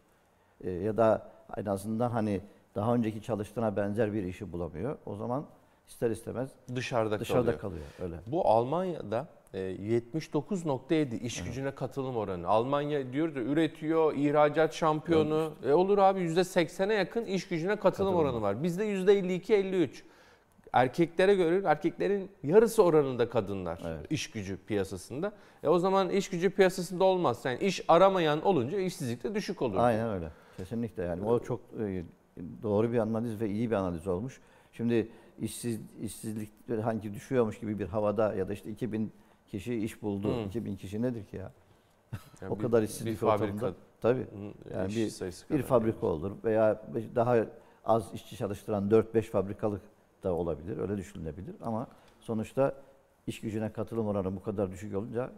E, 0.61 0.71
ya 0.71 0.97
da 0.97 1.31
en 1.57 1.65
azından 1.65 2.09
hani 2.11 2.41
daha 2.75 2.95
önceki 2.95 3.21
çalıştığına 3.21 3.75
benzer 3.75 4.13
bir 4.13 4.23
işi 4.23 4.51
bulamıyor. 4.51 4.97
O 5.05 5.15
zaman 5.15 5.45
ister 5.87 6.11
istemez 6.11 6.49
dışarıda, 6.75 7.19
dışarıda 7.19 7.57
kalıyor. 7.57 7.81
kalıyor. 7.99 8.11
Öyle. 8.11 8.15
Bu 8.27 8.47
Almanya'da 8.47 9.27
e, 9.53 9.59
79.7 9.59 11.19
iş 11.19 11.43
gücüne 11.43 11.71
katılım 11.71 12.17
oranı. 12.17 12.47
Almanya 12.47 13.13
diyor 13.13 13.35
da 13.35 13.39
üretiyor, 13.39 14.13
ihracat 14.13 14.73
şampiyonu. 14.73 15.53
E 15.65 15.73
olur 15.73 15.97
abi 15.97 16.19
%80'e 16.19 16.93
yakın 16.93 17.25
iş 17.25 17.47
gücüne 17.47 17.75
katılım, 17.75 17.91
Katılım 17.91 18.15
oranı 18.15 18.41
var. 18.41 18.63
Bizde 18.63 18.85
%52-53. 18.85 19.89
Erkeklere 20.73 21.35
göre 21.35 21.61
erkeklerin 21.65 22.31
yarısı 22.43 22.83
oranında 22.83 23.29
kadınlar 23.29 23.81
Evet. 23.87 24.11
iş 24.11 24.31
gücü 24.31 24.57
piyasasında. 24.57 25.31
E 25.63 25.67
o 25.67 25.79
zaman 25.79 26.09
iş 26.09 26.29
gücü 26.29 26.49
piyasasında 26.49 27.03
olmaz. 27.03 27.41
Yani 27.45 27.59
iş 27.59 27.81
aramayan 27.87 28.41
olunca 28.41 28.79
işsizlik 28.79 29.23
de 29.23 29.35
düşük 29.35 29.61
olur. 29.61 29.77
Aynen 29.77 30.09
öyle. 30.09 30.29
Kesinlikle 30.57 31.03
yani 31.03 31.25
o 31.25 31.39
çok 31.39 31.59
e, 31.79 32.03
doğru 32.63 32.91
bir 32.91 32.97
analiz 32.97 33.41
ve 33.41 33.49
iyi 33.49 33.71
bir 33.71 33.75
analiz 33.75 34.07
olmuş. 34.07 34.41
Şimdi 34.71 35.07
işsiz 35.39 35.79
işsizlik 36.01 36.49
hangi 36.83 37.13
düşüyormuş 37.13 37.59
gibi 37.59 37.79
bir 37.79 37.85
havada 37.87 38.33
ya 38.33 38.49
da 38.49 38.53
işte 38.53 38.69
2000 38.71 39.11
kişi 39.47 39.75
iş 39.75 40.01
buldu. 40.01 40.37
Hı. 40.37 40.47
2000 40.47 40.75
kişi 40.75 41.01
nedir 41.01 41.25
ki 41.25 41.37
ya? 41.37 41.51
Yani 42.41 42.51
o 42.53 42.57
bir- 42.57 42.61
kadar 42.61 42.81
bir 42.81 42.87
işsizlik 42.87 43.17
fabrika 43.17 43.43
ortamında. 43.45 43.73
Tabii. 44.01 44.27
Yani 44.73 44.89
bir, 44.89 45.57
bir 45.57 45.61
fabrika 45.63 46.07
olur 46.07 46.31
veya 46.43 46.81
daha 47.15 47.45
az 47.85 48.13
işçi 48.13 48.37
çalıştıran 48.37 48.89
4-5 48.89 49.21
fabrikalık 49.21 49.81
da 50.23 50.33
olabilir. 50.33 50.77
Öyle 50.77 50.97
düşünülebilir 50.97 51.55
ama 51.61 51.87
sonuçta 52.19 52.75
iş 53.27 53.41
gücüne 53.41 53.71
katılım 53.71 54.07
oranı 54.07 54.35
bu 54.35 54.43
kadar 54.43 54.71
düşük 54.71 54.95
olunca 54.95 55.31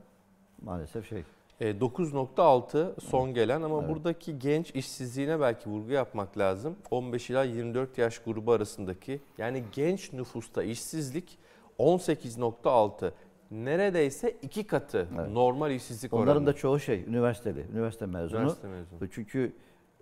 maalesef 0.62 1.10
şey. 1.10 1.24
E, 1.62 1.72
9.6 1.72 3.02
son 3.02 3.34
gelen 3.34 3.62
ama 3.62 3.80
Evet. 3.80 3.90
buradaki 3.90 4.40
genç 4.40 4.72
işsizliğine 4.76 5.40
belki 5.40 5.70
vurgu 5.70 5.92
yapmak 5.92 6.38
lazım. 6.38 6.76
15 6.92 7.30
ila 7.30 7.44
24 7.44 7.98
yaş 7.98 8.20
grubu 8.20 8.52
arasındaki 8.52 9.22
yani 9.38 9.64
genç 9.72 10.14
nüfusta 10.14 10.64
işsizlik 10.64 11.38
18.6 11.80 13.12
neredeyse 13.52 14.32
iki 14.42 14.68
katı 14.68 15.08
Evet. 15.20 15.30
normal 15.32 15.72
işsizlik 15.72 16.14
Onların 16.14 16.32
oranı. 16.36 16.46
da 16.48 16.54
çoğu 16.54 16.80
şey 16.80 17.04
üniversiteli, 17.08 17.66
üniversite 17.74 18.06
mezunu. 18.06 18.40
Üniversite 18.40 18.68
mezunu. 18.68 19.10
Çünkü 19.12 19.54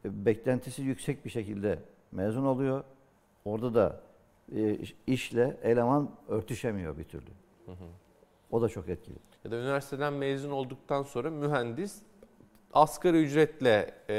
beklentisi 0.06 0.82
yüksek 0.82 1.26
bir 1.26 1.30
şekilde 1.30 1.80
mezun 2.12 2.46
oluyor. 2.46 2.84
Orada 3.46 3.74
da 3.74 4.02
işle 5.08 5.58
eleman 5.64 6.10
örtüşemiyor 6.28 6.98
bir 6.98 7.04
türlü. 7.04 7.30
O 8.52 8.62
da 8.62 8.70
çok 8.70 8.90
etkili. 8.90 9.16
Ya 9.46 9.52
da 9.52 9.56
üniversiteden 9.56 10.14
mezun 10.14 10.52
olduktan 10.52 11.04
sonra 11.04 11.30
mühendis 11.30 12.02
asgari 12.74 13.18
ücretle 13.24 13.92
e, 14.10 14.14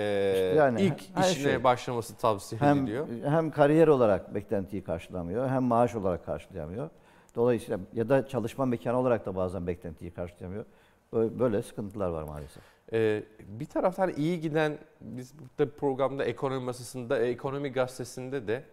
yani 0.57 0.83
ilk 0.83 1.01
işine 1.03 1.43
şey. 1.43 1.65
başlaması 1.65 2.17
tavsiye 2.17 2.61
Hem 2.61 2.79
ediliyor. 2.79 3.09
hem 3.25 3.51
kariyer 3.51 3.89
olarak 3.89 4.35
beklentiyi 4.35 4.85
karşılamıyor, 4.85 5.49
hem 5.49 5.63
maaş 5.63 5.95
olarak 5.95 6.27
karşılayamıyor. 6.27 6.91
Dolayısıyla 7.35 7.81
ya 7.93 8.09
da 8.09 8.27
çalışma 8.29 8.67
mekanı 8.67 8.99
olarak 8.99 9.27
da 9.27 9.37
bazen 9.37 9.67
beklentiyi 9.67 10.11
karşılayamıyor. 10.11 10.65
Böyle 11.13 11.39
böyle 11.39 11.63
sıkıntılar 11.63 12.09
var 12.09 12.23
maalesef. 12.23 12.63
Ee, 12.93 13.23
bir 13.39 13.67
taraftan 13.67 14.13
iyi 14.17 14.41
giden, 14.41 14.79
biz 15.01 15.33
burada 15.39 15.73
programda 15.77 16.25
ekonomi 16.25 16.65
masasında, 16.65 17.19
e, 17.19 17.29
ekonomi 17.29 17.73
gazetesinde 17.73 18.49
de 18.49 18.65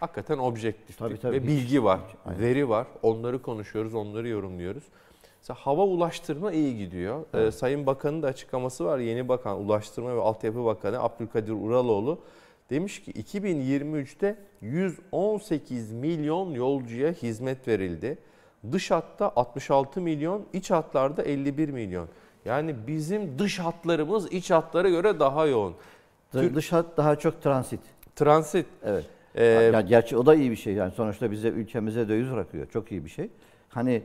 hakikaten 0.00 0.38
objektif 0.38 0.98
Tabii, 0.98 1.16
tabii, 1.18 1.36
ve 1.36 1.40
hiç- 1.40 1.48
bilgi 1.48 1.84
var, 1.84 2.00
Aynen. 2.26 2.40
veri 2.40 2.68
var. 2.68 2.86
Onları 3.02 3.42
konuşuyoruz, 3.42 3.94
onları 3.94 4.28
yorumluyoruz. 4.28 4.84
Mesela 5.40 5.56
hava 5.60 5.82
ulaştırma 5.84 6.52
iyi 6.52 6.78
gidiyor. 6.78 7.24
Ee, 7.34 7.50
Sayın 7.50 7.86
Bakan'ın 7.86 8.22
da 8.22 8.26
açıklaması 8.26 8.84
var. 8.84 8.98
Yeni 8.98 9.28
Bakan, 9.28 9.58
Ulaştırma 9.60 10.16
ve 10.16 10.20
Altyapı 10.20 10.64
Bakanı 10.64 11.02
Abdülkadir 11.02 11.52
Uraloğlu 11.52 12.18
demiş 12.70 13.02
ki 13.02 13.12
2023'te 13.12 14.36
118 14.60 15.92
milyon 15.92 16.50
yolcuya 16.50 17.12
hizmet 17.12 17.68
verildi. 17.68 18.18
Dış 18.72 18.90
hatta 18.90 19.32
66 19.36 20.00
milyon, 20.00 20.46
iç 20.52 20.70
hatlarda 20.70 21.22
51 21.22 21.68
milyon. 21.68 22.08
Yani 22.44 22.74
bizim 22.86 23.38
dış 23.38 23.58
hatlarımız 23.58 24.32
iç 24.32 24.50
hatlara 24.50 24.88
göre 24.88 25.20
daha 25.20 25.46
yoğun. 25.46 25.74
Dış 26.32 26.72
hat 26.72 26.86
daha 26.96 27.16
çok 27.16 27.42
transit. 27.42 27.80
Transit. 28.16 28.66
Evet. 28.84 29.04
Ee, 29.34 29.44
ya 29.44 29.80
gerçi 29.80 30.16
o 30.16 30.26
da 30.26 30.34
iyi 30.34 30.50
bir 30.50 30.56
şey. 30.56 30.74
Yani 30.74 30.92
sonuçta 30.92 31.30
bize 31.30 31.48
ülkemize 31.48 32.08
döviz 32.08 32.30
bırakıyor. 32.32 32.66
Çok 32.72 32.92
iyi 32.92 33.04
bir 33.04 33.10
şey. 33.10 33.30
Hani 33.68 34.02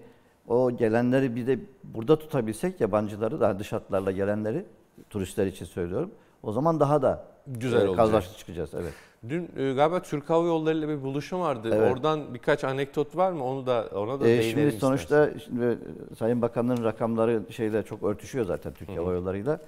o 0.48 0.72
gelenleri 0.72 1.36
bir 1.36 1.48
de 1.48 1.60
burada 1.84 2.20
tutabilsek 2.20 2.82
yabancıları 2.82 3.40
da 3.40 3.60
dış 3.60 3.72
hatlarla 3.74 4.12
gelenleri 4.12 4.66
turistler 5.10 5.48
için 5.48 5.66
söylüyorum. 5.66 6.12
O 6.44 6.52
zaman 6.52 6.80
daha 6.80 7.02
da 7.02 7.26
Güzel 7.48 7.80
olacak. 7.82 7.96
kazançlı 7.98 8.38
çıkacağız. 8.38 8.70
Evet. 8.74 8.94
Dün 9.30 9.50
e, 9.58 9.74
galiba 9.74 10.02
Türk 10.02 10.30
Hava 10.30 10.48
Yolları 10.48 10.78
ile 10.78 10.88
bir 10.90 11.04
buluşum 11.04 11.40
vardı. 11.42 11.70
Evet. 11.74 11.92
Oradan 11.92 12.34
birkaç 12.34 12.64
anekdot 12.64 13.16
var 13.16 13.32
mı? 13.32 13.44
Onu 13.44 13.66
da 13.66 13.90
ona 13.96 14.20
da 14.20 14.24
Ee, 14.28 14.28
değinelim 14.28 14.44
şimdi 14.50 14.62
istersen. 14.68 14.80
sonuçta 14.88 15.30
şimdi 15.40 15.66
e, 15.66 16.16
Sayın 16.16 16.42
Bakan'ın 16.42 16.84
rakamları 16.84 17.42
şeyle 17.50 17.84
çok 17.84 18.04
örtüşüyor 18.04 18.46
zaten 18.46 18.74
Türkiye 18.74 18.98
Hava 19.00 19.14
Yolları'yla. 19.14 19.54
E, 19.54 19.60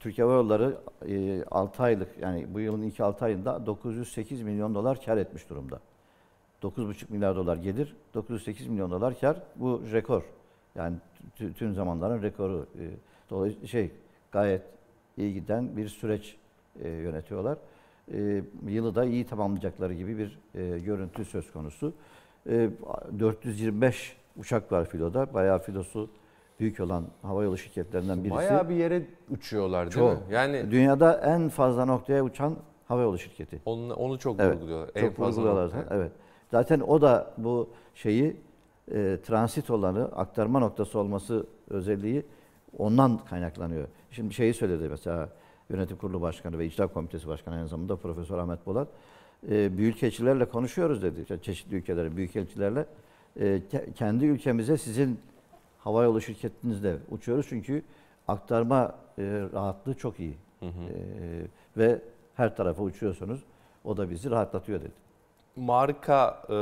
Türkiye 0.00 0.26
Hava 0.26 0.36
Yolları 0.36 0.76
6 1.50 1.82
aylık 1.82 2.08
yani 2.20 2.46
bu 2.54 2.60
yılın 2.60 2.82
ilk 2.82 3.00
6 3.00 3.24
ayında 3.24 3.66
908 3.66 4.42
milyon 4.42 4.74
dolar 4.74 5.04
kar 5.04 5.16
etmiş 5.16 5.50
durumda. 5.50 5.80
9,5 6.62 7.04
milyar 7.08 7.36
dolar 7.36 7.56
gelir, 7.56 7.96
908 8.14 8.66
milyon 8.66 8.90
dolar 8.90 9.20
kar. 9.20 9.42
Bu 9.56 9.82
rekor. 9.92 10.22
Yani 10.74 10.96
tü- 11.38 11.52
tüm 11.54 11.74
zamanların 11.74 12.22
rekoru. 12.22 12.66
E, 12.78 12.84
Dolayısıyla 13.30 13.68
şey 13.68 13.90
gayet 14.32 14.62
iyi 15.16 15.34
giden 15.34 15.76
bir 15.76 15.88
süreç 15.88 16.36
e, 16.82 16.88
yönetiyorlar. 16.88 17.58
E, 18.12 18.42
yılı 18.66 18.94
da 18.94 19.04
iyi 19.04 19.26
tamamlayacakları 19.26 19.94
gibi 19.94 20.18
bir 20.18 20.38
e, 20.54 20.78
görüntü 20.78 21.24
söz 21.24 21.52
konusu. 21.52 21.92
E, 22.48 22.70
425 23.18 24.16
uçak 24.36 24.72
var 24.72 24.84
filoda. 24.88 25.34
Bayağı 25.34 25.58
filosu 25.58 26.10
büyük 26.60 26.80
olan 26.80 27.04
havayolu 27.22 27.58
şirketlerinden 27.58 28.18
birisi. 28.24 28.36
Bayağı 28.36 28.68
bir 28.68 28.74
yere 28.74 29.02
uçuyorlar 29.30 29.82
değil 29.84 29.94
Çok. 29.94 30.12
mi? 30.12 30.34
Yani 30.34 30.70
Dünyada 30.70 31.20
en 31.20 31.48
fazla 31.48 31.84
noktaya 31.84 32.24
uçan 32.24 32.56
havayolu 32.88 33.18
şirketi. 33.18 33.60
Onu, 33.64 33.94
onu 33.94 34.18
çok 34.18 34.40
Evet, 34.40 34.54
vurguluyorlar. 34.56 34.86
Çok 34.86 34.96
En 34.96 35.10
fazla 35.12 35.42
vurguluyorlar. 35.42 35.84
Evet. 35.90 36.12
Zaten 36.50 36.80
o 36.80 37.00
da 37.00 37.30
bu 37.38 37.68
şeyi 37.94 38.36
e, 38.92 39.18
transit 39.26 39.70
olanı, 39.70 40.04
aktarma 40.04 40.58
noktası 40.58 40.98
olması 40.98 41.46
özelliği 41.70 42.22
ondan 42.78 43.18
kaynaklanıyor. 43.18 43.88
Şimdi 44.10 44.34
şeyi 44.34 44.54
söyledi 44.54 44.88
mesela 44.88 45.28
Yönetim 45.70 45.96
Kurulu 45.96 46.20
Başkanı 46.20 46.58
ve 46.58 46.66
İcra 46.66 46.86
Komitesi 46.86 47.28
Başkanı 47.28 47.54
aynı 47.54 47.68
zamanda 47.68 47.96
Profesör 47.96 48.38
Ahmet 48.38 48.66
Bolat. 48.66 48.88
E, 49.50 49.78
büyükelçilerle 49.78 50.44
konuşuyoruz 50.44 51.02
dedi. 51.02 51.42
Çeşitli 51.42 51.76
ülkelerin 51.76 52.16
büyükelçilerle. 52.16 52.86
E, 53.40 53.44
ke- 53.44 53.92
kendi 53.92 54.24
ülkemize 54.24 54.76
sizin 54.76 55.18
havayolu 55.86 56.20
şirketinizle 56.20 56.96
uçuyoruz 57.10 57.46
çünkü 57.48 57.82
aktarma 58.28 58.94
e, 59.18 59.22
rahatlığı 59.52 59.94
çok 59.94 60.20
iyi. 60.20 60.34
E, 60.62 60.68
ve 61.76 62.00
her 62.34 62.56
tarafa 62.56 62.82
uçuyorsunuz. 62.82 63.40
O 63.84 63.96
da 63.96 64.10
bizi 64.10 64.30
rahatlatıyor 64.30 64.80
dedi. 64.80 64.92
Marka 65.56 66.42
e, 66.48 66.52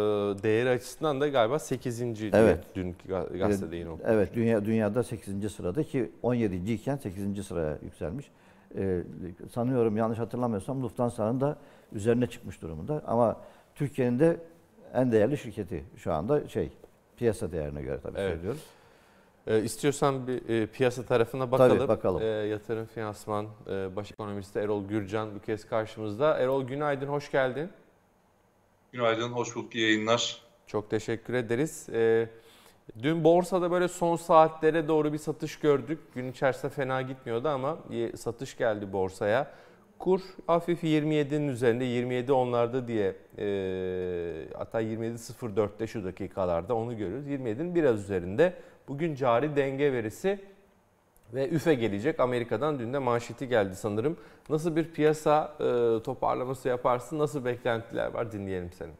değeri 0.42 0.68
açısından 0.68 1.20
da 1.20 1.28
galiba 1.28 1.58
8. 1.58 2.00
diye 2.16 2.30
Evet. 2.34 2.64
ga- 3.08 3.38
gazetede 3.38 3.76
yine 3.76 3.88
okudum. 3.90 4.06
Evet, 4.10 4.34
dünya 4.34 4.64
dünyada 4.64 5.02
8. 5.02 5.52
sırada 5.52 5.82
ki 5.82 6.10
17. 6.22 6.72
iken 6.72 6.96
8. 6.96 7.42
sıraya 7.46 7.78
yükselmiş. 7.84 8.30
Ee, 8.78 9.02
sanıyorum 9.52 9.96
yanlış 9.96 10.18
hatırlamıyorsam 10.18 10.82
Lufthansa'nın 10.82 11.40
da 11.40 11.56
üzerine 11.92 12.26
çıkmış 12.26 12.62
durumunda. 12.62 13.02
Ama 13.06 13.36
Türkiye'nin 13.74 14.18
de 14.18 14.36
en 14.94 15.12
değerli 15.12 15.38
şirketi 15.38 15.84
şu 15.96 16.12
anda 16.12 16.48
şey 16.48 16.72
piyasa 17.16 17.52
değerine 17.52 17.82
göre 17.82 17.98
tabii 18.02 18.18
Evet. 18.18 18.34
söylüyoruz. 18.34 18.60
E, 19.46 19.62
istiyorsan 19.62 20.26
bir 20.26 20.48
e, 20.48 20.66
piyasa 20.66 21.02
tarafına 21.02 21.52
bakalım. 21.52 21.78
Tabii, 21.78 21.88
bakalım. 21.88 22.22
E, 22.22 22.26
yatırım 22.26 22.86
finansman 22.86 23.46
e, 23.70 23.96
baş 23.96 24.10
ekonomisti 24.12 24.58
Erol 24.58 24.84
Gürcan 24.84 25.34
bu 25.34 25.40
kez 25.40 25.68
karşımızda. 25.68 26.38
Erol 26.38 26.66
günaydın, 26.66 27.06
hoş 27.06 27.30
geldin. 27.30 27.70
Günaydın, 28.92 29.28
hoş 29.28 29.56
bulduk, 29.56 29.74
iyi 29.74 29.86
yayınlar. 29.86 30.42
Çok 30.66 30.90
teşekkür 30.90 31.34
ederiz. 31.34 31.88
E, 31.92 32.28
dün 33.02 33.24
borsada 33.24 33.70
böyle 33.70 33.88
son 33.88 34.16
saatlere 34.16 34.88
doğru 34.88 35.12
bir 35.12 35.18
satış 35.18 35.58
gördük. 35.58 35.98
Gün 36.14 36.30
içerisinde 36.30 36.72
fena 36.72 37.02
gitmiyordu 37.02 37.48
ama 37.48 37.78
satış 38.16 38.56
geldi 38.56 38.92
borsaya. 38.92 39.50
Kur 39.98 40.20
hafif 40.46 40.84
27'nin 40.84 41.48
üzerinde 41.48 41.84
27 41.84 42.32
onlarda 42.32 42.88
diye 42.88 43.16
e, 43.38 43.46
hatta 44.58 44.82
27.04'te 44.82 45.86
şu 45.86 46.04
dakikalarda 46.04 46.74
onu 46.74 46.96
görüyoruz. 46.96 47.26
27'nin 47.26 47.74
biraz 47.74 48.00
üzerinde. 48.00 48.54
Bugün 48.88 49.14
cari 49.14 49.56
denge 49.56 49.92
verisi 49.92 50.44
ve 51.34 51.48
üfe 51.48 51.74
gelecek. 51.74 52.20
Amerika'dan 52.20 52.78
dün 52.78 52.92
de 52.92 52.98
manşeti 52.98 53.48
geldi 53.48 53.76
sanırım. 53.76 54.16
Nasıl 54.48 54.76
bir 54.76 54.84
piyasa 54.84 55.56
e, 55.60 56.02
toparlaması 56.02 56.68
yaparsın? 56.68 57.18
Nasıl 57.18 57.44
beklentiler 57.44 58.06
var? 58.06 58.32
Dinleyelim 58.32 58.70
seni. 58.78 58.92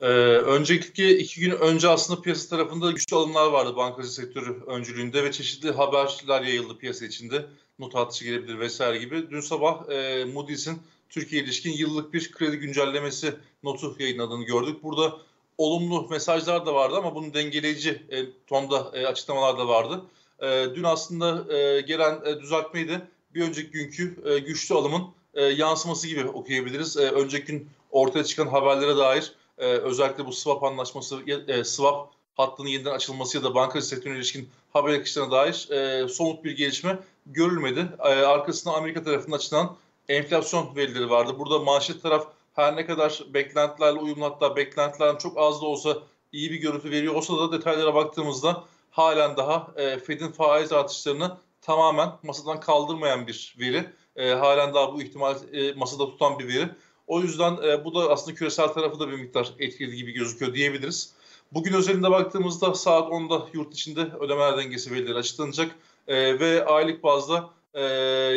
Ee, 0.00 0.06
önceki 0.36 1.18
iki 1.18 1.40
gün 1.40 1.50
önce 1.50 1.88
aslında 1.88 2.22
piyasa 2.22 2.56
tarafında 2.56 2.90
güçlü 2.90 3.16
alımlar 3.16 3.46
vardı 3.46 3.76
bankacı 3.76 4.08
sektörü 4.08 4.62
öncülüğünde 4.66 5.24
ve 5.24 5.32
çeşitli 5.32 5.70
haberler 5.70 6.42
yayıldı 6.42 6.78
piyasa 6.78 7.06
içinde. 7.06 7.46
Not 7.78 7.96
artışı 7.96 8.24
gelebilir 8.24 8.58
vesaire 8.58 8.98
gibi. 8.98 9.30
Dün 9.30 9.40
sabah 9.40 9.88
e, 9.90 10.24
Moody's'in 10.24 10.78
Türkiye 11.08 11.42
ilişkin 11.42 11.72
yıllık 11.72 12.14
bir 12.14 12.32
kredi 12.32 12.56
güncellemesi 12.56 13.34
notu 13.62 13.96
yayınladığını 13.98 14.44
gördük. 14.44 14.82
Burada 14.82 15.18
olumlu 15.58 16.08
mesajlar 16.10 16.66
da 16.66 16.74
vardı 16.74 16.96
ama 16.96 17.14
bunun 17.14 17.34
dengeleyici 17.34 18.02
e, 18.10 18.16
tonda 18.46 18.90
e, 18.94 19.06
açıklamalar 19.06 19.58
da 19.58 19.68
vardı. 19.68 20.02
E, 20.42 20.66
dün 20.74 20.82
aslında 20.82 21.54
e, 21.54 21.80
gelen 21.80 22.20
e, 22.24 22.40
düzeltmeyi 22.40 22.88
de 22.88 23.00
bir 23.34 23.42
önceki 23.42 23.70
günkü 23.70 24.22
e, 24.24 24.38
güçlü 24.38 24.74
alımın 24.74 25.02
e, 25.34 25.44
yansıması 25.44 26.08
gibi 26.08 26.28
okuyabiliriz. 26.28 26.96
E, 26.96 27.10
önceki 27.10 27.46
gün 27.46 27.68
ortaya 27.90 28.24
çıkan 28.24 28.46
haberlere 28.46 28.96
dair 28.96 29.32
e, 29.58 29.64
özellikle 29.64 30.26
bu 30.26 30.32
swap 30.32 30.64
anlaşması, 30.64 31.20
e, 31.48 31.64
swap 31.64 32.12
hattının 32.36 32.68
yeniden 32.68 32.90
açılması 32.90 33.36
ya 33.36 33.44
da 33.44 33.54
bankacı 33.54 33.86
sektörüne 33.86 34.16
ilişkin 34.16 34.48
haber 34.72 34.92
akışlarına 34.94 35.32
dair 35.32 35.68
e, 35.70 36.08
somut 36.08 36.44
bir 36.44 36.56
gelişme 36.56 36.98
görülmedi. 37.26 37.88
E, 37.98 38.08
arkasında 38.08 38.74
Amerika 38.74 39.02
tarafından 39.02 39.36
açılan 39.36 39.76
enflasyon 40.08 40.76
verileri 40.76 41.10
vardı. 41.10 41.38
Burada 41.38 41.58
manşet 41.58 42.02
taraf 42.02 42.26
her 42.58 42.76
ne 42.76 42.86
kadar 42.86 43.22
beklentilerle 43.34 43.98
uyumlu 43.98 44.24
hatta 44.24 44.56
beklentilerden 44.56 45.18
çok 45.18 45.38
az 45.38 45.62
da 45.62 45.66
olsa 45.66 45.98
iyi 46.32 46.50
bir 46.50 46.56
görüntü 46.56 46.90
veriyor 46.90 47.14
olsa 47.14 47.38
da 47.38 47.52
detaylara 47.52 47.94
baktığımızda 47.94 48.64
halen 48.90 49.36
daha 49.36 49.72
e, 49.76 49.98
Fed'in 49.98 50.32
faiz 50.32 50.72
artışlarını 50.72 51.36
tamamen 51.60 52.10
masadan 52.22 52.60
kaldırmayan 52.60 53.26
bir 53.26 53.56
veri. 53.60 53.86
E, 54.16 54.30
halen 54.30 54.74
daha 54.74 54.94
bu 54.94 55.02
ihtimal 55.02 55.36
e, 55.52 55.72
masada 55.72 56.06
tutan 56.06 56.38
bir 56.38 56.48
veri. 56.48 56.68
O 57.06 57.20
yüzden 57.20 57.56
e, 57.64 57.84
bu 57.84 57.94
da 57.94 58.10
aslında 58.10 58.36
küresel 58.36 58.68
tarafı 58.68 59.00
da 59.00 59.08
bir 59.08 59.18
miktar 59.18 59.52
etkiledi 59.58 59.96
gibi 59.96 60.12
gözüküyor 60.12 60.54
diyebiliriz. 60.54 61.12
Bugün 61.52 61.72
özelinde 61.72 62.10
baktığımızda 62.10 62.74
saat 62.74 63.08
10'da 63.08 63.46
yurt 63.52 63.74
içinde 63.74 64.00
ödemeler 64.00 64.56
dengesi 64.56 64.94
verileri 64.94 65.18
açıklanacak 65.18 65.70
e, 66.08 66.40
ve 66.40 66.64
aylık 66.64 67.02
bazda 67.02 67.50
e, 67.74 67.82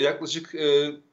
yaklaşık 0.01 0.55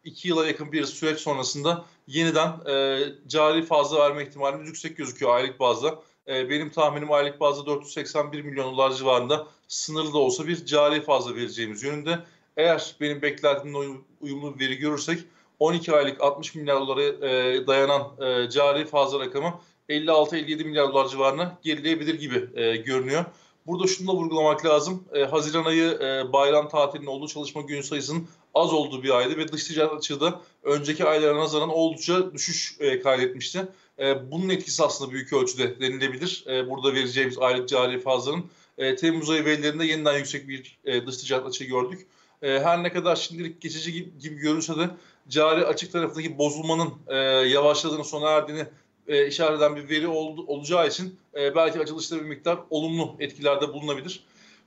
2 0.05 0.29
yıla 0.29 0.47
yakın 0.47 0.73
bir 0.73 0.85
süreç 0.85 1.19
sonrasında 1.21 1.85
yeniden 2.09 2.53
e, 2.71 2.99
cari 3.29 3.63
fazla 3.63 3.99
verme 3.99 4.23
ihtimalimiz 4.23 4.69
yüksek 4.69 4.97
gözüküyor 4.97 5.35
aylık 5.35 5.61
bazda. 5.61 5.99
E, 6.29 6.51
benim 6.51 6.71
tahminim 6.71 7.13
aylık 7.13 7.41
bazda 7.41 7.67
481 7.67 8.43
milyon 8.43 8.73
dolar 8.73 8.91
civarında 8.91 9.47
sınırlı 9.69 10.13
da 10.13 10.19
olsa 10.19 10.47
bir 10.47 10.67
cari 10.67 11.01
fazla 11.01 11.35
vereceğimiz 11.35 11.83
yönünde. 11.83 12.19
Eğer 12.57 12.97
benim 13.01 13.23
beklentimle 13.23 13.77
uyum- 13.79 14.05
uyumlu 14.21 14.59
bir 14.59 14.67
veri 14.67 14.77
görürsek 14.77 15.21
12 15.59 15.93
aylık 15.93 16.21
60 16.21 16.55
milyar 16.55 16.81
dolara 16.81 17.03
e, 17.03 17.67
dayanan 17.67 18.03
e, 18.21 18.51
cari 18.51 18.85
fazla 18.85 19.21
rakamı 19.21 19.61
56-57 19.89 20.65
milyar 20.65 20.89
dolar 20.89 21.09
civarına 21.09 21.59
gerileyebilir 21.63 22.15
gibi 22.15 22.61
e, 22.61 22.77
görünüyor. 22.77 23.25
Burada 23.67 23.87
şunu 23.87 24.09
da 24.09 24.13
vurgulamak 24.13 24.67
lazım. 24.67 25.05
E, 25.15 25.25
Haziran 25.25 25.65
ayı 25.65 25.91
e, 25.91 26.33
bayram 26.33 26.69
tatilinin 26.69 27.07
olduğu 27.07 27.29
çalışma 27.29 27.61
gün 27.61 27.83
sayısının 27.83 28.29
az 28.59 28.73
olduğu 28.73 29.03
bir 29.03 29.11
aydı 29.11 29.37
ve 29.37 29.53
dış 29.53 29.65
ticaret 29.65 29.93
açığı 29.93 30.21
da 30.21 30.41
önceki 30.63 31.05
aylara 31.05 31.39
nazaran 31.39 31.69
oldukça 31.69 32.33
düşüş 32.33 32.77
e, 32.81 33.01
kaydetmişti. 33.01 33.69
E, 33.99 34.31
bunun 34.31 34.49
etkisi 34.49 34.85
aslında 34.85 35.13
büyük 35.13 35.33
ölçüde 35.33 35.81
denilebilir. 35.81 36.45
E, 36.47 36.71
burada 36.71 36.95
vereceğimiz 36.95 37.39
aylık 37.39 37.69
cari 37.69 38.01
fazlanın 38.01 38.45
e, 38.79 38.97
Temmuz 38.97 39.31
ayı 39.31 39.45
verilerinde 39.45 39.87
yeniden 39.87 40.19
yüksek 40.19 40.49
bir 40.49 40.79
e, 40.85 41.07
dış 41.07 41.17
ticaret 41.17 41.47
açığı 41.47 41.65
gördük. 41.65 42.07
E, 42.43 42.49
her 42.61 42.83
ne 42.83 42.93
kadar 42.93 43.17
şimdilik 43.17 43.61
geçici 43.61 43.93
gibi, 43.93 44.19
gibi 44.19 44.37
görünse 44.37 44.77
de 44.77 44.91
cari 45.29 45.67
açık 45.67 45.93
tarafındaki 45.93 46.39
bozulmanın 46.39 46.91
e, 47.09 47.17
yavaşladığını, 47.49 48.05
sona 48.05 48.31
erdiğini 48.31 48.67
e, 49.09 49.27
işaret 49.27 49.59
eden 49.59 49.77
bir 49.77 49.89
veri 49.89 50.09
ol, 50.09 50.39
olacağı 50.47 50.89
için 50.89 51.19
e, 51.35 51.55
belki 51.55 51.81
açılışta 51.81 52.17
bir 52.17 52.23
miktar 52.23 52.59
olumlu 52.71 53.17
etkilerde 53.19 53.73
bulunabilir. 53.73 54.21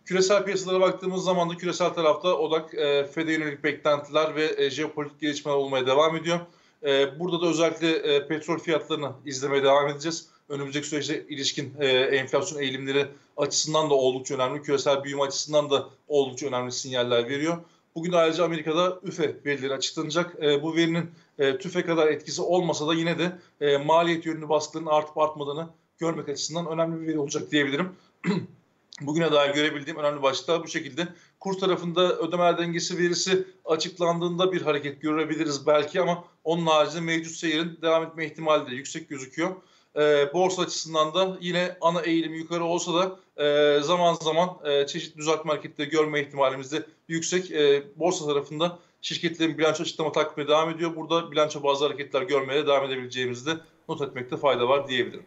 Küresel 0.06 0.44
piyasalara 0.44 0.80
baktığımız 0.80 1.24
zaman 1.24 1.50
da 1.50 1.58
küresel 1.58 1.90
tarafta 1.90 2.38
odak 2.38 2.74
e, 2.74 3.04
FED'e 3.04 3.32
yönelik 3.32 3.64
beklentiler 3.64 4.36
ve 4.36 4.56
e, 4.58 4.70
jeopolitik 4.70 5.20
gelişmeler 5.20 5.56
olmaya 5.56 5.88
devam 5.88 6.16
ediyor. 6.16 6.40
E, 6.84 7.20
burada 7.20 7.42
da 7.42 7.48
özellikle 7.48 7.96
e, 7.96 8.28
petrol 8.28 8.60
fiyatlarını 8.60 9.12
izlemeye 9.26 9.64
devam 9.64 9.88
edeceğiz. 9.88 10.28
Önümüzdeki 10.50 10.88
süreçte 10.88 11.28
ilişkin 11.28 11.74
e, 11.80 11.88
enflasyon 11.88 12.62
eğilimleri 12.62 13.08
açısından 13.38 13.90
da 13.90 13.94
oldukça 13.94 14.36
önemli, 14.36 14.62
küresel 14.62 15.04
büyüme 15.04 15.22
açısından 15.22 15.70
da 15.70 15.90
oldukça 16.08 16.48
önemli 16.48 16.72
sinyaller 16.72 17.30
veriyor. 17.30 17.58
Bugün 17.96 18.12
ayrıca 18.12 18.46
Amerika'da 18.46 19.00
üfe 19.04 19.36
verileri 19.46 19.74
açıklanacak. 19.74 20.44
E, 20.44 20.64
bu 20.64 20.76
verinin 20.76 21.12
e, 21.40 21.58
tüfe 21.58 21.86
kadar 21.86 22.08
etkisi 22.08 22.42
olmasa 22.42 22.88
da 22.88 22.94
yine 22.94 23.20
de 23.20 23.32
e, 23.62 23.78
maliyet 23.78 24.26
yönlü 24.26 24.50
baskının 24.50 24.86
artıp 24.86 25.18
artmadığını 25.18 25.68
görmek 26.00 26.30
açısından 26.30 26.68
önemli 26.68 27.02
bir 27.02 27.08
veri 27.08 27.20
olacak 27.20 27.52
diyebilirim. 27.52 27.90
Bugüne 29.02 29.32
dair 29.32 29.54
görebildiğim 29.54 30.00
önemli 30.00 30.22
başlıklar 30.22 30.64
bu 30.64 30.68
şekilde. 30.68 31.08
Kur 31.40 31.54
tarafında 31.54 32.18
ödemeler 32.18 32.58
dengesi 32.58 32.98
verisi 32.98 33.48
açıklandığında 33.66 34.52
bir 34.52 34.62
hareket 34.62 35.02
görebiliriz 35.02 35.68
belki 35.68 36.02
ama 36.02 36.24
onun 36.44 36.66
haricinde 36.66 37.02
mevcut 37.02 37.36
seyirin 37.36 37.80
devam 37.82 38.04
etme 38.04 38.26
ihtimali 38.26 38.72
de 38.72 38.76
yüksek 38.76 39.10
gözüküyor. 39.10 39.56
E, 39.96 40.34
borsa 40.34 40.62
açısından 40.62 41.14
da 41.14 41.38
yine 41.42 41.78
ana 41.82 42.02
eğilim 42.02 42.34
yukarı 42.34 42.64
olsa 42.64 42.94
da 42.94 43.20
e, 43.44 43.80
zaman 43.82 44.14
zaman 44.14 44.50
e, 44.66 44.88
çeşitli 44.88 45.18
düzeltme 45.18 45.52
hareketleri 45.52 45.90
görme 45.90 46.22
ihtimalimiz 46.22 46.72
de 46.72 46.86
yüksek. 47.08 47.52
E, 47.52 47.84
borsa 47.96 48.26
tarafında 48.26 48.80
şirketlerin 49.02 49.58
bilanço 49.58 49.84
açıklama 49.84 50.12
takvimi 50.12 50.48
devam 50.48 50.70
ediyor. 50.70 50.96
Burada 50.96 51.32
bilanço 51.32 51.64
bazı 51.64 51.86
hareketler 51.86 52.22
görmeye 52.22 52.68
devam 52.68 52.86
edebileceğimizi 52.86 53.46
de 53.46 53.52
not 53.90 54.02
etmekte 54.02 54.38
fayda 54.38 54.68
var 54.68 54.88
diyebilirim. 54.88 55.26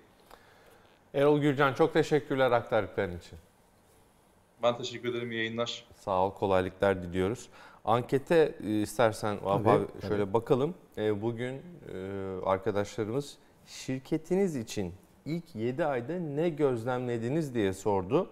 Erol 1.14 1.38
Gürcan 1.38 1.74
çok 1.74 1.92
teşekkürler 1.92 2.51
aktardıkların 2.51 3.18
için. 3.18 3.38
Ben 4.65 4.77
teşekkür 4.77 5.09
ederim. 5.09 5.32
İyi 5.32 5.36
yayınlar. 5.36 5.85
Sağ 5.97 6.27
ol, 6.27 6.31
kolaylıklar 6.31 7.03
diliyoruz. 7.03 7.49
Ankete 7.85 8.55
e, 8.65 8.82
istersen 8.82 9.45
Vahap 9.45 9.65
Tabii, 9.65 9.77
abi 9.77 9.86
tabii. 9.86 10.09
şöyle 10.09 10.32
bakalım. 10.32 10.74
E, 10.99 11.23
Bugün 11.23 11.55
e, 11.55 11.61
arkadaşlarımız 12.45 13.39
şirketiniz 13.66 14.57
için 14.57 14.95
ilk 15.24 15.55
7 15.55 15.85
ayda 15.85 16.19
ne 16.19 16.49
gözlemlediniz 16.49 17.55
diye 17.55 17.73
sordu. 17.73 18.31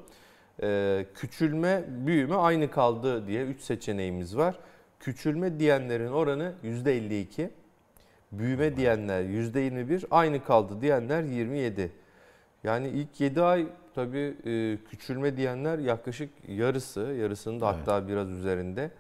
Küçülme, 1.15 1.85
büyüme 1.89 2.35
aynı 2.35 2.71
kaldı 2.71 3.27
diye 3.27 3.45
3 3.45 3.61
seçeneğimiz 3.61 4.37
var. 4.37 4.59
Küçülme 5.01 5.59
diyenlerin 5.61 6.13
oranı 6.13 6.55
%52. 6.65 7.51
Büyüme 8.33 8.77
diyenler 8.77 9.23
%21, 9.23 10.07
aynı 10.11 10.45
kaldı 10.45 10.81
diyenler 10.81 11.23
27. 11.23 11.93
Yani 12.65 12.89
ilk 12.89 13.21
7 13.21 13.43
ay 13.43 13.67
tabii 13.95 14.35
e, 14.47 14.79
küçülme 14.91 15.37
diyenler 15.37 15.79
yaklaşık 15.79 16.31
yarısı, 16.49 17.01
yarısının 17.01 17.61
da 17.61 17.67
hatta 17.67 18.09
biraz 18.09 18.31
üzerinde. 18.31 18.91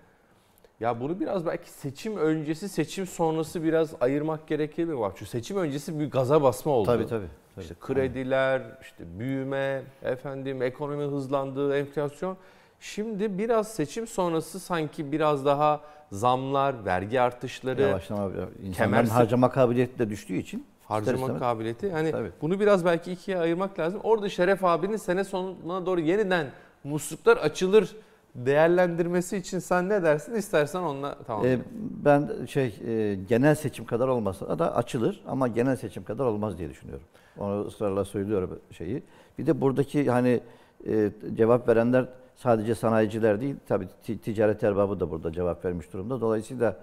Ya 0.81 1.01
bunu 1.01 1.21
biraz 1.21 1.47
belki 1.47 1.71
seçim 1.71 2.17
öncesi, 2.17 2.69
seçim 2.69 3.07
sonrası 3.07 3.65
biraz 3.65 3.95
ayırmak 4.01 4.47
gerekir 4.49 4.85
mi? 4.85 4.99
Bak 5.01 5.19
şu 5.19 5.27
seçim 5.27 5.57
öncesi 5.57 6.01
bir 6.01 6.11
gaza 6.11 6.43
basma 6.43 6.73
oldu. 6.73 6.87
Tabii 6.87 7.07
tabii. 7.07 7.27
tabii. 7.55 7.63
İşte 7.63 7.75
krediler, 7.81 8.63
işte 8.83 9.05
büyüme, 9.19 9.83
efendim 10.03 10.63
ekonomi 10.63 11.05
hızlandı, 11.05 11.77
enflasyon. 11.77 12.37
Şimdi 12.81 13.39
biraz 13.39 13.75
seçim 13.75 14.07
sonrası 14.07 14.61
sanki 14.61 15.13
biraz 15.13 15.45
daha 15.45 15.81
zamlar, 16.13 16.85
vergi 16.85 17.21
artışları, 17.21 17.83
Yavaşlama, 17.83 18.23
insanların 18.29 18.73
kemer 18.73 19.05
harcama 19.05 19.51
kabiliyeti 19.51 19.99
de 19.99 20.11
düştüğü 20.11 20.37
için 20.37 20.67
harcama 20.93 21.27
istemez- 21.27 21.39
kabiliyeti. 21.39 21.87
Yani 21.87 22.11
Tabii. 22.11 22.31
bunu 22.43 22.61
biraz 22.61 22.85
belki 22.85 23.13
ikiye 23.13 23.39
ayırmak 23.39 23.79
lazım. 23.79 24.01
Orada 24.05 24.29
Şeref 24.29 24.65
abinin 24.65 24.97
sene 24.97 25.25
sonuna 25.25 25.87
doğru 25.87 26.01
yeniden 26.01 26.47
musluklar 26.85 27.37
açılır 27.37 27.97
değerlendirmesi 28.35 29.37
için 29.37 29.59
sen 29.59 29.89
ne 29.89 30.03
dersin? 30.03 30.35
İstersen 30.35 30.81
onunla 30.81 31.17
tamam. 31.27 31.47
Ee, 31.47 31.59
ben 32.05 32.31
şey 32.47 32.75
e, 32.87 33.15
genel 33.29 33.55
seçim 33.55 33.85
kadar 33.85 34.09
olmasa 34.09 34.59
da 34.59 34.77
açılır 34.77 35.23
ama 35.27 35.49
genel 35.49 35.77
seçim 35.77 36.05
kadar 36.05 36.25
olmaz 36.27 36.59
diye 36.59 36.71
düşünüyorum. 36.71 37.05
Onu 37.39 37.61
ısrarla 37.67 38.05
söylüyorum 38.05 38.59
şeyi. 38.71 39.03
Bir 39.39 39.47
de 39.47 39.61
buradaki 39.61 40.11
hani 40.11 40.41
e, 40.87 41.11
cevap 41.35 41.69
verenler 41.69 42.09
sadece 42.37 42.75
sanayiciler 42.75 43.41
değil 43.41 43.57
tabii 43.69 43.89
ti- 44.03 44.19
ticaret 44.19 44.65
erbabı 44.65 45.01
da 45.01 45.11
burada 45.11 45.33
cevap 45.33 45.65
vermiş 45.65 45.93
durumda. 45.93 46.21
Dolayısıyla 46.21 46.77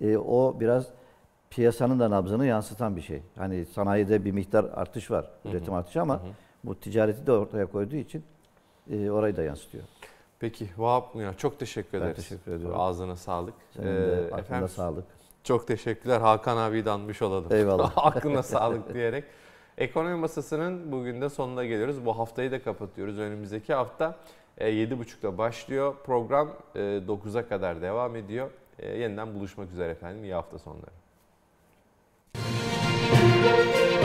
e, 0.00 0.16
o 0.16 0.56
biraz 0.60 0.86
piyasanın 1.56 2.00
da 2.00 2.10
nabzını 2.10 2.46
yansıtan 2.46 2.96
bir 2.96 3.00
şey. 3.00 3.22
Hani 3.38 3.66
sanayide 3.66 4.24
bir 4.24 4.32
miktar 4.32 4.64
artış 4.74 5.10
var, 5.10 5.30
üretim 5.44 5.74
artışı 5.74 6.00
ama 6.02 6.20
bu 6.64 6.80
ticareti 6.80 7.26
de 7.26 7.32
ortaya 7.32 7.66
koyduğu 7.66 7.96
için 7.96 8.24
e, 8.90 9.10
orayı 9.10 9.36
da 9.36 9.42
yansıtıyor. 9.42 9.84
Peki 10.40 10.68
Vahap 10.78 11.14
Muya 11.14 11.34
çok 11.34 11.58
teşekkür 11.58 11.92
Ben 12.00 12.06
ederiz. 12.06 12.16
teşekkür 12.28 12.52
ediyorum. 12.52 12.80
Ağzına 12.80 13.16
sağlık. 13.16 13.54
Senin 13.76 13.86
de 13.86 14.28
Ee, 14.36 14.40
efendim, 14.40 14.68
sağlık. 14.68 15.04
Çok 15.44 15.66
teşekkürler. 15.68 16.20
Hakan 16.20 16.56
abiyi 16.56 16.84
de 16.84 16.90
anmış 16.90 17.22
olalım. 17.22 17.52
Eyvallah. 17.52 17.92
Aklına 17.96 18.42
sağlık 18.42 18.94
diyerek. 18.94 19.24
Ekonomi 19.78 20.14
masasının 20.14 20.92
bugün 20.92 21.20
de 21.20 21.28
sonuna 21.28 21.64
geliyoruz. 21.64 22.06
Bu 22.06 22.18
haftayı 22.18 22.52
da 22.52 22.62
kapatıyoruz. 22.62 23.18
Önümüzdeki 23.18 23.74
hafta 23.74 24.16
e, 24.58 24.70
7.30'da 24.70 25.38
başlıyor. 25.38 25.94
Program 26.06 26.48
e, 26.74 26.78
9'a 26.78 27.48
kadar 27.48 27.82
devam 27.82 28.16
ediyor. 28.16 28.50
E, 28.78 28.98
Yeniden 28.98 29.34
buluşmak 29.34 29.70
üzere 29.72 29.90
efendim. 29.90 30.24
İyi 30.24 30.34
hafta 30.34 30.58
sonları. 30.58 31.01
Thank 32.34 33.96
you. 33.96 34.01